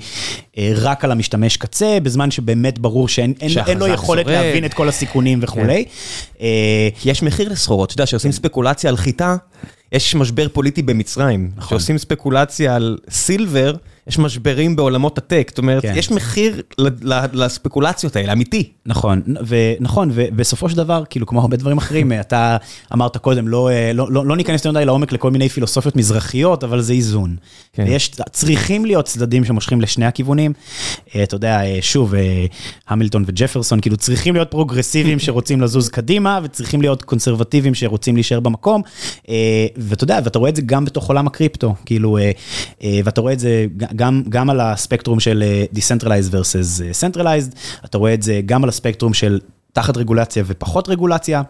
אה, 0.58 0.72
רק 0.76 1.04
על 1.04 1.12
המשתמש 1.12 1.56
קצה, 1.56 1.98
בזמן 2.02 2.30
שבאמת 2.30 2.78
ברור 2.78 3.08
שאין 3.08 3.34
אין, 3.40 3.50
אין 3.66 3.78
לו 3.78 3.86
יכולת 3.86 4.26
שורד. 4.26 4.36
להבין 4.36 4.64
את 4.64 4.74
כל 4.74 4.88
הסיכונים 4.88 5.38
וכולי. 5.42 5.84
אה, 6.40 6.88
כי 7.00 7.10
יש 7.10 7.22
מחיר 7.22 7.48
לסחורות, 7.48 7.88
אתה 7.88 7.94
יודע, 7.94 8.06
כשעושים 8.06 8.32
ספקולציה 8.32 8.90
על 8.90 8.96
חיטה, 8.96 9.36
יש 9.92 10.14
משבר 10.14 10.48
פוליטי 10.48 10.82
במצרים. 10.82 11.50
כשעושים 11.66 11.98
ספקולציה 11.98 12.76
על 12.76 12.98
סילבר, 13.10 13.74
יש 14.10 14.18
משברים 14.18 14.76
בעולמות 14.76 15.18
הטק, 15.18 15.46
זאת 15.48 15.58
אומרת, 15.58 15.82
כן. 15.82 15.92
יש 15.96 16.10
מחיר 16.10 16.62
לספקולציות 17.32 18.16
האלה, 18.16 18.32
אמיתי. 18.32 18.72
נכון, 18.86 19.22
ונכון, 19.46 20.10
ובסופו 20.14 20.68
של 20.68 20.76
דבר, 20.76 21.02
כאילו, 21.10 21.26
כמו 21.26 21.40
הרבה 21.40 21.56
דברים 21.56 21.78
אחרים, 21.78 22.12
אתה 22.20 22.56
אמרת 22.92 23.16
קודם, 23.16 23.48
לא, 23.48 23.70
אה, 23.70 23.92
לא, 23.92 24.12
לא, 24.12 24.26
לא 24.26 24.36
ניכנס 24.36 24.60
יותר 24.60 24.70
מדי 24.70 24.84
לעומק 24.84 25.12
לכל 25.12 25.30
מיני 25.30 25.48
פילוסופיות 25.48 25.96
מזרחיות, 25.96 26.64
אבל 26.64 26.80
זה 26.80 26.92
איזון. 26.92 27.36
כן. 27.72 27.84
ויש, 27.88 28.10
צריכים 28.32 28.84
להיות 28.84 29.04
צדדים 29.04 29.44
שמושכים 29.44 29.80
לשני 29.80 30.06
הכיוונים. 30.06 30.52
אה, 31.14 31.22
אתה 31.22 31.34
יודע, 31.34 31.64
אה, 31.64 31.78
שוב, 31.80 32.14
המילטון 32.88 33.24
וג'פרסון, 33.26 33.80
כאילו, 33.80 33.96
צריכים 33.96 34.34
להיות 34.34 34.50
פרוגרסיביים 34.50 35.18
שרוצים 35.24 35.60
לזוז 35.60 35.88
קדימה, 35.88 36.40
וצריכים 36.42 36.80
להיות 36.80 37.02
קונסרבטיביים 37.02 37.74
שרוצים 37.74 38.14
להישאר 38.14 38.40
במקום. 38.40 38.82
ואתה 39.76 40.04
יודע, 40.04 40.18
ואתה 40.24 40.38
רואה 40.38 40.50
את 40.50 40.56
זה 40.56 40.62
גם 40.62 40.84
בתוך 40.84 41.08
עולם 41.08 41.26
הקריפטו, 41.26 41.74
כאילו, 41.86 42.18
ואתה 43.04 43.20
רואה 43.20 43.32
את 43.32 43.40
זה 43.40 43.66
גם, 44.00 44.22
גם 44.28 44.50
על 44.50 44.60
הספקטרום 44.60 45.20
של 45.20 45.42
אה, 45.46 45.64
Decentralized 45.74 46.32
versus 46.32 46.82
אה, 46.82 46.90
Centralized, 47.00 47.56
אתה 47.84 47.98
רואה 47.98 48.14
את 48.14 48.22
זה 48.22 48.40
גם 48.46 48.62
על 48.62 48.68
הספקטרום 48.68 49.14
של 49.14 49.40
תחת 49.72 49.96
רגולציה 49.96 50.44
ופחות 50.46 50.88
רגולציה, 50.88 51.42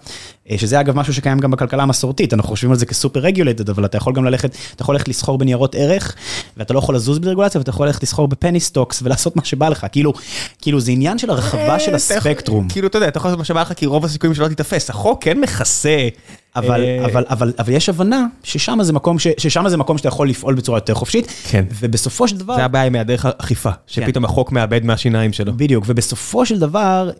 אה, 0.50 0.58
שזה 0.58 0.80
אגב 0.80 0.96
משהו 0.96 1.14
שקיים 1.14 1.38
גם 1.38 1.50
בכלכלה 1.50 1.82
המסורתית, 1.82 2.34
אנחנו 2.34 2.48
חושבים 2.48 2.70
על 2.70 2.76
זה 2.76 2.86
כ 2.86 2.96
super 2.96 3.20
regulated, 3.20 3.70
אבל 3.70 3.84
אתה 3.84 3.96
יכול 3.96 4.12
גם 4.12 4.24
ללכת, 4.24 4.56
אתה 4.74 4.82
יכול 4.82 4.94
ללכת 4.94 5.08
לסחור 5.08 5.38
בניירות 5.38 5.74
ערך, 5.74 6.14
ואתה 6.56 6.74
לא 6.74 6.78
יכול 6.78 6.94
לזוז 6.94 7.18
ברגולציה, 7.18 7.58
ואתה 7.58 7.70
יכול 7.70 7.86
ללכת 7.86 8.02
לסחור 8.02 8.28
ב 8.28 8.34
penny 8.34 8.60
stocks 8.60 9.02
ולעשות 9.02 9.36
מה 9.36 9.44
שבא 9.44 9.68
לך, 9.68 9.86
כאילו, 9.92 10.12
כאילו 10.58 10.80
זה 10.80 10.92
עניין 10.92 11.18
של 11.18 11.30
הרחבה 11.30 11.80
של 11.80 11.90
אה, 11.90 11.96
הספקטרום. 11.96 12.68
כאילו, 12.68 12.88
אתה 12.88 12.96
יודע, 12.96 13.08
אתה 13.08 13.18
יכול 13.18 13.28
לעשות 13.28 13.38
מה 13.38 13.44
שבא 13.44 13.60
לך, 13.60 13.72
כי 13.72 13.86
רוב 13.86 14.04
הסיכויים 14.04 14.34
שלא 14.34 14.48
תיתפס. 14.48 14.90
החוק 14.90 15.24
כן 15.24 15.40
מכסה. 15.40 16.08
אבל, 16.56 16.84
אה, 16.84 17.04
אבל, 17.04 17.24
אבל, 17.28 17.52
אבל 17.58 17.72
יש 17.72 17.88
הבנה 17.88 18.26
ששם 18.42 18.78
זה 18.82 18.92
מקום, 18.92 19.18
ש, 19.18 19.26
ששם 19.38 19.68
זה 19.68 19.76
מקום 19.76 19.98
שאתה 19.98 20.08
יכול 20.08 20.28
לפעול 20.28 20.54
בצורה 20.54 20.76
יותר 20.78 20.94
חופשית, 20.94 21.32
כן. 21.50 21.64
ובסופו 21.80 22.28
של 22.28 22.36
דבר, 22.36 22.56
זה 22.56 22.64
הבעיה 22.64 22.84
עם 22.84 22.94
היעדר 22.94 23.16
אכיפה, 23.38 23.70
שפתאום 23.86 24.24
החוק 24.24 24.52
מאבד 24.52 24.84
מהשיניים 24.84 25.32
שלו. 25.32 25.52
בדיוק, 25.56 25.84
ובסופו 25.86 26.46
של 26.46 26.58
דבר, 26.58 27.10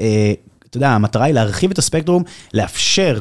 אתה 0.71 0.77
יודע, 0.77 0.91
המטרה 0.91 1.25
היא 1.25 1.35
להרחיב 1.35 1.71
את 1.71 1.79
הספקטרום, 1.79 2.23
לאפשר 2.55 3.19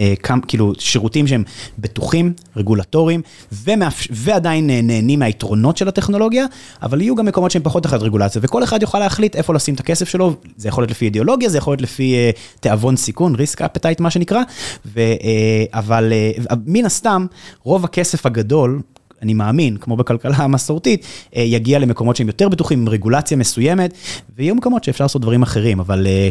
אה, 0.00 0.14
כמה, 0.22 0.40
כאילו 0.48 0.72
שירותים 0.78 1.26
שהם 1.26 1.44
בטוחים, 1.78 2.32
רגולטוריים, 2.56 3.22
ומאפ... 3.52 4.06
ועדיין 4.10 4.70
אה, 4.70 4.80
נהנים 4.82 5.18
מהיתרונות 5.18 5.76
של 5.76 5.88
הטכנולוגיה, 5.88 6.46
אבל 6.82 7.00
יהיו 7.00 7.14
גם 7.14 7.26
מקומות 7.26 7.50
שהם 7.50 7.62
פחות 7.62 7.82
תחת 7.82 8.02
רגולציה, 8.02 8.40
וכל 8.44 8.64
אחד 8.64 8.82
יוכל 8.82 8.98
להחליט 8.98 9.36
איפה 9.36 9.54
לשים 9.54 9.74
את 9.74 9.80
הכסף 9.80 10.08
שלו, 10.08 10.34
זה 10.56 10.68
יכול 10.68 10.82
להיות 10.82 10.90
לפי 10.90 11.04
אידיאולוגיה, 11.04 11.48
זה 11.48 11.58
יכול 11.58 11.72
להיות 11.72 11.82
לפי 11.82 12.14
אה, 12.14 12.30
תיאבון 12.60 12.96
סיכון, 12.96 13.34
ריסק 13.34 13.62
אפטייט 13.62 14.00
מה 14.00 14.10
שנקרא, 14.10 14.42
ו, 14.86 15.00
אה, 15.00 15.64
אבל 15.72 16.12
אה, 16.12 16.56
מן 16.66 16.84
הסתם, 16.84 17.26
רוב 17.62 17.84
הכסף 17.84 18.26
הגדול, 18.26 18.80
אני 19.22 19.34
מאמין, 19.34 19.76
כמו 19.76 19.96
בכלכלה 19.96 20.36
המסורתית, 20.36 21.06
אה, 21.36 21.42
יגיע 21.42 21.78
למקומות 21.78 22.16
שהם 22.16 22.26
יותר 22.26 22.48
בטוחים 22.48 22.80
עם 22.80 22.88
רגולציה 22.88 23.36
מסוימת, 23.36 23.94
ויהיו 24.36 24.54
מקומות 24.54 24.84
שאפשר 24.84 25.04
לעשות 25.04 25.22
דברים 25.22 25.42
אחרים, 25.42 25.80
אבל 25.80 26.06
אה, 26.06 26.28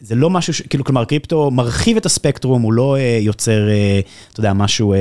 זה 0.00 0.14
לא 0.14 0.30
משהו, 0.30 0.54
ש- 0.54 0.62
כאילו, 0.62 0.84
כלומר, 0.84 1.04
קריפטו 1.04 1.50
מרחיב 1.50 1.96
את 1.96 2.06
הספקטרום, 2.06 2.62
הוא 2.62 2.72
לא 2.72 2.96
אה, 2.96 3.18
יוצר, 3.20 3.68
אתה 4.32 4.40
יודע, 4.40 4.52
משהו, 4.52 4.94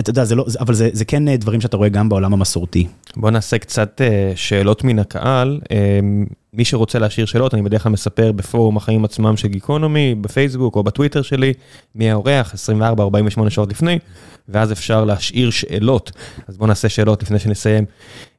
אתה 0.00 0.10
יודע, 0.10 0.24
זה 0.24 0.34
לא, 0.34 0.44
אבל 0.60 0.74
זה 0.74 0.90
זה 0.92 1.04
כן 1.04 1.36
דברים 1.36 1.60
שאתה 1.60 1.76
רואה 1.76 1.88
גם 1.88 2.08
בעולם 2.08 2.32
המסורתי. 2.32 2.86
בוא 3.16 3.30
נעשה 3.30 3.58
קצת 3.58 4.00
שאלות 4.34 4.84
מן 4.84 4.98
הקהל. 4.98 5.60
אה, 6.52 6.58
מי 6.58 6.64
שרוצה 6.64 6.98
להשאיר 6.98 7.26
שאלות, 7.26 7.54
אני 7.54 7.62
בדרך 7.62 7.82
כלל 7.82 7.92
מספר 7.92 8.32
בפורום 8.32 8.76
החיים 8.76 9.04
עצמם 9.04 9.36
של 9.36 9.48
גיקונומי, 9.48 10.14
בפייסבוק 10.14 10.76
או 10.76 10.82
בטוויטר 10.82 11.22
שלי, 11.22 11.52
מי 11.94 12.10
האורח, 12.10 12.54
24-48 12.54 13.50
שעות 13.50 13.70
לפני, 13.70 13.98
ואז 14.48 14.72
אפשר 14.72 15.04
להשאיר 15.04 15.50
שאלות. 15.50 16.12
אז 16.48 16.56
בוא 16.56 16.66
נעשה 16.66 16.88
שאלות 16.88 17.22
לפני 17.22 17.38
שנסיים. 17.38 17.84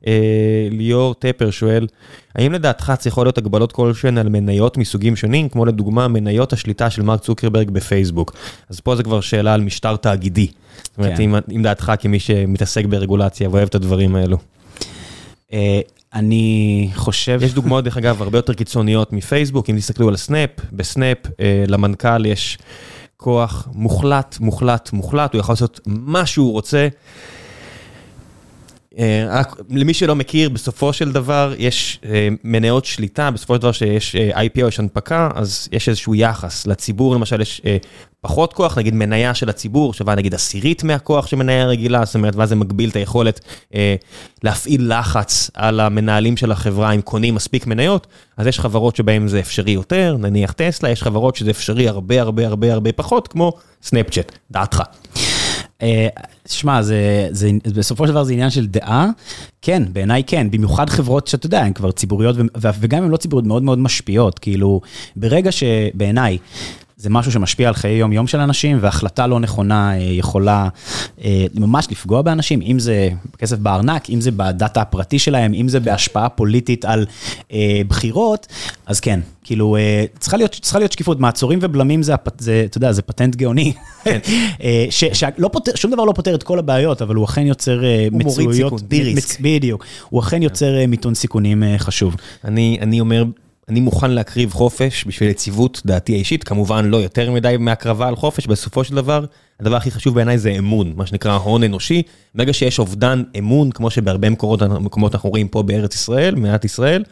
אה, 0.07 0.67
ליאור 0.71 1.13
טפר 1.13 1.51
שואל, 1.51 1.87
האם 2.35 2.53
לדעתך 2.53 2.93
צריכות 2.99 3.25
להיות 3.25 3.37
הגבלות 3.37 3.71
כלשהן 3.71 4.17
על 4.17 4.29
מניות 4.29 4.77
מסוגים 4.77 5.15
שונים, 5.15 5.49
כמו 5.49 5.65
לדוגמה 5.65 6.07
מניות 6.07 6.53
השליטה 6.53 6.89
של 6.89 7.01
מרק 7.01 7.21
צוקרברג 7.21 7.69
בפייסבוק? 7.69 8.33
אז 8.69 8.79
פה 8.79 8.95
זה 8.95 9.03
כבר 9.03 9.21
שאלה 9.21 9.53
על 9.53 9.61
משטר 9.61 9.95
תאגידי. 9.95 10.47
זאת 10.83 10.97
אומרת, 10.97 11.17
כן. 11.17 11.23
אם, 11.23 11.35
אם 11.55 11.63
דעתך 11.63 11.91
כמי 11.99 12.19
שמתעסק 12.19 12.85
ברגולציה 12.85 13.49
ואוהב 13.49 13.67
את 13.67 13.75
הדברים 13.75 14.15
האלו. 14.15 14.37
אני 16.13 16.89
חושב... 16.95 17.39
יש 17.43 17.53
דוגמאות, 17.53 17.83
דרך 17.83 17.97
אגב, 17.97 18.21
הרבה 18.21 18.37
יותר 18.37 18.53
קיצוניות 18.53 19.13
מפייסבוק, 19.13 19.69
אם 19.69 19.77
תסתכלו 19.77 20.09
על 20.09 20.15
סנאפ, 20.15 20.49
בסנאפ 20.71 21.17
אה, 21.39 21.63
למנכ"ל 21.67 22.25
יש 22.25 22.57
כוח 23.17 23.67
מוחלט, 23.73 24.37
מוחלט, 24.39 24.93
מוחלט, 24.93 25.33
הוא 25.33 25.39
יכול 25.39 25.53
לעשות 25.53 25.79
מה 25.85 26.25
שהוא 26.25 26.51
רוצה. 26.51 26.87
אה, 28.99 29.41
למי 29.69 29.93
שלא 29.93 30.15
מכיר, 30.15 30.49
בסופו 30.49 30.93
של 30.93 31.11
דבר 31.11 31.53
יש 31.57 31.99
אה, 32.05 32.27
מניות 32.43 32.85
שליטה, 32.85 33.31
בסופו 33.31 33.55
של 33.55 33.61
דבר 33.61 33.71
שיש 33.71 34.15
אה, 34.15 34.45
IPO, 34.45 34.67
יש 34.67 34.79
הנפקה, 34.79 35.29
אז 35.35 35.69
יש 35.71 35.89
איזשהו 35.89 36.15
יחס. 36.15 36.67
לציבור 36.67 37.15
למשל 37.15 37.41
יש 37.41 37.61
פחות 38.21 38.53
כוח, 38.53 38.77
נגיד 38.77 38.93
מניה 38.93 39.33
של 39.33 39.49
הציבור 39.49 39.93
שווה 39.93 40.15
נגיד 40.15 40.33
עשירית 40.33 40.83
מהכוח 40.83 41.27
של 41.27 41.37
מניה 41.37 41.65
רגילה, 41.65 42.05
זאת 42.05 42.15
אומרת, 42.15 42.35
ואז 42.35 42.49
זה 42.49 42.55
מגביל 42.55 42.89
את 42.89 42.95
היכולת 42.95 43.39
להפעיל 44.43 44.99
לחץ 44.99 45.51
על 45.53 45.79
המנהלים 45.79 46.37
של 46.37 46.51
החברה 46.51 46.91
אם 46.91 47.01
קונים 47.01 47.35
מספיק 47.35 47.67
מניות, 47.67 48.07
אז 48.37 48.47
יש 48.47 48.59
חברות 48.59 48.95
שבהן 48.95 49.27
זה 49.27 49.39
אפשרי 49.39 49.71
יותר, 49.71 50.15
נניח 50.19 50.51
טסלה, 50.51 50.89
יש 50.89 51.03
חברות 51.03 51.35
שזה 51.35 51.51
אפשרי 51.51 51.87
הרבה 51.87 52.21
הרבה 52.21 52.47
הרבה 52.47 52.73
הרבה 52.73 52.91
פחות, 52.91 53.27
כמו 53.27 53.53
סנאפצ'אט, 53.83 54.31
דעתך. 54.51 54.81
אה, 55.81 56.07
שמע, 56.45 56.81
זה, 56.81 57.27
זה, 57.31 57.49
בסופו 57.75 58.07
של 58.07 58.11
דבר 58.11 58.23
זה 58.23 58.33
עניין 58.33 58.49
של 58.49 58.67
דעה. 58.67 59.09
כן, 59.61 59.83
בעיניי 59.93 60.23
כן, 60.27 60.51
במיוחד 60.51 60.89
חברות 60.89 61.27
שאתה 61.27 61.45
יודע, 61.45 61.61
הן 61.61 61.73
כבר 61.73 61.91
ציבוריות, 61.91 62.35
וגם 62.79 63.03
הן 63.03 63.09
לא 63.09 63.17
ציבוריות, 63.17 63.47
מאוד 63.47 63.63
מאוד 63.63 63.79
משפיעות. 63.79 64.39
כאילו, 64.39 64.81
ברגע 65.15 65.51
שבעיניי 65.51 66.37
זה 67.01 67.09
משהו 67.09 67.31
שמשפיע 67.31 67.67
על 67.67 67.73
חיי 67.73 67.91
יום-יום 67.97 68.27
של 68.27 68.39
אנשים, 68.39 68.77
והחלטה 68.81 69.27
לא 69.27 69.39
נכונה 69.39 69.97
אה, 69.97 70.01
יכולה 70.03 70.67
אה, 71.23 71.45
ממש 71.55 71.87
לפגוע 71.91 72.21
באנשים, 72.21 72.61
אם 72.61 72.79
זה 72.79 73.09
כסף 73.37 73.57
בארנק, 73.57 74.09
אם 74.09 74.21
זה 74.21 74.31
בדאטה 74.31 74.81
הפרטי 74.81 75.19
שלהם, 75.19 75.53
אם 75.53 75.67
זה 75.67 75.79
בהשפעה 75.79 76.29
פוליטית 76.29 76.85
על 76.85 77.05
אה, 77.53 77.81
בחירות, 77.87 78.47
אז 78.85 78.99
כן, 78.99 79.19
כאילו, 79.43 79.77
צריכה 80.19 80.37
להיות, 80.37 80.51
צריכה 80.61 80.79
להיות 80.79 80.91
שקיפות, 80.91 81.19
מעצורים 81.19 81.59
ובלמים 81.61 82.03
זה, 82.03 82.13
זה, 82.37 82.63
אתה 82.65 82.77
יודע, 82.77 82.91
זה 82.91 83.01
פטנט 83.01 83.35
גאוני. 83.35 83.73
אה, 84.07 84.85
ש- 84.89 85.03
שלא 85.13 85.47
פותר, 85.53 85.71
שום 85.75 85.91
דבר 85.91 86.03
לא 86.05 86.11
פותר 86.11 86.35
את 86.35 86.43
כל 86.43 86.59
הבעיות, 86.59 87.01
אבל 87.01 87.15
הוא 87.15 87.25
אכן 87.25 87.45
יוצר 87.47 87.83
אה, 87.85 88.07
הוא 88.11 88.21
מוריד 88.23 88.47
מצויות. 88.49 88.73
סיכון. 88.73 88.87
מצ- 89.17 89.37
בדיוק, 89.41 89.85
הוא 90.09 90.21
אכן 90.21 90.43
יוצר 90.43 90.77
אה, 90.77 90.87
מיתון 90.87 91.15
סיכונים 91.15 91.63
חשוב. 91.77 92.15
אני, 92.45 92.77
אני 92.81 92.99
אומר, 92.99 93.23
אני 93.69 93.79
מוכן 93.79 94.11
להקריב 94.11 94.53
חופש 94.53 95.05
בשביל 95.07 95.29
יציבות 95.29 95.81
דעתי 95.85 96.13
האישית, 96.13 96.43
כמובן 96.43 96.85
לא 96.85 96.97
יותר 96.97 97.31
מדי 97.31 97.55
מהקרבה 97.59 98.07
על 98.07 98.15
חופש, 98.15 98.47
בסופו 98.47 98.83
של 98.83 98.95
דבר, 98.95 99.25
הדבר 99.59 99.75
הכי 99.75 99.91
חשוב 99.91 100.15
בעיניי 100.15 100.37
זה 100.37 100.49
אמון, 100.49 100.93
מה 100.95 101.05
שנקרא 101.05 101.35
הון 101.35 101.63
אנושי. 101.63 102.01
ברגע 102.35 102.53
שיש 102.53 102.79
אובדן 102.79 103.23
אמון, 103.39 103.71
כמו 103.71 103.89
שבהרבה 103.89 104.29
מקומות, 104.29 104.61
מקומות 104.63 105.15
אנחנו 105.15 105.29
רואים 105.29 105.47
פה 105.47 105.63
בארץ 105.63 105.95
ישראל, 105.95 106.35
במדינת 106.35 106.65
ישראל, 106.65 107.03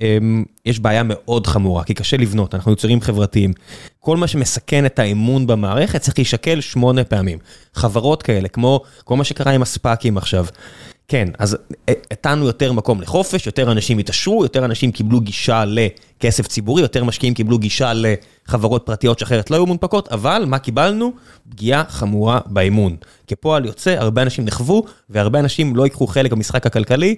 אמ, 0.00 0.44
יש 0.66 0.78
בעיה 0.78 1.02
מאוד 1.04 1.46
חמורה, 1.46 1.84
כי 1.84 1.94
קשה 1.94 2.16
לבנות, 2.16 2.54
אנחנו 2.54 2.72
יוצרים 2.72 3.00
חברתיים. 3.00 3.52
כל 4.00 4.16
מה 4.16 4.26
שמסכן 4.26 4.86
את 4.86 4.98
האמון 4.98 5.46
במערכת 5.46 6.00
צריך 6.00 6.18
להישקל 6.18 6.60
שמונה 6.60 7.04
פעמים. 7.04 7.38
חברות 7.74 8.22
כאלה, 8.22 8.48
כמו 8.48 8.80
כל 9.04 9.16
מה 9.16 9.24
שקרה 9.24 9.52
עם 9.52 9.62
הספאקים 9.62 10.16
עכשיו. 10.16 10.46
כן, 11.08 11.28
אז 11.38 11.56
נתנו 12.12 12.46
יותר 12.46 12.72
מקום 12.72 13.00
לחופש, 13.00 13.46
יותר 13.46 13.72
אנשים 13.72 13.98
התעשרו, 13.98 14.42
יותר 14.42 14.64
אנשים 14.64 14.92
קיבלו 14.92 15.20
גישה 15.20 15.64
לכסף 15.66 16.46
ציבורי, 16.46 16.82
יותר 16.82 17.04
משקיעים 17.04 17.34
קיבלו 17.34 17.58
גישה 17.58 17.92
לחברות 17.94 18.82
פרטיות 18.86 19.18
שאחרת 19.18 19.50
לא 19.50 19.56
היו 19.56 19.66
מונפקות, 19.66 20.08
אבל 20.12 20.44
מה 20.46 20.58
קיבלנו? 20.58 21.12
פגיעה 21.50 21.84
חמורה 21.88 22.40
באמון. 22.46 22.96
כפועל 23.26 23.64
יוצא, 23.64 23.90
הרבה 23.98 24.22
אנשים 24.22 24.44
נחוו, 24.44 24.84
והרבה 25.10 25.38
אנשים 25.38 25.76
לא 25.76 25.84
ייקחו 25.84 26.06
חלק 26.06 26.32
במשחק 26.32 26.66
הכלכלי, 26.66 27.16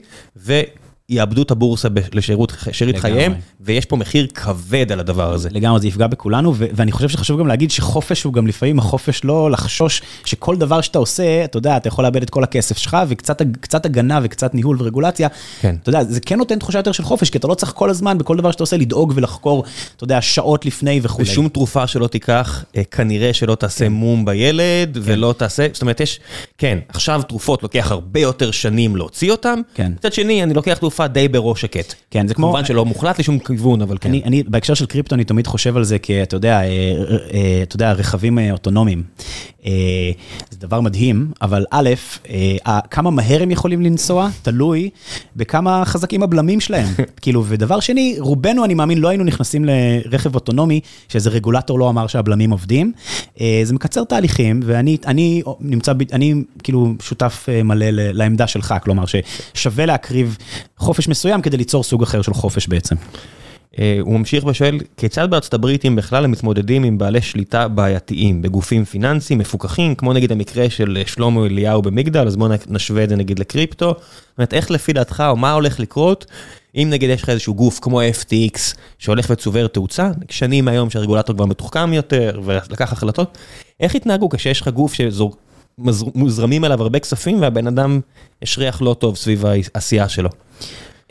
ויאבדו 1.10 1.42
את 1.42 1.50
הבורסה 1.50 1.88
ב- 1.88 1.98
לשירות 2.12 2.52
שארית 2.72 2.94
לגמרי. 2.96 3.10
חייהם, 3.12 3.34
ויש 3.60 3.84
פה 3.84 3.96
מחיר 3.96 4.26
כבד 4.34 4.92
על 4.92 5.00
הדבר 5.00 5.32
הזה. 5.32 5.48
לגמרי, 5.52 5.80
זה 5.80 5.88
יפגע 5.88 6.06
בכולנו, 6.06 6.54
ואני 6.56 6.92
חושב 6.92 7.08
שחשוב 7.08 7.40
גם 7.40 7.46
להגיד 7.46 7.70
שחופש 7.70 8.22
הוא 8.22 8.32
גם 8.32 8.46
לפעמים 8.46 8.78
החופש 8.78 9.24
לא 9.24 9.50
לחשוש 9.50 10.02
שכל 10.24 10.56
דבר 10.56 10.80
שאתה 10.80 10.98
עושה, 10.98 11.44
אתה 11.44 11.56
יודע, 11.58 11.76
אתה 11.76 11.88
יכול 11.88 12.04
לאבד 12.04 12.22
את 12.22 12.30
כל 12.30 12.44
הכסף 12.44 12.78
שלך, 12.78 12.96
וקצת 13.08 13.42
קצת 13.60 13.86
הגנה 13.86 14.20
וקצת 14.22 14.54
ניהול 14.54 14.76
ורגולציה. 14.80 15.28
כן. 15.60 15.76
אתה 15.82 15.88
יודע, 15.88 16.04
זה 16.04 16.20
כן 16.20 16.38
נותן 16.38 16.58
תחושה 16.58 16.78
יותר 16.78 16.92
של 16.92 17.02
חופש, 17.02 17.30
כי 17.30 17.38
אתה 17.38 17.46
לא 17.48 17.54
צריך 17.54 17.72
כל 17.72 17.90
הזמן, 17.90 18.18
בכל 18.18 18.36
דבר 18.36 18.50
שאתה 18.50 18.62
עושה, 18.62 18.76
לדאוג 18.76 19.12
ולחקור, 19.16 19.64
אתה 19.96 20.04
יודע, 20.04 20.22
שעות 20.22 20.66
לפני 20.66 21.00
וכולי. 21.02 21.28
ושום 21.30 21.48
תרופה 21.48 21.86
שלא 21.86 22.06
תיקח, 22.06 22.64
אה, 22.76 22.84
כנראה 22.84 23.34
שלא 23.34 23.54
תעשה 23.54 23.84
כן. 23.84 23.92
מום 23.92 24.24
בילד, 24.24 24.98
ולא 25.02 25.34
תעשה, 25.38 25.66
זאת 25.72 25.82
אומרת, 25.82 26.00
יש 26.00 26.20
כן, 26.58 26.78
עכשיו 26.88 27.22
תרופות 27.28 27.62
לוקח 27.62 27.92
הרבה 27.92 28.20
יותר 28.20 28.50
שנים 28.50 28.96
להוציא 28.96 29.30
אותן. 29.30 29.60
כן. 29.74 29.92
מצד 29.96 30.12
שני, 30.12 30.42
אני 30.42 30.54
לוקח 30.54 30.78
תרופה 30.78 31.06
די 31.06 31.28
בראש 31.28 31.60
שקט. 31.60 31.94
כן, 32.10 32.28
זה 32.28 32.34
כמו... 32.34 32.46
כמובן 32.46 32.64
שלא 32.64 32.84
מוחלט 32.84 33.18
לשום 33.18 33.38
כיוון, 33.38 33.82
אבל 33.82 33.98
כן. 34.00 34.08
אני, 34.08 34.22
אני, 34.24 34.42
בהקשר 34.42 34.74
של 34.74 34.86
קריפטו, 34.86 35.14
אני 35.14 35.24
תמיד 35.24 35.46
חושב 35.46 35.76
על 35.76 35.84
זה 35.84 35.98
כי, 35.98 36.22
אתה 36.22 36.36
יודע, 36.36 36.60
אה, 36.60 36.64
אה, 36.64 37.60
אתה 37.62 37.76
יודע, 37.76 37.92
רכבים 37.92 38.38
אה, 38.38 38.52
אוטונומיים. 38.52 39.02
אה, 39.66 40.10
זה 40.50 40.58
דבר 40.58 40.80
מדהים, 40.80 41.32
אבל 41.42 41.64
א', 41.70 41.90
אה, 42.30 42.80
כמה 42.90 43.10
מהר 43.10 43.42
הם 43.42 43.50
יכולים 43.50 43.82
לנסוע, 43.82 44.28
תלוי 44.42 44.90
בכמה 45.36 45.82
חזקים 45.84 46.22
הבלמים 46.22 46.60
שלהם. 46.60 46.88
כאילו, 47.22 47.44
ודבר 47.46 47.80
שני, 47.80 48.16
רובנו, 48.18 48.64
אני 48.64 48.74
מאמין, 48.74 48.98
לא 48.98 49.08
היינו 49.08 49.24
נכנסים 49.24 49.64
לרכב 49.64 50.34
אוטונומי, 50.34 50.80
שאיזה 51.08 51.30
רגולטור 51.30 51.78
לא 51.78 51.88
אמר 51.88 52.06
שהבלמים 52.06 52.50
עובדים. 52.50 52.92
אה, 53.40 53.60
זה 53.64 53.74
מקצר 53.74 54.04
תהליכים, 54.04 54.60
ואני 54.64 54.96
אני 55.06 55.42
נמצא, 55.60 55.92
אני 56.12 56.34
כאילו 56.62 56.94
שותף 57.02 57.46
אה, 57.48 57.62
מלא 57.62 57.86
לעמדה 57.90 58.46
שלך, 58.46 58.74
כלומר, 58.82 59.04
ששווה 59.06 59.86
להקריב 59.86 60.36
חופש 60.78 61.08
מסוים 61.08 61.42
כדי 61.42 61.56
ליצור 61.56 61.82
סוג 61.82 62.02
אחר 62.02 62.22
של 62.22 62.34
חופש 62.34 62.68
בעצם. 62.68 62.96
אה, 63.78 63.98
הוא 64.00 64.18
ממשיך 64.18 64.44
ושואל, 64.44 64.78
כיצד 64.96 65.30
בארצות 65.30 65.54
הברית 65.54 65.84
אם 65.84 65.96
בכלל 65.96 66.24
הם 66.24 66.30
מתמודדים 66.30 66.84
עם 66.84 66.98
בעלי 66.98 67.22
שליטה 67.22 67.68
בעייתיים 67.68 68.42
בגופים 68.42 68.84
פיננסיים 68.84 69.38
מפוקחים, 69.38 69.94
כמו 69.94 70.12
נגיד 70.12 70.32
המקרה 70.32 70.70
של 70.70 71.02
שלמה 71.06 71.46
אליהו 71.46 71.82
במגדל, 71.82 72.26
אז 72.26 72.36
בואו 72.36 72.50
נשווה 72.68 73.04
את 73.04 73.08
זה 73.08 73.16
נגיד 73.16 73.38
לקריפטו. 73.38 73.88
זאת 73.88 74.38
אומרת, 74.38 74.54
איך 74.54 74.70
לפי 74.70 74.92
דעתך, 74.92 75.24
או 75.28 75.36
מה 75.36 75.52
הולך 75.52 75.80
לקרות, 75.80 76.26
אם 76.76 76.88
נגיד 76.90 77.10
יש 77.10 77.22
לך 77.22 77.28
איזשהו 77.28 77.54
גוף 77.54 77.78
כמו 77.82 78.00
FTX, 78.02 78.58
שהולך 78.98 79.26
וצובר 79.30 79.66
תאוצה, 79.66 80.10
שנים 80.30 80.68
היום 80.68 80.90
שהרגולטור 80.90 81.36
כבר 81.36 81.46
מתוחכם 81.46 81.92
יותר, 81.92 82.40
ולקח 82.44 82.92
החלטות, 82.92 83.38
איך 83.80 83.94
יתנהגו 83.94 84.28
כשיש 84.28 84.60
לך 84.60 84.68
גוף 84.68 84.94
שמוזרמים 85.78 86.64
אליו 86.64 86.82
הרבה 86.82 86.98
כספים, 86.98 87.40
והבן 87.40 87.66
אדם 87.66 88.00
יש 88.42 88.58
ריח 88.58 88.82
לא 88.82 88.94
טוב 88.98 89.16
סביב 89.16 89.44
העשייה 89.46 90.08
שלו? 90.08 90.28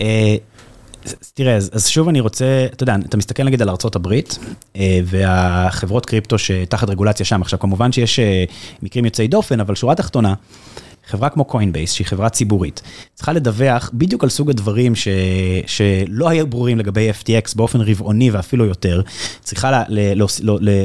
אה, 0.02 0.36
תראה, 1.34 1.56
אז 1.56 1.88
שוב 1.88 2.08
אני 2.08 2.20
רוצה, 2.20 2.68
אתה 2.74 2.84
יודע, 2.84 2.96
אתה 3.10 3.18
מסתכל 3.18 3.44
נגיד 3.44 3.62
על 3.62 3.70
ארה"ב, 3.70 4.14
אה, 4.76 5.00
והחברות 5.06 6.06
קריפטו 6.06 6.38
שתחת 6.38 6.90
רגולציה 6.90 7.26
שם, 7.26 7.42
עכשיו 7.42 7.60
כמובן 7.60 7.92
שיש 7.92 8.20
אה, 8.20 8.44
מקרים 8.84 9.06
יוצאי 9.06 9.28
דופן, 9.28 9.60
אבל 9.60 9.76
שורה 9.76 9.96
תחתונה, 9.96 10.34
חברה 11.08 11.30
כמו 11.30 11.46
קוינבייס, 11.46 11.92
שהיא 11.92 12.08
חברה 12.08 12.30
ציבורית, 12.30 12.82
צריכה 13.16 13.34
לדווח 13.34 13.92
בדיוק 13.94 14.24
על 14.24 14.30
סוג 14.30 14.50
הדברים 14.50 14.96
ש, 14.96 15.08
שלא 15.68 16.30
היו 16.30 16.48
ברורים 16.48 16.78
לגבי 16.78 17.12
FTX 17.12 17.54
באופן 17.56 17.82
רבעוני 17.82 18.32
ואפילו 18.32 18.66
יותר, 18.66 19.02
צריכה 19.44 19.72
לה, 19.72 19.84
לה, 19.88 20.14
לה, 20.16 20.26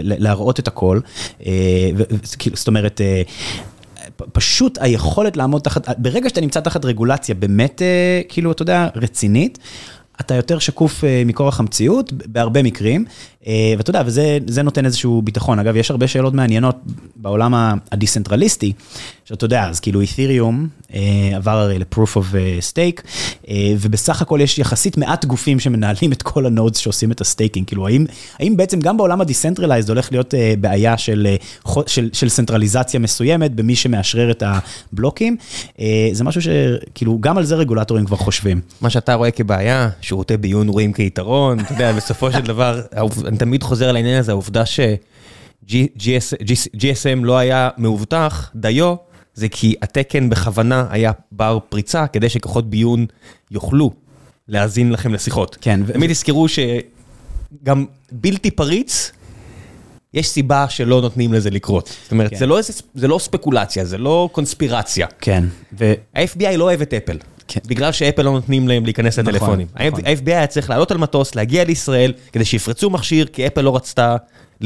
לה, 0.02 0.14
להראות 0.18 0.60
את 0.60 0.68
הכל, 0.68 1.00
אה, 1.46 1.90
זאת 2.54 2.68
אומרת, 2.68 3.00
פשוט 4.32 4.78
היכולת 4.80 5.36
לעמוד 5.36 5.62
תחת, 5.62 5.98
ברגע 5.98 6.28
שאתה 6.28 6.40
נמצא 6.40 6.60
תחת 6.60 6.84
רגולציה 6.84 7.34
באמת, 7.34 7.82
כאילו, 8.28 8.52
אתה 8.52 8.62
יודע, 8.62 8.88
רצינית, 8.96 9.58
אתה 10.20 10.34
יותר 10.34 10.58
שקוף 10.58 11.04
אה, 11.04 11.22
מכורח 11.26 11.60
המציאות 11.60 12.12
בהרבה 12.12 12.62
מקרים, 12.62 13.04
אה, 13.46 13.74
ואתה 13.76 13.90
יודע, 13.90 14.02
וזה 14.06 14.62
נותן 14.64 14.84
איזשהו 14.84 15.22
ביטחון. 15.22 15.58
אגב, 15.58 15.76
יש 15.76 15.90
הרבה 15.90 16.08
שאלות 16.08 16.34
מעניינות 16.34 16.76
בעולם 17.16 17.54
הדיסנטרליסטי, 17.92 18.72
שאתה 19.34 19.44
יודע, 19.44 19.68
אז 19.68 19.80
כאילו 19.80 20.00
אית'ריום 20.00 20.68
אה, 20.94 21.30
עבר 21.34 21.58
הרי 21.58 21.78
ל-proof 21.78 22.16
of 22.16 22.34
stake, 22.60 23.02
ובסך 23.80 24.22
הכל 24.22 24.38
יש 24.42 24.58
יחסית 24.58 24.96
מעט 24.96 25.24
גופים 25.24 25.60
שמנהלים 25.60 26.12
את 26.12 26.22
כל 26.22 26.46
ה 26.46 26.51
nodes 26.51 26.78
שעושים 26.78 27.12
את 27.12 27.20
ה 27.20 27.25
staking. 27.25 27.66
כאילו, 27.66 27.86
האם, 27.86 28.06
האם 28.38 28.56
בעצם 28.56 28.80
גם 28.80 28.96
בעולם 28.96 29.20
ה 29.20 29.25
decentralized 29.25 29.88
הולך 29.88 30.12
להיות 30.12 30.34
בעיה 30.60 30.98
של, 30.98 31.36
של, 31.86 32.10
של 32.12 32.28
סנטרליזציה 32.28 33.00
מסוימת 33.00 33.54
במי 33.54 33.76
שמאשרר 33.76 34.30
את 34.30 34.42
הבלוקים? 34.46 35.36
זה 36.12 36.24
משהו 36.24 36.42
שכאילו, 36.42 37.18
גם 37.20 37.38
על 37.38 37.44
זה 37.44 37.54
רגולטורים 37.54 38.06
כבר 38.06 38.16
חושבים. 38.16 38.60
מה 38.80 38.90
שאתה 38.90 39.14
רואה 39.14 39.30
כבעיה, 39.30 39.88
שירותי 40.00 40.36
ביון 40.36 40.68
רואים 40.68 40.92
כיתרון, 40.92 41.60
אתה 41.60 41.72
יודע, 41.72 41.92
בסופו 41.92 42.32
של 42.32 42.40
דבר, 42.40 42.80
אני 43.26 43.36
תמיד 43.36 43.62
חוזר 43.62 43.88
על 43.88 43.96
העניין 43.96 44.18
הזה, 44.18 44.32
העובדה 44.32 44.66
ש-GSM 44.66 45.78
לא 47.22 47.38
היה 47.38 47.68
מאובטח, 47.78 48.50
דיו, 48.54 48.94
זה 49.34 49.48
כי 49.48 49.74
התקן 49.82 50.30
בכוונה 50.30 50.86
היה 50.90 51.12
בר 51.32 51.58
פריצה, 51.68 52.06
כדי 52.06 52.28
שכוחות 52.28 52.70
ביון 52.70 53.06
יוכלו 53.50 53.90
להאזין 54.48 54.92
לכם 54.92 55.14
לשיחות. 55.14 55.56
כן. 55.60 55.80
תמיד 55.92 56.10
תזכרו 56.10 56.46
שגם 56.48 57.84
בלתי 58.12 58.50
פריץ, 58.50 59.12
יש 60.14 60.28
סיבה 60.28 60.68
שלא 60.68 61.00
נותנים 61.00 61.32
לזה 61.32 61.50
לקרות. 61.50 61.96
זאת 62.02 62.12
אומרת, 62.12 62.30
כן. 62.30 62.36
זה, 62.36 62.46
לא 62.46 62.58
איזה, 62.58 62.72
זה 62.94 63.08
לא 63.08 63.18
ספקולציה, 63.18 63.84
זה 63.84 63.98
לא 63.98 64.28
קונספירציה. 64.32 65.06
כן. 65.20 65.44
ו... 65.78 65.92
ה-FBI 66.14 66.56
לא 66.56 66.64
אוהב 66.64 66.82
את 66.82 66.94
אפל. 66.94 67.18
כן. 67.48 67.60
בגלל 67.66 67.92
שאפל 67.92 68.22
לא 68.22 68.32
נותנים 68.32 68.68
להם 68.68 68.84
להיכנס 68.84 69.18
נכון, 69.18 69.34
לטלפונים. 69.34 69.66
נכון. 69.74 70.04
ה-FBI 70.06 70.30
היה 70.30 70.46
צריך 70.46 70.70
לעלות 70.70 70.90
על 70.90 70.98
מטוס, 70.98 71.34
להגיע 71.34 71.64
לישראל, 71.64 72.12
כדי 72.32 72.44
שיפרצו 72.44 72.90
מכשיר, 72.90 73.26
כי 73.26 73.46
אפל 73.46 73.60
לא 73.60 73.76
רצתה 73.76 74.16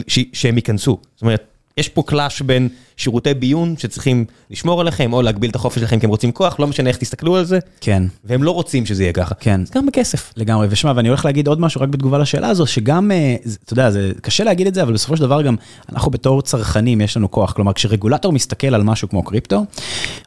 שהם 0.08 0.56
ייכנסו. 0.56 0.98
זאת 1.14 1.22
אומרת, 1.22 1.44
יש 1.76 1.88
פה 1.88 2.02
קלאש 2.06 2.42
בין 2.42 2.68
שירותי 2.96 3.34
ביון 3.34 3.74
שצריכים 3.78 4.24
לשמור 4.50 4.80
עליכם, 4.80 5.12
או 5.12 5.22
להגביל 5.22 5.50
את 5.50 5.56
החופש 5.56 5.78
שלכם 5.78 5.98
כי 5.98 6.06
הם 6.06 6.10
רוצים 6.10 6.32
כוח, 6.32 6.60
לא 6.60 6.66
משנה 6.66 6.88
איך 6.88 6.96
תסתכלו 6.96 7.36
על 7.36 7.44
זה. 7.44 7.58
כן. 7.80 8.02
והם 8.24 8.42
לא 8.42 8.50
רוצים 8.50 8.86
שזה 8.86 9.02
יהיה 9.02 9.12
ככה. 9.12 9.34
כן. 9.34 9.64
זה 9.64 9.72
גם 9.74 9.86
בכסף. 9.86 10.32
לגמרי, 10.36 10.66
ושמע, 10.70 10.92
ואני 10.96 11.08
הולך 11.08 11.24
להגיד 11.24 11.48
עוד 11.48 11.60
משהו 11.60 11.80
רק 11.80 11.88
בתגובה 11.88 12.18
לשאלה 12.18 12.48
הזו, 12.48 12.66
שגם, 12.66 13.10
אה, 13.10 13.36
אתה 13.64 13.72
יודע, 13.72 13.90
זה 13.90 14.12
קשה 14.22 14.44
להגיד 14.44 14.66
את 14.66 14.74
זה, 14.74 14.82
אבל 14.82 14.92
בסופו 14.92 15.16
של 15.16 15.22
דבר 15.22 15.42
גם, 15.42 15.56
אנחנו 15.92 16.10
בתור 16.10 16.42
צרכנים 16.42 17.00
יש 17.00 17.16
לנו 17.16 17.30
כוח. 17.30 17.52
כלומר, 17.52 17.72
כשרגולטור 17.72 18.32
מסתכל 18.32 18.74
על 18.74 18.82
משהו 18.82 19.08
כמו 19.08 19.22
קריפטו, 19.22 19.64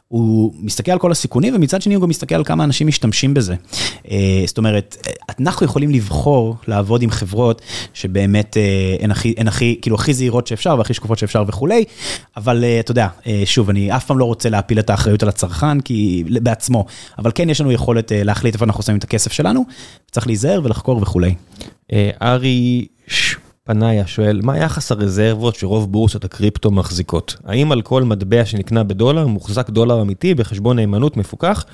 הוא 0.08 0.52
מסתכל 0.60 0.92
על 0.92 0.98
כל 0.98 1.12
הסיכונים, 1.12 1.54
ומצד 1.54 1.82
שני 1.82 1.94
הוא 1.94 2.02
גם 2.02 2.08
מסתכל 2.08 2.34
על 2.34 2.44
כמה 2.44 2.64
אנשים 2.64 2.86
משתמשים 2.86 3.34
בזה. 3.34 3.54
אה, 4.10 4.42
זאת 4.46 4.58
אומרת, 4.58 5.06
אנחנו 5.40 5.66
יכולים 5.66 5.90
לבחור 5.90 6.56
לעבוד 6.68 7.02
עם 7.02 7.10
חברות 7.10 7.62
שבאמת 7.94 8.56
אה, 8.56 8.96
הן 9.00 9.10
הכי, 9.10 9.34
הן 9.36 9.48
הכי, 9.48 9.78
כאילו 9.82 9.96
הכי 9.96 10.14
זהירות 10.14 10.46
שאפשר 10.46 10.74
והכי 10.78 10.94
שקופות 10.94 11.18
שאפשר 11.18 11.44
וכולי, 11.46 11.84
אבל 12.36 12.59
אתה 12.80 12.90
יודע, 12.90 13.08
שוב, 13.44 13.70
אני 13.70 13.96
אף 13.96 14.04
פעם 14.04 14.18
לא 14.18 14.24
רוצה 14.24 14.48
להפיל 14.48 14.78
את 14.78 14.90
האחריות 14.90 15.22
על 15.22 15.28
הצרכן, 15.28 15.80
כי 15.80 16.24
בעצמו, 16.42 16.84
אבל 17.18 17.30
כן 17.34 17.50
יש 17.50 17.60
לנו 17.60 17.72
יכולת 17.72 18.12
להחליט 18.14 18.54
איפה 18.54 18.64
אנחנו 18.64 18.82
שמים 18.82 18.98
את 18.98 19.04
הכסף 19.04 19.32
שלנו, 19.32 19.64
צריך 20.10 20.26
להיזהר 20.26 20.60
ולחקור 20.64 21.02
וכולי. 21.02 21.34
ארי 22.22 22.86
פנאיה 23.64 24.06
שואל, 24.06 24.40
מה 24.42 24.58
יחס 24.58 24.92
הרזרבות 24.92 25.54
שרוב 25.54 25.92
בורסות 25.92 26.24
הקריפטו 26.24 26.70
מחזיקות? 26.70 27.36
האם 27.44 27.72
על 27.72 27.82
כל 27.82 28.04
מטבע 28.04 28.44
שנקנה 28.44 28.84
בדולר 28.84 29.26
מוחזק 29.26 29.70
דולר 29.70 30.02
אמיתי 30.02 30.34
בחשבון 30.34 30.76
נאמנות 30.76 31.16
מפוקח, 31.16 31.64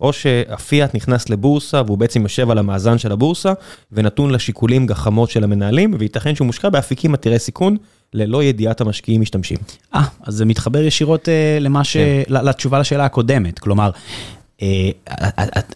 או 0.00 0.12
שהפיאט 0.12 0.94
נכנס 0.94 1.28
לבורסה 1.28 1.82
והוא 1.86 1.98
בעצם 1.98 2.22
יושב 2.22 2.50
על 2.50 2.58
המאזן 2.58 2.98
של 2.98 3.12
הבורסה 3.12 3.52
ונתון 3.92 4.30
לשיקולים 4.30 4.86
גחמות 4.86 5.30
של 5.30 5.44
המנהלים, 5.44 5.94
וייתכן 5.98 6.34
שהוא 6.34 6.46
מושקע 6.46 6.68
באפיקים 6.68 7.14
עתירי 7.14 7.38
סיכון 7.38 7.76
ללא 8.16 8.42
ידיעת 8.42 8.80
המשקיעים 8.80 9.20
משתמשים. 9.20 9.58
אה, 9.94 10.04
אז 10.22 10.34
זה 10.34 10.44
מתחבר 10.44 10.82
ישירות 10.82 11.24
uh, 11.28 11.30
למה 11.60 11.84
ש... 11.84 11.96
כן. 11.96 12.22
לתשובה 12.28 12.78
לשאלה 12.78 13.04
הקודמת, 13.04 13.58
כלומר, 13.58 13.90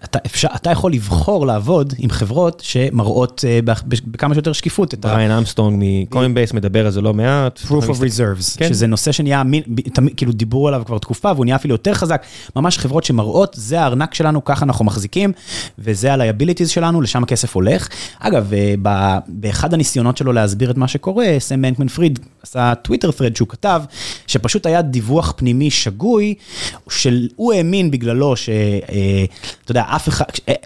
אתה, 0.05 0.19
אפשר, 0.27 0.49
אתה 0.55 0.71
יכול 0.71 0.93
לבחור 0.93 1.47
לעבוד 1.47 1.95
עם 1.99 2.11
חברות 2.11 2.63
שמראות 2.65 3.45
אה, 3.49 3.61
בכמה 4.07 4.35
שיותר 4.35 4.53
שקיפות. 4.53 4.95
בריין 4.95 5.31
אמסטרונג 5.31 5.83
מקוינבייס 5.83 6.53
מדבר 6.53 6.87
על 6.87 6.93
זה 6.93 7.01
לא 7.01 7.15
מעט. 7.15 7.59
Proof 7.59 7.85
of 7.85 8.01
Reserves, 8.01 8.59
כן. 8.59 8.69
שזה 8.69 8.87
נושא 8.87 9.13
שנהיה, 9.13 9.43
כאילו 10.17 10.33
דיברו 10.33 10.69
עליו 10.69 10.83
כבר 10.87 10.99
תקופה 10.99 11.33
והוא 11.33 11.45
נהיה 11.45 11.57
אפילו 11.57 11.75
יותר 11.75 11.95
חזק. 11.95 12.27
ממש 12.57 12.79
חברות 12.79 13.05
שמראות, 13.05 13.55
זה 13.59 13.81
הארנק 13.81 14.15
שלנו, 14.15 14.45
ככה 14.45 14.65
אנחנו 14.65 14.85
מחזיקים, 14.85 15.33
וזה 15.79 16.15
ה-liabilities 16.15 16.69
שלנו, 16.69 17.01
לשם 17.01 17.23
הכסף 17.23 17.55
הולך. 17.55 17.89
אגב, 18.19 18.53
אה, 18.53 18.75
באחד 19.29 19.75
הניסיונות 19.75 20.17
שלו 20.17 20.33
להסביר 20.33 20.71
את 20.71 20.77
מה 20.77 20.89
שקורה, 20.89 21.37
סם 21.39 21.63
בנקמן 21.63 21.89
פריד 21.89 22.19
עשה 22.43 22.75
טוויטר 22.83 23.11
thread 23.11 23.37
שהוא 23.37 23.49
כתב, 23.49 23.83
שפשוט 24.27 24.67
היה 24.67 24.83
דיווח 24.83 25.35
פנימי 25.37 25.71
שגוי, 25.71 26.35
שהוא 26.89 27.53
האמין 27.53 27.91
בגללו 27.91 28.37
ש... 28.37 28.49
אה, 28.89 29.25
אתה 29.65 29.71
יודע, 29.71 29.85
אף 29.97 30.09
אחד, 30.09 30.25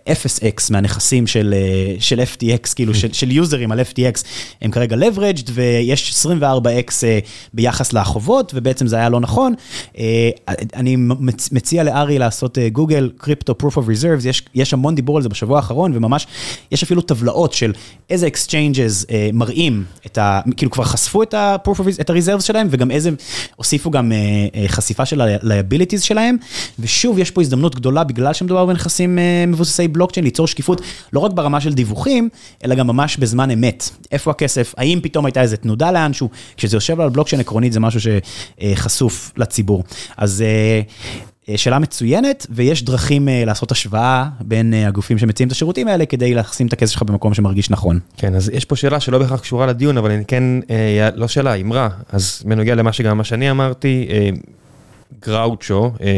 0x 0.08 0.62
מהנכסים 0.70 1.26
של 1.26 1.54
אה, 1.56 1.94
של 2.00 2.20
FTX, 2.20 2.74
כאילו 2.74 2.94
של 2.94 3.12
של 3.12 3.30
יוזרים 3.30 3.72
על 3.72 3.80
FTX, 3.80 4.22
הם 4.62 4.70
כרגע 4.70 4.96
leveraged, 4.96 5.50
ויש 5.54 6.26
24x 6.26 6.44
אה, 7.04 7.18
ביחס 7.54 7.92
לחובות, 7.92 8.52
ובעצם 8.54 8.86
זה 8.86 8.96
היה 8.96 9.08
לא 9.08 9.20
נכון. 9.20 9.54
אני 10.74 10.96
מציע 11.52 11.82
לארי 11.82 12.18
לעשות 12.18 12.58
גוגל, 12.72 13.10
קריפטו, 13.16 13.54
proof 13.62 13.74
of 13.74 13.80
reserves, 13.88 14.28
יש 14.28 14.42
יש 14.54 14.72
המון 14.72 14.94
דיבור 14.94 15.16
על 15.16 15.22
זה 15.22 15.28
בשבוע 15.28 15.56
האחרון, 15.56 15.92
וממש, 15.94 16.26
יש 16.72 16.82
אפילו 16.82 17.02
טבלאות 17.02 17.52
של 17.52 17.72
איזה 18.10 18.28
exchanges 18.28 19.12
מראים 19.32 19.84
את 20.06 20.18
ה... 20.18 20.40
כאילו 20.56 20.70
כבר 20.70 20.84
חשפו 20.84 21.22
את 21.22 21.34
ה-proof 21.34 21.80
of 21.80 22.00
את 22.00 22.10
ה-reserves 22.10 22.40
שלהם, 22.40 22.66
וגם 22.70 22.90
איזה, 22.90 23.10
הוסיפו 23.56 23.90
גם 23.90 24.12
חשיפה 24.66 25.06
של 25.06 25.20
ה-liabilities 25.20 26.00
שלהם, 26.00 26.36
ושוב, 26.78 27.18
יש 27.18 27.30
פה 27.30 27.40
הזדמנות 27.40 27.74
גדולה. 27.74 27.93
גדולה 27.94 28.04
בגלל 28.04 28.32
שמדובר 28.32 28.66
בנכסים 28.66 29.18
אה, 29.18 29.44
מבוססי 29.46 29.88
בלוקצ'יין, 29.88 30.24
ליצור 30.24 30.46
שקיפות, 30.46 30.80
לא 31.12 31.20
רק 31.20 31.32
ברמה 31.32 31.60
של 31.60 31.72
דיווחים, 31.72 32.28
אלא 32.64 32.74
גם 32.74 32.86
ממש 32.86 33.16
בזמן 33.16 33.50
אמת. 33.50 33.90
איפה 34.12 34.30
הכסף, 34.30 34.74
האם 34.76 35.00
פתאום 35.02 35.26
הייתה 35.26 35.42
איזה 35.42 35.56
תנודה 35.56 35.90
לאנשהו, 35.90 36.28
כשזה 36.56 36.76
יושב 36.76 37.00
על 37.00 37.08
בלוקצ'יין 37.08 37.40
עקרונית 37.40 37.72
זה 37.72 37.80
משהו 37.80 38.00
שחשוף 38.00 39.32
לציבור. 39.36 39.84
אז 40.16 40.42
אה, 40.46 40.80
אה, 41.48 41.58
שאלה 41.58 41.78
מצוינת, 41.78 42.46
ויש 42.50 42.84
דרכים 42.84 43.28
לעשות 43.46 43.72
השוואה 43.72 44.26
בין 44.40 44.74
הגופים 44.74 45.18
שמציעים 45.18 45.46
את 45.46 45.52
השירותים 45.52 45.88
האלה, 45.88 46.06
כדי 46.06 46.34
לשים 46.34 46.66
את 46.66 46.72
הכסף 46.72 46.92
שלך 46.92 47.02
במקום 47.02 47.34
שמרגיש 47.34 47.70
נכון. 47.70 47.98
כן, 48.16 48.34
אז 48.34 48.50
יש 48.54 48.64
פה 48.64 48.76
שאלה 48.76 49.00
שלא 49.00 49.18
בהכרח 49.18 49.40
קשורה 49.40 49.66
לדיון, 49.66 49.98
אבל 49.98 50.10
אני 50.10 50.24
כן, 50.24 50.44
לא 51.14 51.28
שאלה, 51.28 51.54
אמרה, 51.54 51.88
אז 52.12 52.42
בנוגע 52.46 52.74
למה 52.74 52.92
שגם 52.92 53.18
מה 53.18 53.24
שאני 53.24 53.50
אמרתי, 53.50 54.08
גראוצ'ו, 55.20 55.90
אה, 56.00 56.08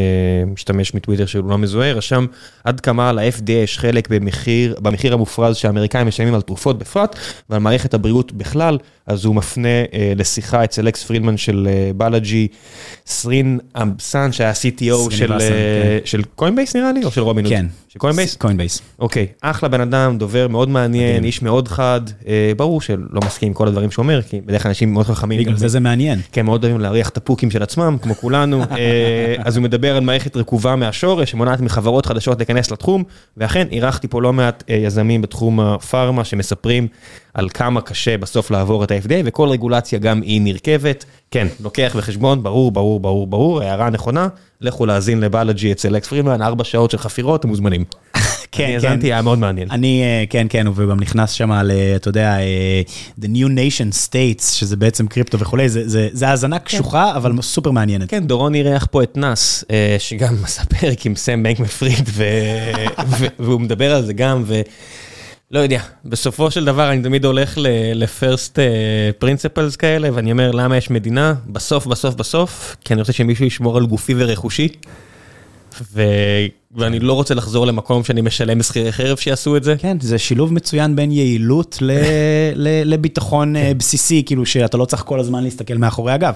משתמש 0.53 0.93
מטוויטר 0.93 1.25
שהוא 1.25 1.49
לא 1.49 1.57
מזוהה, 1.57 1.93
רשם 1.93 2.25
עד 2.63 2.79
כמה 2.79 3.11
ל-FDA 3.11 3.51
יש 3.51 3.79
חלק 3.79 4.09
במחיר, 4.09 4.75
במחיר 4.81 5.13
המופרז 5.13 5.55
שהאמריקאים 5.55 6.07
משלמים 6.07 6.33
על 6.33 6.41
תרופות 6.41 6.79
בפרט, 6.79 7.15
ועל 7.49 7.59
מערכת 7.59 7.93
הבריאות 7.93 8.31
בכלל, 8.31 8.77
אז 9.07 9.25
הוא 9.25 9.35
מפנה 9.35 9.67
אה, 9.93 10.13
לשיחה 10.15 10.63
אצל 10.63 10.87
לקס 10.87 11.03
פרידמן 11.03 11.37
של 11.37 11.67
אה, 11.69 11.91
בלאג'י, 11.95 12.47
סריניבאסן, 13.07 14.31
שהיה 14.31 14.51
CTO 14.51 15.11
של, 15.11 15.27
באסן, 15.27 15.51
אה, 15.53 15.99
של 16.05 16.21
קוינבייס 16.35 16.75
נראה 16.75 16.91
לי, 16.91 17.03
או 17.03 17.11
של 17.11 17.21
רובינהוד? 17.21 17.49
כן. 17.49 17.65
של 17.87 17.99
קוינבייס? 17.99 18.35
קוינבייס. 18.35 18.81
אוקיי, 18.99 19.27
אחלה 19.41 19.69
בן 19.69 19.81
אדם, 19.81 20.17
דובר 20.17 20.47
מאוד 20.47 20.69
מעניין, 20.69 21.09
מדהים. 21.09 21.23
איש 21.23 21.41
מאוד 21.41 21.67
חד, 21.67 22.01
אה, 22.27 22.51
ברור 22.57 22.81
שלא 22.81 23.21
מסכים 23.25 23.47
עם 23.47 23.53
כל 23.53 23.67
הדברים 23.67 23.91
שהוא 23.91 24.03
אומר, 24.03 24.21
כי 24.21 24.41
בדרך 24.41 24.61
כלל 24.63 24.69
אנשים 24.69 24.93
מאוד 24.93 25.05
חכמים. 25.05 25.39
בגלל 25.39 25.57
זה 25.57 25.67
זה 25.67 25.79
מעניין. 25.79 26.19
כן, 26.31 26.45
מאוד 26.45 26.63
אוהבים 26.63 26.81
להריח 26.81 27.09
את 27.09 27.17
הפוקים 27.17 27.51
של 27.51 27.63
עצמם, 27.63 27.97
כמו 28.01 28.15
כולנו. 28.15 28.63
אה, 28.87 29.43
אז 29.43 29.57
הוא 29.57 29.63
מדבר 29.63 29.97
על 29.97 30.03
מערכת 30.03 30.37
רקובה 30.37 30.75
מהשורש, 30.75 31.31
שמונעת 31.31 31.61
מחברות 31.61 32.05
חדשות 32.05 32.37
להיכנס 32.37 32.71
לתחום, 32.71 33.03
ואכן, 33.37 33.67
אירחתי 33.71 34.07
פה 34.07 34.21
לא 34.21 34.33
מעט 34.33 34.63
אה, 34.69 34.75
יזמים 34.75 35.21
בתחום 35.21 35.59
הפארמה, 35.59 36.23
שמספרים 36.23 36.87
על 37.33 37.49
כמה 37.49 37.81
קשה 37.81 38.17
בסוף 38.17 38.51
לעבור 38.51 38.83
את 38.83 38.91
ה-FDA, 38.91 39.21
וכל 39.25 39.49
רגולציה 39.49 39.99
גם 39.99 40.21
היא 40.21 40.41
נרכבת. 40.41 41.05
כן, 41.31 41.47
לוקח 41.63 41.95
בחשבון, 41.97 42.43
ברור, 42.43 42.71
ברור, 42.71 42.99
ברור, 42.99 43.27
ברור, 43.27 43.61
הערה 43.61 43.89
נכונה, 43.89 44.27
לכו 44.61 44.85
להאזין 44.85 45.19
לבלאג'י 45.19 45.71
אצל 45.71 45.97
אקס 45.97 46.07
פרידמן, 46.07 46.41
ארבע 46.41 46.63
שעות 46.63 46.91
של 46.91 46.97
חפירות, 46.97 47.39
אתם 47.39 47.47
מוזמנים. 47.47 47.83
כן, 48.51 48.63
אני 48.63 48.79
כן. 48.81 48.87
האזנתי, 48.87 49.07
היה 49.13 49.21
מאוד 49.21 49.39
מעניין. 49.39 49.71
אני, 49.71 50.01
אה, 50.03 50.23
כן, 50.29 50.47
כן, 50.49 50.67
הוא 50.67 50.75
גם 50.89 50.99
נכנס 50.99 51.31
שם 51.31 51.51
על, 51.51 51.71
אה, 51.71 51.95
אתה 51.95 52.09
יודע, 52.09 52.39
אה, 52.39 52.81
The 53.21 53.25
New 53.25 53.47
Nation 53.47 54.07
States, 54.09 54.43
שזה 54.53 54.75
בעצם 54.75 55.07
קריפטו 55.07 55.39
וכולי, 55.39 55.69
זה- 55.69 55.87
זה 55.89 56.09
זה 56.11 56.27
האזנה 56.27 56.59
קשוחה, 56.59 57.15
אבל 57.15 57.41
סופר 57.41 57.71
מעניינת. 57.71 58.09
כן, 58.09 58.27
דורון 58.27 58.55
אירח 58.55 58.87
פה 58.91 59.03
את 59.03 59.17
נאס, 59.17 59.63
אה, 59.71 59.95
שגם 59.99 60.35
עשה 60.43 60.65
פרק 60.65 61.05
עם 61.05 61.15
סם 61.15 61.43
בנקמן 61.43 61.65
פריד, 61.65 62.09
ו- 62.09 62.23
ו- 63.19 63.25
והוא 63.39 63.61
מדבר 63.61 63.95
על 63.95 64.05
זה 64.05 64.13
גם, 64.13 64.43
ולא 64.47 65.59
יודע, 65.59 65.81
בסופו 66.05 66.51
של 66.51 66.65
דבר 66.65 66.91
אני 66.91 67.01
תמיד 67.03 67.25
הולך 67.25 67.57
ל-first 67.95 68.55
principles 69.23 69.75
כאלה, 69.77 70.09
ואני 70.13 70.31
אומר, 70.31 70.51
למה 70.51 70.77
יש 70.77 70.89
מדינה? 70.89 71.33
בסוף, 71.47 71.85
בסוף, 71.87 72.15
בסוף, 72.15 72.75
כי 72.85 72.93
אני 72.93 73.01
רוצה 73.01 73.13
שמישהו 73.13 73.45
ישמור 73.45 73.77
על 73.77 73.85
גופי 73.85 74.13
ורכושי, 74.17 74.67
ו- 75.93 76.01
ואני 76.77 76.99
לא 76.99 77.13
רוצה 77.13 77.35
לחזור 77.35 77.67
למקום 77.67 78.03
שאני 78.03 78.21
משלם 78.21 78.59
לשכירי 78.59 78.91
חרב 78.91 79.17
שיעשו 79.17 79.57
את 79.57 79.63
זה. 79.63 79.75
כן, 79.77 79.97
זה 80.01 80.17
שילוב 80.17 80.53
מצוין 80.53 80.95
בין 80.95 81.11
יעילות 81.11 81.77
ל- 81.81 81.91
ל- 82.55 82.93
לביטחון 82.93 83.55
אה, 83.55 83.71
בסיסי, 83.77 84.23
כאילו 84.25 84.45
שאתה 84.45 84.77
לא 84.77 84.85
צריך 84.85 85.03
כל 85.03 85.19
הזמן 85.19 85.43
להסתכל 85.43 85.73
מאחורי 85.73 86.11
הגב. 86.11 86.33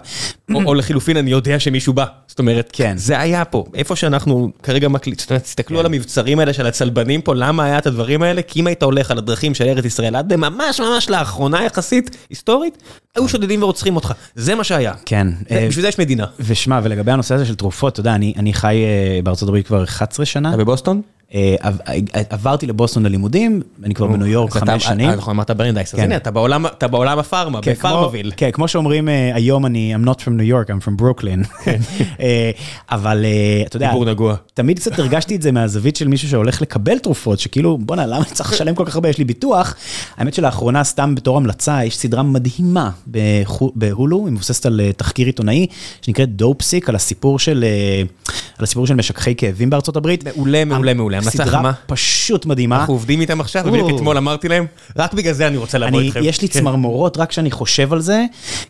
או, 0.53 0.61
או 0.65 0.73
לחילופין, 0.73 1.18
אני 1.18 1.31
יודע 1.31 1.59
שמישהו 1.59 1.93
בא. 1.93 2.05
זאת 2.27 2.39
אומרת, 2.39 2.69
כן. 2.73 2.93
זה 2.97 3.19
היה 3.19 3.45
פה. 3.45 3.65
איפה 3.73 3.95
שאנחנו 3.95 4.51
כרגע 4.63 4.88
מקליט, 4.88 5.19
זאת 5.19 5.30
אומרת, 5.30 5.43
תסתכלו 5.43 5.80
על 5.80 5.85
המבצרים 5.85 6.39
האלה 6.39 6.53
של 6.53 6.65
הצלבנים 6.65 7.22
פה, 7.22 7.35
למה 7.35 7.63
היה 7.65 7.77
את 7.77 7.88
הדברים 7.88 8.23
האלה? 8.23 8.41
כי 8.41 8.59
אם 8.59 8.68
היית 8.68 8.84
הולך 8.84 9.11
על 9.11 9.18
הדרכים 9.18 9.53
של 9.53 9.65
ארץ 9.65 9.85
ישראל 9.85 10.15
עד 10.15 10.35
ממש 10.35 10.80
ממש 10.80 11.09
לאחרונה 11.09 11.63
יחסית, 11.63 12.18
היסטורית, 12.30 12.77
היו 13.15 13.27
שודדים 13.30 13.63
ורוצחים 13.63 13.95
אותך. 13.95 14.13
זה 14.35 14.55
מה 14.55 14.63
שהיה. 14.63 14.93
כן. 15.05 15.27
אה, 15.51 15.65
בשביל 15.69 15.81
זה 15.81 15.88
יש 15.88 15.99
מדינה. 15.99 16.26
ושמע, 16.39 16.80
ולגבי 16.84 17.11
הנושא 17.11 17.35
הזה 17.35 17.45
של 17.45 17.55
תרופות, 17.55 17.93
אתה 17.93 17.99
יודע, 17.99 18.15
אני, 18.15 18.34
אני 18.38 18.53
חי 18.53 18.84
אה, 18.84 19.19
בארצות 19.23 19.49
הברית 19.49 19.68
כבר 19.68 19.84
11 19.84 20.26
שנה. 20.31 20.49
אתה 20.49 20.57
בבוסטון? 20.57 21.01
אה, 21.35 21.55
עב- 21.59 21.77
עברתי 22.29 22.65
לבוסטון 22.67 23.03
ללימודים, 23.05 23.61
אני 23.83 23.93
כבר 23.93 24.07
בניו 24.07 24.27
יורק 24.27 24.51
חמש 24.53 24.83
שנים. 24.83 25.09
אה, 25.09 25.15
נכון, 25.15 25.33
אמרת 25.35 25.51
ברנדייס, 25.51 25.93
אז 25.93 25.99
כן. 25.99 26.05
הנה, 26.05 26.15
אתה 26.15 26.31
בעולם- 26.31 26.65
הפארמה, 27.19 27.61
כן, 27.61 27.71
בפארמוויל. 27.71 28.31
כן, 28.37 28.49
כמו 28.51 28.67
שאומרים 28.67 29.09
אה, 29.09 29.31
היום 29.35 29.65
אני, 29.65 29.95
I'm 29.95 30.07
not 30.07 30.19
from 30.21 30.39
New 30.39 30.51
York, 30.51 30.69
I'm 30.69 30.87
from 30.87 31.01
Brooklyn. 31.01 31.47
אה, 32.21 32.51
אבל 32.91 33.25
אה, 33.25 33.63
אתה 33.65 33.75
יודע, 33.75 33.87
דיבור 33.87 34.05
נגוע. 34.05 34.35
תמיד 34.53 34.79
קצת 34.79 34.99
הרגשתי 34.99 35.35
את 35.35 35.41
זה 35.41 35.51
מהזווית 35.51 35.95
של 35.95 36.07
מישהו 36.07 36.29
שהולך 36.29 36.61
לקבל 36.61 36.99
תרופות, 36.99 37.39
שכאילו, 37.39 37.77
בואנה, 37.77 38.05
למה 38.05 38.17
אני 38.17 38.25
צריך 38.25 38.51
לשלם 38.53 38.75
כל 38.75 38.85
כך 38.85 38.95
הרבה, 38.95 39.09
יש 39.09 39.17
לי 39.17 39.23
ביטוח. 39.25 39.75
האמת 40.17 40.33
שלאחרונה, 40.33 40.83
סתם 40.83 41.15
בתור 41.15 41.37
המלצה, 41.37 41.85
יש 41.85 41.97
סדרה 41.97 42.23
מדהימה 42.23 42.89
בהולו, 43.75 44.25
היא 44.25 44.33
מבוססת 44.33 44.65
על 44.65 44.81
אה, 44.81 44.93
תחקיר 44.93 45.25
עיתונאי, 45.25 45.67
שנקראת 46.01 46.35
דופסיק, 46.35 46.83
אה, 46.83 46.89
על 46.89 46.95
הסיפור 46.95 47.39
של 48.87 48.95
משככי 48.95 49.35
כאבים 49.35 49.69
בארצות 49.69 49.95
הברית. 49.97 50.23
מעולה, 50.37 50.65
מעולה, 50.65 50.93
מעולה. 50.93 51.20
המלצה 51.22 51.45
חמה. 51.45 51.60
סדרה 51.60 51.72
פשוט 51.85 52.45
מדהימה. 52.45 52.80
אנחנו 52.80 52.93
עובדים 52.93 53.22
איתם 53.22 53.41
עכשיו, 53.41 53.64
ובדיוק. 53.68 53.91
אתמול 53.95 54.18
אמרתי 54.18 54.48
להם, 54.48 54.65
רק 54.98 55.14
בגלל 55.14 55.34
זה 55.34 55.48
אני 55.48 55.57
רוצה 55.57 55.77
לבוא 55.77 55.99
איתכם. 55.99 56.19
יש 56.23 56.41
לי 56.41 56.49
כן. 56.49 56.60
צמרמורות 56.60 57.18
רק 57.18 57.30
כשאני 57.30 57.52
חושב 57.52 57.93
על 57.93 58.02
זה, 58.02 58.26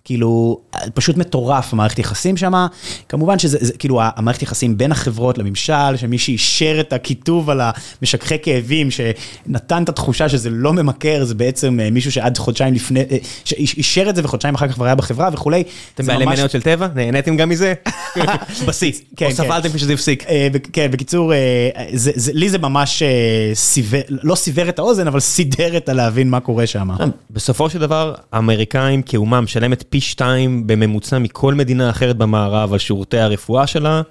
כאילו, 0.05 0.59
פשוט 0.93 1.17
מטורף 1.17 1.73
המערכת 1.73 1.99
יחסים 1.99 2.37
שם. 2.37 2.53
כמובן 3.09 3.39
שזה, 3.39 3.57
זה, 3.61 3.73
כאילו, 3.73 4.01
המערכת 4.03 4.41
יחסים 4.41 4.77
בין 4.77 4.91
החברות 4.91 5.37
לממשל, 5.37 5.97
שמי 5.97 6.17
שאישר 6.17 6.77
את 6.79 6.93
הכיתוב 6.93 7.49
על 7.49 7.61
המשככי 8.01 8.35
כאבים, 8.43 8.89
שנתן 8.91 9.83
את 9.83 9.89
התחושה 9.89 10.29
שזה 10.29 10.49
לא 10.49 10.73
ממכר, 10.73 11.23
זה 11.23 11.35
בעצם 11.35 11.79
אה, 11.79 11.91
מישהו 11.91 12.11
שעד 12.11 12.37
חודשיים 12.37 12.73
לפני, 12.73 12.99
אה, 12.99 13.17
שאישר 13.45 14.09
את 14.09 14.15
זה 14.15 14.21
וחודשיים 14.23 14.55
אחר 14.55 14.67
כך 14.67 14.73
כבר 14.73 14.85
היה 14.85 14.95
בחברה 14.95 15.29
וכולי. 15.33 15.63
אתם 15.95 16.05
בעלי 16.05 16.25
מניות 16.25 16.51
של 16.51 16.61
טבע? 16.61 16.87
נהניתם 16.95 17.37
גם 17.37 17.49
מזה? 17.49 17.73
בשיא. 18.67 18.91
כן, 19.15 19.25
או 19.25 19.31
כן. 19.31 19.35
סבלתם 19.35 19.69
כשזה 19.69 19.93
הפסיק. 19.93 20.23
אה, 20.29 20.47
כן, 20.73 20.91
בקיצור, 20.91 21.33
לי 22.41 22.49
זה 22.49 22.57
ממש 22.57 23.03
אה, 23.03 23.51
סיבר, 23.53 24.01
לא 24.09 24.35
סיבר 24.35 24.69
את 24.69 24.79
האוזן, 24.79 25.07
אבל 25.07 25.19
סידר 25.19 25.77
את 25.77 25.89
הלהבין 25.89 26.29
מה 26.29 26.39
קורה 26.39 26.67
שם. 26.67 26.89
בסופו 27.31 27.69
של 27.69 27.79
דבר, 27.79 28.13
האמריקאים 28.31 29.01
כאומה 29.01 29.41
משלמת 29.41 29.83
פי 29.89 30.01
שתיים 30.01 30.67
בממוצע 30.67 31.19
מכל 31.19 31.53
מדינה 31.53 31.89
אחרת 31.89 32.17
במערב 32.17 32.73
על 32.73 32.79
שירותי 32.79 33.17
הרפואה 33.17 33.67
שלה, 33.67 34.01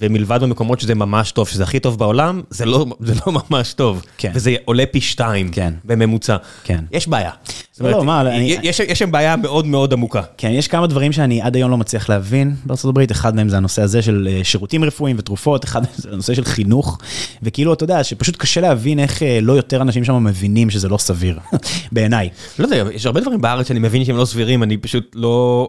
ומלבד 0.00 0.38
במקומות 0.42 0.80
שזה 0.80 0.94
ממש 0.94 1.32
טוב, 1.32 1.48
שזה 1.48 1.62
הכי 1.62 1.80
טוב 1.80 1.98
בעולם, 1.98 2.40
זה 2.50 2.66
לא, 2.66 2.86
זה 3.00 3.14
לא 3.26 3.32
ממש 3.50 3.72
טוב. 3.72 4.02
כן. 4.18 4.32
וזה 4.34 4.54
עולה 4.64 4.84
פי 4.90 5.00
שתיים 5.00 5.48
כן. 5.50 5.74
בממוצע. 5.84 6.36
כן. 6.64 6.84
יש 6.92 7.08
בעיה. 7.08 7.30
זאת 7.72 7.92
לא, 7.92 8.04
מה, 8.04 8.20
אני- 8.20 8.58
יש, 8.62 8.80
יש 8.80 8.98
שם 8.98 9.10
בעיה 9.10 9.36
מאוד 9.36 9.66
מאוד 9.66 9.92
עמוקה. 9.92 10.22
כן, 10.38 10.50
יש 10.50 10.68
כמה 10.68 10.86
דברים 10.86 11.12
שאני 11.12 11.42
עד 11.42 11.56
היום 11.56 11.70
לא 11.70 11.76
מצליח 11.76 12.08
להבין 12.08 12.54
הברית, 12.84 13.12
אחד 13.12 13.36
מהם 13.36 13.48
זה 13.48 13.56
הנושא 13.56 13.82
הזה 13.82 14.02
של 14.02 14.28
אה, 14.30 14.40
שירותים 14.44 14.84
רפואיים 14.84 15.16
ותרופות, 15.18 15.64
אחד 15.64 15.80
מהם 15.82 15.92
זה 15.96 16.08
הנושא 16.12 16.34
של 16.34 16.44
חינוך, 16.44 16.98
וכאילו, 17.42 17.72
אתה 17.72 17.84
יודע, 17.84 18.04
שפשוט 18.04 18.36
קשה 18.36 18.60
להבין 18.60 18.98
איך 18.98 19.22
אה, 19.22 19.38
לא 19.42 19.52
יותר 19.52 19.82
אנשים 19.82 20.04
שם 20.04 20.24
מבינים 20.24 20.70
שזה 20.70 20.88
לא 20.88 20.98
סביר, 20.98 21.38
בעיניי. 21.92 22.28
לא 22.58 22.64
יודע, 22.64 22.84
יש 22.94 23.06
הרבה 23.06 23.20
דברים 23.20 23.40
בארץ 23.40 23.68
שאני 23.68 23.80
מבין 23.80 24.04
שהם 24.04 24.16
לא 24.16 24.24
סבירים, 24.24 24.62
אני 24.62 24.76
פשוט 24.76 25.12
לא... 25.14 25.68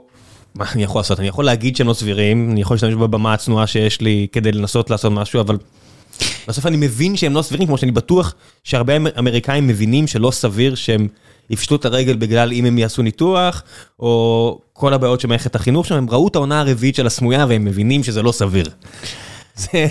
מה 0.55 0.65
אני 0.75 0.83
יכול 0.83 0.99
לעשות? 0.99 1.19
אני 1.19 1.27
יכול 1.27 1.45
להגיד 1.45 1.75
שהם 1.75 1.87
לא 1.87 1.93
סבירים, 1.93 2.51
אני 2.51 2.61
יכול 2.61 2.75
להשתמש 2.75 2.93
בבמה 2.93 3.33
הצנועה 3.33 3.67
שיש 3.67 4.01
לי 4.01 4.27
כדי 4.31 4.51
לנסות 4.51 4.89
לעשות 4.89 5.11
משהו, 5.11 5.41
אבל 5.41 5.57
בסוף 6.47 6.65
אני 6.65 6.77
מבין 6.77 7.17
שהם 7.17 7.33
לא 7.33 7.41
סבירים, 7.41 7.67
כמו 7.67 7.77
שאני 7.77 7.91
בטוח 7.91 8.33
שהרבה 8.63 8.97
אמ- 8.97 9.07
אמריקאים 9.19 9.67
מבינים 9.67 10.07
שלא 10.07 10.31
סביר 10.31 10.75
שהם 10.75 11.07
יפשטו 11.49 11.75
את 11.75 11.85
הרגל 11.85 12.15
בגלל 12.15 12.51
אם 12.51 12.65
הם 12.65 12.77
יעשו 12.77 13.01
ניתוח, 13.01 13.63
או 13.99 14.59
כל 14.73 14.93
הבעיות 14.93 15.21
של 15.21 15.27
מערכת 15.27 15.55
החינוך 15.55 15.85
שם, 15.85 15.95
הם 15.95 16.09
ראו 16.09 16.27
את 16.27 16.35
העונה 16.35 16.59
הרביעית 16.59 16.95
של 16.95 17.07
הסמויה 17.07 17.45
והם 17.49 17.65
מבינים 17.65 18.03
שזה 18.03 18.21
לא 18.21 18.31
סביר. 18.31 18.69
זה, 19.55 19.87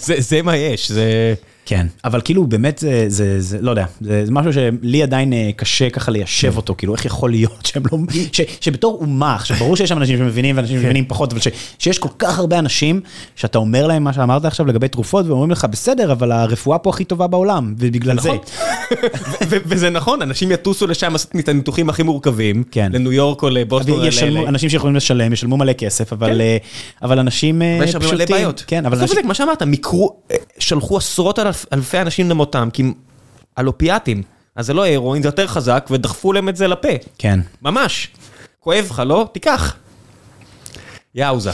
זה, 0.00 0.14
זה 0.18 0.42
מה 0.42 0.56
יש, 0.56 0.92
זה... 0.92 1.34
כן, 1.66 1.86
אבל 2.04 2.20
כאילו 2.24 2.46
באמת 2.46 2.78
זה, 2.78 3.04
זה, 3.08 3.40
זה 3.40 3.58
לא 3.60 3.70
יודע, 3.70 3.84
זה, 4.00 4.26
זה 4.26 4.32
משהו 4.32 4.52
שלי 4.52 5.02
עדיין 5.02 5.32
אה, 5.32 5.50
קשה 5.56 5.90
ככה 5.90 6.10
ליישב 6.12 6.56
אותו, 6.56 6.74
כאילו 6.78 6.94
איך 6.94 7.04
יכול 7.04 7.30
להיות 7.30 7.66
שהם 7.72 7.82
לא, 7.92 7.98
ש, 8.32 8.40
שבתור 8.60 8.98
אומה, 9.00 9.34
עכשיו 9.34 9.56
ברור 9.56 9.76
שיש 9.76 9.88
שם 9.88 9.98
אנשים 9.98 10.18
שמבינים 10.18 10.56
ואנשים 10.56 10.80
שמבינים 10.80 11.04
פחות, 11.08 11.32
אבל 11.32 11.40
ש, 11.40 11.48
שיש 11.78 11.98
כל 11.98 12.08
כך 12.18 12.38
הרבה 12.38 12.58
אנשים 12.58 13.00
שאתה 13.36 13.58
אומר 13.58 13.86
להם 13.86 14.04
מה 14.04 14.12
שאמרת 14.12 14.44
עכשיו 14.44 14.66
לגבי 14.66 14.88
תרופות 14.88 15.26
ואומרים 15.26 15.50
לך 15.50 15.64
בסדר, 15.70 16.12
אבל 16.12 16.32
הרפואה 16.32 16.78
פה 16.78 16.90
הכי 16.90 17.04
טובה 17.04 17.26
בעולם, 17.26 17.74
ובגלל 17.78 18.20
זה. 18.20 18.28
נכון. 18.32 18.38
ו- 19.48 19.56
וזה 19.66 19.90
נכון, 19.90 20.22
אנשים 20.22 20.52
יטוסו 20.52 20.86
לשם 20.86 21.12
לעשות 21.12 21.32
את 21.38 21.48
הניתוחים 21.48 21.88
הכי 21.88 22.02
מורכבים, 22.02 22.62
כן. 22.70 22.90
לניו 22.94 23.12
יורק 23.12 23.42
או 23.42 23.50
לבוסטון. 23.50 23.94
או 24.00 24.04
ל- 24.30 24.46
אנשים 24.46 24.68
שיכולים 24.70 24.96
לשלם, 24.96 25.32
ישלמו 25.32 25.56
מלא 25.56 25.72
כסף, 25.72 26.12
אבל, 26.12 26.28
כן. 26.28 26.40
אה, 26.40 26.56
אבל 27.02 27.18
אנשים 27.18 27.62
אה, 27.62 27.76
ויש 27.80 27.94
הרבה 27.94 28.06
מלא 28.06 28.16
פשוטים, 28.16 28.36
בעיות. 28.36 28.64
כן, 28.66 28.86
אבל 28.86 28.98
אנשים, 28.98 29.14
זה 29.16 29.22
כמו 29.22 29.34
שאמרת, 29.34 29.62
מיקרו, 29.62 30.16
שלחו 30.58 30.96
עשרות 30.96 31.38
אלף- 31.38 31.51
אלפי 31.72 32.00
אנשים 32.00 32.30
למותם, 32.30 32.68
כי 32.72 32.82
הם 32.82 32.92
על 33.56 33.66
אופיאטים. 33.66 34.22
אז 34.56 34.66
זה 34.66 34.74
לא 34.74 34.86
הרואין, 34.86 35.22
זה 35.22 35.28
יותר 35.28 35.46
חזק, 35.46 35.88
ודחפו 35.90 36.32
להם 36.32 36.48
את 36.48 36.56
זה 36.56 36.68
לפה. 36.68 36.88
כן. 37.18 37.40
ממש. 37.62 38.08
כואב 38.60 38.86
לך, 38.90 39.02
לא? 39.06 39.28
תיקח. 39.32 39.76
יאוזה. 41.14 41.50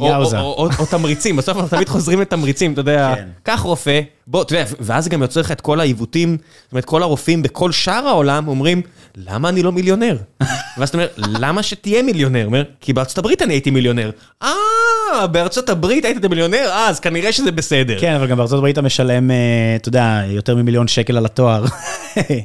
או- 0.00 0.06
יאוזה. 0.08 0.40
או- 0.40 0.54
או 0.58 0.68
או 0.78 0.86
תמריצים, 0.86 1.36
בסוף 1.36 1.56
אנחנו 1.56 1.68
תמיד 1.76 1.88
חוזרים 1.88 2.20
לתמריצים, 2.20 2.72
אתה 2.72 2.80
יודע, 2.80 3.12
כן. 3.16 3.28
קח 3.42 3.60
רופא, 3.60 4.00
בוא, 4.26 4.42
אתה 4.42 4.52
יודע, 4.54 4.64
ואז 4.80 5.08
גם 5.08 5.22
יוצר 5.22 5.40
לך 5.40 5.52
את 5.52 5.60
כל 5.60 5.80
העיוותים, 5.80 6.36
זאת 6.64 6.72
אומרת, 6.72 6.84
כל 6.84 7.02
הרופאים 7.02 7.42
בכל 7.42 7.72
שאר 7.72 8.06
העולם 8.08 8.48
אומרים, 8.48 8.82
למה 9.16 9.48
אני 9.48 9.62
לא 9.62 9.72
מיליונר? 9.72 10.16
ואז 10.78 10.88
אתה 10.88 10.98
אומר, 10.98 11.06
למה 11.18 11.62
שתהיה 11.62 12.02
מיליונר? 12.02 12.38
הוא 12.40 12.46
אומר, 12.46 12.62
כי 12.80 12.92
בארצות 12.92 13.18
הברית 13.18 13.42
אני 13.42 13.54
הייתי 13.54 13.70
מיליונר. 13.70 14.10
אה, 14.42 15.26
בארצות 15.32 15.68
הברית 15.68 16.04
היית 16.04 16.24
מיליונר? 16.24 16.68
אה, 16.70 16.88
אז 16.88 17.00
כנראה 17.00 17.32
שזה 17.32 17.52
בסדר. 17.52 18.00
כן, 18.00 18.14
אבל 18.14 18.26
גם 18.26 18.36
בארצות 18.36 18.58
הברית 18.58 18.72
אתה 18.72 18.82
משלם, 18.82 19.30
אה, 19.30 19.36
אתה 19.76 19.88
יודע, 19.88 20.20
יותר 20.26 20.56
ממיליון 20.56 20.88
שקל 20.88 21.16
על 21.16 21.24
התואר. 21.26 21.64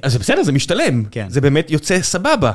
אז 0.04 0.14
זה 0.14 0.20
בסדר, 0.20 0.44
זה 0.44 0.52
משתלם. 0.52 1.04
כן. 1.12 1.26
זה 1.30 1.42
באמת 1.42 1.72
יוצא 1.72 2.02
סבבה. 2.02 2.52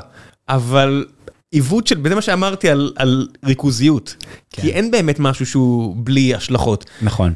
אבל 0.49 1.05
עיוות 1.53 1.87
של, 1.87 1.95
וזה 2.03 2.15
מה 2.15 2.21
שאמרתי 2.21 2.69
על, 2.69 2.93
על 2.95 3.27
ריכוזיות. 3.45 4.15
כן. 4.51 4.61
כי 4.61 4.71
אין 4.71 4.91
באמת 4.91 5.19
משהו 5.19 5.45
שהוא 5.45 5.95
בלי 5.97 6.35
השלכות. 6.35 6.85
נכון. 7.01 7.33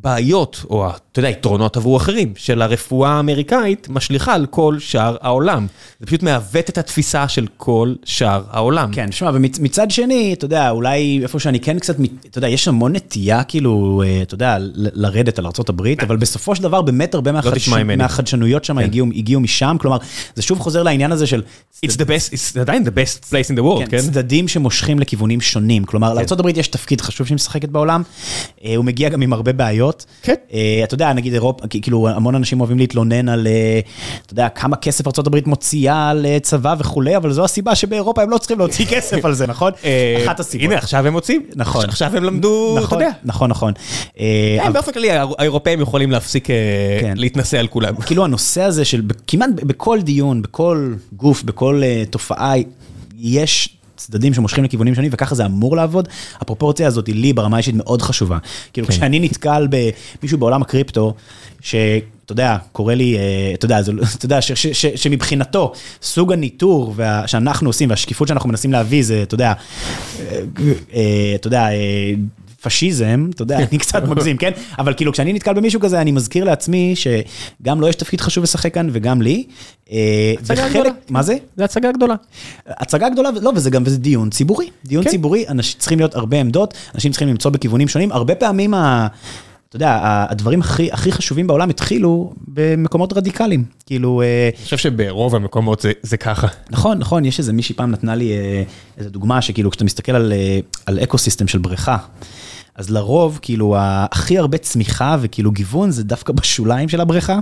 הבעיות, 0.00 0.64
או 0.70 0.88
אתה 1.12 1.20
יודע, 1.20 1.28
יתרונות 1.30 1.76
עבור 1.76 1.96
אחרים, 1.96 2.32
של 2.36 2.62
הרפואה 2.62 3.10
האמריקאית, 3.10 3.88
משליכה 3.90 4.34
על 4.34 4.46
כל 4.46 4.76
שאר 4.78 5.16
העולם. 5.20 5.66
זה 6.00 6.06
פשוט 6.06 6.22
מעוות 6.22 6.70
את 6.70 6.78
התפיסה 6.78 7.28
של 7.28 7.46
כל 7.56 7.94
שאר 8.04 8.42
העולם. 8.50 8.90
כן, 8.92 9.12
שמע, 9.12 9.30
ומצד 9.34 9.90
שני, 9.90 10.32
אתה 10.32 10.44
יודע, 10.44 10.70
אולי 10.70 11.20
איפה 11.22 11.38
שאני 11.38 11.60
כן 11.60 11.78
קצת, 11.78 11.96
אתה 12.30 12.38
יודע, 12.38 12.48
יש 12.48 12.68
המון 12.68 12.92
נטייה 12.96 13.44
כאילו, 13.44 14.02
אה, 14.06 14.22
אתה 14.22 14.34
יודע, 14.34 14.56
לרדת 14.74 15.38
על 15.38 15.46
ארה"ב, 15.46 15.86
אבל 16.02 16.16
בסופו 16.16 16.54
של 16.54 16.62
דבר 16.62 16.82
באמת 16.82 17.14
הרבה 17.14 17.32
מהחדש- 17.32 17.46
לא 17.46 17.54
תשמע 17.54 17.82
ממני. 17.82 17.96
מהחדשנויות 18.02 18.64
שם 18.64 18.78
הגיעו 18.78 19.06
הגיעו 19.16 19.40
משם, 19.40 19.76
כלומר, 19.80 19.96
זה 20.34 20.42
שוב 20.42 20.58
חוזר 20.58 20.82
לעניין 20.82 21.12
הזה 21.12 21.26
של... 21.26 21.42
It's 21.86 21.88
the 21.90 22.04
best, 22.04 22.32
it's 22.32 22.60
עדיין 22.60 22.84
the 22.86 22.90
best 22.90 23.24
place 23.30 23.50
in 23.52 23.58
the 23.58 23.62
world, 23.62 23.78
כן, 23.78 23.86
כן? 23.90 23.98
צדדים 23.98 24.48
שמושכים 24.48 24.98
לכיוונים 24.98 25.40
שונים. 25.40 25.84
כלומר, 25.84 26.14
לארה"ב 26.14 26.48
יש 26.58 26.68
תפקיד 26.68 27.00
חשוב 27.00 27.26
שהיא 27.26 27.34
משחקת 27.34 27.68
בעולם, 27.68 28.02
אה, 28.64 28.76
הוא 28.76 28.84
מגיע 28.84 29.08
גם 29.08 29.22
עם 29.22 29.32
הרבה 29.32 29.52
בעיות. 29.52 29.85
כן. 30.22 30.34
אה, 30.52 30.80
אתה 30.84 30.94
יודע, 30.94 31.12
נגיד 31.12 31.32
אירופה, 31.32 31.66
כאילו 31.68 32.08
המון 32.08 32.34
אנשים 32.34 32.60
אוהבים 32.60 32.78
להתלונן 32.78 33.28
על, 33.28 33.46
אה, 33.46 33.80
אתה 34.26 34.32
יודע, 34.32 34.48
כמה 34.48 34.76
כסף 34.76 35.06
ארה"ב 35.06 35.48
מוציאה 35.48 36.10
על 36.10 36.26
אה, 36.26 36.38
צבא 36.42 36.74
וכולי, 36.78 37.16
אבל 37.16 37.32
זו 37.32 37.44
הסיבה 37.44 37.74
שבאירופה 37.74 38.22
הם 38.22 38.30
לא 38.30 38.38
צריכים 38.38 38.58
להוציא 38.58 38.86
כסף 38.92 39.24
על 39.24 39.34
זה, 39.34 39.46
נכון? 39.46 39.72
אחת 40.24 40.40
הסיבות. 40.40 40.64
הנה, 40.64 40.76
עכשיו 40.78 41.06
הם 41.06 41.12
מוצאים. 41.12 41.42
נכון. 41.56 41.84
עכשיו 41.84 42.16
הם 42.16 42.24
למדו, 42.24 42.74
אתה 42.78 42.84
נכון, 42.84 43.00
יודע. 43.00 43.12
נכון, 43.24 43.50
נכון. 43.50 43.72
כן, 44.16 44.72
באופן 44.72 44.92
כללי, 44.92 45.10
האיר- 45.10 45.34
האירופאים 45.38 45.80
יכולים 45.80 46.10
להפסיק 46.10 46.46
כן. 47.00 47.14
להתנשא 47.16 47.58
על 47.58 47.66
כולם. 47.66 47.94
כאילו 47.96 48.24
הנושא 48.24 48.62
הזה 48.62 48.84
של 48.84 49.02
כמעט 49.26 49.50
בכל 49.62 50.00
דיון, 50.02 50.42
בכל 50.42 50.94
גוף, 51.12 51.42
בכל 51.42 51.82
תופעה, 52.10 52.54
יש 53.18 53.75
צדדים 53.96 54.34
שמושכים 54.34 54.64
לכיוונים 54.64 54.94
שונים, 54.94 55.10
וככה 55.14 55.34
זה 55.34 55.46
אמור 55.46 55.76
לעבוד. 55.76 56.08
הפרופורציה 56.40 56.86
הזאת 56.86 57.06
היא 57.06 57.14
לי 57.14 57.32
ברמה 57.32 57.56
האישית 57.56 57.74
מאוד 57.74 58.02
חשובה. 58.02 58.38
כאילו, 58.72 58.86
כשאני 58.88 59.18
נתקל 59.20 59.68
במישהו 60.20 60.38
בעולם 60.38 60.62
הקריפטו, 60.62 61.14
שאתה 61.60 61.96
יודע, 62.32 62.56
קורא 62.72 62.94
לי, 62.94 63.16
אה, 63.18 63.22
אתה 63.54 63.64
יודע, 63.64 63.78
לא- 63.92 64.02
אתה 64.16 64.26
יודע, 64.26 64.42
ש- 64.42 64.66
שמבחינתו, 64.96 65.72
סוג 66.02 66.32
הניטור 66.32 66.94
שאנחנו 67.26 67.68
עושים 67.68 67.90
והשקיפות 67.90 68.28
שאנחנו 68.28 68.48
מנסים 68.48 68.72
להביא 68.72 69.02
זה, 69.04 69.22
אתה 69.22 69.34
יודע, 69.34 69.52
אה, 70.20 70.38
אה, 70.94 71.32
אתה 71.34 71.46
יודע, 71.46 71.68
אה, 71.68 72.12
פשיזם, 72.66 73.28
אתה 73.34 73.42
יודע, 73.42 73.58
אני 73.58 73.78
קצת 73.78 74.02
מגזים, 74.10 74.36
כן? 74.36 74.50
אבל 74.78 74.94
כאילו, 74.94 75.12
כשאני 75.12 75.32
נתקל 75.32 75.52
במישהו 75.52 75.80
כזה, 75.80 76.00
אני 76.00 76.12
מזכיר 76.12 76.44
לעצמי 76.44 76.94
שגם 76.96 77.80
לו 77.80 77.88
יש 77.88 77.94
תפקיד 77.94 78.20
חשוב 78.20 78.44
לשחק 78.44 78.74
כאן 78.74 78.88
וגם 78.92 79.22
לי. 79.22 79.44
אה, 79.92 79.96
הצגה 80.40 80.54
וחלק, 80.62 80.70
גדולה. 80.72 80.90
מה 81.10 81.22
זה? 81.22 81.36
זו 81.56 81.64
הצגה 81.64 81.92
גדולה. 81.92 82.14
הצגה 82.66 83.08
גדולה, 83.08 83.30
לא, 83.42 83.52
וזה 83.56 83.70
גם, 83.70 83.82
וזה 83.86 83.98
דיון 83.98 84.30
ציבורי. 84.30 84.66
דיון 84.84 85.04
כן. 85.04 85.10
ציבורי, 85.10 85.44
אנשים 85.48 85.78
צריכים 85.78 85.98
להיות 85.98 86.14
הרבה 86.14 86.40
עמדות, 86.40 86.74
אנשים 86.94 87.10
צריכים 87.12 87.28
למצוא 87.28 87.50
בכיוונים 87.50 87.88
שונים. 87.88 88.12
הרבה 88.12 88.34
פעמים, 88.34 88.74
ה, 88.74 89.06
אתה 89.68 89.76
יודע, 89.76 89.98
הדברים 90.30 90.60
הכי, 90.60 90.92
הכי 90.92 91.12
חשובים 91.12 91.46
בעולם 91.46 91.70
התחילו 91.70 92.32
במקומות 92.48 93.12
רדיקליים. 93.12 93.64
כאילו, 93.86 94.22
אה, 94.22 94.48
אני 94.56 94.64
חושב 94.64 94.76
שברוב 94.76 95.34
המקומות 95.34 95.80
זה- 95.80 95.92
זה 96.02 96.16
ככה. 96.16 96.46
נכון, 96.70 96.98
נכון, 96.98 97.24
יש 97.24 97.38
איזה 97.38 97.52
מישהי 97.52 97.74
פעם 97.74 97.90
נתנה 97.90 98.14
לי 98.14 98.32
אה, 98.32 98.62
איזה 98.98 99.10
דוגמה 99.10 99.42
שכאילו 99.42 99.70
כשאתה 99.70 99.84
מסתכל 99.84 100.12
על, 100.12 100.32
על 100.86 100.98
אקו 101.02 101.18
סיסטם 101.18 101.48
של 101.48 101.58
בריכה, 101.58 101.96
אז 102.78 102.90
לרוב 102.90 103.38
כאילו 103.42 103.74
הכי 103.78 104.38
הרבה 104.38 104.58
צמיחה 104.58 105.16
וכאילו 105.20 105.50
גיוון 105.50 105.90
זה 105.90 106.04
דווקא 106.04 106.32
בשוליים 106.32 106.88
של 106.88 107.00
הבריכה. 107.00 107.38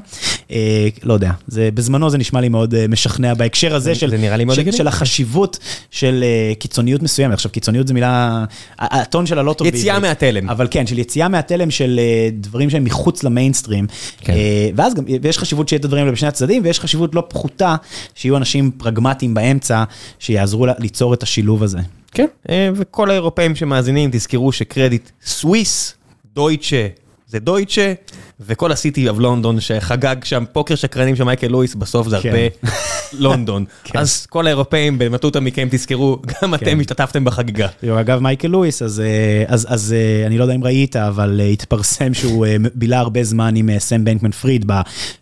אה, 0.51 0.89
לא 1.03 1.15
יודע, 1.15 1.31
זה, 1.47 1.69
בזמנו 1.75 2.11
זה 2.11 2.19
נשמע 2.19 2.41
לי 2.41 2.49
מאוד 2.49 2.75
אה, 2.75 2.89
משכנע 2.89 3.35
בהקשר 3.35 3.75
הזה 3.75 3.85
זה- 3.85 3.95
של, 4.01 4.11
זה 4.11 4.19
נראה 4.19 4.37
לי 4.37 4.45
מאוד 4.45 4.57
של. 4.57 4.73
של 4.73 4.89
החשיבות 4.89 5.59
של 5.91 6.25
אה, 6.27 6.53
קיצוניות 6.59 7.03
מסוימת. 7.03 7.35
עכשיו 7.35 7.51
קיצוניות 7.53 7.87
זה 7.89 7.95
מילה, 7.95 8.45
הטון 8.79 9.27
שלה 9.27 9.43
לא 9.43 9.53
טוב. 9.53 9.67
יציאה 9.67 9.95
בעברית. 9.95 10.23
מהתלם. 10.23 10.51
אבל 10.51 10.69
כן, 10.71 10.87
של 10.87 10.99
יציאה 10.99 11.29
מהתלם 11.29 11.71
של 11.71 12.01
אה, 12.03 12.29
דברים 12.33 12.71
שהם 12.71 12.85
מחוץ 12.85 13.23
למיינסטרים. 13.25 13.87
כן. 14.21 14.33
אה, 14.33 14.69
ואז 14.77 14.95
גם, 14.95 15.05
ויש 15.23 15.39
חשיבות 15.39 15.69
שיהיה 15.69 15.79
את 15.81 15.85
הדברים 15.85 16.03
האלה 16.05 16.13
בשני 16.13 16.29
הצדדים, 16.29 16.63
ויש 16.65 16.81
חשיבות 16.81 17.15
לא 17.15 17.23
פחותה 17.29 17.77
שיהיו 18.15 18.37
אנשים 18.37 18.71
פרגמטיים 18.71 19.35
באמצע, 19.35 19.85
שיעזרו 20.19 20.67
ליצור 20.79 21.15
את 21.15 21.23
השילוב 21.23 21.63
הזה. 21.63 21.79
כן. 22.15 22.27
אה, 22.51 22.69
וכל 22.75 23.11
האירופאים 23.11 23.57
שמאזינים, 23.57 24.11
תזכרו 24.13 24.53
שקרדיט 24.53 25.11
סוויס, 25.25 25.95
דויטשה, 26.35 26.87
זה 27.27 27.39
דויטשה, 27.39 27.93
וכל 28.41 28.73
הסיטי 28.73 29.09
אב 29.09 29.21
לונדון 29.21 29.61
שחגג 29.61 30.17
שם 30.25 30.45
פוקר 30.53 30.75
שקרנים 30.75 31.17
של 31.17 31.25
מייקל 31.25 31.47
לואיס, 31.47 31.75
בסוף 31.75 32.09
זה 32.09 32.19
כן. 32.23 32.29
הרבה 32.29 32.41
לונדון. 33.23 33.65
כן. 33.85 33.99
אז 33.99 34.27
כל 34.27 34.47
האירופאים 34.47 34.99
במטותא 34.99 35.39
מכם 35.39 35.69
תזכרו, 35.71 36.19
גם 36.27 36.35
כן. 36.41 36.55
אתם 36.55 36.81
השתתפתם 36.81 37.25
בחגיגה. 37.25 37.69
תראו, 37.81 38.01
אגב, 38.01 38.19
מייקל 38.19 38.49
לואיס, 38.49 38.83
אז, 38.83 39.01
אה, 39.01 39.45
אז, 39.49 39.67
אז 39.71 39.93
אה, 39.93 40.27
אני 40.27 40.39
לא 40.39 40.45
יודע 40.45 40.55
אם 40.55 40.65
ראית, 40.65 40.97
אבל 40.97 41.41
התפרסם 41.53 42.15
שהוא 42.15 42.47
בילה 42.75 42.99
הרבה 42.99 43.25
זמן 43.25 43.57
עם 43.57 43.71
סם 43.79 44.05
בנקמן 44.05 44.31
פריד 44.31 44.73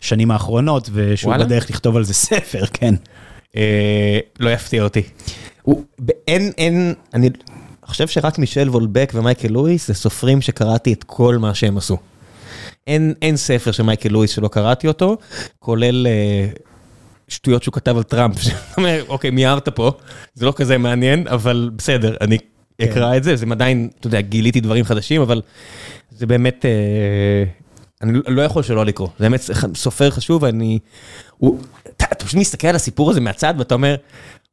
בשנים 0.00 0.30
האחרונות, 0.30 0.90
ושהוא 0.92 1.30
וואלה? 1.30 1.44
בדרך 1.44 1.70
לכתוב 1.70 1.96
על 1.96 2.04
זה 2.04 2.14
ספר, 2.14 2.66
כן. 2.72 2.94
אה, 3.56 4.18
לא 4.40 4.50
יפתיע 4.50 4.82
אותי. 4.82 5.02
הוא- 5.62 5.84
אין, 6.28 6.52
אין, 6.58 6.94
אני 7.14 7.30
חושב 7.84 8.08
שרק 8.08 8.38
מישל 8.38 8.68
וולבק 8.70 9.12
ומייקל 9.14 9.48
לואיס 9.48 9.86
זה 9.88 9.94
סופרים 9.94 10.40
שקראתי 10.40 10.92
את 10.92 11.04
כל 11.04 11.38
מה 11.38 11.54
שהם 11.54 11.76
עשו. 11.76 11.96
אין, 12.86 13.14
אין 13.22 13.36
ספר 13.36 13.72
של 13.72 13.82
מייקל 13.82 14.08
לואיס 14.08 14.30
שלא 14.30 14.48
קראתי 14.48 14.88
אותו, 14.88 15.16
כולל 15.58 16.06
אה, 16.06 16.46
שטויות 17.28 17.62
שהוא 17.62 17.72
כתב 17.72 17.96
על 17.96 18.02
טראמפ. 18.02 18.40
שאתה 18.42 18.56
אומר, 18.76 19.04
אוקיי, 19.08 19.30
מיהרת 19.30 19.68
פה, 19.68 19.92
זה 20.34 20.46
לא 20.46 20.52
כזה 20.56 20.78
מעניין, 20.78 21.28
אבל 21.28 21.70
בסדר, 21.76 22.16
אני 22.20 22.38
אקרא 22.82 23.16
את 23.16 23.24
זה, 23.24 23.36
זה 23.36 23.46
עדיין, 23.50 23.88
אתה 24.00 24.06
יודע, 24.06 24.20
גיליתי 24.20 24.60
דברים 24.60 24.84
חדשים, 24.84 25.20
אבל 25.20 25.42
זה 26.10 26.26
באמת, 26.26 26.64
אה, 26.64 27.44
אני 28.02 28.18
לא 28.28 28.42
יכול 28.42 28.62
שלא 28.62 28.84
לקרוא, 28.84 29.08
זה 29.18 29.24
באמת 29.24 29.40
סופר 29.74 30.10
חשוב, 30.10 30.44
אני, 30.44 30.78
הוא, 31.38 31.58
אתה 31.96 32.24
פשוט 32.24 32.34
מסתכל 32.40 32.68
על 32.68 32.76
הסיפור 32.76 33.10
הזה 33.10 33.20
מהצד 33.20 33.54
ואתה 33.58 33.74
אומר, 33.74 33.94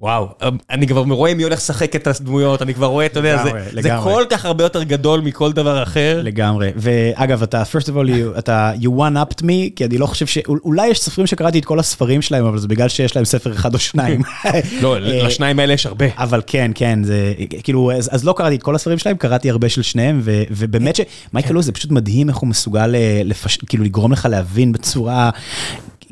וואו, 0.02 0.28
אני 0.70 0.88
כבר 0.88 1.02
רואה 1.02 1.34
מי 1.34 1.44
הולך 1.44 1.60
לשחק 1.60 1.96
את 1.96 2.08
הדמויות, 2.08 2.62
אני 2.62 2.74
כבר 2.74 2.86
רואה, 2.86 3.06
אתה 3.06 3.20
יודע, 3.20 3.44
זה, 3.44 3.82
זה. 3.82 3.90
כל 4.04 4.24
כך 4.30 4.46
הרבה 4.46 4.64
יותר 4.64 4.84
גדול 4.84 5.22
מכל 5.22 5.52
דבר 5.52 5.84
אחר. 5.84 6.22
לגמרי. 6.24 6.72
ואגב, 6.76 7.44
אתה, 7.44 7.64
first 7.64 7.86
of 7.86 7.90
all, 7.92 8.08
you, 8.08 8.40
אתה, 8.40 8.72
you 8.82 8.88
one-upped 8.88 9.42
me, 9.42 9.76
כי 9.76 9.86
אני 9.86 9.98
לא 9.98 10.06
חושב 10.06 10.28
ש... 10.28 10.38
אולי 10.48 10.88
יש 10.88 11.00
סופרים 11.00 11.28
שקראתי 11.28 11.60
את 11.60 11.66
כל 11.66 11.80
הספרים 11.80 12.22
שלהם, 12.22 12.46
אבל 12.46 12.58
זה 12.58 12.68
בגלל 12.68 12.90
שיש 12.90 13.16
להם 13.16 13.26
ספר 13.26 13.54
אחד 13.54 13.74
או 13.74 13.80
שניים. 13.80 14.22
לא, 14.82 14.96
אה, 14.96 15.00
לשניים 15.24 15.60
האלה 15.60 15.74
יש 15.74 15.86
הרבה. 15.86 16.06
אבל 16.18 16.42
כן, 16.48 16.72
כן, 16.76 17.04
זה 17.04 17.34
כאילו, 17.64 17.92
אז, 17.92 18.10
אז 18.14 18.26
לא 18.26 18.34
קראתי 18.38 18.56
את 18.56 18.64
כל 18.64 18.76
הספרים 18.76 18.98
שלהם, 18.98 19.18
קראתי 19.18 19.50
הרבה 19.50 19.70
של 19.70 19.82
שניהם, 19.82 20.20
ו, 20.24 20.44
ובאמת 20.52 20.96
שמייקל 20.96 21.54
לואיס 21.54 21.66
זה 21.66 21.72
פשוט 21.72 21.92
מדהים 21.92 22.30
איך 22.30 22.38
הוא 22.38 22.50
מסוגל 22.50 22.96
אה, 22.96 23.22
לפש... 23.26 23.58
כאילו 23.58 23.84
לגרום 23.84 24.12
לך 24.12 24.28
להבין 24.32 24.72
בצורה, 24.72 25.30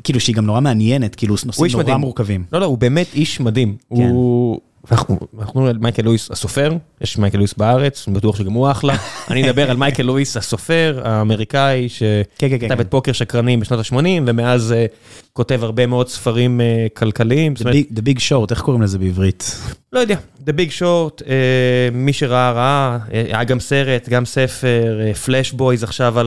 כאילו 0.08 0.20
שהיא 0.20 0.36
גם 0.36 0.46
נורא 0.46 0.60
מעניינת, 0.60 1.14
כאילו 1.14 1.34
נושאים 1.46 1.70
נורא 1.72 1.82
מדהים. 1.82 2.00
מורכבים. 2.00 2.44
לא, 2.52 2.60
לא, 2.60 2.64
הוא 2.64 2.78
באמת 2.78 3.06
איש 3.14 3.40
מדהים. 3.40 3.76
כן. 3.96 4.08
הוא... 4.08 4.60
אנחנו 4.92 5.66
על 5.68 5.78
מייקל 5.78 6.02
לואיס 6.02 6.30
הסופר, 6.30 6.72
יש 7.00 7.18
מייקל 7.18 7.38
לואיס 7.38 7.54
בארץ, 7.54 8.04
אני 8.08 8.16
בטוח 8.16 8.36
שגם 8.38 8.52
הוא 8.52 8.70
אחלה. 8.70 8.94
אני 9.30 9.42
מדבר 9.42 9.70
על 9.70 9.76
מייקל 9.76 10.02
לואיס 10.02 10.36
הסופר, 10.36 11.00
האמריקאי, 11.04 11.88
כן, 11.98 12.22
כן, 12.38 12.48
כן, 12.48 12.58
שכתב 12.60 12.74
כן. 12.74 12.80
את 12.80 12.90
פוקר 12.90 13.12
שקרנים 13.12 13.60
בשנות 13.60 13.80
ה-80, 13.80 13.98
ומאז 14.26 14.72
אה, 14.72 14.86
כותב 15.32 15.60
הרבה 15.62 15.86
מאוד 15.86 16.08
ספרים 16.08 16.60
אה, 16.60 16.86
כלכליים. 16.94 17.54
The 17.94 18.00
Big- 18.00 18.20
Short, 18.28 18.46
איך 18.50 18.60
קוראים 18.60 18.82
לזה 18.82 18.98
בעברית? 18.98 19.60
לא 19.92 20.00
יודע, 20.00 20.16
The 20.46 20.50
Big 20.50 20.70
Short, 20.78 21.22
אה, 21.28 21.34
מי 21.92 22.12
שראה 22.12 22.52
ראה, 22.52 22.98
אה, 23.12 23.22
היה 23.26 23.44
גם 23.44 23.60
סרט, 23.60 24.08
גם 24.08 24.24
ספר, 24.24 25.00
פלאש 25.24 25.52
בויז 25.52 25.82
עכשיו 25.82 26.18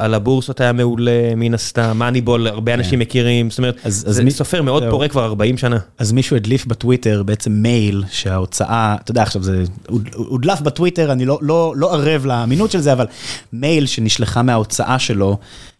על 0.00 0.14
הבורסות 0.14 0.60
היה 0.60 0.72
מעולה, 0.72 1.34
מן 1.36 1.54
הסתם, 1.54 1.98
מאניבול, 1.98 2.46
הרבה 2.46 2.74
אנשים 2.74 2.98
מכירים, 2.98 3.50
זאת 3.50 3.58
אומרת, 3.58 3.76
זה 3.84 4.22
סופר 4.30 4.62
מאוד. 4.62 4.84
פורה 4.90 5.08
כבר 5.08 5.24
40 5.24 5.58
שנה. 5.58 5.78
אז 5.98 6.12
מישהו 6.12 6.36
הדליף 6.36 6.66
בטוויטר 6.66 7.22
בעצם 7.22 7.52
מייל 7.52 8.04
שההוצאה, 8.10 8.96
אתה 9.04 9.10
יודע 9.10 9.22
עכשיו 9.22 9.42
זה 9.42 9.62
הוד- 9.88 10.08
הודלף 10.14 10.60
בטוויטר, 10.60 11.12
אני 11.12 11.24
לא, 11.24 11.38
לא, 11.42 11.72
לא 11.76 11.94
ערב 11.94 12.26
לאמינות 12.26 12.70
של 12.70 12.80
זה, 12.80 12.92
אבל 12.92 13.06
מייל 13.52 13.86
שנשלחה 13.86 14.42
מההוצאה 14.42 14.98
שלו, 14.98 15.38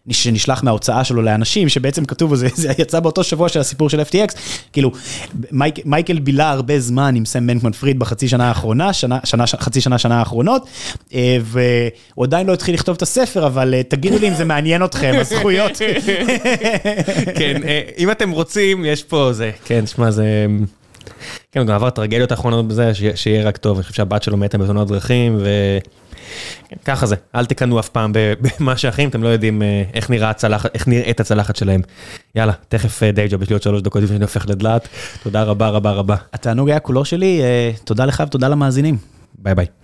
שנשלח 0.09 0.63
מההוצאה 0.63 1.03
שלו 1.03 1.21
לאנשים, 1.21 1.69
שבעצם 1.69 2.05
כתוב, 2.05 2.35
זה, 2.35 2.47
זה 2.53 2.71
יצא 2.77 2.99
באותו 2.99 3.23
שבוע 3.23 3.49
של 3.49 3.59
הסיפור 3.59 3.89
של 3.89 4.01
FTX, 4.01 4.35
כאילו, 4.73 4.91
מייק, 5.51 5.75
מייקל 5.85 6.19
בילה 6.19 6.51
הרבה 6.51 6.79
זמן 6.79 7.15
עם 7.15 7.25
סם 7.25 7.47
בנקמן 7.47 7.71
פריד 7.71 7.99
בחצי 7.99 8.27
שנה 8.27 8.47
האחרונה, 8.47 8.93
שנה, 8.93 9.19
שנה, 9.23 9.47
חצי 9.47 9.81
שנה, 9.81 9.97
שנה 9.97 10.19
האחרונות, 10.19 10.65
אה, 11.13 11.37
והוא 11.43 12.25
עדיין 12.25 12.47
לא 12.47 12.53
התחיל 12.53 12.75
לכתוב 12.75 12.95
את 12.95 13.01
הספר, 13.01 13.45
אבל 13.47 13.73
אה, 13.73 13.83
תגידו 13.83 14.17
לי 14.19 14.27
אם 14.29 14.33
זה 14.33 14.45
מעניין 14.45 14.83
אתכם, 14.83 15.13
הזכויות. 15.19 15.71
כן, 17.39 17.61
אה, 17.65 17.81
אם 17.97 18.11
אתם 18.11 18.31
רוצים, 18.31 18.85
יש 18.85 19.03
פה 19.03 19.29
זה, 19.33 19.51
כן, 19.65 19.87
שמע, 19.87 20.11
זה... 20.11 20.45
כן, 21.51 21.59
הוא 21.59 21.67
גם 21.67 21.75
עבר 21.75 21.89
טרגדיות 21.89 22.31
האחרונות 22.31 22.67
בזה, 22.67 22.91
שיהיה 23.15 23.43
רק 23.43 23.57
טוב, 23.57 23.77
אני 23.77 23.83
חושב 23.83 23.95
שהבת 23.95 24.23
שלו 24.23 24.37
מתה 24.37 24.57
בתאונות 24.57 24.87
דרכים, 24.87 25.37
ו... 25.39 25.49
כן, 26.85 26.95
זה, 27.03 27.15
אל 27.35 27.45
תקנו 27.45 27.79
אף 27.79 27.89
פעם 27.89 28.11
במה 28.59 28.77
שאחרים, 28.77 29.09
אתם 29.09 29.23
לא 29.23 29.27
יודעים 29.27 29.61
אה, 29.61 29.83
איך 29.93 30.09
נראה 30.09 30.29
הצלחת, 30.29 30.75
איך 30.75 30.87
נראית 30.87 31.19
הצלחת 31.19 31.55
שלהם. 31.55 31.81
יאללה, 32.35 32.53
תכף 32.69 33.03
אה, 33.03 33.11
די 33.11 33.27
ג'וב, 33.29 33.41
יש 33.41 33.49
לי 33.49 33.53
עוד 33.53 33.61
שלוש 33.61 33.81
דקות 33.81 34.03
לפני 34.03 34.15
שאני 34.15 34.23
הופך 34.23 34.45
לדלת. 34.49 34.87
תודה 35.23 35.43
רבה 35.43 35.69
רבה 35.69 35.91
רבה. 35.91 36.15
התענוג 36.33 36.69
היה 36.69 36.79
כולו 36.79 37.05
שלי, 37.05 37.41
אה, 37.41 37.71
תודה 37.83 38.05
לך 38.05 38.23
ותודה 38.27 38.47
למאזינים. 38.47 38.97
ביי 39.39 39.55
ביי. 39.55 39.80